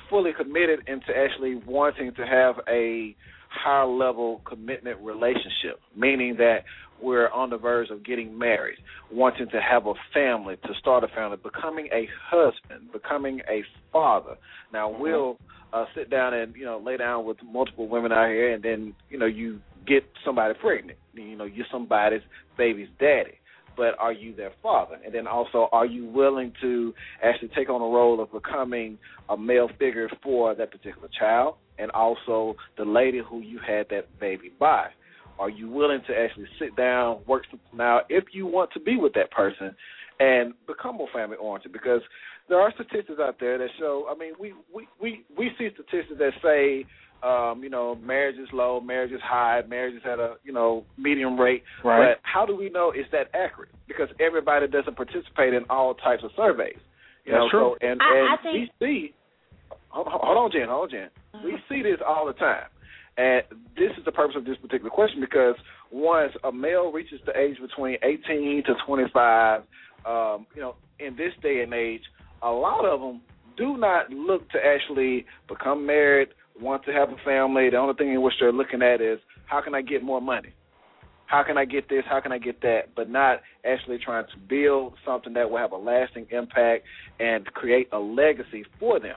fully 0.08 0.32
committed 0.36 0.80
into 0.86 1.16
actually 1.16 1.56
wanting 1.66 2.12
to 2.14 2.26
have 2.26 2.56
a 2.68 3.14
higher 3.50 3.86
level 3.86 4.42
commitment 4.44 4.98
relationship, 5.00 5.80
meaning 5.96 6.36
that 6.38 6.64
we're 7.02 7.28
on 7.30 7.50
the 7.50 7.56
verge 7.56 7.90
of 7.90 8.04
getting 8.04 8.36
married, 8.38 8.78
wanting 9.12 9.48
to 9.50 9.60
have 9.60 9.86
a 9.86 9.94
family, 10.12 10.56
to 10.64 10.74
start 10.78 11.04
a 11.04 11.08
family, 11.08 11.36
becoming 11.42 11.88
a 11.92 12.08
husband, 12.30 12.92
becoming 12.92 13.40
a 13.48 13.62
father. 13.92 14.36
Now 14.72 14.88
we'll 14.96 15.38
uh, 15.72 15.84
sit 15.94 16.10
down 16.10 16.34
and 16.34 16.54
you 16.54 16.64
know 16.64 16.80
lay 16.84 16.96
down 16.96 17.24
with 17.24 17.36
multiple 17.44 17.88
women 17.88 18.12
out 18.12 18.28
here, 18.28 18.52
and 18.54 18.62
then 18.62 18.94
you 19.10 19.18
know 19.18 19.26
you 19.26 19.60
get 19.86 20.04
somebody 20.24 20.54
pregnant. 20.60 20.98
You 21.12 21.36
know 21.36 21.44
you're 21.44 21.66
somebody's 21.70 22.22
baby's 22.56 22.88
daddy 22.98 23.38
but 23.76 23.98
are 23.98 24.12
you 24.12 24.34
their 24.34 24.52
father? 24.62 24.96
And 25.04 25.14
then 25.14 25.26
also, 25.26 25.68
are 25.72 25.86
you 25.86 26.06
willing 26.06 26.52
to 26.60 26.92
actually 27.22 27.50
take 27.56 27.68
on 27.68 27.80
the 27.80 27.86
role 27.86 28.20
of 28.20 28.32
becoming 28.32 28.98
a 29.28 29.36
male 29.36 29.68
figure 29.78 30.08
for 30.22 30.54
that 30.54 30.70
particular 30.70 31.08
child, 31.18 31.56
and 31.78 31.90
also 31.90 32.54
the 32.76 32.84
lady 32.84 33.20
who 33.28 33.40
you 33.40 33.58
had 33.66 33.86
that 33.90 34.18
baby 34.20 34.52
by? 34.58 34.86
Are 35.38 35.50
you 35.50 35.68
willing 35.68 36.00
to 36.06 36.14
actually 36.16 36.46
sit 36.60 36.76
down, 36.76 37.18
work 37.26 37.42
something 37.50 37.80
out, 37.80 38.02
if 38.08 38.24
you 38.32 38.46
want 38.46 38.70
to 38.72 38.80
be 38.80 38.96
with 38.96 39.14
that 39.14 39.30
person, 39.32 39.74
and 40.20 40.54
become 40.66 40.96
more 40.96 41.08
family 41.12 41.36
oriented? 41.36 41.72
Because 41.72 42.02
there 42.48 42.60
are 42.60 42.72
statistics 42.74 43.18
out 43.20 43.36
there 43.40 43.58
that 43.58 43.68
show. 43.78 44.06
I 44.08 44.16
mean, 44.16 44.34
we 44.38 44.52
we 44.74 44.86
we 45.00 45.24
we 45.36 45.50
see 45.58 45.68
statistics 45.74 46.18
that 46.18 46.32
say 46.42 46.86
um, 47.24 47.62
you 47.62 47.70
know, 47.70 47.94
marriage 47.96 48.36
is 48.36 48.48
low, 48.52 48.80
marriage 48.80 49.12
is 49.12 49.20
high, 49.22 49.62
marriage 49.68 49.94
is 49.94 50.02
at 50.04 50.18
a, 50.18 50.34
you 50.44 50.52
know, 50.52 50.84
medium 50.98 51.40
rate. 51.40 51.62
Right. 51.82 52.10
But 52.14 52.20
how 52.22 52.44
do 52.44 52.54
we 52.54 52.68
know 52.68 52.90
is 52.92 53.06
that 53.12 53.28
accurate? 53.34 53.70
Because 53.88 54.08
everybody 54.20 54.66
doesn't 54.68 54.96
participate 54.96 55.54
in 55.54 55.64
all 55.70 55.94
types 55.94 56.22
of 56.22 56.30
surveys. 56.36 56.76
You 57.24 57.32
That's 57.32 57.40
know, 57.40 57.48
true. 57.50 57.76
so 57.80 57.86
and, 57.86 58.00
I- 58.02 58.18
and 58.18 58.28
I 58.28 58.36
think- 58.42 58.70
we 58.80 58.86
see 58.86 59.14
hold, 59.88 60.08
hold 60.10 60.36
on, 60.38 60.50
Jen, 60.52 60.68
hold 60.68 60.84
on, 60.84 60.90
Jen. 60.90 61.08
We 61.44 61.56
see 61.68 61.82
this 61.82 61.98
all 62.06 62.26
the 62.26 62.32
time. 62.34 62.66
And 63.16 63.42
this 63.76 63.90
is 63.96 64.04
the 64.04 64.12
purpose 64.12 64.34
of 64.36 64.44
this 64.44 64.56
particular 64.58 64.90
question 64.90 65.20
because 65.20 65.54
once 65.92 66.32
a 66.42 66.50
male 66.52 66.90
reaches 66.92 67.20
the 67.26 67.38
age 67.38 67.56
between 67.60 67.96
18 68.02 68.64
to 68.66 68.74
25, 68.86 69.62
um, 70.04 70.46
you 70.54 70.60
know, 70.60 70.74
in 70.98 71.16
this 71.16 71.32
day 71.42 71.62
and 71.62 71.72
age, 71.72 72.02
a 72.42 72.50
lot 72.50 72.84
of 72.84 73.00
them 73.00 73.20
do 73.56 73.76
not 73.76 74.10
look 74.10 74.48
to 74.50 74.58
actually 74.58 75.24
become 75.48 75.86
married, 75.86 76.28
want 76.60 76.84
to 76.84 76.92
have 76.92 77.10
a 77.10 77.16
family. 77.24 77.70
The 77.70 77.76
only 77.76 77.94
thing 77.94 78.12
in 78.12 78.22
which 78.22 78.34
they're 78.40 78.52
looking 78.52 78.82
at 78.82 79.00
is 79.00 79.18
how 79.46 79.60
can 79.60 79.74
I 79.74 79.82
get 79.82 80.02
more 80.02 80.20
money? 80.20 80.50
How 81.26 81.42
can 81.42 81.56
I 81.56 81.64
get 81.64 81.88
this? 81.88 82.04
How 82.08 82.20
can 82.20 82.32
I 82.32 82.38
get 82.38 82.60
that? 82.62 82.94
But 82.94 83.08
not 83.10 83.40
actually 83.64 83.98
trying 83.98 84.24
to 84.26 84.38
build 84.48 84.94
something 85.04 85.32
that 85.34 85.50
will 85.50 85.58
have 85.58 85.72
a 85.72 85.76
lasting 85.76 86.26
impact 86.30 86.84
and 87.18 87.46
create 87.46 87.88
a 87.92 87.98
legacy 87.98 88.64
for 88.78 89.00
them. 89.00 89.16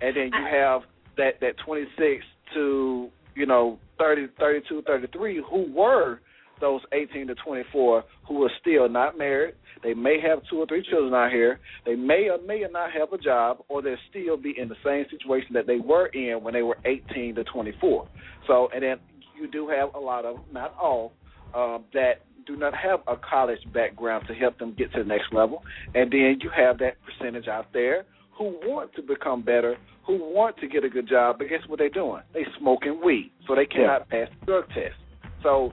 And 0.00 0.16
then 0.16 0.30
you 0.32 0.46
have 0.50 0.82
that 1.16 1.40
that 1.40 1.56
26 1.64 2.24
to 2.54 3.10
you 3.34 3.46
know 3.46 3.78
30, 3.98 4.28
32, 4.38 4.82
33 4.82 5.42
who 5.48 5.72
were 5.72 6.20
those 6.60 6.80
18 6.92 7.28
to 7.28 7.34
24 7.34 8.04
who 8.28 8.44
are 8.44 8.50
still 8.60 8.88
not 8.88 9.18
married. 9.18 9.54
They 9.82 9.94
may 9.94 10.20
have 10.20 10.40
two 10.50 10.58
or 10.58 10.66
three 10.66 10.84
children 10.88 11.14
out 11.14 11.30
here. 11.30 11.60
They 11.84 11.94
may 11.94 12.28
or 12.30 12.38
may 12.46 12.64
not 12.70 12.92
have 12.92 13.12
a 13.12 13.18
job, 13.18 13.58
or 13.68 13.82
they'll 13.82 13.96
still 14.10 14.36
be 14.36 14.54
in 14.58 14.68
the 14.68 14.76
same 14.84 15.04
situation 15.10 15.50
that 15.54 15.66
they 15.66 15.78
were 15.78 16.06
in 16.06 16.42
when 16.42 16.54
they 16.54 16.62
were 16.62 16.78
18 16.84 17.34
to 17.34 17.44
24. 17.44 18.08
So, 18.46 18.68
and 18.74 18.82
then 18.82 18.96
you 19.38 19.48
do 19.48 19.68
have 19.68 19.94
a 19.94 19.98
lot 19.98 20.24
of, 20.24 20.38
not 20.52 20.74
all, 20.80 21.12
um, 21.54 21.84
that 21.92 22.22
do 22.46 22.56
not 22.56 22.74
have 22.74 23.00
a 23.06 23.16
college 23.16 23.58
background 23.74 24.26
to 24.28 24.34
help 24.34 24.58
them 24.58 24.74
get 24.78 24.92
to 24.92 25.02
the 25.02 25.08
next 25.08 25.32
level. 25.32 25.62
And 25.94 26.10
then 26.10 26.38
you 26.40 26.50
have 26.56 26.78
that 26.78 26.96
percentage 27.04 27.48
out 27.48 27.72
there 27.72 28.04
who 28.38 28.58
want 28.62 28.94
to 28.94 29.02
become 29.02 29.42
better, 29.42 29.76
who 30.06 30.18
want 30.18 30.56
to 30.58 30.68
get 30.68 30.84
a 30.84 30.88
good 30.88 31.08
job, 31.08 31.38
but 31.38 31.48
guess 31.48 31.60
what 31.66 31.78
they're 31.78 31.88
doing? 31.88 32.22
They 32.32 32.44
smoking 32.58 33.00
weed, 33.04 33.32
so 33.46 33.54
they 33.54 33.66
cannot 33.66 34.08
pass 34.08 34.28
the 34.40 34.46
drug 34.46 34.68
test. 34.68 34.94
So, 35.42 35.72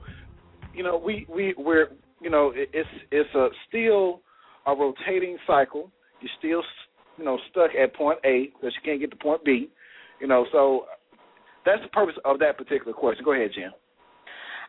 you 0.74 0.82
know, 0.82 0.96
we 0.98 1.26
we 1.32 1.54
we're 1.56 1.88
you 2.20 2.30
know 2.30 2.52
it, 2.54 2.68
it's 2.72 2.88
it's 3.10 3.34
a 3.34 3.48
still 3.68 4.20
a 4.66 4.74
rotating 4.74 5.36
cycle. 5.46 5.90
You're 6.20 6.30
still 6.38 6.62
you 7.18 7.24
know 7.24 7.38
stuck 7.50 7.70
at 7.80 7.94
point 7.94 8.18
A 8.24 8.50
because 8.54 8.74
you 8.74 8.82
can't 8.84 9.00
get 9.00 9.10
to 9.10 9.16
point 9.16 9.44
B. 9.44 9.68
You 10.20 10.26
know, 10.26 10.46
so 10.52 10.86
that's 11.64 11.82
the 11.82 11.88
purpose 11.88 12.16
of 12.24 12.38
that 12.38 12.56
particular 12.56 12.92
question. 12.92 13.24
Go 13.24 13.34
ahead, 13.34 13.50
Jim. 13.54 13.72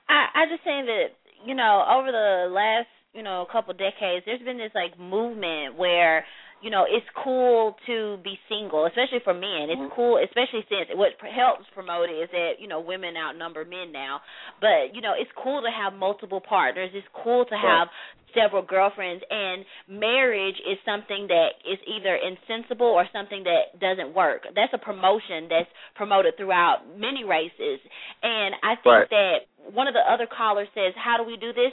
I 0.09 0.27
I 0.33 0.45
just 0.49 0.63
saying 0.63 0.85
that 0.85 1.07
you 1.45 1.55
know 1.55 1.85
over 1.89 2.11
the 2.11 2.53
last 2.53 2.87
you 3.13 3.23
know 3.23 3.45
a 3.47 3.51
couple 3.51 3.73
decades, 3.73 4.25
there's 4.25 4.41
been 4.41 4.57
this 4.57 4.71
like 4.75 4.99
movement 4.99 5.77
where 5.77 6.25
you 6.65 6.71
know 6.73 6.89
it's 6.89 7.05
cool 7.13 7.77
to 7.85 8.17
be 8.25 8.41
single, 8.49 8.89
especially 8.89 9.21
for 9.21 9.37
men. 9.37 9.69
It's 9.69 9.77
mm-hmm. 9.77 9.93
cool, 9.93 10.17
especially 10.17 10.65
since 10.65 10.89
what 10.97 11.13
helps 11.21 11.69
promote 11.77 12.09
it 12.09 12.17
is 12.25 12.29
that 12.33 12.57
you 12.57 12.67
know 12.67 12.81
women 12.81 13.13
outnumber 13.13 13.63
men 13.63 13.93
now. 13.93 14.25
But 14.57 14.97
you 14.97 15.05
know 15.05 15.13
it's 15.13 15.29
cool 15.37 15.61
to 15.61 15.69
have 15.69 15.93
multiple 15.93 16.41
partners. 16.41 16.89
It's 16.97 17.05
cool 17.13 17.45
to 17.45 17.53
have 17.55 17.93
several 18.35 18.61
girlfriends 18.61 19.23
and 19.29 19.63
marriage 19.87 20.59
is 20.59 20.77
something 20.85 21.31
that 21.31 21.55
is 21.63 21.79
either 21.87 22.19
insensible 22.19 22.91
or 22.91 23.07
something 23.13 23.47
that 23.47 23.79
doesn't 23.79 24.13
work. 24.13 24.43
That's 24.53 24.73
a 24.75 24.77
promotion 24.77 25.47
that's 25.47 25.71
promoted 25.95 26.35
throughout 26.35 26.83
many 26.99 27.23
races. 27.23 27.79
And 28.21 28.53
I 28.61 28.75
think 28.75 28.85
Right. 28.85 29.09
that 29.09 29.37
one 29.71 29.87
of 29.87 29.93
the 29.93 30.03
other 30.03 30.27
callers 30.27 30.67
says, 30.75 30.93
How 30.95 31.17
do 31.17 31.23
we 31.23 31.37
do 31.37 31.53
this? 31.53 31.71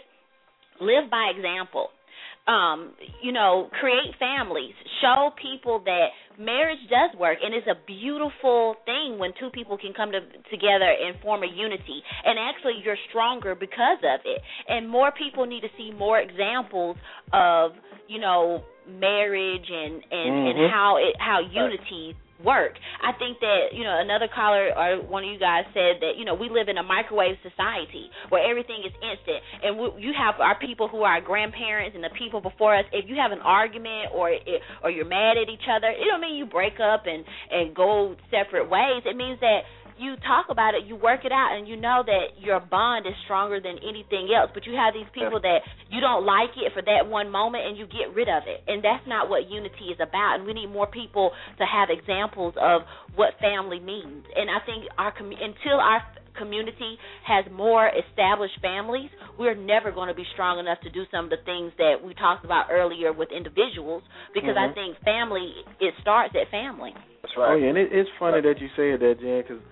Live 0.81 1.10
by 1.10 1.31
example. 1.35 1.90
Um, 2.46 2.94
you 3.22 3.32
know, 3.32 3.68
create 3.78 4.14
families, 4.18 4.74
show 5.00 5.30
people 5.40 5.82
that 5.84 6.08
marriage 6.38 6.82
does 6.90 7.18
work, 7.18 7.38
and 7.42 7.54
it's 7.54 7.66
a 7.66 7.78
beautiful 7.86 8.74
thing 8.84 9.18
when 9.18 9.30
two 9.38 9.50
people 9.50 9.78
can 9.78 9.92
come 9.94 10.10
to, 10.10 10.20
together 10.50 10.90
and 10.90 11.20
form 11.22 11.42
a 11.42 11.46
unity. 11.46 12.02
And 12.24 12.38
actually, 12.38 12.82
you're 12.84 12.98
stronger 13.10 13.54
because 13.54 13.98
of 14.02 14.20
it. 14.24 14.42
And 14.68 14.88
more 14.88 15.12
people 15.12 15.46
need 15.46 15.60
to 15.60 15.70
see 15.76 15.92
more 15.92 16.18
examples 16.20 16.96
of, 17.32 17.72
you 18.08 18.20
know, 18.20 18.64
marriage 18.88 19.66
and 19.70 20.02
and 20.10 20.32
mm-hmm. 20.32 20.58
and 20.58 20.72
how 20.72 20.96
it 20.98 21.14
how 21.18 21.40
unity 21.40 22.16
work. 22.44 22.74
I 23.02 23.12
think 23.19 23.40
that 23.40 23.73
you 23.73 23.85
know 23.85 23.98
another 23.98 24.28
caller 24.28 24.70
or 24.74 25.02
one 25.02 25.24
of 25.24 25.31
you 25.31 25.39
guys 25.39 25.64
said 25.73 26.02
that 26.02 26.19
you 26.19 26.24
know 26.24 26.35
we 26.35 26.51
live 26.51 26.69
in 26.69 26.78
a 26.78 26.82
microwave 26.82 27.36
society 27.43 28.10
where 28.28 28.43
everything 28.44 28.82
is 28.85 28.93
instant, 29.01 29.40
and 29.62 29.70
we, 29.78 29.86
you 30.02 30.12
have 30.12 30.39
our 30.40 30.59
people 30.59 30.89
who 30.89 31.02
are 31.02 31.19
our 31.19 31.20
grandparents 31.20 31.94
and 31.94 32.05
the 32.05 32.14
people 32.19 32.40
before 32.40 32.77
us. 32.77 32.85
If 32.93 33.09
you 33.09 33.16
have 33.16 33.32
an 33.32 33.40
argument 33.40 34.12
or 34.14 34.31
it, 34.31 34.62
or 34.82 34.90
you're 34.90 35.09
mad 35.09 35.36
at 35.36 35.48
each 35.48 35.66
other, 35.69 35.89
it 35.89 36.05
don't 36.09 36.20
mean 36.20 36.36
you 36.36 36.47
break 36.47 36.81
up 36.81 37.05
and 37.06 37.24
and 37.51 37.74
go 37.74 38.16
separate 38.31 38.69
ways. 38.69 39.02
It 39.05 39.16
means 39.16 39.40
that 39.40 39.62
you 39.98 40.16
talk 40.27 40.47
about 40.51 40.74
it, 40.74 40.86
you 40.86 40.97
work 40.97 41.24
it 41.24 41.32
out, 41.32 41.56
and 41.56 41.69
you 41.69 41.77
know 41.77 42.02
that 42.05 42.40
your 42.40 42.60
bond 42.60 43.06
is 43.06 43.14
stronger 43.24 43.60
than 43.60 43.78
anything 43.82 44.28
else. 44.32 44.51
But 44.52 44.66
you 44.66 44.74
have 44.74 44.94
these 44.94 45.09
people 45.14 45.40
that 45.40 45.60
you 45.90 46.01
don't 46.01 46.24
like 46.24 46.56
it 46.56 46.73
for 46.73 46.82
that 46.82 47.09
one 47.09 47.31
moment, 47.31 47.66
and 47.66 47.77
you 47.77 47.86
get 47.86 48.14
rid 48.14 48.28
of 48.28 48.44
it. 48.47 48.64
And 48.66 48.82
that's 48.82 49.06
not 49.06 49.28
what 49.28 49.51
unity 49.51 49.93
is 49.93 49.98
about. 50.01 50.39
And 50.39 50.47
we 50.47 50.52
need 50.52 50.70
more 50.70 50.86
people 50.86 51.32
to 51.59 51.64
have 51.64 51.89
examples 51.90 52.55
of 52.60 52.82
what 53.14 53.39
family 53.40 53.81
means. 53.81 54.24
And 54.35 54.51
I 54.51 54.64
think 54.64 54.89
our 54.98 55.12
com- 55.12 55.32
until 55.32 55.78
our 55.81 56.02
community 56.39 56.97
has 57.27 57.44
more 57.52 57.90
established 57.93 58.56
families, 58.62 59.10
we're 59.39 59.55
never 59.55 59.93
going 59.93 60.09
to 60.09 60.14
be 60.14 60.24
strong 60.32 60.59
enough 60.59 60.81
to 60.82 60.90
do 60.90 61.05
some 61.10 61.24
of 61.27 61.31
the 61.31 61.43
things 61.44 61.73
that 61.78 62.01
we 62.02 62.14
talked 62.14 62.44
about 62.44 62.66
earlier 62.70 63.12
with 63.12 63.28
individuals. 63.31 64.02
Because 64.35 64.56
mm-hmm. 64.56 64.73
I 64.73 64.74
think 64.74 64.97
family 65.05 65.52
it 65.81 65.94
starts 66.01 66.35
at 66.40 66.51
family. 66.51 66.93
That's 67.23 67.35
right. 67.36 67.52
Oh 67.52 67.56
yeah, 67.56 67.69
and 67.69 67.78
it, 67.78 67.89
it's 67.93 68.10
funny 68.19 68.40
right. 68.40 68.55
that 68.55 68.60
you 68.60 68.69
say 68.77 68.97
that, 68.97 69.20
Jen, 69.20 69.43
because 69.43 69.62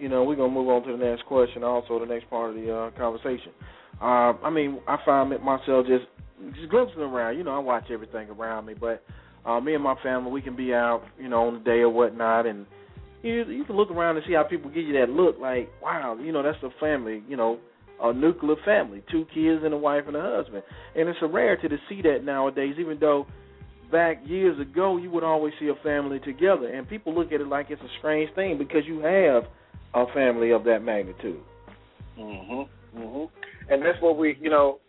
you 0.00 0.08
know, 0.08 0.24
we're 0.24 0.36
gonna 0.36 0.52
move 0.52 0.68
on 0.68 0.82
to 0.84 0.96
the 0.96 1.04
next 1.04 1.26
question, 1.26 1.62
also 1.62 1.98
the 1.98 2.06
next 2.06 2.28
part 2.30 2.50
of 2.50 2.56
the 2.56 2.74
uh, 2.74 2.90
conversation. 2.98 3.52
Uh, 4.00 4.32
I 4.42 4.50
mean, 4.50 4.80
I 4.88 4.96
find 5.04 5.30
myself 5.42 5.86
just 5.86 6.06
just 6.56 6.70
glimpsing 6.70 7.00
around. 7.00 7.36
You 7.36 7.44
know, 7.44 7.54
I 7.54 7.58
watch 7.58 7.84
everything 7.90 8.30
around 8.30 8.66
me, 8.66 8.74
but 8.74 9.04
uh, 9.44 9.60
me 9.60 9.74
and 9.74 9.84
my 9.84 9.94
family, 10.02 10.30
we 10.30 10.42
can 10.42 10.56
be 10.56 10.72
out, 10.72 11.02
you 11.18 11.28
know, 11.28 11.48
on 11.48 11.54
the 11.54 11.60
day 11.60 11.80
or 11.80 11.90
whatnot, 11.90 12.46
and 12.46 12.66
you 13.22 13.44
you 13.44 13.64
can 13.64 13.76
look 13.76 13.90
around 13.90 14.16
and 14.16 14.24
see 14.26 14.34
how 14.34 14.42
people 14.42 14.70
give 14.70 14.84
you 14.84 14.98
that 14.98 15.10
look, 15.10 15.36
like, 15.38 15.70
wow, 15.82 16.16
you 16.20 16.32
know, 16.32 16.42
that's 16.42 16.62
a 16.62 16.70
family, 16.80 17.22
you 17.28 17.36
know, 17.36 17.58
a 18.02 18.12
nuclear 18.12 18.56
family, 18.64 19.02
two 19.10 19.26
kids 19.34 19.62
and 19.64 19.74
a 19.74 19.76
wife 19.76 20.04
and 20.06 20.16
a 20.16 20.22
husband, 20.22 20.62
and 20.96 21.08
it's 21.08 21.18
a 21.22 21.26
rarity 21.26 21.68
to 21.68 21.76
see 21.88 22.00
that 22.02 22.24
nowadays. 22.24 22.76
Even 22.78 22.98
though 22.98 23.26
back 23.92 24.22
years 24.24 24.58
ago 24.60 24.96
you 24.96 25.10
would 25.10 25.24
always 25.24 25.52
see 25.60 25.68
a 25.68 25.82
family 25.82 26.20
together, 26.20 26.68
and 26.68 26.88
people 26.88 27.14
look 27.14 27.32
at 27.32 27.40
it 27.40 27.46
like 27.46 27.66
it's 27.70 27.82
a 27.82 27.98
strange 27.98 28.34
thing 28.34 28.56
because 28.56 28.82
you 28.86 29.00
have 29.00 29.44
a 29.94 30.06
family 30.14 30.52
of 30.52 30.64
that 30.64 30.82
magnitude. 30.82 31.40
Mhm. 32.18 32.68
Mhm. 32.96 33.30
And 33.68 33.82
that's 33.82 34.00
what 34.00 34.16
we, 34.16 34.36
you 34.40 34.50
know, 34.50 34.80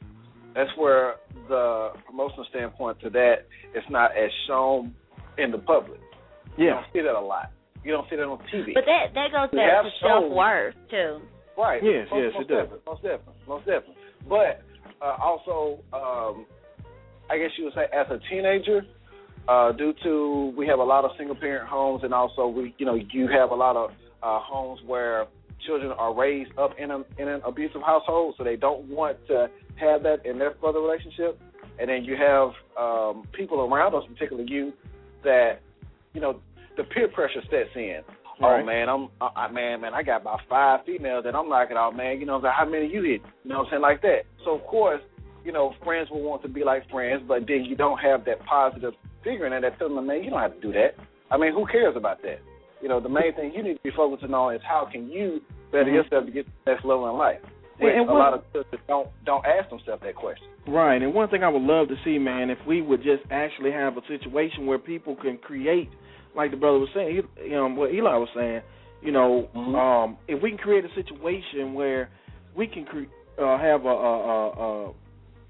that's 0.53 0.75
where 0.75 1.15
the 1.47 1.91
promotional 2.05 2.45
standpoint 2.45 2.99
to 3.01 3.09
that 3.09 3.45
it's 3.73 3.89
not 3.89 4.11
as 4.17 4.31
shown 4.47 4.93
in 5.37 5.51
the 5.51 5.57
public. 5.57 5.99
Yeah. 6.57 6.65
You 6.65 6.69
don't 6.71 6.85
see 6.93 7.01
that 7.01 7.15
a 7.15 7.19
lot. 7.19 7.51
You 7.83 7.91
don't 7.93 8.09
see 8.09 8.15
that 8.15 8.23
on 8.25 8.37
TV. 8.51 8.73
But 8.73 8.85
that 8.85 9.13
that 9.13 9.31
goes 9.31 9.49
back 9.51 9.83
to 9.83 9.91
self 10.01 10.31
worth 10.31 10.75
too. 10.89 11.21
Right. 11.57 11.83
Yes, 11.83 12.07
most, 12.11 12.21
yes, 12.21 12.33
most 12.33 12.41
it 12.41 12.47
does. 12.47 12.57
Definitely, 12.57 12.81
most 12.85 13.01
definitely. 13.01 13.33
Most 13.47 13.65
definitely. 13.65 13.95
But 14.29 14.61
uh, 15.01 15.17
also, 15.21 15.79
um, 15.93 16.45
I 17.29 17.37
guess 17.37 17.49
you 17.57 17.65
would 17.65 17.73
say, 17.73 17.85
as 17.93 18.07
a 18.09 18.19
teenager, 18.29 18.85
uh, 19.47 19.71
due 19.71 19.93
to 20.03 20.53
we 20.57 20.67
have 20.67 20.79
a 20.79 20.83
lot 20.83 21.05
of 21.05 21.11
single 21.17 21.35
parent 21.35 21.67
homes, 21.67 22.03
and 22.03 22.13
also 22.13 22.47
we, 22.47 22.75
you 22.77 22.85
know, 22.85 22.95
you 22.95 23.27
have 23.27 23.51
a 23.51 23.55
lot 23.55 23.75
of 23.75 23.91
uh, 24.23 24.39
homes 24.41 24.79
where 24.85 25.27
children 25.65 25.91
are 25.91 26.13
raised 26.13 26.51
up 26.57 26.71
in, 26.77 26.91
a, 26.91 26.97
in 27.17 27.27
an 27.27 27.41
abusive 27.45 27.81
household, 27.81 28.35
so 28.37 28.43
they 28.43 28.55
don't 28.55 28.85
want 28.87 29.17
to 29.27 29.47
have 29.79 30.03
that 30.03 30.25
in 30.25 30.39
their 30.39 30.55
further 30.61 30.79
relationship. 30.79 31.39
And 31.79 31.89
then 31.89 32.03
you 32.03 32.15
have 32.15 32.49
um, 32.77 33.27
people 33.31 33.59
around 33.61 33.95
us, 33.95 34.03
particularly 34.07 34.51
you, 34.51 34.73
that 35.23 35.61
you 36.13 36.21
know 36.21 36.39
the 36.77 36.83
peer 36.83 37.07
pressure 37.07 37.41
sets 37.49 37.69
in. 37.75 38.01
Oh, 38.41 38.47
right. 38.47 38.61
Oh 38.61 38.65
man, 38.65 38.89
I'm 38.89 39.09
I, 39.21 39.51
man, 39.51 39.81
man, 39.81 39.93
I 39.93 40.03
got 40.03 40.21
about 40.21 40.41
five 40.49 40.81
females 40.85 41.23
that 41.23 41.35
I'm 41.35 41.49
knocking 41.49 41.77
out, 41.77 41.95
man. 41.95 42.19
You 42.19 42.25
know, 42.25 42.37
like, 42.37 42.53
how 42.57 42.65
many 42.65 42.87
you 42.87 43.03
hit? 43.03 43.21
You 43.43 43.49
know 43.49 43.59
what 43.59 43.65
I'm 43.65 43.71
saying, 43.71 43.81
like 43.81 44.01
that. 44.01 44.21
So 44.45 44.55
of 44.55 44.65
course, 44.65 45.01
you 45.43 45.51
know, 45.51 45.73
friends 45.83 46.09
will 46.09 46.21
want 46.21 46.41
to 46.43 46.47
be 46.47 46.63
like 46.63 46.89
friends, 46.89 47.23
but 47.27 47.47
then 47.47 47.65
you 47.65 47.75
don't 47.75 47.99
have 47.99 48.25
that 48.25 48.43
positive 48.45 48.93
figure 49.23 49.45
in 49.45 49.51
there 49.51 49.61
that 49.61 49.79
them, 49.79 50.05
man, 50.05 50.23
you 50.23 50.29
don't 50.29 50.41
have 50.41 50.55
to 50.55 50.61
do 50.61 50.71
that. 50.73 50.95
I 51.31 51.37
mean, 51.37 51.53
who 51.53 51.65
cares 51.65 51.95
about 51.95 52.21
that? 52.23 52.39
You 52.81 52.89
know, 52.89 52.99
the 52.99 53.09
main 53.09 53.33
thing 53.35 53.53
you 53.55 53.63
need 53.63 53.75
to 53.75 53.83
be 53.83 53.91
focusing 53.95 54.33
on 54.33 54.55
is 54.55 54.61
how 54.67 54.87
can 54.91 55.09
you 55.09 55.41
better 55.71 55.85
mm-hmm. 55.85 55.95
yourself 55.95 56.25
to 56.25 56.31
get 56.31 56.45
to 56.45 56.51
the 56.65 56.71
next 56.71 56.85
level 56.85 57.09
in 57.09 57.17
life. 57.17 57.39
And, 57.79 57.89
and 57.89 58.09
a 58.09 58.13
lot 58.13 58.33
of 58.33 58.43
sisters 58.53 58.79
don't 58.87 59.09
don't 59.25 59.45
ask 59.45 59.69
themselves 59.69 60.03
that 60.03 60.15
question. 60.15 60.47
Right, 60.67 61.01
and 61.01 61.13
one 61.13 61.29
thing 61.29 61.43
I 61.43 61.49
would 61.49 61.63
love 61.63 61.87
to 61.87 61.95
see, 62.05 62.19
man, 62.19 62.51
if 62.51 62.59
we 62.67 62.81
would 62.81 63.01
just 63.01 63.23
actually 63.31 63.71
have 63.71 63.97
a 63.97 64.01
situation 64.07 64.67
where 64.67 64.77
people 64.77 65.15
can 65.15 65.37
create, 65.37 65.89
like 66.35 66.51
the 66.51 66.57
brother 66.57 66.77
was 66.77 66.89
saying, 66.93 67.21
you 67.43 67.51
know, 67.51 67.67
what 67.69 67.91
Eli 67.91 68.15
was 68.17 68.29
saying, 68.35 68.61
you 69.01 69.11
know, 69.11 69.49
mm-hmm. 69.55 69.75
um, 69.75 70.17
if 70.27 70.41
we 70.43 70.49
can 70.49 70.59
create 70.59 70.85
a 70.85 70.93
situation 70.93 71.73
where 71.73 72.11
we 72.55 72.67
can 72.67 72.85
cre- 72.85 73.41
uh, 73.41 73.57
have 73.57 73.85
a, 73.85 73.89
a, 73.89 74.49
a, 74.49 74.93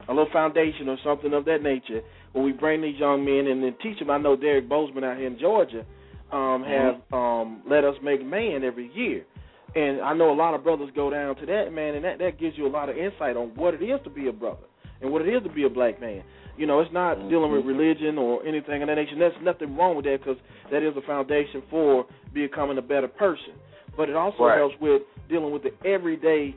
a 0.08 0.12
little 0.12 0.30
foundation 0.32 0.88
or 0.88 0.98
something 1.04 1.34
of 1.34 1.44
that 1.44 1.62
nature, 1.62 2.00
where 2.32 2.46
we 2.46 2.54
bring 2.54 2.82
these 2.82 2.98
young 2.98 3.26
men 3.26 3.52
and 3.52 3.62
then 3.62 3.76
teach 3.84 4.00
them. 4.00 4.10
I 4.10 4.18
know 4.18 4.38
Derrick 4.38 4.70
Boazman 4.70 5.04
out 5.04 5.18
here 5.18 5.28
in 5.28 5.38
Georgia 5.38 5.86
um, 6.32 6.64
have 6.64 7.02
um, 7.12 7.62
let 7.70 7.84
us 7.84 7.96
make 8.04 8.26
man 8.26 8.64
every 8.64 8.92
year. 8.94 9.26
And 9.74 10.02
I 10.02 10.14
know 10.14 10.32
a 10.32 10.36
lot 10.36 10.54
of 10.54 10.64
brothers 10.64 10.90
go 10.96 11.10
down 11.10 11.36
to 11.38 11.46
that 11.46 11.72
man, 11.72 11.96
and 11.96 12.04
that 12.04 12.20
that 12.20 12.40
gives 12.40 12.58
you 12.58 12.68
a 12.68 12.70
lot 12.70 12.90
of 12.90 12.98
insight 12.98 13.38
on 13.38 13.50
what 13.56 13.74
it 13.74 13.82
is 13.82 14.00
to 14.04 14.10
be 14.10 14.28
a 14.28 14.34
brother 14.34 14.66
and 15.02 15.12
what 15.12 15.22
it 15.22 15.34
is 15.34 15.42
to 15.44 15.50
be 15.50 15.64
a 15.64 15.70
black 15.70 16.00
man. 16.00 16.24
You 16.58 16.68
know, 16.68 16.82
it's 16.82 16.92
not 16.94 17.18
mm-hmm. 17.18 17.30
dealing 17.30 17.52
with 17.52 17.66
religion 17.66 18.18
or 18.18 18.46
anything 18.46 18.82
of 18.82 18.88
that 18.88 18.96
nature. 18.96 19.16
There's 19.18 19.34
nothing 19.42 19.76
wrong 19.76 19.96
with 19.96 20.06
that 20.06 20.20
because 20.20 20.38
that 20.72 20.84
is 20.84 20.94
a 20.98 21.06
foundation 21.08 21.64
for 21.70 22.06
becoming 22.34 22.78
a 22.78 22.82
better 22.82 23.08
person. 23.08 23.56
But 23.96 24.10
it 24.10 24.16
also 24.16 24.44
right. 24.44 24.58
helps 24.58 24.76
with 24.80 25.02
dealing 25.30 25.52
with 25.52 25.64
the 25.64 25.72
everyday 25.88 26.56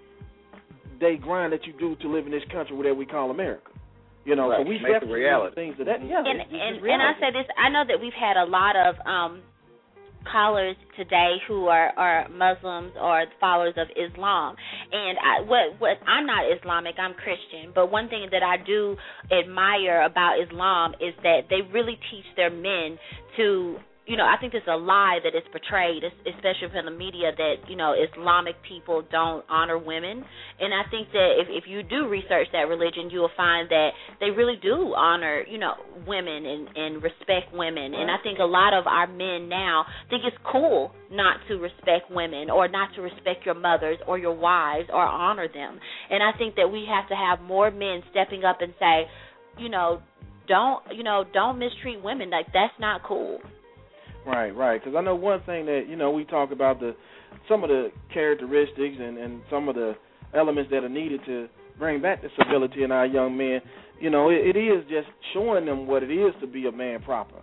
day 1.00 1.16
grind 1.16 1.52
that 1.52 1.66
you 1.66 1.72
do 1.78 1.96
to 1.96 2.08
live 2.08 2.26
in 2.26 2.32
this 2.32 2.42
country 2.52 2.76
whatever 2.76 2.96
we 2.96 3.06
call 3.06 3.30
America. 3.30 3.70
You 4.24 4.36
know, 4.36 4.50
right. 4.50 4.64
so 4.64 4.68
we 4.68 4.78
Make 4.78 4.92
definitely 4.92 5.20
reality. 5.20 5.54
things 5.54 5.76
of 5.78 5.86
that. 5.86 6.00
Yeah, 6.00 6.24
and 6.24 6.40
it's, 6.40 6.50
and, 6.50 6.76
it's 6.76 6.84
and 6.84 7.02
I 7.02 7.12
say 7.20 7.30
this. 7.32 7.46
I 7.60 7.68
know 7.68 7.84
that 7.86 8.00
we've 8.00 8.16
had 8.16 8.36
a 8.36 8.48
lot 8.48 8.74
of 8.74 8.94
um 9.06 9.42
callers 10.30 10.76
today 10.96 11.36
who 11.48 11.66
are 11.66 11.90
are 11.96 12.28
Muslims 12.28 12.92
or 13.00 13.24
followers 13.40 13.74
of 13.76 13.88
Islam. 13.96 14.56
And 14.92 15.18
I 15.18 15.40
what 15.42 15.80
what 15.80 15.96
I'm 16.06 16.26
not 16.26 16.44
Islamic, 16.50 16.94
I'm 16.98 17.14
Christian, 17.14 17.72
but 17.74 17.90
one 17.90 18.08
thing 18.08 18.28
that 18.30 18.42
I 18.42 18.56
do 18.64 18.96
admire 19.30 20.02
about 20.02 20.40
Islam 20.40 20.94
is 21.00 21.14
that 21.22 21.42
they 21.50 21.62
really 21.72 21.98
teach 22.10 22.26
their 22.36 22.50
men 22.50 22.98
to 23.36 23.78
you 24.06 24.18
know, 24.18 24.24
I 24.24 24.36
think 24.38 24.52
there's 24.52 24.68
a 24.68 24.76
lie 24.76 25.18
that 25.24 25.32
is 25.34 25.42
portrayed, 25.50 26.04
especially 26.04 26.68
from 26.68 26.84
the 26.84 26.92
media, 26.92 27.32
that 27.36 27.54
you 27.68 27.76
know 27.76 27.94
Islamic 27.96 28.54
people 28.60 29.02
don't 29.10 29.44
honor 29.48 29.78
women. 29.78 30.22
And 30.60 30.74
I 30.74 30.84
think 30.90 31.08
that 31.12 31.40
if 31.40 31.48
if 31.48 31.64
you 31.66 31.82
do 31.82 32.06
research 32.08 32.48
that 32.52 32.68
religion, 32.68 33.08
you 33.08 33.20
will 33.20 33.34
find 33.34 33.68
that 33.70 33.90
they 34.20 34.28
really 34.30 34.56
do 34.60 34.92
honor, 34.94 35.44
you 35.48 35.56
know, 35.56 35.74
women 36.06 36.44
and 36.44 36.68
and 36.76 37.02
respect 37.02 37.48
women. 37.54 37.94
And 37.94 38.10
I 38.10 38.16
think 38.22 38.40
a 38.40 38.44
lot 38.44 38.74
of 38.74 38.86
our 38.86 39.06
men 39.06 39.48
now 39.48 39.86
think 40.10 40.22
it's 40.26 40.36
cool 40.52 40.92
not 41.10 41.38
to 41.48 41.56
respect 41.56 42.10
women 42.10 42.50
or 42.50 42.68
not 42.68 42.94
to 42.96 43.00
respect 43.00 43.46
your 43.46 43.54
mothers 43.54 43.96
or 44.06 44.18
your 44.18 44.34
wives 44.34 44.88
or 44.92 45.00
honor 45.00 45.48
them. 45.48 45.80
And 46.10 46.22
I 46.22 46.36
think 46.36 46.56
that 46.56 46.68
we 46.68 46.86
have 46.92 47.08
to 47.08 47.16
have 47.16 47.40
more 47.40 47.70
men 47.70 48.02
stepping 48.10 48.44
up 48.44 48.58
and 48.60 48.74
say, 48.78 49.08
you 49.56 49.70
know, 49.70 50.02
don't 50.46 50.82
you 50.92 51.02
know 51.02 51.24
don't 51.32 51.58
mistreat 51.58 52.02
women 52.04 52.28
like 52.28 52.46
that's 52.52 52.74
not 52.78 53.02
cool 53.02 53.40
Right, 54.26 54.50
right. 54.50 54.82
Because 54.82 54.96
I 54.96 55.02
know 55.02 55.14
one 55.14 55.42
thing 55.44 55.66
that 55.66 55.82
you 55.88 55.96
know 55.96 56.10
we 56.10 56.24
talk 56.24 56.50
about 56.50 56.80
the 56.80 56.94
some 57.48 57.62
of 57.62 57.68
the 57.68 57.90
characteristics 58.12 58.96
and 58.98 59.18
and 59.18 59.42
some 59.50 59.68
of 59.68 59.74
the 59.74 59.94
elements 60.34 60.70
that 60.70 60.82
are 60.84 60.88
needed 60.88 61.20
to 61.26 61.48
bring 61.78 62.00
back 62.00 62.22
the 62.22 62.28
civility 62.42 62.82
in 62.82 62.92
our 62.92 63.06
young 63.06 63.36
men. 63.36 63.60
You 64.00 64.10
know, 64.10 64.30
it, 64.30 64.56
it 64.56 64.58
is 64.58 64.84
just 64.84 65.08
showing 65.32 65.66
them 65.66 65.86
what 65.86 66.02
it 66.02 66.10
is 66.10 66.34
to 66.40 66.46
be 66.46 66.66
a 66.66 66.72
man 66.72 67.02
proper. 67.02 67.36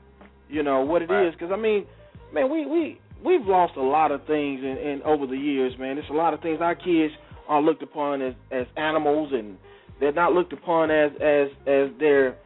You 0.50 0.64
know 0.64 0.82
what 0.82 1.02
it 1.02 1.10
right. 1.10 1.28
is. 1.28 1.34
Because 1.34 1.52
I 1.54 1.58
mean, 1.58 1.86
man, 2.34 2.52
we 2.52 2.66
we 2.66 3.00
we've 3.24 3.46
lost 3.46 3.74
a 3.78 3.82
lot 3.82 4.12
of 4.12 4.22
things 4.26 4.62
in, 4.62 4.78
in 4.78 5.02
over 5.06 5.28
the 5.28 5.38
years, 5.38 5.74
man. 5.80 5.96
There's 5.96 6.10
a 6.10 6.14
lot 6.14 6.34
of 6.34 6.42
things 6.42 6.60
our 6.62 6.76
kids 6.76 7.14
are 7.48 7.62
looked 7.62 7.84
upon 7.84 8.22
as 8.22 8.34
as 8.52 8.66
animals, 8.76 9.30
and 9.34 9.58
they're 10.00 10.14
not 10.14 10.34
looked 10.34 10.54
upon 10.54 10.90
as 10.90 11.12
as 11.22 11.48
as 11.68 11.90
they're 12.00 12.38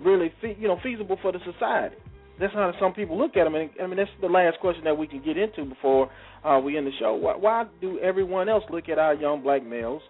really 0.00 0.32
fe- 0.40 0.56
you 0.58 0.68
know 0.68 0.78
feasible 0.82 1.18
for 1.20 1.32
the 1.32 1.38
society 1.40 1.96
that's 2.42 2.54
how 2.54 2.72
some 2.80 2.92
people 2.92 3.16
look 3.16 3.36
at 3.36 3.44
them. 3.44 3.54
And 3.54 3.70
I 3.80 3.86
mean, 3.86 3.96
that's 3.96 4.10
the 4.20 4.26
last 4.26 4.58
question 4.60 4.84
that 4.84 4.98
we 4.98 5.06
can 5.06 5.22
get 5.24 5.38
into 5.38 5.64
before 5.64 6.10
uh, 6.44 6.60
we 6.62 6.76
end 6.76 6.86
the 6.86 6.90
show. 6.98 7.14
Why, 7.14 7.36
why 7.36 7.64
do 7.80 7.98
everyone 8.00 8.48
else 8.48 8.64
look 8.70 8.88
at 8.88 8.98
our 8.98 9.14
young 9.14 9.42
black 9.42 9.64
males 9.64 10.02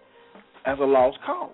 as 0.65 0.79
a 0.81 0.85
lost 0.85 1.19
because 1.21 1.51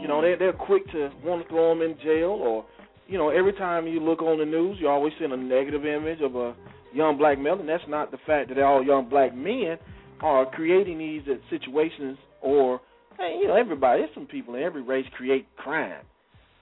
You 0.00 0.08
know, 0.08 0.22
they're 0.22 0.38
they're 0.38 0.52
quick 0.52 0.90
to 0.92 1.10
want 1.24 1.42
to 1.42 1.48
throw 1.48 1.68
them 1.70 1.82
in 1.82 1.96
jail, 2.02 2.30
or 2.30 2.64
you 3.06 3.18
know, 3.18 3.28
every 3.30 3.52
time 3.52 3.86
you 3.86 4.00
look 4.00 4.22
on 4.22 4.38
the 4.38 4.44
news, 4.44 4.78
you 4.80 4.88
always 4.88 5.12
see 5.18 5.24
a 5.24 5.36
negative 5.36 5.84
image 5.84 6.20
of 6.22 6.36
a 6.36 6.54
young 6.94 7.18
black 7.18 7.38
male, 7.38 7.58
and 7.58 7.68
that's 7.68 7.84
not 7.88 8.10
the 8.10 8.18
fact 8.26 8.48
that 8.48 8.58
all 8.62 8.84
young 8.84 9.08
black 9.08 9.34
men 9.34 9.76
are 10.20 10.46
creating 10.50 10.98
these 10.98 11.22
situations, 11.50 12.16
or 12.40 12.80
hey, 13.18 13.38
you 13.40 13.48
know, 13.48 13.56
everybody. 13.56 14.02
There's 14.02 14.14
some 14.14 14.26
people 14.26 14.54
in 14.54 14.62
every 14.62 14.82
race 14.82 15.06
create 15.16 15.46
crime. 15.56 16.04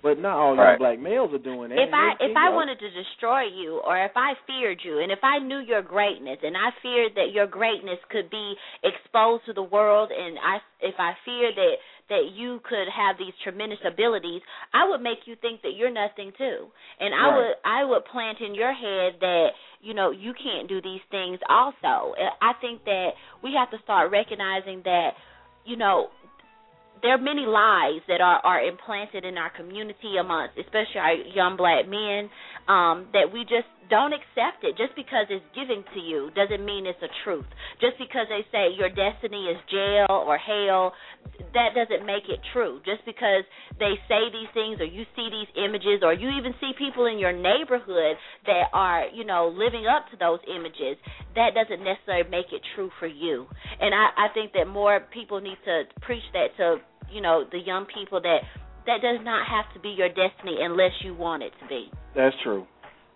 But 0.01 0.19
not 0.23 0.39
all 0.39 0.55
right. 0.55 0.70
young 0.70 0.79
black 0.79 0.99
males 1.01 1.35
are 1.35 1.43
doing 1.43 1.70
that. 1.70 1.83
If 1.83 1.91
I 1.91 2.15
if 2.23 2.37
I 2.37 2.55
wanted 2.55 2.79
to 2.79 2.91
destroy 2.91 3.51
you, 3.51 3.83
or 3.83 3.99
if 3.99 4.12
I 4.15 4.35
feared 4.47 4.79
you, 4.85 5.01
and 5.01 5.11
if 5.11 5.19
I 5.27 5.39
knew 5.43 5.59
your 5.59 5.83
greatness, 5.83 6.39
and 6.43 6.57
I 6.57 6.70
feared 6.83 7.16
that 7.16 7.35
your 7.35 7.47
greatness 7.51 7.99
could 8.09 8.31
be 8.31 8.55
exposed 8.85 9.47
to 9.47 9.53
the 9.53 9.62
world, 9.62 10.11
and 10.15 10.39
I 10.39 10.59
if 10.81 10.95
I 10.99 11.15
feared 11.25 11.57
that 11.57 11.75
that 12.11 12.31
you 12.33 12.61
could 12.62 12.87
have 12.89 13.19
these 13.19 13.35
tremendous 13.43 13.81
abilities, 13.85 14.41
I 14.73 14.89
would 14.89 15.03
make 15.03 15.27
you 15.27 15.35
think 15.37 15.62
that 15.62 15.75
you're 15.75 15.91
nothing 15.91 16.33
too, 16.39 16.70
and 17.01 17.12
I 17.12 17.29
Right. 17.29 17.37
would 17.37 17.55
I 17.65 17.85
would 17.85 18.05
plant 18.07 18.39
in 18.41 18.55
your 18.55 18.73
head 18.73 19.19
that 19.20 19.49
you 19.81 19.95
know 19.95 20.11
you 20.11 20.33
can't 20.33 20.69
do 20.69 20.81
these 20.81 21.03
things. 21.11 21.41
Also, 21.49 22.15
I 22.41 22.53
think 22.61 22.85
that 22.85 23.11
we 23.43 23.53
have 23.59 23.70
to 23.73 23.79
start 23.83 24.12
recognizing 24.12 24.83
that 24.85 25.11
you 25.65 25.77
know 25.77 26.11
there 27.03 27.12
are 27.15 27.19
many 27.23 27.47
lies 27.47 28.01
that 28.09 28.20
are 28.20 28.41
are 28.45 28.62
implanted 28.62 29.25
in 29.25 29.39
our 29.39 29.51
community 29.51 30.16
amongst 30.20 30.59
especially 30.59 31.01
our 31.01 31.15
young 31.15 31.57
black 31.57 31.89
men 31.89 32.31
um 32.69 33.07
that 33.12 33.33
we 33.33 33.43
just 33.43 33.69
don't 33.90 34.12
accept 34.12 34.62
it. 34.62 34.77
Just 34.77 34.94
because 34.97 35.27
it's 35.28 35.44
given 35.55 35.85
to 35.94 36.01
you 36.01 36.31
doesn't 36.35 36.65
mean 36.65 36.86
it's 36.86 37.01
a 37.02 37.12
truth. 37.24 37.48
Just 37.81 37.98
because 37.98 38.27
they 38.28 38.44
say 38.52 38.73
your 38.77 38.89
destiny 38.89 39.48
is 39.48 39.59
jail 39.70 40.09
or 40.09 40.39
hell 40.39 40.93
that 41.55 41.74
doesn't 41.74 42.06
make 42.06 42.28
it 42.28 42.40
true. 42.52 42.81
Just 42.85 43.05
because 43.05 43.44
they 43.78 43.94
say 44.09 44.31
these 44.32 44.51
things 44.55 44.81
or 44.81 44.89
you 44.89 45.05
see 45.15 45.28
these 45.31 45.51
images 45.56 46.02
or 46.02 46.12
you 46.12 46.31
even 46.36 46.55
see 46.60 46.73
people 46.77 47.06
in 47.06 47.19
your 47.19 47.32
neighborhood 47.32 48.16
that 48.47 48.69
are 48.73 49.06
you 49.12 49.24
know 49.24 49.48
living 49.48 49.86
up 49.86 50.09
to 50.10 50.16
those 50.16 50.40
images 50.48 50.97
that 51.35 51.55
doesn't 51.55 51.82
necessarily 51.82 52.28
make 52.31 52.52
it 52.52 52.62
true 52.74 52.90
for 52.98 53.06
you. 53.06 53.47
And 53.81 53.94
i 53.94 54.28
i 54.28 54.35
think 54.35 54.52
that 54.52 54.66
more 54.66 55.01
people 55.12 55.40
need 55.40 55.59
to 55.65 55.85
preach 56.02 56.24
that 56.32 56.56
to 56.56 56.77
you 57.10 57.20
know 57.20 57.44
the 57.51 57.59
young 57.59 57.86
people 57.86 58.20
that 58.20 58.40
that 58.86 59.02
does 59.02 59.20
not 59.23 59.47
have 59.47 59.73
to 59.74 59.81
be 59.81 59.90
your 59.90 60.09
destiny 60.09 60.59
unless 60.60 60.93
you 61.05 61.15
want 61.15 61.43
it 61.43 61.52
to 61.60 61.69
be. 61.69 61.90
That's 62.16 62.35
true. 62.43 62.66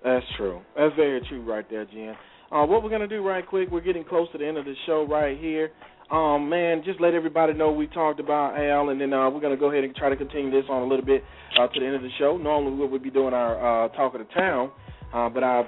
That's 0.05 0.27
true. 0.37 0.61
That's 0.77 0.95
very 0.97 1.21
true 1.29 1.43
right 1.43 1.69
there, 1.71 1.85
Jen. 1.85 2.15
Uh, 2.51 2.67
what 2.67 2.83
we're 2.83 2.91
gonna 2.91 3.09
do 3.09 3.27
right 3.27 3.47
quick, 3.47 3.71
we're 3.71 3.81
getting 3.81 4.05
close 4.05 4.31
to 4.33 4.39
the 4.39 4.47
end 4.47 4.59
of 4.59 4.65
the 4.65 4.75
show 4.87 5.07
right 5.09 5.39
here. 5.39 5.71
Um, 6.11 6.51
man, 6.51 6.83
just 6.85 7.01
let 7.01 7.15
everybody 7.15 7.55
know 7.55 7.73
we 7.73 7.87
talked 7.87 8.21
about 8.21 8.59
Al, 8.61 8.91
and 8.91 9.01
then 9.01 9.13
uh, 9.13 9.31
we're 9.31 9.41
gonna 9.41 9.57
go 9.57 9.71
ahead 9.71 9.85
and 9.85 9.95
try 9.95 10.11
to 10.11 10.17
continue 10.17 10.51
this 10.51 10.69
on 10.69 10.83
a 10.83 10.87
little 10.87 11.05
bit 11.05 11.25
uh, 11.59 11.67
to 11.69 11.81
the 11.81 11.87
end 11.87 11.95
of 11.95 12.03
the 12.03 12.11
show. 12.19 12.37
Normally 12.37 12.77
we 12.77 12.87
would 12.87 13.03
be 13.03 13.11
doing 13.11 13.33
our 13.33 13.87
uh, 13.87 13.89
talk 13.91 14.15
of 14.15 14.21
the 14.21 14.35
town, 14.35 14.71
uh, 15.15 15.31
but 15.31 15.43
our 15.43 15.67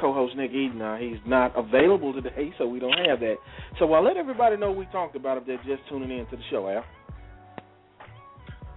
co-host 0.00 0.34
Nick 0.36 0.52
Eden, 0.52 0.80
uh, 0.80 0.96
he's 0.96 1.18
not 1.26 1.52
available 1.56 2.12
today, 2.22 2.54
so 2.56 2.66
we 2.66 2.78
don't 2.78 2.96
have 3.06 3.20
that. 3.20 3.36
So 3.78 3.92
I'll 3.92 4.04
let 4.04 4.16
everybody 4.16 4.56
know 4.56 4.72
we 4.72 4.86
talked 4.86 5.16
about 5.16 5.36
if 5.36 5.46
they're 5.46 5.62
just 5.66 5.86
tuning 5.90 6.10
in 6.10 6.24
to 6.26 6.36
the 6.36 6.42
show, 6.50 6.68
Al. 6.68 6.84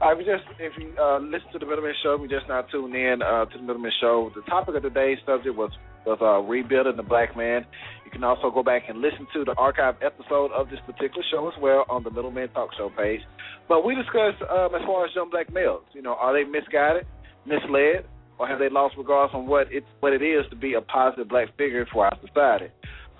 Right, 0.01 0.17
we 0.17 0.26
just 0.26 0.43
if 0.59 0.73
you 0.77 0.91
uh, 0.99 1.19
listen 1.19 1.47
to 1.53 1.59
the 1.59 1.65
Middleman 1.65 1.93
Show, 2.03 2.17
we 2.17 2.27
just 2.27 2.47
now 2.49 2.63
tuned 2.63 2.93
in 2.93 3.22
uh, 3.22 3.45
to 3.45 3.57
the 3.57 3.63
Middleman 3.63 3.93
Show. 4.01 4.30
The 4.35 4.41
topic 4.41 4.76
of 4.76 4.84
today's 4.84 5.17
subject 5.26 5.55
was 5.55 5.72
was 6.05 6.19
uh, 6.22 6.43
rebuilding 6.43 6.97
the 6.97 7.03
black 7.03 7.35
man. 7.35 7.65
You 8.03 8.11
can 8.11 8.23
also 8.23 8.51
go 8.51 8.61
back 8.61 8.84
and 8.89 8.99
listen 8.99 9.26
to 9.34 9.45
the 9.45 9.55
archive 9.57 9.95
episode 10.03 10.51
of 10.51 10.69
this 10.69 10.80
particular 10.85 11.23
show 11.31 11.47
as 11.47 11.55
well 11.61 11.85
on 11.89 12.03
the 12.03 12.11
Middleman 12.11 12.49
Talk 12.49 12.72
Show 12.77 12.91
page. 12.95 13.22
But 13.69 13.85
we 13.85 13.95
discussed 13.95 14.43
um, 14.43 14.76
as 14.76 14.84
far 14.85 15.05
as 15.05 15.15
young 15.15 15.30
black 15.31 15.51
males. 15.51 15.84
You 15.93 16.01
know, 16.01 16.15
are 16.19 16.34
they 16.35 16.43
misguided, 16.43 17.07
misled, 17.47 18.03
or 18.38 18.47
have 18.47 18.59
they 18.59 18.69
lost 18.69 18.95
regards 18.97 19.34
on 19.34 19.47
what 19.47 19.72
it 19.72 19.85
what 20.01 20.11
it 20.11 20.22
is 20.22 20.43
to 20.49 20.57
be 20.57 20.73
a 20.73 20.81
positive 20.81 21.30
black 21.30 21.55
figure 21.57 21.88
for 21.91 22.05
our 22.05 22.17
society? 22.19 22.67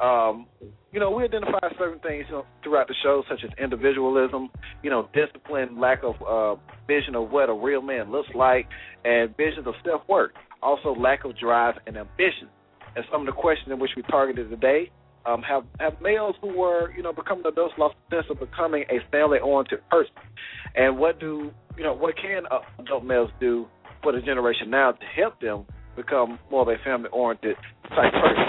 Um, 0.02 0.48
you 0.92 1.00
know, 1.00 1.12
we 1.12 1.24
identify 1.24 1.60
certain 1.78 2.00
things 2.00 2.26
you 2.30 2.36
know, 2.36 2.46
throughout 2.64 2.88
the 2.88 2.96
show, 3.04 3.24
such 3.30 3.40
as 3.44 3.52
individualism, 3.62 4.50
you 4.82 4.90
know, 4.90 5.10
discipline, 5.14 5.80
lack 5.80 6.00
of 6.04 6.16
uh, 6.22 6.60
vision 6.88 7.16
of 7.16 7.32
what 7.32 7.50
a 7.50 7.54
real 7.54 7.82
man 7.82 8.12
looks 8.12 8.30
like, 8.34 8.68
and 9.04 9.36
visions 9.36 9.68
of 9.68 9.74
self 9.86 10.02
worth. 10.08 10.32
Also, 10.62 10.96
lack 10.96 11.26
of 11.26 11.38
drive 11.38 11.76
and 11.86 11.98
ambition. 11.98 12.50
And 12.96 13.04
some 13.12 13.22
of 13.22 13.28
the 13.28 13.34
questions 13.34 13.70
in 13.72 13.80
which 13.80 13.92
we 13.96 14.04
targeted 14.04 14.50
today 14.50 14.90
um, 15.26 15.42
have 15.42 15.64
have 15.80 16.02
males 16.02 16.36
who 16.42 16.58
were, 16.58 16.94
you 16.96 17.04
know, 17.04 17.12
becoming 17.12 17.44
adults 17.46 17.74
lost 17.78 17.96
the 18.10 18.18
sense 18.18 18.28
of 18.30 18.40
becoming 18.40 18.84
a 18.90 19.00
family-oriented 19.12 19.80
person. 19.90 20.14
And 20.76 20.98
what 20.98 21.20
do 21.20 21.52
you 21.78 21.84
know? 21.84 21.94
What 21.94 22.16
can 22.16 22.44
adult 22.80 23.04
males 23.04 23.32
do 23.40 23.66
for 24.04 24.12
the 24.12 24.22
generation 24.22 24.70
now 24.70 24.92
to 24.92 25.06
help 25.22 25.40
them 25.42 25.66
become 25.96 26.40
more 26.52 26.62
of 26.62 26.68
a 26.68 26.82
family-oriented 26.84 27.56
type 27.90 28.14
person? 28.14 28.46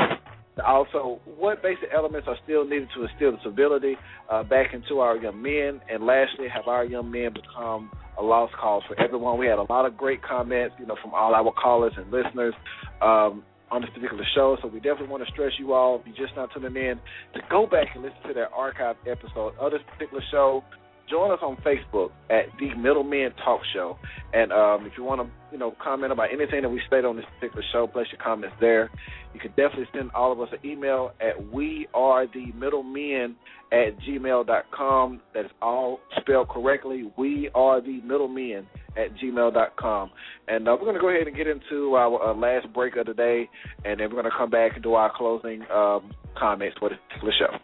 Also, 0.64 1.20
what 1.38 1.62
basic 1.62 1.88
elements 1.94 2.26
are 2.28 2.36
still 2.44 2.64
needed 2.64 2.88
to 2.94 3.04
instill 3.04 3.36
civility 3.44 3.94
uh, 4.30 4.42
back 4.42 4.72
into 4.72 5.00
our 5.00 5.16
young 5.16 5.42
men? 5.42 5.80
And 5.92 6.06
lastly, 6.06 6.46
have 6.48 6.66
our 6.66 6.84
young 6.84 7.10
men 7.10 7.34
become 7.34 7.90
a 8.18 8.22
lost 8.22 8.54
cause 8.54 8.82
for 8.88 8.98
everyone? 8.98 9.38
We 9.38 9.46
had 9.46 9.58
a 9.58 9.70
lot 9.70 9.84
of 9.84 9.96
great 9.96 10.22
comments, 10.22 10.74
you 10.78 10.86
know, 10.86 10.96
from 11.02 11.12
all 11.12 11.34
our 11.34 11.52
callers 11.52 11.92
and 11.96 12.10
listeners 12.10 12.54
um, 13.02 13.44
on 13.70 13.82
this 13.82 13.90
particular 13.92 14.24
show. 14.34 14.56
So 14.62 14.68
we 14.68 14.80
definitely 14.80 15.08
want 15.08 15.26
to 15.26 15.32
stress 15.32 15.52
you 15.58 15.74
all, 15.74 16.00
if 16.00 16.06
you're 16.06 16.26
just 16.26 16.36
not 16.36 16.48
tuning 16.54 16.76
in, 16.76 16.98
to 17.34 17.40
go 17.50 17.66
back 17.66 17.88
and 17.94 18.02
listen 18.02 18.18
to 18.28 18.34
that 18.34 18.48
archive 18.54 18.96
episode 19.06 19.52
of 19.60 19.72
this 19.72 19.82
particular 19.92 20.22
show. 20.30 20.64
Join 21.08 21.30
us 21.30 21.38
on 21.40 21.56
Facebook 21.58 22.10
at 22.30 22.46
the 22.58 22.74
Middlemen 22.74 23.30
Talk 23.44 23.60
Show, 23.72 23.96
and 24.34 24.52
um, 24.52 24.86
if 24.86 24.92
you 24.98 25.04
want 25.04 25.20
to, 25.20 25.28
you 25.52 25.58
know, 25.58 25.72
comment 25.82 26.12
about 26.12 26.32
anything 26.32 26.62
that 26.62 26.68
we 26.68 26.80
state 26.86 27.04
on 27.04 27.14
this 27.14 27.24
particular 27.38 27.64
show, 27.72 27.86
place 27.86 28.08
your 28.10 28.20
comments 28.20 28.56
there. 28.60 28.90
You 29.32 29.38
can 29.38 29.50
definitely 29.50 29.86
send 29.94 30.10
all 30.12 30.32
of 30.32 30.40
us 30.40 30.48
an 30.50 30.68
email 30.68 31.12
at 31.20 31.52
we 31.52 31.86
are 31.94 32.26
the 32.26 32.46
middlemen 32.58 33.36
at 33.70 33.98
gmail 34.00 34.46
dot 34.46 34.64
com. 34.76 35.20
That 35.32 35.44
is 35.44 35.50
all 35.62 36.00
spelled 36.20 36.48
correctly. 36.48 37.12
We 37.16 37.50
are 37.54 37.80
the 37.80 38.00
middlemen 38.02 38.66
at 38.96 39.16
gmail 39.16 39.54
dot 39.54 39.76
com. 39.76 40.10
And 40.48 40.66
uh, 40.66 40.72
we're 40.72 40.86
going 40.86 40.96
to 40.96 41.00
go 41.00 41.10
ahead 41.10 41.28
and 41.28 41.36
get 41.36 41.46
into 41.46 41.94
our 41.94 42.30
uh, 42.30 42.34
last 42.34 42.72
break 42.74 42.96
of 42.96 43.06
the 43.06 43.14
day, 43.14 43.48
and 43.84 44.00
then 44.00 44.08
we're 44.08 44.20
going 44.20 44.24
to 44.24 44.36
come 44.36 44.50
back 44.50 44.72
and 44.74 44.82
do 44.82 44.94
our 44.94 45.12
closing 45.16 45.62
um, 45.70 46.12
comments 46.36 46.76
for 46.80 46.88
the 46.90 47.32
show. 47.38 47.56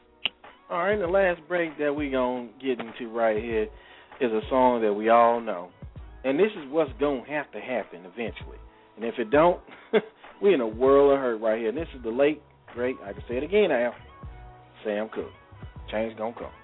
All 0.73 0.78
right, 0.78 0.99
the 0.99 1.07
last 1.07 1.39
break 1.49 1.77
that 1.81 1.94
we 1.94 2.09
gonna 2.09 2.49
get 2.59 2.81
into 2.81 3.12
right 3.12 3.36
here 3.36 3.65
is 4.23 4.32
a 4.32 4.40
song 4.49 4.81
that 4.81 4.94
we 4.94 5.11
all 5.11 5.39
know, 5.39 5.69
and 6.24 6.39
this 6.39 6.51
is 6.57 6.65
what's 6.70 6.90
gonna 6.99 7.28
have 7.28 7.53
to 7.53 7.61
happen 7.61 8.07
eventually. 8.07 8.57
And 8.97 9.05
if 9.05 9.19
it 9.19 9.31
don't, 9.31 9.61
we 10.43 10.55
in 10.55 10.62
a 10.62 10.66
world 10.66 11.12
of 11.12 11.19
hurt 11.19 11.43
right 11.43 11.59
here. 11.59 11.69
And 11.69 11.77
this 11.77 11.89
is 11.94 12.03
the 12.03 12.09
late 12.09 12.40
great, 12.73 12.97
I 13.05 13.12
can 13.12 13.23
say 13.28 13.36
it 13.36 13.43
again 13.43 13.69
now, 13.69 13.93
Sam 14.82 15.11
Cooke. 15.11 15.27
Change 15.90 16.16
gonna 16.16 16.32
come. 16.32 16.61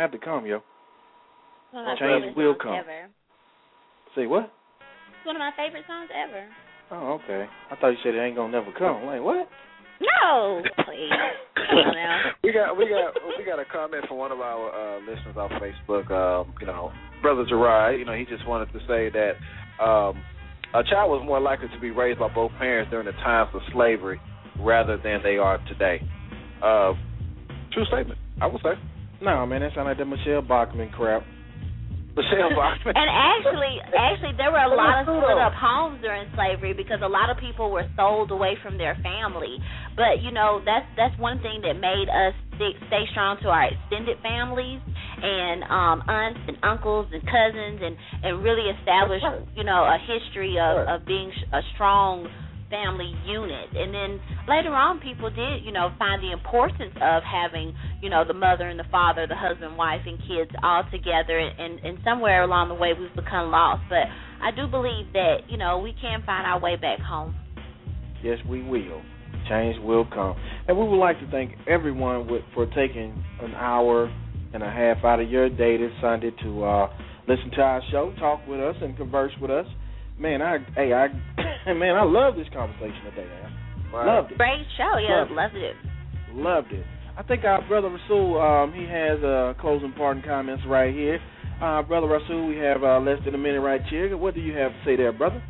Have 0.00 0.12
to 0.12 0.18
come, 0.18 0.46
yo. 0.46 0.62
One 1.70 1.84
of 1.84 1.86
my 1.86 1.96
Change 1.98 2.24
favorite 2.24 2.36
will 2.36 2.54
songs 2.54 2.62
come. 2.62 2.74
Ever. 2.74 3.08
Say 4.16 4.26
what? 4.26 4.50
It's 4.50 5.26
one 5.26 5.36
of 5.36 5.40
my 5.40 5.52
favorite 5.56 5.84
songs 5.86 6.10
ever. 6.10 6.48
Oh, 6.90 7.20
okay. 7.22 7.46
I 7.70 7.76
thought 7.76 7.90
you 7.90 8.02
said 8.02 8.14
it 8.14 8.18
ain't 8.18 8.36
gonna 8.36 8.50
never 8.50 8.72
come. 8.76 9.06
Like 9.06 9.22
what? 9.22 9.48
No, 10.00 10.62
please. 10.84 11.12
Come 11.54 11.78
on 11.78 11.94
now. 11.94 12.32
we 12.42 12.52
got 12.52 12.76
we 12.76 12.88
got 12.88 13.14
we 13.38 13.44
got 13.44 13.60
a 13.60 13.64
comment 13.64 14.04
from 14.08 14.16
one 14.16 14.32
of 14.32 14.40
our 14.40 14.72
uh, 14.72 14.98
listeners 15.00 15.36
on 15.36 15.50
Facebook. 15.60 16.10
Um, 16.10 16.54
you 16.60 16.66
know, 16.66 16.90
brother 17.22 17.44
Gerard. 17.48 17.98
You 17.98 18.04
know, 18.06 18.14
he 18.14 18.24
just 18.24 18.46
wanted 18.48 18.72
to 18.72 18.80
say 18.88 19.10
that 19.10 19.36
um, 19.82 20.20
a 20.74 20.82
child 20.82 21.10
was 21.10 21.22
more 21.24 21.40
likely 21.40 21.68
to 21.68 21.80
be 21.80 21.90
raised 21.90 22.18
by 22.18 22.32
both 22.34 22.50
parents 22.58 22.90
during 22.90 23.06
the 23.06 23.12
times 23.12 23.50
of 23.54 23.60
slavery 23.72 24.20
rather 24.58 24.96
than 24.96 25.22
they 25.22 25.36
are 25.36 25.58
today. 25.68 26.00
Uh, 26.62 26.94
true 27.72 27.84
statement, 27.86 28.18
I 28.40 28.46
would 28.46 28.62
say. 28.62 28.74
No, 29.20 29.44
man, 29.44 29.60
that 29.60 29.74
sound 29.74 29.86
like 29.86 29.98
the 29.98 30.08
Michelle 30.08 30.40
Bachmann 30.40 30.90
crap. 30.90 31.22
Michelle 32.16 32.50
Bachmann. 32.56 32.96
And 32.96 33.08
actually, 33.08 33.76
actually, 33.92 34.34
there 34.36 34.50
were 34.50 34.64
a 34.64 34.72
lot 34.72 35.04
of 35.04 35.06
split 35.06 35.38
up 35.38 35.52
homes 35.54 36.00
during 36.00 36.26
slavery 36.34 36.72
because 36.72 37.00
a 37.04 37.08
lot 37.08 37.28
of 37.28 37.36
people 37.36 37.70
were 37.70 37.86
sold 37.96 38.30
away 38.30 38.56
from 38.62 38.78
their 38.78 38.96
family. 39.04 39.60
But 39.94 40.24
you 40.24 40.32
know, 40.32 40.60
that's 40.64 40.88
that's 40.96 41.16
one 41.20 41.40
thing 41.44 41.60
that 41.62 41.76
made 41.76 42.08
us 42.08 42.34
stick, 42.56 42.76
stay 42.88 43.04
strong 43.12 43.36
to 43.44 43.48
our 43.48 43.68
extended 43.68 44.18
families 44.24 44.80
and 45.20 45.62
um 45.68 46.00
aunts 46.08 46.40
and 46.48 46.56
uncles 46.64 47.06
and 47.12 47.22
cousins, 47.22 47.80
and 47.84 47.94
and 48.24 48.42
really 48.42 48.72
establish 48.80 49.22
you 49.54 49.64
know 49.64 49.84
a 49.84 49.98
history 50.00 50.56
of 50.56 50.88
of 50.88 51.06
being 51.06 51.30
a 51.52 51.60
strong 51.74 52.24
family 52.70 53.12
unit. 53.26 53.68
And 53.74 53.92
then 53.92 54.20
later 54.48 54.70
on, 54.70 55.00
people 55.00 55.28
did, 55.28 55.64
you 55.64 55.72
know, 55.72 55.90
find 55.98 56.22
the 56.22 56.32
importance 56.32 56.94
of 57.02 57.22
having, 57.22 57.74
you 58.00 58.08
know, 58.08 58.24
the 58.24 58.34
mother 58.34 58.68
and 58.68 58.78
the 58.78 58.88
father, 58.90 59.26
the 59.26 59.36
husband, 59.36 59.76
wife, 59.76 60.00
and 60.06 60.18
kids 60.20 60.50
all 60.62 60.84
together. 60.90 61.38
And, 61.38 61.80
and 61.80 61.98
somewhere 62.04 62.44
along 62.44 62.68
the 62.68 62.74
way, 62.74 62.92
we've 62.98 63.14
become 63.14 63.50
lost. 63.50 63.82
But 63.90 64.06
I 64.40 64.50
do 64.54 64.66
believe 64.66 65.12
that, 65.12 65.50
you 65.50 65.58
know, 65.58 65.78
we 65.78 65.94
can 66.00 66.22
find 66.24 66.46
our 66.46 66.60
way 66.60 66.76
back 66.76 67.00
home. 67.00 67.34
Yes, 68.22 68.38
we 68.48 68.62
will. 68.62 69.02
Change 69.48 69.76
will 69.82 70.06
come. 70.06 70.36
And 70.68 70.78
we 70.78 70.86
would 70.86 70.98
like 70.98 71.18
to 71.20 71.30
thank 71.30 71.52
everyone 71.66 72.28
for 72.54 72.66
taking 72.66 73.24
an 73.42 73.54
hour 73.54 74.12
and 74.52 74.62
a 74.62 74.70
half 74.70 75.04
out 75.04 75.20
of 75.20 75.30
your 75.30 75.48
day 75.48 75.76
this 75.76 75.92
Sunday 76.00 76.30
to 76.42 76.64
uh, 76.64 76.88
listen 77.26 77.50
to 77.52 77.60
our 77.60 77.80
show, 77.90 78.12
talk 78.18 78.46
with 78.46 78.60
us, 78.60 78.76
and 78.82 78.96
converse 78.96 79.32
with 79.40 79.50
us. 79.50 79.66
Man, 80.20 80.42
I 80.42 80.58
hey 80.76 80.92
I 80.92 81.08
man, 81.72 81.96
I 81.96 82.04
love 82.04 82.36
this 82.36 82.46
conversation 82.52 83.02
today, 83.04 83.26
man. 83.26 83.52
Loved 83.92 84.32
it. 84.32 84.38
Great 84.38 84.66
show. 84.76 84.98
Yeah, 84.98 85.24
Loved 85.24 85.30
it. 85.30 85.34
loved 85.34 85.56
it. 85.56 85.76
Loved 86.34 86.72
it. 86.72 86.86
I 87.16 87.22
think 87.22 87.44
our 87.44 87.66
brother 87.66 87.88
Rasul, 87.88 88.40
um, 88.40 88.72
he 88.72 88.84
has 88.84 89.22
uh, 89.24 89.54
closing 89.60 89.92
parting 89.92 90.22
comments 90.22 90.62
right 90.66 90.94
here. 90.94 91.18
Uh, 91.60 91.82
brother 91.82 92.06
Rasul, 92.06 92.46
we 92.46 92.56
have 92.58 92.84
uh, 92.84 93.00
less 93.00 93.18
than 93.24 93.34
a 93.34 93.38
minute 93.38 93.60
right 93.60 93.82
here. 93.90 94.16
What 94.16 94.34
do 94.34 94.40
you 94.40 94.54
have 94.56 94.70
to 94.72 94.78
say 94.84 94.96
there, 94.96 95.12
brother? 95.12 95.42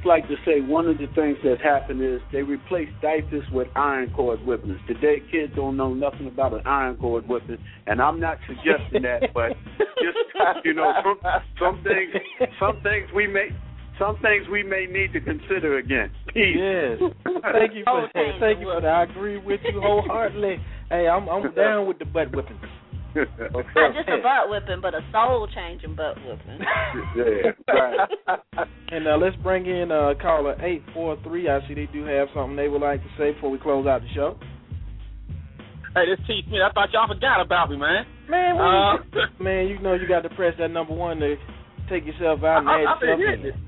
I'd 0.00 0.06
like 0.06 0.28
to 0.28 0.36
say 0.46 0.60
one 0.60 0.86
of 0.86 0.96
the 0.96 1.06
things 1.14 1.36
that 1.44 1.60
happened 1.62 2.02
is 2.02 2.20
they 2.32 2.42
replaced 2.42 2.92
diapers 3.02 3.44
with 3.52 3.68
iron 3.76 4.10
cord 4.16 4.40
whippings. 4.40 4.78
Today, 4.86 5.16
kids 5.30 5.52
don't 5.54 5.76
know 5.76 5.92
nothing 5.92 6.26
about 6.26 6.54
an 6.54 6.62
iron 6.64 6.96
cord 6.96 7.28
whipping, 7.28 7.58
and 7.86 8.00
I'm 8.00 8.18
not 8.18 8.38
suggesting 8.46 9.02
that, 9.02 9.34
but 9.34 9.52
just 9.78 10.16
you 10.64 10.72
know, 10.72 10.92
some, 11.04 11.18
some 11.58 11.84
things, 11.84 12.14
some 12.58 12.80
things 12.82 13.08
we 13.14 13.26
may, 13.26 13.48
some 13.98 14.16
things 14.22 14.46
we 14.50 14.62
may 14.62 14.86
need 14.86 15.12
to 15.12 15.20
consider 15.20 15.78
again. 15.78 16.10
Peace. 16.32 16.56
Yes. 16.56 16.98
Thank 17.52 17.74
you 17.74 17.84
for 17.84 18.08
that. 18.14 18.32
Thank 18.40 18.60
you 18.60 18.72
for 18.72 18.80
that. 18.80 18.88
I 18.88 19.02
agree 19.02 19.36
with 19.36 19.60
you 19.64 19.82
wholeheartedly. 19.82 20.56
Hey, 20.88 21.08
I'm 21.08 21.28
I'm 21.28 21.54
down 21.54 21.86
with 21.86 21.98
the 21.98 22.06
butt 22.06 22.34
whipping. 22.34 22.58
Not 23.14 23.94
just 23.94 24.08
a 24.08 24.18
butt 24.22 24.48
whipping, 24.50 24.80
but 24.80 24.94
a 24.94 25.00
soul 25.12 25.48
changing 25.54 25.96
butt 25.96 26.16
whipping. 26.24 26.58
yeah, 27.16 27.52
right. 27.72 28.08
And 28.92 29.06
uh, 29.06 29.16
let's 29.16 29.36
bring 29.36 29.66
in 29.66 29.92
uh, 29.92 30.14
caller 30.20 30.56
eight 30.62 30.82
four 30.92 31.16
three. 31.22 31.48
I 31.48 31.60
see 31.68 31.74
they 31.74 31.86
do 31.92 32.04
have 32.04 32.26
something 32.34 32.56
they 32.56 32.66
would 32.68 32.82
like 32.82 33.00
to 33.02 33.08
say 33.16 33.32
before 33.32 33.50
we 33.50 33.58
close 33.58 33.86
out 33.86 34.02
the 34.02 34.08
show. 34.14 34.36
Hey, 35.94 36.06
this 36.10 36.18
T 36.26 36.42
Smith. 36.46 36.58
I 36.62 36.70
thought 36.72 36.90
y'all 36.92 37.06
forgot 37.06 37.40
about 37.40 37.70
me, 37.70 37.76
man. 37.76 38.06
Man, 38.28 38.54
what 38.56 38.64
Uh, 38.66 38.96
you- 39.14 39.44
man, 39.44 39.66
you 39.68 39.78
know 39.78 39.94
you 39.94 40.06
got 40.06 40.22
to 40.22 40.30
press 40.30 40.54
that 40.58 40.70
number 40.70 40.94
one 40.94 41.18
to 41.20 41.36
take 41.88 42.04
yourself 42.06 42.42
out 42.42 42.62
and 42.62 42.68
I- 42.68 42.82
add 42.82 42.86
I've 42.94 43.00
been 43.00 43.18
yourself 43.18 43.30
hitting 43.30 43.46
in. 43.46 43.54
it. 43.54 43.66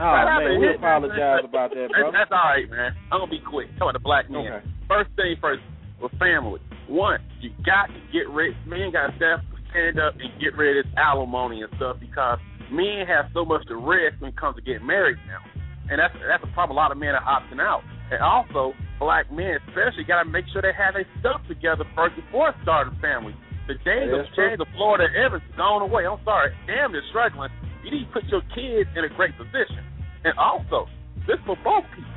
Oh 0.00 0.04
Right, 0.06 0.38
man, 0.48 0.60
we 0.60 0.66
hitting 0.66 0.80
apologize 0.80 1.44
about 1.44 1.70
that, 1.74 1.90
bro. 1.90 2.00
brother. 2.10 2.16
that's 2.18 2.30
all 2.32 2.38
right, 2.54 2.70
man. 2.70 2.94
I'm 3.12 3.20
gonna 3.20 3.30
be 3.30 3.42
quick. 3.42 3.68
Talking 3.76 3.90
about 3.90 3.92
the 3.98 4.06
black 4.06 4.30
man. 4.30 4.46
Okay. 4.46 4.66
First 4.88 5.10
thing 5.14 5.34
first, 5.42 5.62
with 6.00 6.10
family. 6.18 6.58
One, 6.90 7.22
you 7.40 7.54
got 7.64 7.86
to 7.86 8.00
get 8.12 8.26
rid. 8.28 8.52
Men 8.66 8.90
got 8.90 9.14
to 9.14 9.16
stand 9.16 9.40
stand 9.70 10.02
up 10.02 10.18
and 10.18 10.26
get 10.42 10.58
rid 10.58 10.74
of 10.76 10.84
this 10.84 10.92
alimony 10.98 11.62
and 11.62 11.70
stuff 11.78 11.96
because 12.02 12.42
men 12.74 13.06
have 13.06 13.30
so 13.32 13.46
much 13.46 13.62
to 13.70 13.78
risk 13.78 14.18
when 14.18 14.34
it 14.34 14.36
comes 14.36 14.58
to 14.58 14.62
getting 14.62 14.86
married 14.86 15.14
now, 15.30 15.38
and 15.86 16.02
that's 16.02 16.14
that's 16.26 16.42
a 16.42 16.50
problem. 16.50 16.74
A 16.76 16.80
lot 16.82 16.90
of 16.90 16.98
men 16.98 17.14
are 17.14 17.22
opting 17.22 17.62
out, 17.62 17.86
and 18.10 18.18
also 18.18 18.74
black 18.98 19.30
men 19.30 19.62
especially 19.70 20.02
got 20.02 20.26
to 20.26 20.28
make 20.28 20.44
sure 20.50 20.60
they 20.60 20.74
have 20.74 20.98
their 20.98 21.06
stuff 21.22 21.40
together 21.46 21.86
first 21.94 22.18
before 22.18 22.50
starting 22.66 22.98
families. 22.98 23.38
The 23.70 23.78
days 23.86 24.10
Yeah, 24.10 24.26
of. 24.26 24.34
James 24.34 24.58
of 24.58 24.66
Florida 24.74 25.06
Evans 25.14 25.46
is 25.46 25.54
gone 25.54 25.86
away. 25.86 26.10
I'm 26.10 26.18
sorry, 26.26 26.50
damn, 26.66 26.90
they're 26.90 27.06
struggling. 27.14 27.54
You 27.86 27.94
need 27.94 28.10
to 28.10 28.12
put 28.12 28.26
your 28.26 28.42
kids 28.50 28.90
in 28.98 29.06
a 29.06 29.12
great 29.14 29.38
position, 29.38 29.86
and 30.26 30.34
also 30.34 30.90
this 31.30 31.38
for 31.46 31.54
both 31.62 31.86
people. 31.94 32.09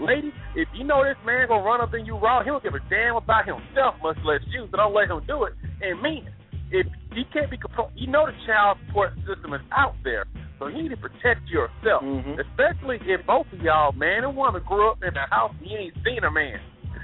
Ladies, 0.00 0.32
if 0.56 0.68
you 0.72 0.84
know 0.84 1.04
this 1.04 1.20
man 1.26 1.48
gonna 1.48 1.62
run 1.62 1.80
up 1.80 1.92
in 1.92 2.06
you 2.06 2.16
raw, 2.16 2.42
he 2.42 2.48
don't 2.48 2.62
give 2.62 2.74
a 2.74 2.80
damn 2.88 3.16
about 3.16 3.44
himself, 3.44 4.00
much 4.02 4.16
less 4.24 4.40
you. 4.48 4.66
So 4.70 4.76
don't 4.76 4.94
let 4.94 5.12
him 5.12 5.20
do 5.28 5.44
it. 5.44 5.52
And 5.84 6.00
men, 6.00 6.24
if 6.72 6.86
he 7.12 7.22
can't 7.32 7.50
be 7.50 7.58
controlled, 7.58 7.92
you 7.94 8.08
know 8.08 8.24
the 8.24 8.32
child 8.46 8.78
support 8.86 9.12
system 9.28 9.52
is 9.52 9.60
out 9.76 9.94
there, 10.02 10.24
so 10.58 10.68
you 10.68 10.82
need 10.82 10.94
to 10.94 11.00
protect 11.00 11.44
yourself. 11.52 12.00
Mm-hmm. 12.00 12.40
Especially 12.40 12.96
if 13.04 13.26
both 13.26 13.46
of 13.52 13.60
y'all, 13.60 13.92
man 13.92 14.24
and 14.24 14.36
woman, 14.36 14.62
grew 14.66 14.90
up 14.90 15.02
in 15.02 15.12
a 15.16 15.26
house 15.28 15.52
and 15.60 15.68
you 15.68 15.76
ain't 15.76 15.94
seen 16.04 16.24
a 16.24 16.30
man. 16.30 16.60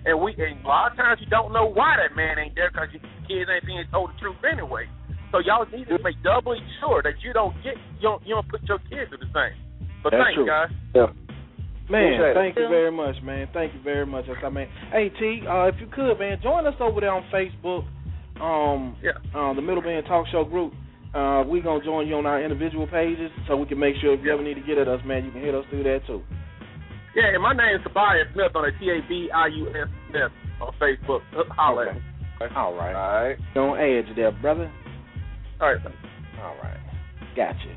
And 0.06 0.22
we, 0.22 0.32
and 0.38 0.62
a 0.64 0.68
lot 0.68 0.92
of 0.92 0.96
times 0.96 1.20
you 1.20 1.26
don't 1.26 1.52
know 1.52 1.66
why 1.66 1.98
that 1.98 2.14
man 2.14 2.38
ain't 2.38 2.54
there 2.54 2.70
because 2.70 2.88
your 2.94 3.02
kids 3.26 3.50
ain't 3.50 3.66
being 3.66 3.84
told 3.90 4.10
the 4.14 4.16
truth 4.22 4.38
anyway. 4.46 4.86
So 5.32 5.42
y'all 5.42 5.66
need 5.66 5.88
to 5.90 5.98
make 6.00 6.22
doubly 6.22 6.62
sure 6.80 7.02
that 7.02 7.18
you 7.20 7.32
don't 7.32 7.52
get 7.66 7.74
you 7.98 8.08
don't 8.08 8.22
you 8.24 8.38
don't 8.38 8.48
put 8.48 8.62
your 8.70 8.78
kids 8.86 9.10
in 9.10 9.18
the 9.18 9.30
same. 9.34 9.58
But 10.02 10.14
That's 10.14 10.22
thanks, 10.22 10.38
true. 10.38 10.46
guys. 10.46 10.70
Yeah. 10.94 11.10
Man, 11.88 12.34
thank 12.34 12.56
you 12.56 12.68
very 12.68 12.90
much, 12.90 13.14
man. 13.22 13.48
Thank 13.54 13.74
you 13.74 13.80
very 13.82 14.06
much. 14.06 14.24
That's 14.26 14.40
I 14.44 14.50
mean, 14.50 14.66
hey 14.90 15.08
T, 15.08 15.42
uh, 15.46 15.64
if 15.70 15.76
you 15.80 15.86
could, 15.86 16.18
man, 16.18 16.38
join 16.42 16.66
us 16.66 16.74
over 16.80 17.00
there 17.00 17.12
on 17.12 17.22
Facebook, 17.32 17.84
um, 18.42 18.96
Yeah. 19.02 19.12
uh, 19.34 19.54
the 19.54 19.62
Middleman 19.62 20.02
Talk 20.04 20.26
Show 20.32 20.44
group. 20.44 20.72
Uh, 21.14 21.44
we 21.46 21.60
gonna 21.60 21.84
join 21.84 22.08
you 22.08 22.16
on 22.16 22.26
our 22.26 22.42
individual 22.42 22.86
pages, 22.86 23.30
so 23.46 23.56
we 23.56 23.66
can 23.66 23.78
make 23.78 23.94
sure 24.02 24.12
if 24.12 24.20
you 24.22 24.32
ever 24.32 24.42
need 24.42 24.54
to 24.54 24.60
get 24.66 24.78
at 24.78 24.88
us, 24.88 25.00
man, 25.04 25.24
you 25.24 25.30
can 25.30 25.40
hit 25.40 25.54
us 25.54 25.64
through 25.70 25.84
that 25.84 26.00
too. 26.06 26.22
Yeah, 27.14 27.32
and 27.32 27.42
my 27.42 27.54
name 27.54 27.76
is 27.76 27.82
Tabius 27.86 28.28
Smith 28.34 28.52
on 28.54 28.64
the 28.66 28.72
T 28.78 28.90
A 28.90 29.00
B 29.08 29.30
I 29.32 29.46
U 29.46 29.68
S 29.70 29.88
Smith 30.10 30.32
on 30.60 30.72
Facebook. 30.82 31.22
Uh, 31.32 31.44
Holla 31.54 31.88
at 31.88 31.94
me. 31.94 32.02
All 32.54 32.74
right. 32.74 32.94
All 32.94 33.24
right. 33.24 33.36
Don't 33.54 33.78
edge 33.80 34.14
there, 34.16 34.32
brother. 34.32 34.70
All 35.60 35.72
right. 35.72 35.80
All 36.42 36.56
right. 36.62 36.76
Gotcha. 37.34 37.72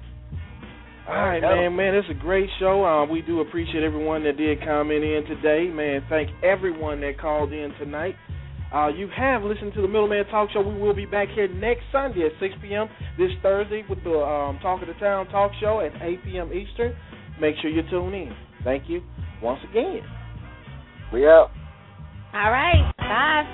All 1.09 1.15
All 1.15 1.23
right, 1.23 1.41
right, 1.41 1.69
man, 1.69 1.75
man, 1.75 1.95
it's 1.95 2.07
a 2.11 2.13
great 2.13 2.47
show. 2.59 2.85
Uh, 2.85 3.03
we 3.03 3.23
do 3.23 3.41
appreciate 3.41 3.83
everyone 3.83 4.23
that 4.25 4.37
did 4.37 4.59
comment 4.59 5.03
in 5.03 5.25
today. 5.25 5.67
Man, 5.67 6.05
thank 6.07 6.29
everyone 6.43 7.01
that 7.01 7.19
called 7.19 7.51
in 7.51 7.73
tonight. 7.79 8.13
Uh, 8.71 8.89
you 8.89 9.09
have 9.17 9.41
listened 9.41 9.73
to 9.73 9.81
the 9.81 9.87
Middleman 9.87 10.23
Talk 10.27 10.51
Show. 10.53 10.61
We 10.61 10.79
will 10.79 10.93
be 10.93 11.07
back 11.07 11.29
here 11.33 11.47
next 11.47 11.81
Sunday 11.91 12.27
at 12.27 12.33
6 12.39 12.53
p.m. 12.61 12.87
this 13.17 13.31
Thursday 13.41 13.83
with 13.89 14.03
the 14.03 14.11
um, 14.11 14.59
Talk 14.61 14.83
of 14.83 14.87
the 14.87 14.93
Town 14.99 15.25
Talk 15.29 15.51
Show 15.59 15.81
at 15.81 15.99
8 15.99 16.23
p.m. 16.25 16.53
Eastern. 16.53 16.95
Make 17.41 17.55
sure 17.59 17.71
you 17.71 17.81
tune 17.89 18.13
in. 18.13 18.31
Thank 18.63 18.87
you 18.87 19.01
once 19.41 19.61
again. 19.67 20.01
We 21.11 21.25
out. 21.25 21.49
All 22.35 22.51
right. 22.51 22.93
Bye. 22.99 23.49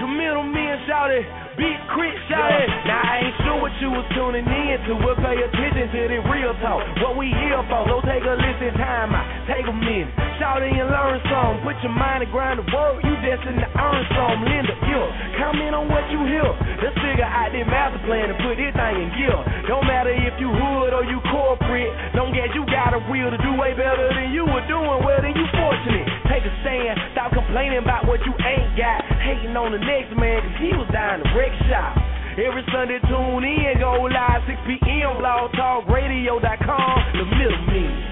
The 0.00 0.06
middleman 0.08 0.86
shouted, 0.88 1.24
big 1.56 1.76
crit 1.90 2.14
shouted. 2.28 2.68
Now 2.86 3.02
I 3.02 3.14
ain't 3.26 3.36
sure 3.42 3.58
what 3.58 3.74
you 3.80 3.90
was 3.90 4.06
tuning 4.14 4.46
in 4.46 4.76
to, 4.86 4.92
but 5.00 5.16
pay 5.20 5.36
attention 5.40 5.90
to 5.90 6.02
the 6.12 6.20
real 6.30 6.54
talk. 6.62 6.84
What 7.02 7.16
we 7.16 7.32
here 7.32 7.60
for, 7.66 7.82
so 7.88 8.00
take 8.06 8.22
a 8.22 8.36
listen, 8.36 8.76
time 8.78 9.16
out, 9.16 9.26
take 9.48 9.66
a 9.66 9.74
minute. 9.74 10.12
Shout 10.38 10.60
it 10.62 10.70
and 10.70 10.88
learn 10.92 11.18
some. 11.32 11.64
Put 11.64 11.80
your 11.80 11.96
mind 11.96 12.22
to 12.22 12.28
grind 12.28 12.60
the 12.60 12.66
work, 12.68 13.00
you 13.02 13.12
destined 13.24 13.58
to 13.58 13.68
earn 13.74 14.02
some. 14.12 14.44
Linda, 14.44 14.76
yeah, 14.84 15.08
comment 15.40 15.72
on 15.74 15.88
what 15.88 16.04
you 16.12 16.20
hear. 16.28 16.48
Let's 16.84 16.96
figure 17.00 17.24
out 17.24 17.50
this 17.50 17.64
master 17.64 18.00
plan 18.04 18.28
and 18.28 18.38
put 18.44 18.60
this 18.60 18.70
thing 18.76 18.96
in 19.00 19.08
gear. 19.16 19.38
Don't 19.66 19.88
matter 19.88 20.12
if 20.12 20.36
you 20.36 20.52
hood 20.52 20.92
or 20.92 21.02
you 21.08 21.18
corporate. 21.32 21.90
Don't 22.12 22.36
as 22.46 22.54
you 22.54 22.62
got 22.70 22.94
a 22.94 23.00
will 23.10 23.30
to 23.32 23.38
do 23.42 23.58
way 23.58 23.74
better 23.74 24.06
than 24.14 24.30
you 24.30 24.46
were 24.46 24.62
doing, 24.70 25.02
well 25.02 25.18
then 25.18 25.34
you 25.34 25.46
fortunate. 25.50 26.06
Take 26.30 26.46
a 26.46 26.52
stand, 26.62 26.94
stop 27.10 27.34
complaining 27.34 27.82
about 27.82 28.06
what 28.06 28.22
you 28.22 28.30
ain't 28.38 28.76
got. 28.78 29.02
Hating 29.24 29.56
on 29.58 29.74
the 29.74 29.82
next 29.82 30.14
man, 30.14 30.44
cause 30.46 30.56
he 30.62 30.70
was 30.76 30.86
down 30.94 31.24
the 31.24 31.28
wreck 31.46 31.54
shop. 31.68 31.96
Every 32.36 32.64
Sunday 32.72 32.98
tune 33.08 33.44
in, 33.44 33.78
go 33.80 34.08
live 34.12 34.42
6 34.46 34.58
p.m. 34.66 35.16
blogtalkradio.com. 35.22 36.98
The 37.14 37.24
middleman. 37.24 38.02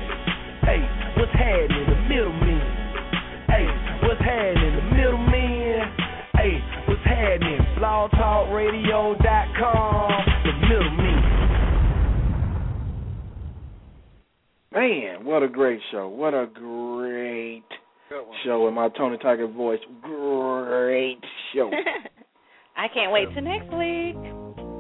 Hey, 0.63 0.81
what's 1.17 1.33
happening? 1.33 1.87
The 1.89 1.97
middleman. 2.09 2.61
Hey, 3.49 3.67
what's 4.03 4.21
happening? 4.21 4.77
The 4.77 4.83
middleman. 4.97 5.93
Hey, 6.37 6.61
what's 6.89 7.05
happening? 7.05 7.61
blogtalkradio.com. 7.79 10.11
The 10.45 10.53
middleman. 10.69 11.23
Man, 14.73 15.25
what 15.25 15.43
a 15.43 15.49
great 15.49 15.81
show. 15.93 16.09
What 16.09 16.35
a 16.35 16.47
great 16.53 17.63
show 18.45 18.67
in 18.69 18.75
my 18.75 18.89
Tony 18.89 19.19
Tiger 19.19 19.47
voice. 19.47 19.81
Great 20.03 21.21
show. 21.55 21.71
I 22.95 22.97
can't 22.97 23.11
wait 23.11 23.27
till 23.35 23.43
next 23.43 23.67
week. 23.75 24.15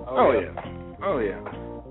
Oh, 0.06 0.30
yeah. 0.38 0.54
Oh 1.02 1.18
yeah. 1.18 1.42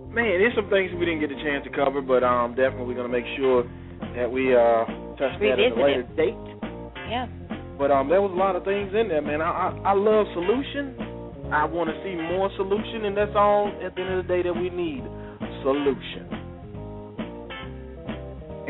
Man, 0.08 0.40
there's 0.40 0.56
some 0.56 0.70
things 0.70 0.90
we 0.96 1.04
didn't 1.04 1.20
get 1.20 1.32
a 1.32 1.36
chance 1.44 1.68
to 1.68 1.72
cover, 1.76 2.00
but 2.00 2.24
um 2.24 2.56
definitely 2.56 2.86
we're 2.86 2.96
gonna 2.96 3.12
make 3.12 3.26
sure 3.36 3.68
that 4.16 4.32
we 4.32 4.56
uh 4.56 4.88
touch 5.20 5.36
that 5.44 5.60
at 5.60 5.60
a 5.60 5.76
later 5.76 6.08
it. 6.08 6.16
date. 6.16 6.40
Yeah. 7.12 7.28
But 7.78 7.92
um 7.92 8.08
there 8.08 8.22
was 8.22 8.32
a 8.32 8.40
lot 8.40 8.56
of 8.56 8.64
things 8.64 8.96
in 8.96 9.10
there, 9.10 9.22
man. 9.22 9.42
I 9.42 9.76
I, 9.84 9.92
I 9.92 9.94
love 9.94 10.28
solution. 10.32 10.96
I 11.52 11.66
wanna 11.66 11.92
see 12.08 12.16
more 12.16 12.50
solution 12.56 13.04
and 13.04 13.18
that's 13.18 13.36
all 13.36 13.68
at 13.84 13.94
the 13.96 14.02
end 14.02 14.14
of 14.16 14.24
the 14.24 14.30
day 14.32 14.44
that 14.44 14.56
we 14.56 14.70
need. 14.72 15.04
Solution. 15.60 16.24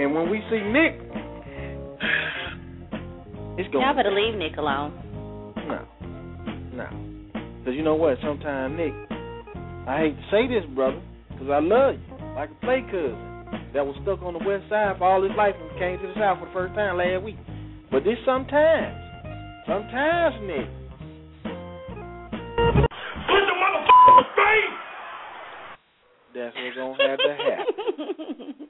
And 0.01 0.15
when 0.15 0.27
we 0.31 0.41
see 0.49 0.57
Nick 0.73 0.97
it's 3.61 3.69
going 3.69 3.85
Y'all 3.85 3.93
better 3.93 4.09
leave 4.09 4.33
Nick 4.41 4.57
alone. 4.57 4.89
No. 5.69 5.85
No. 6.73 7.13
Because 7.63 7.77
you 7.77 7.83
know 7.83 7.95
what? 7.95 8.17
Sometimes, 8.21 8.75
Nick, 8.75 8.91
I 9.87 9.97
hate 10.11 10.15
to 10.19 10.23
say 10.29 10.47
this, 10.51 10.65
brother, 10.75 11.01
because 11.31 11.47
I 11.49 11.59
love 11.63 11.95
you. 11.95 12.01
Like 12.35 12.49
a 12.51 12.55
play 12.65 12.81
cousin 12.91 13.15
that 13.73 13.85
was 13.87 13.95
stuck 14.03 14.21
on 14.21 14.33
the 14.33 14.43
west 14.43 14.67
side 14.69 14.97
for 14.97 15.05
all 15.07 15.23
his 15.23 15.31
life 15.37 15.55
and 15.55 15.71
came 15.79 15.95
to 15.99 16.07
the 16.11 16.13
south 16.19 16.39
for 16.39 16.45
the 16.47 16.51
first 16.51 16.75
time 16.75 16.97
last 16.97 17.23
week. 17.23 17.37
But 17.89 18.03
this 18.03 18.17
sometimes, 18.25 18.99
sometimes, 19.65 20.35
Nick, 20.43 20.67
Put 23.31 23.43
the 23.47 23.55
motherfucker 23.55 24.27
face! 24.35 24.75
that's 26.35 26.55
what's 26.57 26.75
going 26.75 26.97
to 26.97 27.07
have 27.07 27.19
to 27.23 27.33
happen. 27.39 28.67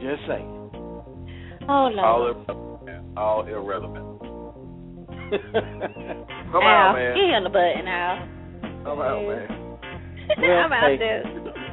Just 0.00 0.22
saying. 0.28 0.70
Oh, 1.68 1.68
All 1.68 1.90
Lord. 1.92 2.36
irrelevant. 2.48 3.18
All 3.18 3.44
irrelevant. 3.46 4.05
Come 6.52 6.62
Al, 6.62 6.94
on, 6.94 6.94
man. 6.94 7.18
Get 7.18 7.34
on 7.34 7.42
the 7.42 7.50
button, 7.50 7.88
Al. 7.90 8.22
Come 8.86 9.02
on, 9.02 9.26
man. 9.26 9.50
I'm 10.38 10.72
out 10.72 10.90
hey, 10.90 10.98
there. 10.98 11.26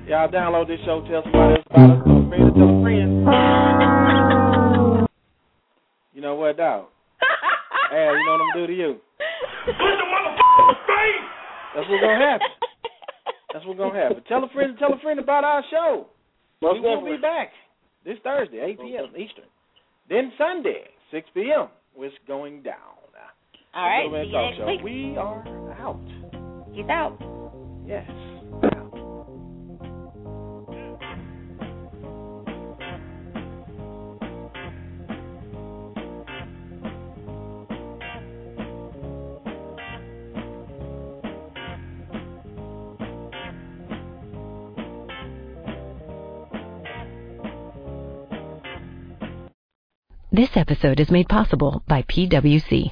Y'all 0.10 0.28
download 0.28 0.68
this 0.68 0.80
show, 0.86 1.06
tell 1.06 1.22
somebody 1.22 1.62
else 1.62 1.66
about 1.70 1.94
it, 1.94 2.02
tell 2.02 2.18
a 2.18 2.30
friend, 2.34 2.50
tell 2.58 2.66
a 2.66 2.82
friend. 2.82 3.10
You 6.14 6.22
know 6.22 6.34
what, 6.34 6.58
dog? 6.58 6.90
Al, 7.94 8.18
you 8.18 8.26
know 8.26 8.34
what 8.34 8.42
I'm 8.42 8.50
gonna 8.54 8.66
do 8.66 8.68
to 8.68 8.74
you? 8.74 8.98
Put 9.66 9.78
the 9.78 10.08
motherfucker 10.10 10.78
face! 10.90 11.30
That's 11.78 11.86
what's 11.90 12.02
gonna 12.02 12.26
happen. 12.26 12.48
That's 13.54 13.66
what's 13.66 13.78
gonna 13.78 13.94
happen. 13.94 14.24
Tell 14.28 14.44
a 14.44 14.50
friend, 14.50 14.78
tell 14.80 14.94
a 14.94 15.00
friend 15.00 15.20
about 15.20 15.44
our 15.44 15.62
show. 15.70 16.08
Most 16.62 16.82
we 16.82 16.82
will 16.82 16.96
definitely. 16.96 17.18
be 17.18 17.22
back 17.22 17.54
this 18.04 18.18
Thursday, 18.24 18.66
8 18.66 18.80
p.m. 18.82 19.06
Eastern. 19.14 19.46
Then 20.10 20.34
Sunday, 20.38 20.90
6 21.12 21.30
p.m. 21.36 21.70
It's 21.98 22.16
going 22.28 22.64
down. 22.64 23.03
All 23.76 23.88
right. 23.88 24.08
See 24.12 24.28
you 24.28 24.34
next 24.34 24.58
Show. 24.58 24.68
week. 24.68 24.84
We 24.84 25.18
are 25.18 25.44
out. 25.80 26.00
He's 26.74 26.88
out. 26.90 27.18
Yes. 27.88 28.08
This 50.32 50.50
episode 50.56 51.00
is 51.00 51.12
made 51.12 51.28
possible 51.30 51.84
by 51.88 52.02
PwC. 52.04 52.92